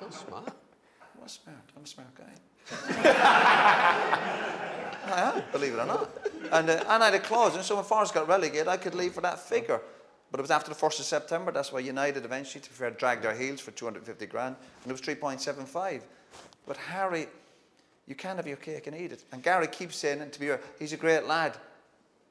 That's 0.02 0.20
smart. 0.20 0.52
I'm 1.22 1.28
smart. 1.28 1.58
I'm 1.76 1.84
a 1.84 1.88
smart 1.88 2.16
guy. 2.16 2.34
I 5.12 5.22
am, 5.36 5.44
believe 5.52 5.74
it 5.74 5.80
or 5.80 5.86
not. 5.86 6.10
And, 6.52 6.70
uh, 6.70 6.84
and 6.88 7.04
I 7.04 7.06
had 7.06 7.16
a 7.16 7.20
clause, 7.20 7.56
and 7.56 7.64
so 7.64 7.76
when 7.76 7.84
Forest 7.84 8.14
got 8.14 8.28
relegated, 8.28 8.68
I 8.68 8.78
could 8.78 8.96
leave 8.96 9.14
for 9.14 9.22
that 9.22 9.40
figure. 9.40 9.82
But 10.32 10.40
it 10.40 10.44
was 10.44 10.52
after 10.52 10.70
the 10.70 10.80
1st 10.80 11.00
of 11.00 11.06
September, 11.06 11.52
that's 11.52 11.72
why 11.72 11.80
United 11.80 12.24
eventually, 12.24 12.62
to 12.62 12.70
be 12.70 12.76
fair, 12.76 12.92
dragged 12.92 13.24
their 13.24 13.36
heels 13.36 13.60
for 13.60 13.72
250 13.72 14.26
grand, 14.28 14.56
and 14.84 14.92
it 14.92 14.94
was 14.94 15.02
3.75. 15.02 16.02
But 16.68 16.78
Harry, 16.78 17.28
you 18.08 18.16
can't 18.16 18.38
have 18.38 18.48
your 18.48 18.58
cake 18.58 18.88
and 18.88 18.96
eat 18.96 19.12
it. 19.12 19.24
And 19.32 19.42
Gary 19.42 19.68
keeps 19.68 19.96
saying, 19.98 20.22
and 20.22 20.32
to 20.32 20.40
be 20.40 20.48
fair, 20.48 20.62
he's 20.78 20.94
a 20.94 20.98
great 20.98 21.26
lad, 21.26 21.58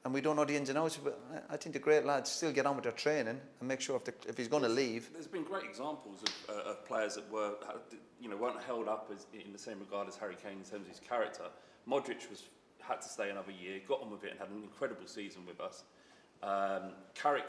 and 0.05 0.13
we 0.13 0.21
don't 0.21 0.35
know 0.35 0.45
the 0.45 0.55
ins 0.55 0.69
and 0.69 0.77
outs, 0.77 0.97
but 0.97 1.19
I 1.49 1.57
think 1.57 1.73
the 1.73 1.79
great 1.79 2.05
lads 2.05 2.29
still 2.29 2.51
get 2.51 2.65
on 2.65 2.75
with 2.75 2.83
their 2.83 2.93
training 2.93 3.39
and 3.59 3.67
make 3.67 3.81
sure 3.81 3.97
if, 3.97 4.05
the, 4.05 4.13
if 4.27 4.37
he's 4.37 4.47
going 4.47 4.63
to 4.63 4.69
leave, 4.69 5.09
There's 5.11 5.27
been 5.27 5.43
great 5.43 5.65
examples 5.65 6.23
of, 6.23 6.55
uh, 6.55 6.69
of 6.71 6.85
players 6.85 7.15
that 7.15 7.29
were, 7.31 7.55
you 8.21 8.29
know, 8.29 8.37
weren't 8.37 8.61
held 8.63 8.87
up 8.87 9.11
as, 9.13 9.25
in 9.33 9.51
the 9.51 9.59
same 9.59 9.79
regard 9.79 10.07
as 10.07 10.15
Harry 10.15 10.35
Kane 10.41 10.53
in 10.53 10.63
terms 10.63 10.85
of 10.85 10.87
his 10.87 10.99
character. 10.99 11.43
Modric 11.87 12.29
was 12.29 12.43
had 12.79 13.01
to 13.01 13.09
stay 13.09 13.29
another 13.29 13.51
year, 13.51 13.79
got 13.87 14.01
on 14.01 14.09
with 14.09 14.23
it, 14.23 14.31
and 14.31 14.39
had 14.39 14.49
an 14.49 14.63
incredible 14.63 15.05
season 15.05 15.45
with 15.45 15.61
us. 15.61 15.83
Um, 16.41 16.93
Carrick 17.13 17.47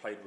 played 0.00 0.18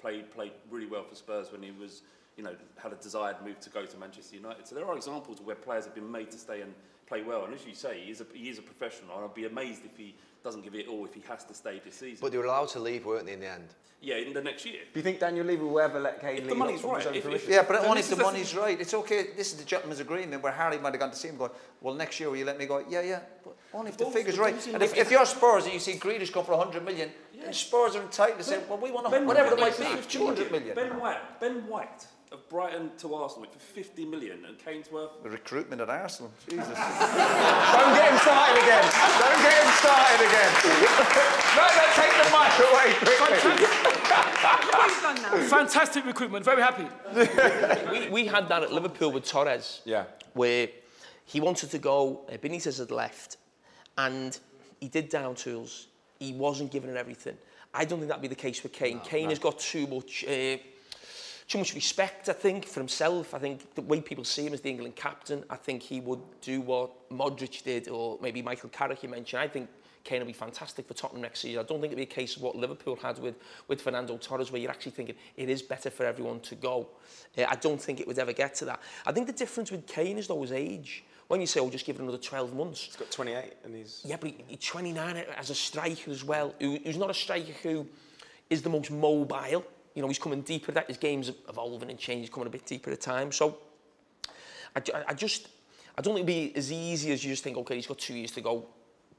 played 0.00 0.30
played 0.30 0.52
really 0.70 0.86
well 0.86 1.04
for 1.04 1.14
Spurs 1.14 1.52
when 1.52 1.62
he 1.62 1.70
was, 1.70 2.02
you 2.36 2.44
know, 2.44 2.54
had 2.82 2.92
a 2.92 2.96
desired 2.96 3.36
move 3.44 3.60
to 3.60 3.70
go 3.70 3.84
to 3.84 3.96
Manchester 3.98 4.36
United. 4.36 4.66
So 4.66 4.74
there 4.74 4.86
are 4.86 4.96
examples 4.96 5.40
where 5.40 5.56
players 5.56 5.84
have 5.84 5.94
been 5.94 6.10
made 6.10 6.30
to 6.30 6.38
stay 6.38 6.62
and 6.62 6.72
play 7.06 7.22
well. 7.22 7.44
And 7.44 7.52
as 7.52 7.66
you 7.66 7.74
say, 7.74 8.00
he 8.04 8.10
is 8.10 8.20
a, 8.20 8.26
he 8.32 8.48
is 8.48 8.58
a 8.58 8.62
professional. 8.62 9.16
And 9.16 9.24
I'd 9.24 9.34
be 9.34 9.46
amazed 9.46 9.84
if 9.84 9.96
he 9.96 10.14
doesn't 10.42 10.62
give 10.62 10.74
it 10.74 10.88
all 10.88 11.04
if 11.04 11.14
he 11.14 11.22
has 11.28 11.44
to 11.44 11.54
stay 11.54 11.80
this 11.84 11.94
season. 11.96 12.18
But 12.20 12.32
they 12.32 12.38
were 12.38 12.44
allowed 12.46 12.68
to 12.70 12.78
leave, 12.80 13.04
weren't 13.06 13.26
they, 13.26 13.34
in 13.34 13.40
the 13.40 13.48
end? 13.50 13.68
yeah, 14.02 14.16
in 14.16 14.32
the 14.32 14.40
next 14.40 14.64
year. 14.64 14.80
Do 14.94 14.98
you 14.98 15.02
think 15.02 15.20
Daniel 15.20 15.44
Levy 15.44 15.62
will 15.62 15.78
ever 15.78 16.00
let 16.00 16.22
Kane 16.22 16.38
If 16.38 16.44
the 16.44 16.50
leave? 16.50 16.58
money's 16.58 16.82
right, 16.82 17.04
if- 17.14 17.26
if- 17.26 17.46
Yeah, 17.48 17.64
but 17.68 17.76
And 17.76 17.84
only 17.86 18.00
if 18.00 18.06
the 18.08 18.12
is 18.12 18.18
the- 18.18 18.24
money's 18.24 18.54
right. 18.54 18.80
It's 18.80 18.94
okay. 18.94 19.32
This 19.36 19.52
is 19.52 19.58
the 19.58 19.64
gentleman's 19.64 20.00
agreement 20.00 20.42
where 20.42 20.52
Harry 20.52 20.78
might 20.78 20.94
have 20.94 21.00
gone 21.00 21.10
to 21.10 21.16
see 21.16 21.28
him 21.28 21.36
going, 21.36 21.50
well, 21.82 21.92
next 21.94 22.18
year 22.18 22.30
will 22.30 22.38
you 22.38 22.46
let 22.46 22.56
me 22.56 22.64
go? 22.64 22.82
Yeah, 22.88 23.02
yeah. 23.02 23.20
But 23.44 23.56
only 23.74 23.90
if 23.90 23.98
the 23.98 24.04
Both- 24.04 24.14
figure's 24.14 24.36
it 24.36 24.40
right. 24.40 24.54
And 24.68 24.82
if, 24.82 24.92
make 24.92 25.00
if 25.02 25.10
you're 25.10 25.26
Spurs 25.26 25.64
and 25.64 25.74
you 25.74 25.80
see 25.80 25.98
Grealish 25.98 26.32
go 26.32 26.42
for 26.42 26.52
100 26.56 26.82
million, 26.82 27.12
then 27.38 27.52
Spurs 27.52 27.94
are 27.94 28.00
entitled 28.02 28.38
to 28.38 28.44
say, 28.44 28.62
well, 28.70 28.78
we 28.78 28.90
want 28.90 29.04
to, 29.04 29.10
Ben 29.10 29.26
whatever 29.26 29.52
it 29.54 29.60
White 29.60 29.78
might 29.78 29.96
be, 30.00 30.06
200 30.08 30.50
million. 30.50 30.74
Ben 30.74 30.98
White, 30.98 31.38
Ben 31.38 31.66
White 31.66 32.06
of 32.32 32.48
Brighton 32.48 32.92
to 32.98 33.14
Arsenal 33.14 33.40
went 33.40 33.52
for 33.52 33.58
50 33.58 34.04
million, 34.04 34.44
and 34.44 34.56
Kane's 34.58 34.90
worth. 34.90 35.10
The 35.22 35.30
recruitment 35.30 35.80
at 35.80 35.90
Arsenal. 35.90 36.30
Jesus. 36.48 36.66
Don't 36.68 36.76
get 36.76 38.12
him 38.12 38.18
started 38.18 38.62
again. 38.62 38.86
Don't 39.18 39.42
get 39.42 39.56
him 39.58 39.70
started 39.82 40.20
again. 40.28 40.52
no, 41.56 41.64
no, 41.74 41.84
take 41.98 42.14
the 42.14 42.28
mic 42.30 42.54
away 42.70 42.88
quickly. 43.18 43.66
Look 43.66 45.02
done 45.02 45.22
now. 45.22 45.48
Fantastic 45.48 46.06
recruitment. 46.06 46.44
Very 46.44 46.62
happy. 46.62 46.86
we, 47.90 48.08
we 48.10 48.26
had 48.26 48.48
that 48.48 48.62
at 48.62 48.72
Liverpool 48.72 49.10
with 49.10 49.24
Torres. 49.24 49.82
Yeah. 49.84 50.04
Where 50.34 50.68
he 51.24 51.40
wanted 51.40 51.70
to 51.72 51.78
go, 51.78 52.20
uh, 52.28 52.36
Benitez 52.36 52.78
had 52.78 52.92
left, 52.92 53.38
and 53.98 54.38
he 54.80 54.88
did 54.88 55.08
down 55.08 55.34
tools. 55.34 55.88
He 56.20 56.32
wasn't 56.32 56.70
giving 56.70 56.90
it 56.90 56.96
everything. 56.96 57.36
I 57.74 57.84
don't 57.84 57.98
think 57.98 58.08
that'd 58.08 58.22
be 58.22 58.28
the 58.28 58.34
case 58.34 58.62
with 58.62 58.72
Kane. 58.72 59.00
Kane 59.00 59.30
has 59.30 59.38
got 59.38 59.58
too 59.58 59.86
much. 59.86 60.24
Uh, 60.24 60.58
too 61.50 61.58
much 61.58 61.74
respect, 61.74 62.28
I 62.28 62.32
think, 62.32 62.64
for 62.64 62.78
himself. 62.78 63.34
I 63.34 63.40
think 63.40 63.74
the 63.74 63.82
way 63.82 64.00
people 64.00 64.22
see 64.22 64.46
him 64.46 64.54
as 64.54 64.60
the 64.60 64.70
England 64.70 64.94
captain, 64.94 65.42
I 65.50 65.56
think 65.56 65.82
he 65.82 66.00
would 66.00 66.20
do 66.40 66.60
what 66.60 67.10
Modric 67.10 67.64
did, 67.64 67.88
or 67.88 68.18
maybe 68.22 68.40
Michael 68.40 68.68
Carrick 68.68 69.02
you 69.02 69.08
mentioned. 69.08 69.42
I 69.42 69.48
think 69.48 69.68
Kane 70.04 70.20
will 70.20 70.28
be 70.28 70.32
fantastic 70.32 70.86
for 70.86 70.94
Tottenham 70.94 71.22
next 71.22 71.40
season. 71.40 71.58
I 71.58 71.64
don't 71.64 71.80
think 71.80 71.92
it'll 71.92 71.96
be 71.96 72.04
a 72.04 72.06
case 72.06 72.36
of 72.36 72.42
what 72.42 72.54
Liverpool 72.54 72.94
had 73.02 73.18
with, 73.18 73.34
with 73.66 73.82
Fernando 73.82 74.16
Torres, 74.16 74.52
where 74.52 74.60
you're 74.60 74.70
actually 74.70 74.92
thinking 74.92 75.16
it 75.36 75.48
is 75.48 75.60
better 75.60 75.90
for 75.90 76.06
everyone 76.06 76.38
to 76.40 76.54
go. 76.54 76.86
Uh, 77.36 77.46
I 77.48 77.56
don't 77.56 77.82
think 77.82 77.98
it 77.98 78.06
would 78.06 78.20
ever 78.20 78.32
get 78.32 78.54
to 78.56 78.64
that. 78.66 78.80
I 79.04 79.10
think 79.10 79.26
the 79.26 79.32
difference 79.32 79.72
with 79.72 79.88
Kane 79.88 80.18
is 80.18 80.28
though 80.28 80.40
his 80.42 80.52
age. 80.52 81.02
When 81.26 81.40
you 81.40 81.48
say, 81.48 81.58
oh, 81.58 81.68
just 81.68 81.84
give 81.84 81.96
it 81.96 82.02
another 82.02 82.18
12 82.18 82.54
months, 82.54 82.84
He's 82.84 82.96
got 82.96 83.10
28 83.10 83.54
and 83.64 83.74
he's... 83.74 84.02
yeah, 84.04 84.16
but 84.20 84.30
he- 84.30 84.44
he's 84.46 84.60
29 84.60 85.16
as 85.36 85.50
a 85.50 85.54
striker 85.54 86.12
as 86.12 86.22
well, 86.24 86.54
who, 86.60 86.78
who's 86.84 86.96
not 86.96 87.10
a 87.10 87.14
striker 87.14 87.52
who 87.64 87.86
is 88.50 88.62
the 88.62 88.68
most 88.70 88.90
mobile. 88.92 89.64
You 89.94 90.02
know, 90.02 90.08
he's 90.08 90.18
coming 90.18 90.42
deeper. 90.42 90.72
That 90.72 90.88
his 90.88 90.96
game's 90.98 91.30
evolving 91.48 91.90
and 91.90 91.98
changing. 91.98 92.22
He's 92.22 92.30
coming 92.30 92.46
a 92.46 92.50
bit 92.50 92.64
deeper 92.64 92.90
at 92.90 93.00
time. 93.00 93.32
So, 93.32 93.58
I, 94.76 94.82
I 95.08 95.14
just, 95.14 95.48
I 95.98 96.02
don't 96.02 96.14
think 96.14 96.28
it'd 96.28 96.52
be 96.52 96.56
as 96.56 96.70
easy 96.70 97.12
as 97.12 97.24
you 97.24 97.30
just 97.32 97.42
think. 97.42 97.56
Okay, 97.58 97.74
he's 97.76 97.86
got 97.86 97.98
two 97.98 98.14
years 98.14 98.30
to 98.32 98.40
go. 98.40 98.66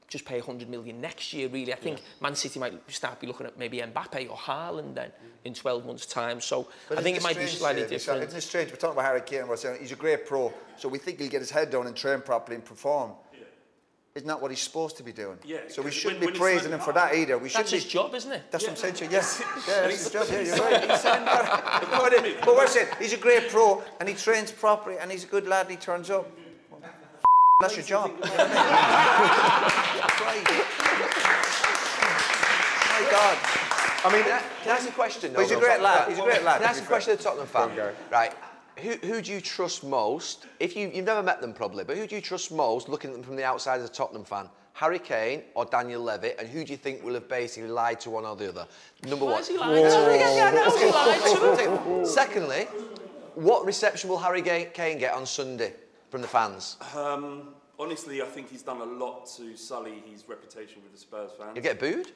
just 0.08 0.24
pay 0.24 0.38
100 0.38 0.68
million 0.68 1.00
next 1.00 1.32
year, 1.32 1.48
really. 1.48 1.72
I 1.72 1.76
think 1.76 2.00
Man 2.20 2.34
City 2.34 2.58
might 2.60 2.90
start 2.90 3.20
be 3.20 3.26
looking 3.26 3.46
at 3.46 3.58
maybe 3.58 3.78
Mbappe 3.78 4.28
or 4.30 4.36
Haaland 4.36 4.94
then 4.94 5.10
in 5.44 5.54
12 5.54 5.86
months' 5.86 6.06
time. 6.06 6.40
So 6.40 6.68
But 6.88 6.98
I 6.98 7.02
think 7.02 7.16
it 7.16 7.22
might 7.22 7.36
be 7.36 7.46
slightly 7.46 7.84
uh, 7.84 7.88
different. 7.88 8.24
Isn't 8.24 8.38
it 8.38 8.42
strange? 8.42 8.70
We're 8.70 8.76
talking 8.76 8.94
about 8.96 9.04
Harry 9.06 9.22
Kane. 9.22 9.48
We're 9.48 9.56
saying 9.56 9.78
he's 9.80 9.92
a 9.92 9.96
great 9.96 10.26
pro, 10.26 10.52
so 10.76 10.88
we 10.88 10.98
think 10.98 11.18
he'll 11.18 11.30
get 11.30 11.40
his 11.40 11.50
head 11.50 11.70
down 11.70 11.86
and 11.86 11.96
train 11.96 12.20
properly 12.20 12.56
and 12.56 12.64
perform. 12.64 13.12
Isn't 14.14 14.28
that 14.28 14.42
what 14.42 14.50
he's 14.50 14.60
supposed 14.60 14.98
to 14.98 15.02
be 15.02 15.12
doing? 15.12 15.38
Yeah, 15.42 15.60
So 15.68 15.80
we 15.80 15.90
shouldn't 15.90 16.20
when- 16.20 16.34
be 16.34 16.38
when 16.38 16.40
praising 16.40 16.72
him 16.72 16.80
for 16.80 16.92
that 16.92 17.12
oh, 17.14 17.16
either. 17.16 17.38
We 17.38 17.44
That's 17.44 17.70
shouldn't 17.70 17.70
his 17.70 17.84
be, 17.84 17.90
job, 17.90 18.14
isn't 18.14 18.30
it? 18.30 18.42
That's 18.50 18.64
what 18.64 18.70
I'm 18.70 18.76
saying 18.76 18.94
to 18.94 19.04
you. 19.06 19.10
Yes. 19.10 19.40
Yeah, 19.40 19.46
that's 19.66 20.02
his 20.02 20.10
job. 20.12 20.26
Yeah, 20.30 20.40
you're 20.40 20.56
right. 20.56 20.90
He's 20.90 21.00
saying 21.00 21.24
that. 21.24 21.88
but, 21.90 22.44
but 22.44 22.54
we're 22.54 22.66
saying 22.66 22.88
he's 22.98 23.14
a 23.14 23.16
great 23.16 23.48
pro 23.48 23.82
and 24.00 24.08
he 24.08 24.14
trains 24.14 24.52
properly 24.52 24.98
and 24.98 25.10
he's 25.10 25.24
a 25.24 25.28
good 25.28 25.46
lad 25.46 25.62
and 25.66 25.70
he 25.70 25.76
turns 25.78 26.10
up. 26.10 26.30
That's 27.60 27.76
your 27.76 27.86
job. 27.86 28.10
You 28.10 28.16
know 28.16 28.22
I 28.24 28.28
mean? 28.28 28.36
That's 30.02 30.20
right. 30.20 30.44
My 32.90 33.10
God. 33.10 33.38
I 34.04 34.12
mean, 34.12 34.24
can 34.24 34.72
I 34.72 34.76
ask 34.76 34.88
a 34.88 34.92
question? 34.92 35.32
But 35.32 35.42
he's 35.42 35.52
a 35.52 35.56
great 35.56 35.80
lad. 35.80 36.08
He's 36.08 36.18
a 36.18 36.22
great 36.22 36.42
lad, 36.42 36.58
Can 36.58 36.66
I 36.66 36.70
ask 36.70 36.82
a 36.82 36.86
question 36.86 37.12
to 37.12 37.16
the 37.16 37.22
Tottenham 37.22 37.46
fan? 37.46 37.68
Go 37.68 37.70
on, 37.70 37.76
Gary. 37.76 37.94
Right. 38.10 38.32
Who, 38.78 38.92
who 39.06 39.22
do 39.22 39.32
you 39.32 39.40
trust 39.40 39.84
most? 39.84 40.46
If 40.58 40.76
you, 40.76 40.90
you've 40.92 41.04
never 41.04 41.22
met 41.22 41.40
them 41.40 41.52
probably, 41.52 41.84
but 41.84 41.96
who 41.96 42.06
do 42.06 42.16
you 42.16 42.22
trust 42.22 42.50
most 42.50 42.88
looking 42.88 43.10
at 43.10 43.16
them 43.16 43.22
from 43.22 43.36
the 43.36 43.44
outside 43.44 43.80
as 43.80 43.88
a 43.88 43.92
Tottenham 43.92 44.24
fan? 44.24 44.48
Harry 44.74 44.98
Kane 44.98 45.42
or 45.54 45.64
Daniel 45.66 46.02
Levy? 46.02 46.32
And 46.38 46.48
who 46.48 46.64
do 46.64 46.72
you 46.72 46.78
think 46.78 47.04
will 47.04 47.14
have 47.14 47.28
basically 47.28 47.68
lied 47.68 48.00
to 48.00 48.10
one 48.10 48.24
or 48.24 48.34
the 48.34 48.48
other? 48.48 48.66
Number 49.06 49.26
Why 49.26 49.32
one. 49.32 49.40
has 49.40 49.48
he 49.48 49.58
lied 49.58 49.74
to? 49.74 49.82
Yeah, 49.82 50.52
yeah, 50.52 50.78
he 50.78 50.90
lied 50.90 51.58
to? 51.58 52.06
Secondly, 52.06 52.64
what 53.34 53.64
reception 53.66 54.08
will 54.08 54.18
Harry 54.18 54.42
Kane 54.42 54.98
get 54.98 55.14
on 55.14 55.26
Sunday 55.26 55.74
from 56.10 56.22
the 56.22 56.28
fans? 56.28 56.76
Um, 56.96 57.54
honestly, 57.78 58.22
I 58.22 58.26
think 58.26 58.50
he's 58.50 58.62
done 58.62 58.80
a 58.80 58.84
lot 58.84 59.26
to 59.36 59.56
sully 59.56 60.02
his 60.10 60.28
reputation 60.28 60.82
with 60.82 60.92
the 60.92 60.98
Spurs 60.98 61.30
fans. 61.38 61.54
You 61.54 61.62
get 61.62 61.78
booed? 61.78 62.12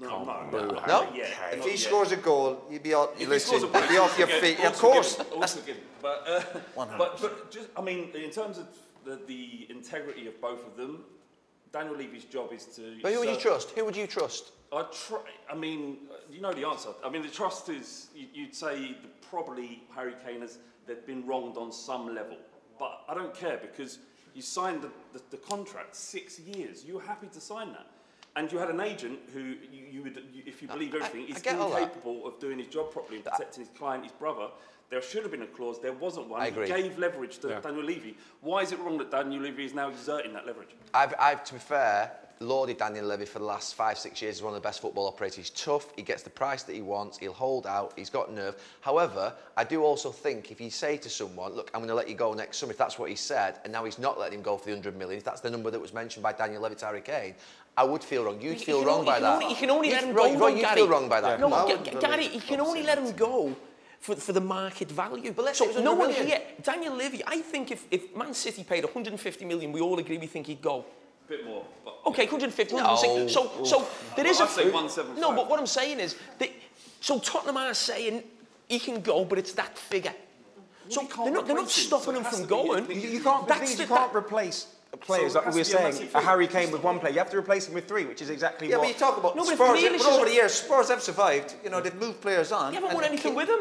No, 0.00 0.24
no, 0.24 0.50
No? 0.50 0.66
no. 0.66 0.86
No? 0.86 1.08
Yeah, 1.14 1.26
If 1.52 1.64
he 1.64 1.70
yet. 1.70 1.78
scores 1.78 2.12
a 2.12 2.16
goal, 2.16 2.64
you'd 2.70 2.82
be, 2.82 2.94
out, 2.94 3.12
If 3.14 3.20
he 3.20 3.26
listen, 3.26 3.58
scores 3.60 3.62
you'd 3.82 3.88
be 3.88 3.96
off 3.98 4.18
your 4.18 4.28
feet. 4.28 4.58
Of 4.64 4.76
course. 4.78 5.16
give- 5.16 5.32
also 5.32 5.60
give. 5.60 5.76
But, 6.02 6.24
uh, 6.26 6.42
but, 6.98 6.98
but 7.20 7.50
just, 7.50 7.68
I 7.76 7.80
mean, 7.80 8.10
in 8.14 8.30
terms 8.30 8.58
of 8.58 8.66
the, 9.04 9.20
the 9.26 9.66
integrity 9.70 10.26
of 10.26 10.40
both 10.40 10.66
of 10.66 10.76
them, 10.76 11.04
Daniel 11.72 11.96
Levy's 11.96 12.24
job 12.24 12.52
is 12.52 12.64
to. 12.76 12.98
But 13.02 13.12
who 13.12 13.20
would 13.20 13.28
you 13.28 13.36
trust? 13.36 13.70
Who 13.70 13.84
would 13.84 13.96
you 13.96 14.06
trust? 14.06 14.52
I 14.72 14.84
try. 15.06 15.20
I 15.50 15.54
mean, 15.54 15.98
you 16.30 16.40
know 16.40 16.52
the 16.52 16.66
answer. 16.66 16.90
I 17.04 17.08
mean, 17.10 17.22
the 17.22 17.28
trust 17.28 17.68
is. 17.68 18.08
you- 18.14 18.28
You'd 18.32 18.54
say 18.54 18.96
that 19.00 19.22
probably 19.30 19.82
Harry 19.94 20.14
Kane 20.24 20.40
has 20.40 20.58
they've 20.86 21.06
been 21.06 21.26
wronged 21.26 21.56
on 21.56 21.72
some 21.72 22.14
level, 22.14 22.36
but 22.78 23.02
I 23.08 23.14
don't 23.14 23.34
care 23.34 23.58
because 23.58 23.98
you 24.34 24.42
signed 24.42 24.82
the, 24.82 24.90
the, 25.12 25.22
the 25.30 25.36
contract 25.38 25.94
six 25.96 26.38
years. 26.38 26.84
You 26.84 26.94
were 26.94 27.02
happy 27.02 27.28
to 27.28 27.40
sign 27.40 27.72
that, 27.72 27.86
and 28.36 28.50
you 28.50 28.58
had 28.58 28.70
an 28.70 28.80
agent 28.80 29.18
who 29.32 29.40
you, 29.40 29.84
you 29.90 30.02
would, 30.02 30.16
you, 30.32 30.42
if 30.46 30.60
you 30.60 30.68
believe 30.68 30.94
everything, 30.94 31.28
is 31.28 31.40
get 31.40 31.58
all 31.58 31.74
incapable 31.74 32.26
of 32.26 32.38
doing 32.40 32.58
his 32.58 32.66
job 32.66 32.90
properly 32.90 33.16
and 33.16 33.24
protecting 33.24 33.64
his 33.64 33.70
client, 33.76 34.04
his 34.04 34.12
brother. 34.12 34.48
There 34.90 35.00
should 35.00 35.22
have 35.22 35.30
been 35.30 35.42
a 35.42 35.46
clause. 35.46 35.80
There 35.80 35.92
wasn't 35.92 36.28
one. 36.28 36.42
I 36.42 36.48
agree. 36.48 36.66
He 36.66 36.72
gave 36.72 36.98
leverage 36.98 37.38
to 37.38 37.60
Daniel 37.60 37.84
Levy. 37.84 38.16
Why 38.42 38.62
is 38.62 38.72
it 38.72 38.78
wrong 38.80 38.98
that 38.98 39.10
Daniel 39.10 39.42
Levy 39.42 39.64
is 39.64 39.74
now 39.74 39.88
exerting 39.88 40.32
that 40.34 40.46
leverage? 40.46 40.68
I've, 40.92 41.14
I've, 41.18 41.42
to 41.44 41.54
be 41.54 41.60
fair, 41.60 42.12
lauded 42.40 42.78
Daniel 42.78 43.06
Levy 43.06 43.24
for 43.24 43.38
the 43.38 43.44
last 43.44 43.74
five, 43.74 43.98
six 43.98 44.20
years 44.20 44.36
as 44.36 44.42
one 44.42 44.54
of 44.54 44.62
the 44.62 44.66
best 44.66 44.80
football 44.80 45.06
operators. 45.06 45.36
He's 45.36 45.50
tough, 45.50 45.86
he 45.96 46.02
gets 46.02 46.22
the 46.22 46.30
price 46.30 46.62
that 46.64 46.74
he 46.74 46.82
wants, 46.82 47.18
he'll 47.18 47.32
hold 47.32 47.66
out, 47.66 47.92
he's 47.96 48.10
got 48.10 48.32
nerve. 48.32 48.56
However, 48.80 49.32
I 49.56 49.64
do 49.64 49.82
also 49.82 50.10
think 50.10 50.50
if 50.50 50.60
you 50.60 50.70
say 50.70 50.96
to 50.98 51.08
someone, 51.08 51.54
look, 51.54 51.70
I'm 51.74 51.80
going 51.80 51.88
to 51.88 51.94
let 51.94 52.08
you 52.08 52.14
go 52.14 52.34
next 52.34 52.58
summer, 52.58 52.72
if 52.72 52.78
that's 52.78 52.98
what 52.98 53.08
he 53.08 53.16
said, 53.16 53.60
and 53.64 53.72
now 53.72 53.84
he's 53.84 53.98
not 53.98 54.18
letting 54.18 54.38
him 54.38 54.42
go 54.42 54.56
for 54.56 54.66
the 54.66 54.72
100 54.72 54.96
million, 54.96 55.18
if 55.18 55.24
that's 55.24 55.40
the 55.40 55.50
number 55.50 55.70
that 55.70 55.80
was 55.80 55.94
mentioned 55.94 56.22
by 56.22 56.32
Daniel 56.32 56.62
Levy 56.62 56.76
to 56.76 56.86
Harry 56.86 57.00
Kane, 57.00 57.34
I 57.76 57.84
would 57.84 58.04
feel 58.04 58.24
wrong. 58.24 58.40
You'd 58.40 58.60
feel 58.60 58.78
can 58.78 58.86
wrong 58.86 58.98
only- 59.00 59.06
by 59.10 59.20
that. 59.20 59.32
only- 59.42 59.48
You 59.50 59.56
can 59.56 59.70
only 59.70 59.88
You- 59.88 59.94
let 59.94 60.04
him 60.04 60.14
go, 60.14 60.22
Roy, 60.22 60.36
though, 60.38 60.46
you 60.48 60.66
feel 60.68 60.88
wrong 60.88 61.08
by 61.08 61.20
that. 61.20 61.40
No, 61.40 61.46
I 61.48 61.50
Ga- 61.50 61.64
wouldn't 61.64 61.84
Ga- 61.84 61.90
believe 61.90 62.02
Gary, 62.10 62.26
it. 62.26 62.32
you 62.34 62.40
can 62.40 62.60
only 62.60 62.82
let 62.84 62.98
him 62.98 63.12
go 63.12 63.54
for, 64.00 64.14
for 64.16 64.32
the 64.32 64.40
market 64.40 64.90
value. 64.90 65.32
But 65.32 65.44
let's 65.46 65.58
so 65.58 65.64
say 65.64 65.70
it 65.72 65.74
was 65.76 65.84
no 65.84 65.92
100 65.94 65.98
one 65.98 66.08
million. 66.10 66.26
here, 66.26 66.42
Daniel 66.62 66.94
Levy, 66.94 67.22
I 67.26 67.40
think 67.40 67.70
if, 67.72 67.84
if 67.90 68.14
Man 68.14 68.32
City 68.34 68.62
paid 68.62 68.84
150 68.84 69.44
million, 69.44 69.72
we 69.72 69.80
all 69.80 69.98
agree 69.98 70.18
we 70.18 70.26
think 70.28 70.46
he'd 70.46 70.62
go. 70.62 70.84
A 71.26 71.28
bit 71.28 71.44
more. 71.46 71.64
But 71.84 71.94
Okay, 72.06 72.26
150, 72.26 72.76
No. 72.76 72.82
160. 72.84 73.32
So, 73.32 73.64
so 73.64 73.86
there 74.14 74.26
is 74.26 74.38
Well, 74.38 74.46
a... 74.46 74.50
I'd 74.50 74.54
say 74.56 74.64
175. 74.70 75.18
No, 75.18 75.32
but 75.32 75.48
what 75.50 75.58
I'm 75.58 75.66
saying 75.66 75.98
is, 75.98 76.14
that, 76.38 76.50
so 77.00 77.18
Tottenham 77.18 77.56
are 77.56 77.74
saying 77.74 78.22
he 78.68 78.78
can 78.78 79.00
go, 79.00 79.24
but 79.24 79.38
it's 79.38 79.52
that 79.52 79.76
figure. 79.76 80.14
So 80.90 81.00
they're 81.00 81.32
not, 81.32 81.46
they're 81.46 81.56
not 81.56 81.62
replace 81.62 81.78
him, 81.78 81.84
stopping 81.86 82.04
so 82.04 82.20
him 82.20 82.24
from 82.24 82.44
going. 82.46 82.90
You, 82.90 83.08
you 83.08 83.20
can't, 83.20 83.48
That's 83.48 83.72
is, 83.72 83.80
you 83.80 83.86
can't 83.86 84.14
replace 84.14 84.66
players 84.96 85.32
So 85.32 85.40
like 85.40 85.48
we 85.54 85.60
were 85.60 85.64
to 85.64 85.88
a 85.88 85.92
saying, 85.92 86.08
a. 86.14 86.20
Harry 86.20 86.46
Kane 86.46 86.70
with 86.70 86.82
one 86.82 86.98
player. 87.00 87.12
You 87.12 87.18
have 87.18 87.30
to 87.30 87.38
replace 87.38 87.68
him 87.68 87.74
with 87.74 87.86
three, 87.88 88.04
which 88.04 88.22
is 88.22 88.30
exactly 88.30 88.68
Yeah, 88.68 88.76
what... 88.76 88.82
but 88.84 88.88
you 88.88 88.94
talk 88.94 89.16
about 89.18 89.36
No, 89.36 89.44
but 89.44 89.52
if 89.52 89.58
Spurs. 89.58 89.78
Grealish 89.78 89.88
But 89.90 89.94
is 90.00 90.06
over 90.06 90.22
a- 90.24 90.28
the 90.28 90.34
years, 90.34 90.52
Spurs 90.54 90.88
have 90.88 91.02
survived. 91.02 91.54
You 91.64 91.70
know, 91.70 91.80
they've 91.80 91.94
moved 91.94 92.20
players 92.20 92.52
on. 92.52 92.72
You 92.72 92.76
haven't 92.76 92.90
and 92.90 92.96
won 92.96 93.04
anything 93.04 93.34
with 93.34 93.48
him. 93.48 93.60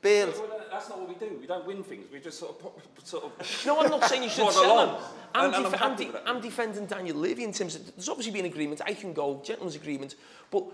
Bale. 0.00 0.28
Well, 0.30 0.60
that's 0.70 0.88
not 0.88 1.00
what 1.00 1.08
we 1.08 1.14
do. 1.16 1.36
We 1.40 1.46
don't 1.48 1.66
win 1.66 1.82
things. 1.82 2.06
We 2.12 2.20
just 2.20 2.38
sort 2.38 2.62
of, 2.62 3.04
sort 3.04 3.24
of. 3.24 3.62
No, 3.66 3.80
I'm 3.80 3.90
not 3.90 4.04
saying 4.04 4.22
you 4.22 4.28
should 4.36 4.50
sell 4.52 4.62
him. 4.62 4.70
along. 4.90 5.02
I'm, 5.34 5.44
And- 5.46 5.54
and 5.66 5.74
I'm 5.74 5.82
I'm, 5.82 5.96
de- 5.96 6.28
I'm 6.28 6.40
defending 6.40 6.86
Daniel 6.86 7.16
Levy 7.16 7.42
in 7.44 7.52
terms 7.52 7.74
of 7.74 7.84
there's 7.96 8.08
obviously 8.08 8.32
been 8.32 8.44
agreement. 8.44 8.80
I 8.84 8.94
can 8.94 9.12
go, 9.12 9.40
gentleman's 9.44 9.74
agreement, 9.76 10.14
but 10.50 10.64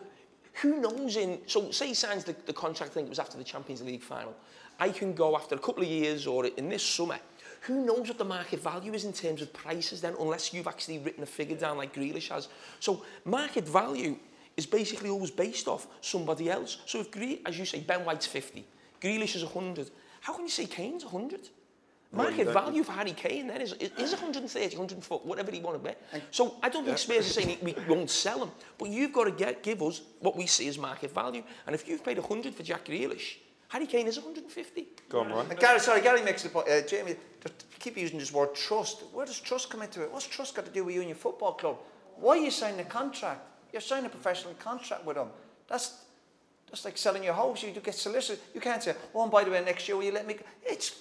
who 0.61 0.79
knows? 0.81 1.17
In 1.17 1.39
so 1.47 1.71
say 1.71 1.89
he 1.89 1.95
signs 1.95 2.25
the, 2.25 2.37
the 2.47 2.53
contract. 2.53 2.93
I 2.93 2.95
think 2.95 3.07
it 3.07 3.11
was 3.11 3.19
after 3.19 3.39
the 3.39 3.45
Champions 3.45 3.83
League 3.83 4.03
final. 4.03 4.35
I 4.79 4.91
can 4.91 5.15
go 5.15 5.37
after 5.37 5.55
a 5.55 5.59
couple 5.59 5.83
of 5.83 5.89
years 5.89 6.27
or 6.27 6.47
in 6.47 6.69
this 6.69 6.83
summer. 6.83 7.19
Who 7.67 7.85
knows 7.85 8.09
what 8.09 8.19
the 8.19 8.25
market 8.25 8.61
value 8.61 8.93
is 8.93 9.05
in 9.05 9.13
terms 9.13 9.41
of 9.41 9.53
prices 9.53 10.01
then, 10.01 10.15
unless 10.21 10.53
you've 10.53 10.67
actually 10.67 10.99
written 10.99 11.23
a 11.23 11.27
figure 11.27 11.57
down 11.57 11.79
like 11.79 11.95
Grealish 11.95 12.29
has. 12.29 12.49
So 12.79 13.05
market 13.25 13.67
value 13.67 14.17
is 14.57 14.67
basically 14.67 15.09
always 15.09 15.31
based 15.31 15.67
off 15.67 15.87
somebody 16.03 16.51
else. 16.51 16.79
So 16.85 17.01
if, 17.01 17.11
Gre- 17.11 17.41
as 17.47 17.59
you 17.59 17.65
say, 17.65 17.81
Ben 17.81 18.05
White's 18.05 18.27
50, 18.27 18.67
Grealish 19.01 19.35
is 19.35 19.45
100, 19.45 19.91
how 20.21 20.35
can 20.35 20.43
you 20.45 20.51
say 20.51 20.67
Kane's 20.67 21.05
100? 21.05 21.49
Market 22.13 22.49
value 22.53 22.85
for 22.85 22.93
Harry 22.93 23.11
Kane 23.13 23.49
then 23.49 23.61
is, 23.61 23.73
is, 23.73 23.91
is 23.99 24.13
130, 24.13 24.77
140, 24.77 25.27
whatever 25.27 25.51
he 25.51 25.59
want 25.59 25.77
to 25.77 25.83
bet. 25.83 26.01
So 26.31 26.55
I 26.63 26.69
don't 26.69 26.85
think 26.85 26.99
Spurs 26.99 27.29
are 27.29 27.41
saying 27.43 27.59
we 27.61 27.75
won't 27.89 28.09
sell 28.09 28.45
him, 28.45 28.51
but 28.79 28.89
you've 28.89 29.13
got 29.13 29.25
to 29.25 29.33
get, 29.33 29.65
give 29.65 29.83
us 29.83 30.03
what 30.21 30.37
we 30.37 30.47
see 30.47 30.69
as 30.69 30.79
market 30.79 31.13
value. 31.13 31.43
And 31.67 31.75
if 31.75 31.89
you've 31.89 32.05
paid 32.05 32.19
100 32.19 32.55
for 32.55 32.63
Jack 32.63 32.85
Grealish, 32.85 33.39
Harry 33.75 33.87
Kane 33.87 34.07
is 34.07 34.19
150. 34.19 34.87
Go 35.09 35.19
on, 35.19 35.31
Ron. 35.31 35.51
And 35.51 35.59
Gary, 35.59 35.81
sorry, 35.81 36.01
Gary 36.01 36.23
makes 36.23 36.45
the 36.45 36.49
point. 36.49 36.69
Uh, 36.69 36.83
Jamie, 36.83 37.17
keep 37.81 37.99
using 37.99 38.21
this 38.21 38.33
word 38.33 38.55
trust. 38.55 39.03
Where 39.13 39.27
does 39.27 39.41
trust 39.41 39.69
come 39.69 39.83
into 39.83 40.01
it? 40.01 40.13
What's 40.13 40.29
trust 40.29 40.55
got 40.55 40.65
to 40.67 40.71
do 40.71 40.85
with 40.85 40.95
you 40.95 41.01
and 41.01 41.09
your 41.09 41.17
football 41.17 41.55
club? 41.55 41.79
Why 42.15 42.39
are 42.39 42.41
you 42.41 42.53
signing 42.53 42.79
a 42.79 42.85
contract? 42.85 43.41
You're 43.73 43.83
signing 43.83 44.07
a 44.07 44.11
professional 44.11 44.55
contract 44.61 45.05
with 45.05 45.17
them. 45.17 45.27
That's 45.67 46.03
that's 46.71 46.85
like 46.85 46.97
selling 46.97 47.25
your 47.25 47.35
house. 47.35 47.65
You 47.65 47.73
do 47.73 47.81
get 47.81 47.97
solicited. 47.97 48.41
You 48.55 48.61
can't 48.61 48.81
say, 48.81 48.95
oh, 49.13 49.25
and 49.25 49.33
by 49.33 49.43
the 49.43 49.51
way, 49.51 49.65
next 49.65 49.89
year 49.89 49.97
will 49.97 50.05
you 50.05 50.13
let 50.13 50.29
me? 50.29 50.35
Go? 50.35 50.45
It's 50.65 50.95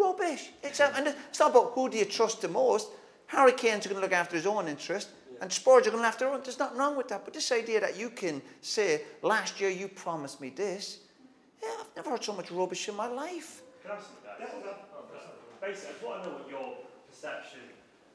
rubbish. 0.00 0.50
It's 0.62 0.78
and 0.78 1.08
it's 1.08 1.40
not 1.40 1.50
about 1.50 1.72
who 1.72 1.90
do 1.90 1.98
you 1.98 2.04
trust 2.04 2.42
the 2.42 2.48
most. 2.48 2.90
Harry 3.26 3.54
Kane's 3.54 3.88
going 3.88 3.96
to 3.96 4.02
look 4.02 4.12
after 4.12 4.36
his 4.36 4.46
own 4.46 4.68
interest, 4.68 5.08
and 5.40 5.52
Spurs 5.52 5.88
are 5.88 5.90
going 5.90 5.92
to 5.94 5.96
look 5.96 6.06
after 6.06 6.26
their 6.26 6.34
own. 6.34 6.42
There's 6.44 6.60
nothing 6.60 6.78
wrong 6.78 6.96
with 6.96 7.08
that. 7.08 7.24
But 7.24 7.34
this 7.34 7.50
idea 7.50 7.80
that 7.80 7.98
you 7.98 8.10
can 8.10 8.40
say, 8.60 9.02
last 9.20 9.60
year 9.60 9.70
you 9.70 9.88
promised 9.88 10.40
me 10.40 10.50
this. 10.50 11.00
Yeah, 11.64 11.80
I've 11.80 11.96
never 11.96 12.10
heard 12.10 12.24
so 12.24 12.34
much 12.34 12.50
rubbish 12.50 12.88
in 12.88 12.96
my 12.96 13.06
life. 13.08 13.62
Can 13.82 13.92
I 13.92 13.94
ask 13.94 14.10
you 14.12 14.20
that? 14.28 14.36
Basically, 15.60 15.96
I 15.96 16.04
want 16.04 16.24
to 16.24 16.28
know 16.28 16.36
what 16.36 16.50
your 16.50 16.76
perception 17.08 17.64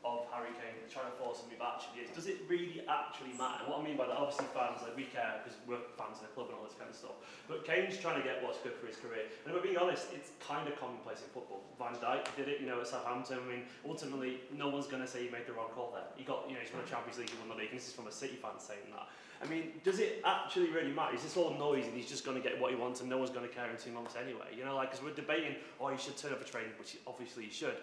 of 0.05 0.23
Harry 0.31 0.53
Kane 0.61 0.79
trying 0.87 1.09
to 1.09 1.15
force 1.17 1.41
something 1.43 1.57
actually 1.57 2.07
is. 2.07 2.09
Does 2.13 2.29
it 2.29 2.45
really 2.47 2.85
actually 2.87 3.33
matter? 3.35 3.67
What 3.67 3.81
I 3.81 3.83
mean 3.83 3.97
by 3.97 4.07
that, 4.07 4.15
obviously 4.15 4.47
fans, 4.53 4.79
like 4.85 4.95
we 4.95 5.09
care 5.11 5.41
because 5.41 5.57
we're 5.65 5.81
fans 5.97 6.21
of 6.21 6.29
the 6.29 6.33
club 6.37 6.53
and 6.53 6.61
all 6.61 6.63
this 6.63 6.77
kind 6.77 6.87
of 6.87 6.95
stuff. 6.95 7.17
But 7.49 7.65
Kane's 7.65 7.97
trying 7.97 8.21
to 8.21 8.23
get 8.23 8.39
what's 8.39 8.61
good 8.61 8.77
for 8.77 8.85
his 8.87 8.95
career. 9.01 9.27
And 9.43 9.51
if 9.51 9.53
we're 9.57 9.65
being 9.65 9.81
honest, 9.81 10.13
it's 10.13 10.31
kind 10.39 10.69
of 10.69 10.77
commonplace 10.79 11.25
in 11.25 11.29
football. 11.33 11.65
Van 11.81 11.97
Dijk 11.99 12.29
did 12.37 12.47
it, 12.47 12.61
you 12.61 12.69
know, 12.69 12.79
at 12.79 12.87
Southampton. 12.87 13.41
I 13.41 13.45
mean, 13.49 13.63
ultimately, 13.83 14.45
no 14.53 14.69
one's 14.69 14.87
going 14.87 15.03
to 15.03 15.09
say 15.09 15.25
he 15.25 15.31
made 15.33 15.49
the 15.49 15.57
wrong 15.57 15.73
call 15.73 15.91
there. 15.91 16.07
He 16.15 16.23
got, 16.23 16.47
you 16.47 16.55
know, 16.55 16.63
he's 16.63 16.71
won 16.71 16.85
the 16.85 16.89
Champions 16.89 17.19
League, 17.19 17.33
he 17.33 17.37
won 17.41 17.49
the 17.51 17.59
league. 17.59 17.73
And 17.73 17.79
this 17.81 17.89
is 17.89 17.93
from 17.97 18.07
a 18.07 18.13
City 18.13 18.39
fan 18.39 18.55
saying 18.61 18.87
that. 18.95 19.09
I 19.41 19.47
mean, 19.47 19.71
does 19.85 19.99
it 19.99 20.21
actually 20.25 20.69
really 20.69 20.91
matter? 20.91 21.15
Is 21.15 21.23
this 21.23 21.37
all 21.37 21.53
noise 21.53 21.85
and 21.85 21.95
he's 21.95 22.09
just 22.09 22.25
going 22.25 22.35
to 22.35 22.43
get 22.43 22.59
what 22.59 22.71
he 22.71 22.77
wants 22.77 22.99
and 22.99 23.09
no 23.09 23.17
one's 23.17 23.29
going 23.29 23.47
to 23.47 23.53
care 23.53 23.69
in 23.69 23.77
two 23.77 23.91
months 23.91 24.15
anyway? 24.21 24.47
You 24.57 24.65
know, 24.65 24.75
like, 24.75 24.91
because 24.91 25.03
we're 25.03 25.13
debating, 25.13 25.55
oh, 25.79 25.87
he 25.87 25.97
should 25.97 26.17
turn 26.17 26.33
up 26.33 26.43
for 26.43 26.51
training, 26.51 26.71
which 26.77 26.97
obviously 27.07 27.45
he 27.45 27.49
should. 27.51 27.75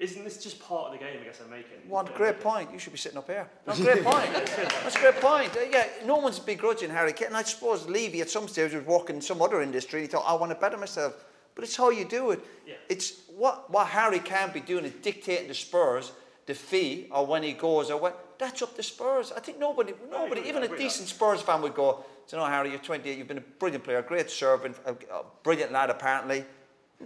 Isn't 0.00 0.24
this 0.24 0.42
just 0.42 0.60
part 0.60 0.86
of 0.86 0.92
the 0.92 0.98
game, 0.98 1.18
I 1.20 1.24
guess 1.24 1.40
I'm 1.44 1.50
making? 1.50 1.88
One 1.88 2.06
great 2.14 2.40
point. 2.40 2.72
You 2.72 2.78
should 2.78 2.92
be 2.92 2.98
sitting 2.98 3.18
up 3.18 3.26
here. 3.26 3.48
No, 3.66 3.74
great 3.74 4.02
point. 4.02 4.32
That's 4.32 4.96
a 4.96 5.00
great 5.00 5.20
point. 5.20 5.54
Uh, 5.56 5.60
yeah, 5.70 5.86
no 6.06 6.16
one's 6.16 6.38
begrudging 6.38 6.90
Harry 6.90 7.12
Kane. 7.12 7.28
And 7.28 7.36
I 7.36 7.42
suppose 7.42 7.86
Levy 7.86 8.22
at 8.22 8.30
some 8.30 8.48
stage 8.48 8.72
was 8.72 8.84
working 8.84 9.16
in 9.16 9.22
some 9.22 9.42
other 9.42 9.60
industry. 9.62 10.00
and 10.00 10.08
He 10.08 10.12
thought, 10.12 10.24
I 10.26 10.34
want 10.34 10.52
to 10.52 10.56
better 10.58 10.78
myself. 10.78 11.14
But 11.54 11.64
it's 11.64 11.76
how 11.76 11.90
you 11.90 12.04
do 12.04 12.30
it. 12.32 12.40
Yeah. 12.66 12.74
It's 12.88 13.20
what 13.36 13.70
what 13.70 13.86
Harry 13.86 14.18
can't 14.18 14.52
be 14.52 14.60
doing 14.60 14.84
is 14.84 14.92
dictating 15.02 15.48
to 15.48 15.54
Spurs 15.54 16.10
the 16.46 16.54
fee 16.54 17.06
or 17.12 17.24
when 17.26 17.42
he 17.42 17.52
goes 17.52 17.90
or 17.90 18.00
what. 18.00 18.23
That's 18.38 18.62
up 18.62 18.74
to 18.76 18.82
Spurs. 18.82 19.32
I 19.32 19.40
think 19.40 19.58
nobody, 19.58 19.92
nobody, 20.10 20.42
even 20.42 20.62
a 20.64 20.76
decent 20.76 21.08
Spurs 21.08 21.40
fan 21.42 21.62
would 21.62 21.74
go, 21.74 22.04
"Do 22.28 22.36
you 22.36 22.42
know, 22.42 22.48
Harry, 22.48 22.70
you're 22.70 22.78
28. 22.78 23.16
You've 23.18 23.28
been 23.28 23.38
a 23.38 23.48
brilliant 23.58 23.84
player, 23.84 24.02
great 24.02 24.30
servant, 24.30 24.76
a, 24.84 24.92
a 24.92 25.24
brilliant 25.42 25.72
lad 25.72 25.90
apparently. 25.90 26.44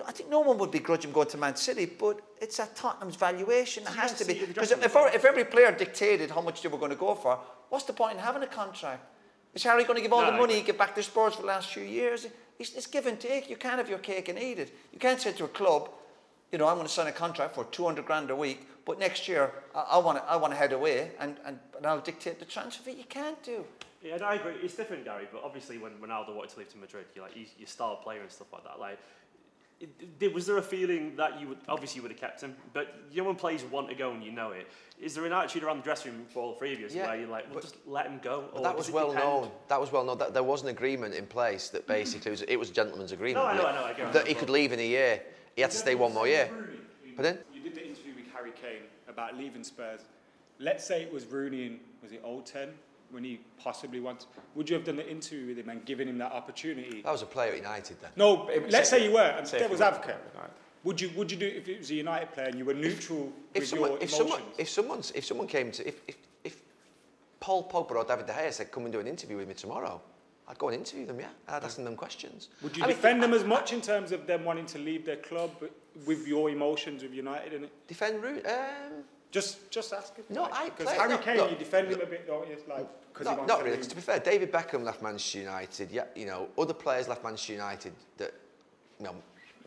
I 0.06 0.12
think 0.12 0.28
no 0.30 0.40
one 0.40 0.58
would 0.58 0.70
begrudge 0.70 1.04
him 1.04 1.12
going 1.12 1.28
to 1.28 1.38
Man 1.38 1.56
City, 1.56 1.86
but 1.86 2.20
it's 2.40 2.60
at 2.60 2.76
Tottenham's 2.76 3.16
valuation. 3.16 3.82
It 3.84 3.88
has 3.90 4.14
to 4.14 4.24
be 4.24 4.34
it 4.34 4.42
in 4.42 4.48
the 4.48 4.54
because 4.54 4.70
if, 4.70 4.84
if 4.84 5.24
every 5.24 5.44
player 5.44 5.72
dictated 5.72 6.30
how 6.30 6.40
much 6.40 6.62
they 6.62 6.68
were 6.68 6.78
going 6.78 6.90
to 6.90 6.96
go 6.96 7.14
for, 7.14 7.38
what's 7.68 7.84
the 7.84 7.92
point 7.92 8.14
in 8.14 8.18
having 8.18 8.42
a 8.42 8.46
contract? 8.46 9.04
Is 9.54 9.64
Harry 9.64 9.84
going 9.84 9.96
to 9.96 10.02
give 10.02 10.12
all 10.12 10.22
No, 10.22 10.30
the 10.30 10.36
money 10.36 10.54
he 10.54 10.62
gave 10.62 10.78
back 10.78 10.94
to 10.94 11.02
Spurs 11.02 11.34
for 11.34 11.42
the 11.42 11.48
last 11.48 11.72
few 11.72 11.82
years? 11.82 12.26
It's, 12.58 12.74
it's 12.74 12.86
give 12.86 13.06
and 13.06 13.18
take. 13.18 13.48
You 13.48 13.56
can't 13.56 13.78
have 13.78 13.88
your 13.88 13.98
cake 13.98 14.28
and 14.28 14.38
eat 14.38 14.58
it. 14.58 14.76
You 14.92 14.98
can't 14.98 15.20
say 15.20 15.32
to 15.32 15.44
a 15.44 15.48
club, 15.48 15.90
you 16.52 16.58
know, 16.58 16.66
I'm 16.66 16.76
going 16.76 16.86
to 16.86 16.92
sign 16.92 17.06
a 17.06 17.12
contract 17.12 17.54
for 17.54 17.64
200 17.64 18.04
grand 18.06 18.30
a 18.30 18.36
week, 18.36 18.66
but 18.84 18.98
next 18.98 19.28
year 19.28 19.52
I, 19.74 19.80
I 19.92 19.98
want 19.98 20.18
to 20.18 20.24
I 20.24 20.36
want 20.36 20.52
to 20.52 20.56
head 20.58 20.72
away 20.72 21.10
and, 21.18 21.36
and, 21.44 21.58
and 21.76 21.86
I'll 21.86 22.00
dictate 22.00 22.38
the 22.38 22.44
transfer 22.44 22.82
fee. 22.82 22.92
You 22.92 23.04
can't 23.08 23.40
do. 23.42 23.64
Yeah, 24.02 24.16
no, 24.18 24.26
I 24.26 24.34
agree. 24.34 24.54
It's 24.62 24.74
different, 24.74 25.04
Gary. 25.04 25.26
But 25.30 25.42
obviously, 25.44 25.76
when 25.78 25.92
Ronaldo 25.94 26.34
wanted 26.34 26.50
to 26.50 26.58
leave 26.60 26.70
to 26.72 26.78
Madrid, 26.78 27.06
you're 27.14 27.24
like 27.24 27.34
he's 27.34 27.50
your 27.58 27.66
star 27.66 27.96
player 27.96 28.20
and 28.20 28.30
stuff 28.30 28.46
like 28.52 28.62
that. 28.62 28.78
Like, 28.78 28.98
it, 29.80 30.18
did, 30.18 30.32
was 30.32 30.46
there 30.46 30.56
a 30.56 30.62
feeling 30.62 31.16
that 31.16 31.40
you 31.40 31.48
would 31.48 31.58
obviously 31.68 31.96
you 31.98 32.02
would 32.02 32.12
have 32.12 32.20
kept 32.20 32.40
him? 32.40 32.54
But 32.72 32.94
you 33.10 33.22
know 33.22 33.28
when 33.28 33.36
players 33.36 33.64
want 33.64 33.88
to 33.88 33.94
go 33.96 34.12
and 34.12 34.22
you 34.22 34.30
know 34.32 34.52
it, 34.52 34.68
is 35.00 35.14
there 35.14 35.26
an 35.26 35.32
attitude 35.32 35.64
around 35.64 35.78
the 35.78 35.82
dressing 35.82 36.12
room 36.12 36.26
for 36.28 36.42
all 36.42 36.54
three 36.54 36.72
of 36.72 36.80
you 36.80 36.88
Yeah, 36.90 37.08
where 37.08 37.18
you're 37.18 37.28
like, 37.28 37.44
well, 37.46 37.54
but- 37.54 37.62
just 37.62 37.76
let 37.86 38.06
him 38.06 38.20
go? 38.22 38.44
But 38.52 38.60
or 38.60 38.62
that 38.64 38.76
was 38.76 38.90
well 38.90 39.08
depend? 39.12 39.24
known. 39.26 39.50
That 39.68 39.80
was 39.80 39.92
well 39.92 40.04
known. 40.04 40.18
That 40.18 40.32
there 40.32 40.42
was 40.44 40.62
an 40.62 40.68
agreement 40.68 41.14
in 41.14 41.26
place 41.26 41.68
that 41.70 41.86
basically 41.86 42.30
was, 42.30 42.42
it 42.42 42.56
was 42.56 42.70
a 42.70 42.72
gentleman's 42.72 43.12
agreement. 43.12 43.44
No, 43.44 43.50
I 43.50 43.56
know, 43.56 43.66
I 43.66 43.74
know, 43.74 43.84
I 43.84 43.92
get 43.92 44.06
it. 44.08 44.12
That 44.12 44.28
he 44.28 44.34
could 44.34 44.50
leave 44.50 44.72
in 44.72 44.78
a 44.78 44.86
year. 44.86 45.20
He 45.58 45.62
had 45.62 45.72
to 45.72 45.76
stay 45.76 45.96
one 45.96 46.14
more 46.14 46.28
year. 46.28 46.48
Pardon? 47.16 47.36
You 47.52 47.60
did 47.60 47.74
the 47.74 47.84
interview 47.84 48.14
with 48.14 48.32
Harry 48.32 48.52
Kane 48.52 48.82
about 49.08 49.36
leaving 49.36 49.64
Spurs. 49.64 50.02
Let's 50.60 50.84
say 50.86 51.02
it 51.02 51.12
was 51.12 51.26
Rooney 51.26 51.66
in, 51.66 51.80
was 52.00 52.12
it 52.12 52.22
010, 52.22 52.68
when 53.10 53.24
he 53.24 53.40
possibly 53.58 53.98
wants. 53.98 54.28
Would 54.54 54.70
you 54.70 54.76
have 54.76 54.84
done 54.84 54.94
the 54.94 55.10
interview 55.10 55.48
with 55.48 55.58
him 55.58 55.68
and 55.68 55.84
given 55.84 56.06
him 56.06 56.16
that 56.18 56.30
opportunity? 56.30 57.02
That 57.02 57.10
was 57.10 57.22
a 57.22 57.26
player 57.26 57.50
at 57.50 57.56
United 57.56 58.00
then. 58.00 58.12
No, 58.14 58.48
let's 58.70 58.88
say 58.88 59.02
you 59.02 59.10
were, 59.10 59.18
and 59.18 59.48
Say 59.48 59.56
if 59.56 59.62
devil's 59.64 59.80
advocate. 59.80 60.18
Would 60.84 61.00
you, 61.00 61.10
would 61.16 61.28
you 61.28 61.36
do 61.36 61.48
it 61.48 61.56
if 61.56 61.68
it 61.68 61.78
was 61.80 61.90
a 61.90 61.94
United 61.94 62.30
player 62.30 62.46
and 62.46 62.56
you 62.56 62.64
were 62.64 62.72
neutral 62.74 63.32
If 63.52 63.62
with 63.62 63.68
someone, 63.68 63.90
your 63.90 63.98
if 64.00 64.10
emotions? 64.10 64.30
someone, 64.30 64.42
if 64.58 64.68
someone's, 64.68 65.10
if 65.10 65.24
someone 65.24 65.48
came 65.48 65.72
to, 65.72 65.88
if, 65.88 66.00
if, 66.06 66.16
if 66.44 66.62
Paul 67.40 67.68
Pogba 67.68 67.96
or 67.96 68.04
David 68.04 68.26
De 68.26 68.32
Gea 68.32 68.52
said, 68.52 68.70
"Come 68.70 68.84
and 68.84 68.92
do 68.92 69.00
an 69.00 69.08
interview 69.08 69.38
with 69.38 69.48
me 69.48 69.54
tomorrow," 69.54 70.00
I'd 70.48 70.58
go 70.58 70.68
and 70.68 70.78
interview 70.78 71.04
them. 71.04 71.20
Yeah, 71.20 71.26
I'd 71.46 71.62
ask 71.62 71.76
them 71.76 71.94
questions. 71.94 72.48
Would 72.62 72.76
you 72.76 72.82
I 72.82 72.86
mean, 72.86 72.96
defend 72.96 73.22
them 73.22 73.34
as 73.34 73.44
much 73.44 73.72
in 73.72 73.82
terms 73.82 74.12
of 74.12 74.26
them 74.26 74.44
wanting 74.44 74.66
to 74.66 74.78
leave 74.78 75.04
their 75.04 75.16
club 75.16 75.50
with 76.06 76.26
your 76.26 76.48
emotions 76.48 77.02
with 77.02 77.12
United 77.12 77.52
in 77.52 77.64
it? 77.64 77.70
Defend 77.86 78.22
Rooney? 78.22 78.42
Um, 78.46 79.04
just, 79.30 79.70
just 79.70 79.92
asking. 79.92 80.24
No, 80.30 80.44
I 80.44 80.70
because 80.70 80.90
Harry 80.94 81.10
no, 81.10 81.18
Kane, 81.18 81.36
look, 81.36 81.50
you 81.50 81.56
defend 81.56 81.88
him 81.88 82.00
a 82.00 82.06
bit, 82.06 82.26
don't 82.26 82.48
you? 82.48 82.56
Like, 82.66 82.86
because 83.12 83.26
he 83.26 83.30
not, 83.32 83.38
wants 83.38 83.48
not 83.52 83.58
really. 83.58 83.70
leave. 83.72 83.80
'cause 83.80 83.88
to 83.88 83.96
be 83.96 84.00
fair, 84.00 84.18
David 84.20 84.50
Beckham 84.50 84.84
left 84.84 85.02
Manchester 85.02 85.40
United. 85.40 85.90
Yeah, 85.90 86.04
you 86.14 86.24
know, 86.24 86.48
other 86.56 86.72
players 86.72 87.08
left 87.08 87.22
Manchester 87.22 87.52
United 87.52 87.92
that, 88.16 88.32
you 88.98 89.04
know, 89.04 89.14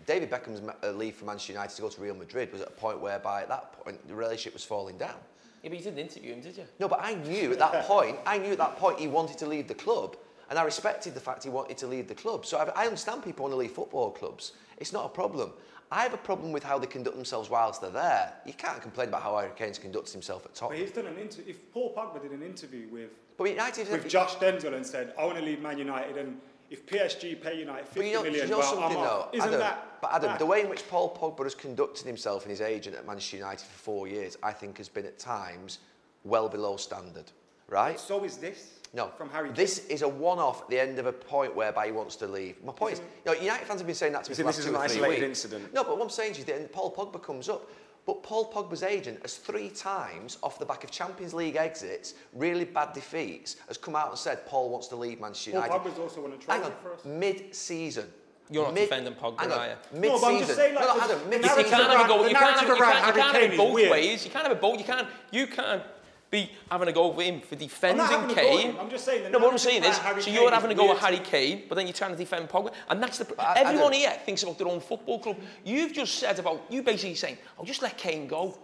David 0.08 0.32
Beckham's 0.32 0.62
uh, 0.84 0.92
leave 0.92 1.14
for 1.16 1.26
Manchester 1.26 1.54
United 1.54 1.76
to 1.76 1.82
go 1.84 1.90
to 1.90 2.02
Real 2.02 2.16
Madrid 2.16 2.52
was 2.52 2.62
at 2.62 2.70
a 2.70 2.72
point 2.72 3.00
whereby 3.00 3.44
at 3.44 3.50
that 3.50 3.72
point 3.74 4.08
the 4.08 4.16
relationship 4.16 4.54
was 4.54 4.64
falling 4.64 4.98
down. 4.98 5.14
Yeah, 5.62 5.70
but 5.70 5.78
you 5.78 5.84
didn't 5.84 6.00
interview 6.00 6.34
him, 6.34 6.42
did 6.42 6.58
you? 6.58 6.64
No, 6.80 6.88
but 6.88 7.02
I 7.04 7.14
knew 7.14 7.52
at 7.52 7.60
that 7.60 7.84
point, 7.86 8.18
I 8.26 8.40
knew 8.40 8.52
at 8.54 8.58
that 8.58 8.78
point 8.78 9.00
he 9.00 9.08
wanted 9.08 9.38
to 9.38 9.46
leave 9.46 9.68
the 9.68 9.76
club, 9.76 10.18
and 10.52 10.60
I 10.60 10.64
respected 10.64 11.14
the 11.14 11.20
fact 11.22 11.46
he 11.46 11.50
wanted 11.50 11.78
to 11.78 11.88
leave 11.88 12.10
the 12.10 12.14
club. 12.14 12.46
So 12.46 12.58
I, 12.58 12.84
I 12.84 12.86
understand 12.86 13.24
people 13.24 13.44
want 13.44 13.54
to 13.54 13.58
leave 13.58 13.72
football 13.72 14.12
clubs. 14.12 14.52
It's 14.78 14.92
not 14.92 15.06
a 15.06 15.10
problem. 15.10 15.54
I 15.90 16.04
have 16.04 16.14
a 16.14 16.18
problem 16.18 16.52
with 16.52 16.62
how 16.62 16.78
they 16.78 16.88
conduct 16.88 17.16
themselves 17.16 17.50
whilst 17.50 17.80
they're 17.82 17.90
there. 17.90 18.34
You 18.46 18.52
can't 18.54 18.82
complain 18.82 19.08
about 19.08 19.24
how 19.24 19.38
Harry 19.38 19.52
Kane's 19.56 19.80
conducts 19.80 20.12
himself 20.12 20.44
at 20.46 20.52
But 20.52 20.56
Tottenham. 20.56 20.82
he's 20.86 20.92
done 20.92 21.08
an 21.08 21.18
interview. 21.18 21.46
If 21.52 21.72
Paul 21.74 21.96
Pogba 21.96 22.22
did 22.22 22.32
an 22.32 22.44
interview 22.44 22.90
with 22.90 23.12
But 23.38 23.46
United, 23.46 23.90
with 23.90 24.10
Josh 24.10 24.36
Denzel 24.36 24.74
and 24.74 24.86
said, 24.86 25.14
"I 25.18 25.24
want 25.26 25.38
to 25.38 25.44
leave 25.44 25.62
Man 25.62 25.78
United," 25.78 26.18
and 26.18 26.40
if 26.70 26.86
PSG 26.86 27.42
pay 27.42 27.58
United 27.60 27.86
But 27.86 27.94
fifty 27.94 28.10
you 28.10 28.16
know, 28.16 28.24
million, 28.24 28.46
you 28.46 28.52
know 28.52 28.60
well, 28.60 28.74
something 28.74 28.98
I'm 28.98 29.04
though, 29.04 29.30
Isn't 29.34 29.48
Adam, 29.48 29.60
that? 29.60 30.02
but 30.02 30.12
Adam, 30.14 30.30
that? 30.32 30.40
the 30.40 30.46
way 30.46 30.62
in 30.62 30.70
which 30.70 30.88
Paul 30.90 31.16
Pogba 31.16 31.44
has 31.44 31.56
conducted 31.56 32.06
himself 32.06 32.44
and 32.44 32.52
his 32.52 32.62
agent 32.62 32.96
at 32.98 33.06
Manchester 33.06 33.38
United 33.38 33.62
for 33.66 33.78
four 33.80 34.08
years, 34.08 34.38
I 34.44 34.52
think 34.52 34.78
has 34.80 34.90
been 34.90 35.06
at 35.06 35.18
times 35.18 35.80
well 36.24 36.48
below 36.50 36.76
standard, 36.78 37.32
right? 37.70 37.98
So 38.00 38.24
is 38.26 38.36
this. 38.38 38.81
No, 38.94 39.08
from 39.18 39.30
Harry. 39.30 39.52
This 39.52 39.86
is 39.88 40.02
a 40.02 40.08
one-off 40.08 40.64
at 40.64 40.70
the 40.70 40.78
end 40.80 41.00
of 41.00 41.06
a 41.06 41.14
point 41.14 41.56
whereby 41.56 41.86
he 41.86 41.92
wants 41.94 42.18
to 42.18 42.28
leave. 42.28 42.62
My 42.64 42.74
point 42.74 42.94
is, 42.96 43.00
you 43.26 43.34
know, 43.34 43.40
United 43.40 43.66
fans 43.66 43.80
have 43.80 43.88
been 43.88 43.96
saying 43.96 44.12
that 44.14 44.26
to 44.26 44.32
me 44.32 44.36
for 44.36 44.42
the 44.42 44.46
last 44.48 44.58
this 44.58 44.66
is 44.66 44.72
two 44.72 44.76
an 44.78 44.82
or 44.84 44.88
three 44.90 44.98
isolated 44.98 45.22
weeks. 45.28 45.46
incident? 45.46 45.74
No, 45.74 45.84
but 45.86 45.98
what 45.98 46.04
I'm 46.04 46.10
saying 46.10 46.34
to 46.34 46.40
you, 46.40 46.46
then 46.46 46.68
Paul 46.68 46.94
Pogba 46.94 47.22
comes 47.24 47.48
up. 47.48 47.70
But 48.06 48.22
Paul 48.24 48.52
Pogba's 48.52 48.84
agent 48.84 49.20
has 49.22 49.38
three 49.38 49.70
times, 49.70 50.40
off 50.44 50.58
the 50.60 50.66
back 50.66 50.84
of 50.84 50.92
Champions 50.92 51.34
League 51.34 51.56
exits, 51.56 52.16
really 52.34 52.66
bad 52.66 52.92
defeats, 52.94 53.58
has 53.68 53.78
come 53.78 53.96
out 53.96 54.10
and 54.10 54.18
said 54.18 54.46
Paul 54.48 54.70
wants 54.72 54.88
to 54.88 54.96
leave 54.98 55.22
Manchester 55.22 55.52
Paul 55.52 55.62
United. 55.62 55.84
Pogba's 55.92 56.00
also 56.00 56.22
won 56.22 56.32
a 56.32 56.34
Hang 56.52 56.62
trophy 56.62 56.64
on, 56.66 56.72
for 56.82 56.94
us. 56.96 57.06
mid-season. 57.06 58.08
You're 58.50 58.66
not 58.66 58.74
Mid- 58.74 58.90
defending 58.90 59.14
Pogba, 59.14 59.40
hang 59.40 59.52
on, 59.54 59.60
are 59.60 59.68
you? 59.68 60.00
Mid-season. 60.00 60.02
No, 60.02 60.20
but 60.20 60.28
I'm 60.34 60.40
just 60.40 60.56
saying, 60.56 60.76
like, 60.76 60.84
no, 60.84 60.94
no, 60.94 60.98
the- 60.98 61.04
Adam, 61.06 61.18
the 61.20 61.24
You 61.24 61.30
mid-season. 61.30 61.48
narrative 61.56 61.72
can't 61.72 61.84
have 61.84 61.92
around- 61.96 62.06
a 62.06 62.08
go. 62.10 62.24
the 62.24 62.30
You 62.30 62.36
can't 62.36 62.44
have, 62.44 62.68
narrative 62.68 62.68
you 62.68 62.82
around 62.84 62.92
can't, 62.92 62.98
you 62.98 63.02
Harry 63.06 63.22
can't 63.22 63.32
have 63.36 63.42
Kane 63.42 63.50
it 63.50 63.54
is 63.54 63.58
both 63.58 63.74
weird. 63.74 63.92
ways. 63.92 64.26
You 64.26 64.32
can't 64.32 64.44
have 64.48 64.52
it 64.58 64.62
both. 64.62 64.78
You 64.80 64.84
can't. 64.84 65.08
You 65.32 65.48
can't 65.48 65.84
be 66.32 66.50
having 66.72 66.88
a 66.88 66.94
go 66.94 67.10
with 67.10 67.26
him 67.26 67.42
for 67.42 67.56
defending 67.58 67.98
not 67.98 68.10
having 68.10 68.30
go 68.34 68.42
Kane. 68.42 68.76
I'm 68.80 68.90
just 68.90 69.04
saying 69.04 69.24
the 69.24 69.30
no, 69.32 69.40
what 69.40 69.52
I'm 69.52 69.58
saying 69.58 69.84
is, 69.84 69.98
Harry 69.98 70.22
so 70.22 70.26
Kane 70.32 70.34
you're 70.36 70.50
having 70.52 70.72
a 70.72 70.76
go 70.76 70.90
at 70.92 70.98
Harry 71.00 71.20
Kane, 71.20 71.64
but 71.68 71.76
then 71.76 71.86
you're 71.86 71.94
trying 71.94 72.12
to 72.12 72.18
defend 72.18 72.48
Pogba, 72.48 72.72
and 72.90 73.04
that's 73.04 73.18
the. 73.18 73.28
I- 73.40 73.52
I 73.54 73.60
everyone 73.60 73.92
don't- 73.92 74.00
here 74.00 74.12
thinks 74.26 74.42
about 74.42 74.58
their 74.58 74.70
own 74.70 74.80
football 74.80 75.20
club. 75.20 75.38
You've 75.66 75.92
just 75.92 76.16
said 76.16 76.40
about 76.40 76.64
you 76.70 76.82
basically 76.84 77.16
saying, 77.16 77.38
"I'll 77.58 77.64
"Oh, 77.64 77.66
just 77.66 77.82
let 77.82 77.98
Kane 77.98 78.28
go." 78.28 78.58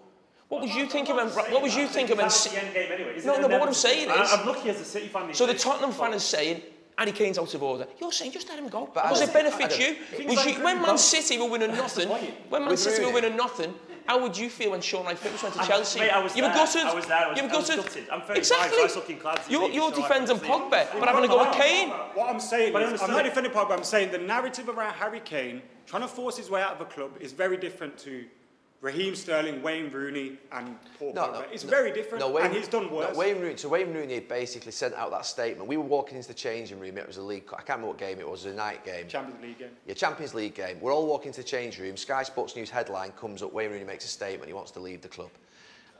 What 0.48 0.62
was 0.62 0.74
you 0.74 0.86
thinking 0.88 1.18
when? 1.18 1.28
What 1.28 1.62
was 1.62 1.76
you 1.76 1.88
thinking 1.88 2.16
when? 2.16 2.28
That's 2.28 2.46
the 2.50 2.64
end 2.64 2.74
game 2.74 2.90
anyway. 2.90 3.22
No, 3.26 3.36
no, 3.38 3.50
but 3.50 3.60
what 3.60 3.68
I'm 3.68 3.74
saying 3.76 4.10
is- 4.10 4.32
I'm 4.34 4.48
lucky 4.48 4.70
as 4.70 4.80
a 4.80 4.86
City 4.86 5.10
fan. 5.10 5.34
So 5.34 5.46
the. 5.46 5.54
Tottenham 5.54 5.92
fan 5.92 6.14
is 6.14 6.24
saying. 6.24 6.62
Harry 6.98 7.12
Kane's 7.12 7.38
out 7.38 7.54
of 7.54 7.62
order. 7.62 7.86
You're 8.00 8.12
saying 8.12 8.32
just 8.32 8.50
let 8.50 8.58
him 8.58 8.70
go 8.70 8.90
But 8.92 9.04
because 9.04 9.22
it 9.22 9.32
benefits 9.32 9.78
you. 9.78 9.98
You 10.18 10.64
when 10.64 10.82
Man. 10.82 10.98
City 10.98 11.38
were 11.38 11.48
winning 11.48 11.70
nothing, 11.76 12.10
when 12.50 12.66
Man 12.66 12.76
City 12.76 13.06
were 13.06 13.12
winning 13.12 13.36
nothing, 13.36 13.72
how 14.08 14.22
would 14.22 14.38
you 14.38 14.50
feel 14.50 14.72
when 14.72 14.82
Shaun 14.82 15.06
Wright-Phillips 15.06 15.44
went 15.44 15.56
to 15.56 15.62
I- 15.62 15.68
Chelsea? 15.68 16.00
mate, 16.00 16.10
I 16.12 16.20
was 16.24 16.36
you 16.36 16.42
were 16.44 16.50
there. 16.50 16.58
gutted. 16.58 16.82
I 16.84 16.94
was 16.94 17.06
there. 17.06 17.18
I 17.18 17.28
was- 17.30 17.38
you 17.38 17.44
were 17.44 17.50
I 17.54 17.58
was 17.58 17.68
gutted. 17.70 17.84
gutted. 17.86 18.10
I'm 18.10 18.22
35, 18.22 18.38
exactly. 18.38 18.78
so 18.78 18.84
I 18.84 18.88
suck 18.88 19.10
in. 19.10 19.18
You're, 19.52 19.70
you're 19.70 19.72
Shaun 19.72 19.82
Wright 19.92 19.96
defending 19.96 20.38
Phillips 20.38 20.48
Pogba, 20.48 20.72
leaving. 20.72 21.00
but 21.00 21.10
having 21.10 21.22
to 21.24 21.28
go 21.28 21.40
with 21.46 21.56
Kane. 21.58 21.90
What 21.90 22.30
I'm 22.30 22.40
saying 22.40 22.74
But 22.74 22.84
I 22.84 22.94
is, 22.94 23.02
I'm 23.02 23.12
not 23.12 23.24
defending 23.24 23.52
Pogba. 23.52 23.72
I'm 23.72 23.84
saying 23.84 24.12
the 24.12 24.18
narrative 24.18 24.70
around 24.70 24.94
Harry 24.94 25.20
Kane 25.20 25.62
trying 25.86 26.02
to 26.04 26.08
force 26.08 26.38
his 26.38 26.50
way 26.50 26.62
out 26.62 26.74
of 26.74 26.82
a 26.82 26.86
club 26.86 27.12
is 27.20 27.32
very 27.34 27.58
different 27.58 27.98
to 28.00 28.26
Raheem 28.82 29.16
Sterling, 29.16 29.64
Wayne 29.64 29.90
Rooney, 29.90 30.38
and 30.52 30.76
Paul 31.00 31.14
No, 31.14 31.24
Pogba. 31.24 31.34
no, 31.34 31.46
it's 31.52 31.64
no. 31.64 31.70
very 31.72 31.92
different, 31.92 32.20
No, 32.20 32.30
Wayne, 32.30 32.46
and 32.46 32.54
he's 32.54 32.68
done 32.68 32.86
no, 32.88 32.94
worse. 32.94 33.18
Wayne 33.18 33.40
Rooney, 33.42 33.58
so 33.58 33.70
Wayne 33.70 33.92
Rooney 33.92 34.20
basically 34.20 34.72
sent 34.72 34.94
out 34.94 35.10
that 35.12 35.26
statement. 35.26 35.68
We 35.68 35.78
were 35.78 35.84
walking 35.84 36.16
into 36.16 36.28
the 36.28 36.36
changing 36.36 36.80
room. 36.80 36.96
It 36.98 37.08
was 37.08 37.18
a 37.18 37.24
league. 37.24 37.46
I 37.54 37.58
can't 37.58 37.70
remember 37.70 37.88
what 37.88 37.98
game 37.98 38.20
it 38.20 38.30
was. 38.30 38.46
It 38.46 38.50
was 38.50 38.54
a 38.54 38.58
night 38.58 38.86
game. 38.86 39.08
Champions 39.08 39.42
League 39.42 39.58
game. 39.58 39.70
Yeah, 39.88 39.96
Champions 39.96 40.36
League 40.36 40.54
game. 40.54 40.80
We're 40.80 40.94
all 40.94 41.08
walking 41.08 41.32
to 41.32 41.42
the 41.42 41.48
change 41.48 41.80
room. 41.80 41.98
Sky 41.98 42.22
Sports 42.22 42.56
News 42.56 42.70
headline 42.70 43.12
comes 43.14 43.42
up. 43.42 43.52
Wayne 43.52 43.72
Rooney 43.72 43.84
makes 43.84 44.06
a 44.06 44.10
statement. 44.10 44.48
He 44.48 44.54
wants 44.54 44.70
to 44.72 44.80
leave 44.80 45.02
the 45.02 45.08
club. 45.08 45.32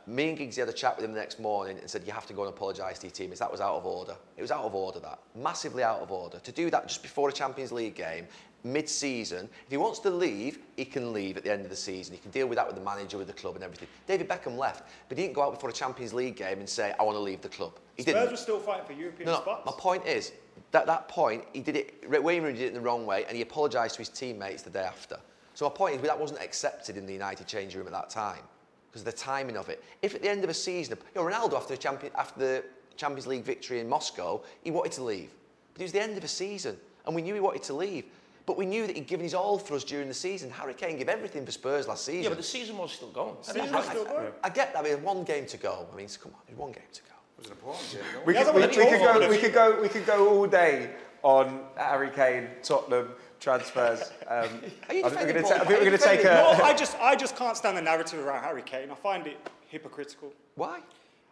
Me 0.08 0.30
and 0.30 0.38
Giggsy 0.38 0.56
had 0.56 0.70
a 0.70 0.74
chat 0.74 0.96
with 0.96 1.04
him 1.04 1.14
the 1.14 1.20
next 1.20 1.38
morning 1.38 1.78
and 1.80 1.90
said, 1.90 2.02
you 2.08 2.14
have 2.14 2.26
to 2.26 2.34
go 2.34 2.44
and 2.44 2.50
apologise 2.50 2.98
to 3.00 3.08
your 3.08 3.12
teammates. 3.12 3.40
That 3.42 3.52
was 3.52 3.60
out 3.60 3.76
of 3.76 3.86
order. 3.86 4.16
It 4.38 4.42
was 4.42 4.52
out 4.52 4.64
of 4.64 4.74
order, 4.74 5.00
that. 5.02 5.20
Massively 5.36 5.84
out 5.84 6.00
of 6.00 6.12
order. 6.12 6.40
To 6.40 6.52
do 6.54 6.70
that 6.70 6.88
just 6.88 7.02
before 7.02 7.28
a 7.28 7.34
Champions 7.34 7.74
League 7.74 7.96
game, 7.96 8.26
mid-season, 8.64 9.50
if 9.66 9.70
he 9.72 9.76
wants 9.76 10.00
to 10.00 10.10
leave, 10.10 10.60
he 10.78 10.86
can 10.86 11.12
leave 11.12 11.36
at 11.36 11.44
the 11.44 11.52
end 11.52 11.64
of 11.64 11.70
the 11.70 11.76
season. 11.76 12.16
He 12.16 12.22
can 12.22 12.32
deal 12.32 12.48
with 12.48 12.56
that 12.58 12.66
with 12.66 12.78
the 12.78 12.82
manager, 12.82 13.18
with 13.18 13.28
the 13.28 13.34
club 13.34 13.56
and 13.56 13.64
everything. 13.66 13.90
David 14.08 14.30
Beckham 14.30 14.58
left, 14.58 14.84
but 15.10 15.18
he 15.18 15.24
didn't 15.26 15.36
go 15.36 15.42
out 15.44 15.54
before 15.54 15.70
a 15.70 15.74
Champions 15.74 16.14
League 16.14 16.38
game 16.38 16.60
and 16.60 16.70
say, 16.70 16.94
I 16.98 17.04
want 17.04 17.18
to 17.18 17.22
leave 17.22 17.42
the 17.42 17.50
club. 17.50 17.74
He 17.96 18.04
Spurs 18.04 18.14
didn't. 18.14 18.32
were 18.32 18.38
still 18.38 18.60
fighting 18.60 18.86
for 18.86 18.94
European 18.94 19.26
No, 19.26 19.34
no, 19.34 19.42
spots. 19.42 19.66
my 19.66 19.74
point 19.78 20.06
is, 20.06 20.32
that 20.72 20.86
that 20.86 21.10
point, 21.10 21.44
he 21.52 21.60
did 21.60 21.76
it, 21.76 22.10
Wayne 22.10 22.44
Rooney 22.44 22.58
did 22.58 22.66
it 22.66 22.68
in 22.70 22.74
the 22.76 22.82
wrong 22.82 23.06
way, 23.06 23.26
and 23.26 23.36
he 23.36 23.42
apologised 23.42 23.96
to 23.96 24.00
his 24.00 24.10
teammates 24.10 24.64
the 24.64 24.70
day 24.70 24.84
after. 24.84 25.20
So 25.54 25.66
my 25.68 25.74
point 25.76 25.96
is, 25.96 26.02
that 26.02 26.18
wasn't 26.20 26.42
accepted 26.42 26.96
in 26.98 27.06
the 27.06 27.14
United 27.14 27.46
change 27.46 27.76
room 27.76 27.88
at 27.88 27.94
that 27.94 28.10
time, 28.10 28.42
because 28.92 29.02
of 29.02 29.06
the 29.06 29.12
timing 29.12 29.58
of 29.58 29.70
it. 29.70 29.84
If 30.02 30.16
at 30.16 30.22
the 30.22 30.30
end 30.30 30.44
of 30.44 30.50
a 30.50 30.54
season, 30.54 30.98
you 31.16 31.22
know, 31.22 31.28
Ronaldo 31.28 31.56
after 31.56 31.74
the, 31.74 31.78
champion, 31.78 32.12
after 32.16 32.40
the 32.40 32.64
Champions 32.96 33.28
League 33.28 33.44
victory 33.44 33.80
in 33.80 33.88
Moscow, 33.88 34.42
he 34.64 34.72
wanted 34.72 34.92
to 34.94 35.04
leave. 35.04 35.30
But 35.74 35.82
it 35.82 35.86
was 35.86 35.92
the 35.92 36.02
end 36.02 36.18
of 36.18 36.24
a 36.24 36.28
season, 36.28 36.78
and 37.06 37.16
we 37.16 37.22
knew 37.22 37.34
he 37.34 37.40
wanted 37.40 37.64
to 37.64 37.74
leave. 37.74 38.06
But 38.46 38.58
we 38.58 38.66
knew 38.66 38.88
that 38.88 38.96
he'd 38.96 39.08
given 39.08 39.26
his 39.26 39.34
all 39.34 39.58
for 39.58 39.76
us 39.76 39.84
during 39.84 40.08
the 40.08 40.14
season. 40.14 40.50
Harry 40.50 40.74
Kane 40.74 40.98
gave 40.98 41.10
everything 41.10 41.46
for 41.46 41.52
Spurs 41.52 41.86
last 41.88 42.06
season. 42.06 42.24
Yeah, 42.24 42.30
but 42.30 42.38
the 42.38 42.44
season 42.44 42.78
was 42.78 42.94
still 42.94 43.10
going. 43.10 43.36
Season 43.42 43.62
I, 43.62 43.78
was 43.78 43.86
still 43.86 44.08
I- 44.08 44.12
going. 44.12 44.32
I 44.44 44.50
get 44.50 44.74
that. 44.74 44.86
I 44.86 44.90
mean, 44.90 45.04
one 45.04 45.24
game 45.24 45.46
to 45.48 45.58
go. 45.58 45.86
I 45.92 45.96
mean, 45.96 46.08
come 46.22 46.32
on, 46.34 46.40
there's 46.48 46.58
one 46.58 46.72
game 46.72 46.84
to 46.94 47.02
go. 47.02 47.08
It 47.38 47.42
was 47.42 47.46
an 47.48 47.52
important 47.52 47.92
game. 47.92 48.02
We 48.26 48.34
could, 48.34 48.56
we, 48.56 48.62
we 48.62 48.68
could 48.68 49.00
go, 49.00 49.30
we, 49.30 49.38
could 49.38 49.54
go, 49.54 49.82
we 49.82 49.90
could 49.90 50.06
go 50.06 50.30
all 50.30 50.48
day 50.48 50.92
on 51.24 51.60
Harry 51.76 52.10
Kane, 52.10 52.48
Tottenham, 52.64 53.10
transfers. 53.40 54.12
Um, 54.28 54.62
Are 54.90 54.94
you 54.96 55.06
I 55.06 55.10
think 55.10 55.22
we're 55.28 55.34
defending 55.34 55.36
gonna 55.36 55.42
Paul? 55.42 55.58
ta- 55.58 55.64
Are 55.64 55.68
we're 55.68 55.80
going 55.80 55.92
to 55.92 55.98
take 55.98 56.22
a... 56.22 56.24
No, 56.24 56.60
I 56.64 56.74
just, 56.78 56.98
I 57.00 57.16
just 57.16 57.36
can't 57.36 57.56
stand 57.58 57.78
the 57.78 57.82
narrative 57.82 58.20
around 58.26 58.44
Harry 58.44 58.62
Kane. 58.64 58.90
I 58.92 58.96
find 58.96 59.28
it 59.28 59.38
hypocritical. 59.68 60.32
Why? 60.56 60.80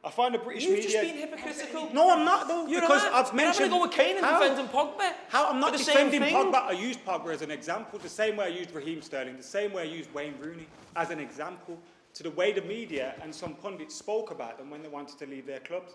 I 0.03 0.11
find 0.11 0.35
the 0.35 0.39
British 0.39 0.65
You've 0.65 0.75
media. 0.75 0.89
just 0.91 1.03
been 1.03 1.17
hypocritical. 1.17 1.89
No, 1.93 2.15
I'm 2.15 2.23
not 2.23 2.47
though. 2.47 2.67
You're 2.67 2.81
because 2.81 3.01
not. 3.05 3.13
I've 3.13 3.25
You're 3.27 3.35
mentioned. 3.37 3.71
having 3.71 3.77
a 3.77 3.79
go 3.79 3.85
at 3.85 3.91
Kane 3.91 4.17
and 4.17 4.25
How? 4.25 4.39
defending 4.39 4.67
Pogba. 4.67 5.13
How 5.29 5.49
I'm 5.49 5.59
not 5.59 5.71
For 5.71 5.77
the 5.79 5.83
same 5.83 5.95
defending 6.11 6.21
thing. 6.21 6.35
Pogba. 6.35 6.53
I 6.67 6.71
used 6.73 7.03
Pogba 7.03 7.33
as 7.33 7.41
an 7.41 7.49
example, 7.49 7.97
the 7.97 8.07
same 8.07 8.35
way 8.37 8.45
I 8.45 8.49
used 8.49 8.71
Raheem 8.75 9.01
Sterling, 9.01 9.35
the 9.37 9.41
same 9.41 9.73
way 9.73 9.81
I 9.81 9.85
used 9.85 10.13
Wayne 10.13 10.35
Rooney 10.39 10.67
as 10.95 11.09
an 11.09 11.19
example 11.19 11.79
to 12.13 12.21
the 12.21 12.29
way 12.29 12.51
the 12.51 12.61
media 12.61 13.15
and 13.23 13.33
some 13.33 13.55
pundits 13.55 13.95
spoke 13.95 14.29
about 14.29 14.59
them 14.59 14.69
when 14.69 14.83
they 14.83 14.89
wanted 14.89 15.17
to 15.17 15.25
leave 15.25 15.47
their 15.47 15.59
clubs. 15.61 15.93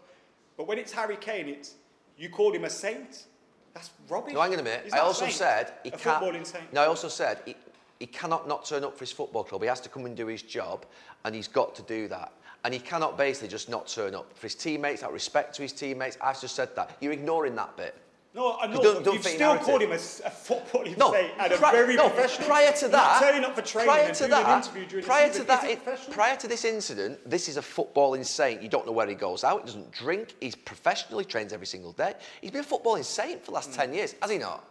But 0.57 0.67
when 0.67 0.77
it's 0.79 0.91
Harry 0.91 1.17
Kane, 1.17 1.49
it's 1.49 1.75
you 2.19 2.31
called 2.31 2.57
him 2.57 2.65
a 2.65 2.71
saint. 2.71 3.27
That's 3.75 3.91
rubbish. 4.09 4.35
No, 4.35 4.41
hang 4.41 4.53
on 4.55 4.61
a 4.61 4.63
minute. 4.63 4.83
He's 4.85 4.93
I 4.93 4.97
not 4.99 5.05
a 5.05 5.07
also 5.07 5.25
saint. 5.27 5.35
said 5.37 5.73
he 5.85 5.91
a 5.91 5.93
can't. 5.97 6.23
footballing 6.23 6.47
saint. 6.47 6.73
No, 6.73 6.83
I 6.83 6.87
also 6.87 7.09
said 7.09 7.41
he, 7.45 7.55
he 7.99 8.07
cannot 8.07 8.49
not 8.49 8.65
turn 8.65 8.85
up 8.85 8.95
for 8.95 9.01
his 9.01 9.13
football 9.13 9.45
club. 9.45 9.63
He 9.63 9.69
has 9.69 9.81
to 9.81 9.89
come 9.89 10.07
and 10.07 10.17
do 10.17 10.27
his 10.27 10.43
job, 10.43 10.87
and 11.25 11.35
he's 11.35 11.49
got 11.49 11.75
to 11.77 11.83
do 11.83 12.09
that. 12.09 12.33
And 12.65 12.75
he 12.75 12.81
cannot 12.81 13.17
basically 13.17 13.49
just 13.49 13.69
not 13.71 13.87
turn 13.89 14.15
up 14.15 14.37
for 14.37 14.43
his 14.43 14.55
teammates, 14.55 15.03
out 15.03 15.09
of 15.11 15.15
respect 15.15 15.55
to 15.57 15.63
his 15.63 15.73
teammates. 15.73 16.19
I've 16.21 16.41
just 16.41 16.55
said 16.55 16.75
that. 16.77 16.97
You're 17.01 17.13
ignoring 17.13 17.55
that 17.57 17.77
bit. 17.77 17.95
No, 18.33 18.53
uh, 18.53 18.57
I 18.61 18.67
You 18.67 18.75
know. 18.75 18.83
don't- 18.83 19.05
don't 19.05 19.15
you've 19.15 19.25
still 19.27 19.39
narrative. 19.41 19.67
called 19.67 19.83
him 19.83 19.91
a, 19.91 19.95
s- 19.97 20.21
a 20.25 20.31
footballing 20.31 20.97
No, 20.97 21.13
saint 21.13 21.33
and 21.41 21.53
a 21.53 21.57
pri- 21.57 21.73
very 21.73 21.97
no, 21.97 22.09
professional. 22.11 22.47
prior 22.47 22.73
to 22.73 22.89
Not 22.89 22.93
that, 22.93 23.21
turning 23.21 23.45
up 23.45 23.57
for 23.57 23.63
training 23.63 23.89
prior 23.91 24.05
and 24.05 24.15
to 24.15 24.21
doing 24.29 24.33
an 24.41 24.47
that, 24.47 24.65
interview 24.67 24.87
during 24.87 25.05
prior 25.05 25.27
to 25.27 25.33
season. 25.33 25.47
that, 25.49 25.65
Is 25.65 25.71
it 25.71 25.81
it- 25.89 26.11
prior 26.13 26.37
to 26.37 26.47
this 26.47 26.65
incident, 26.65 27.29
this 27.29 27.49
is 27.49 27.57
a 27.57 27.61
footballing 27.61 28.25
saint. 28.25 28.63
You 28.63 28.69
don't 28.69 28.87
know 28.87 28.93
where 28.93 29.09
he 29.09 29.17
goes 29.17 29.43
out. 29.43 29.61
He 29.63 29.67
doesn't 29.67 29.91
drink. 29.91 30.37
He's 30.41 30.55
professionally 30.55 31.25
He 31.25 31.29
trains 31.31 31.53
every 31.53 31.67
single 31.67 31.91
day. 31.93 32.15
He's 32.41 32.53
been 32.53 32.61
a 32.61 32.65
footballing 32.65 33.05
saint 33.05 33.41
for 33.45 33.47
the 33.51 33.55
last 33.57 33.71
hmm. 33.71 33.77
ten 33.81 33.93
years, 33.95 34.15
has 34.23 34.31
he 34.31 34.39
not? 34.39 34.65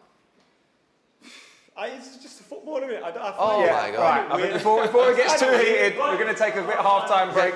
I, 1.75 1.87
it's 1.87 2.15
just 2.17 2.39
a 2.39 2.43
footballer. 2.43 2.87
innit? 2.87 3.03
I, 3.03 3.09
I 3.09 3.11
oh 3.11 3.11
find 3.11 3.35
Oh 3.39 3.63
it- 3.63 3.71
my 3.71 3.79
I 3.79 3.91
God. 3.91 3.99
Right, 3.99 4.31
I 4.31 4.41
think 4.41 4.53
before, 4.53 4.81
before 4.85 5.11
it 5.11 5.17
gets 5.17 5.37
too 5.39 5.51
heated, 5.51 5.97
we're 5.97 6.15
going 6.17 6.27
to 6.33 6.33
take 6.33 6.55
a 6.55 6.61
bit 6.61 6.75
half-time 6.77 7.33
break. 7.33 7.55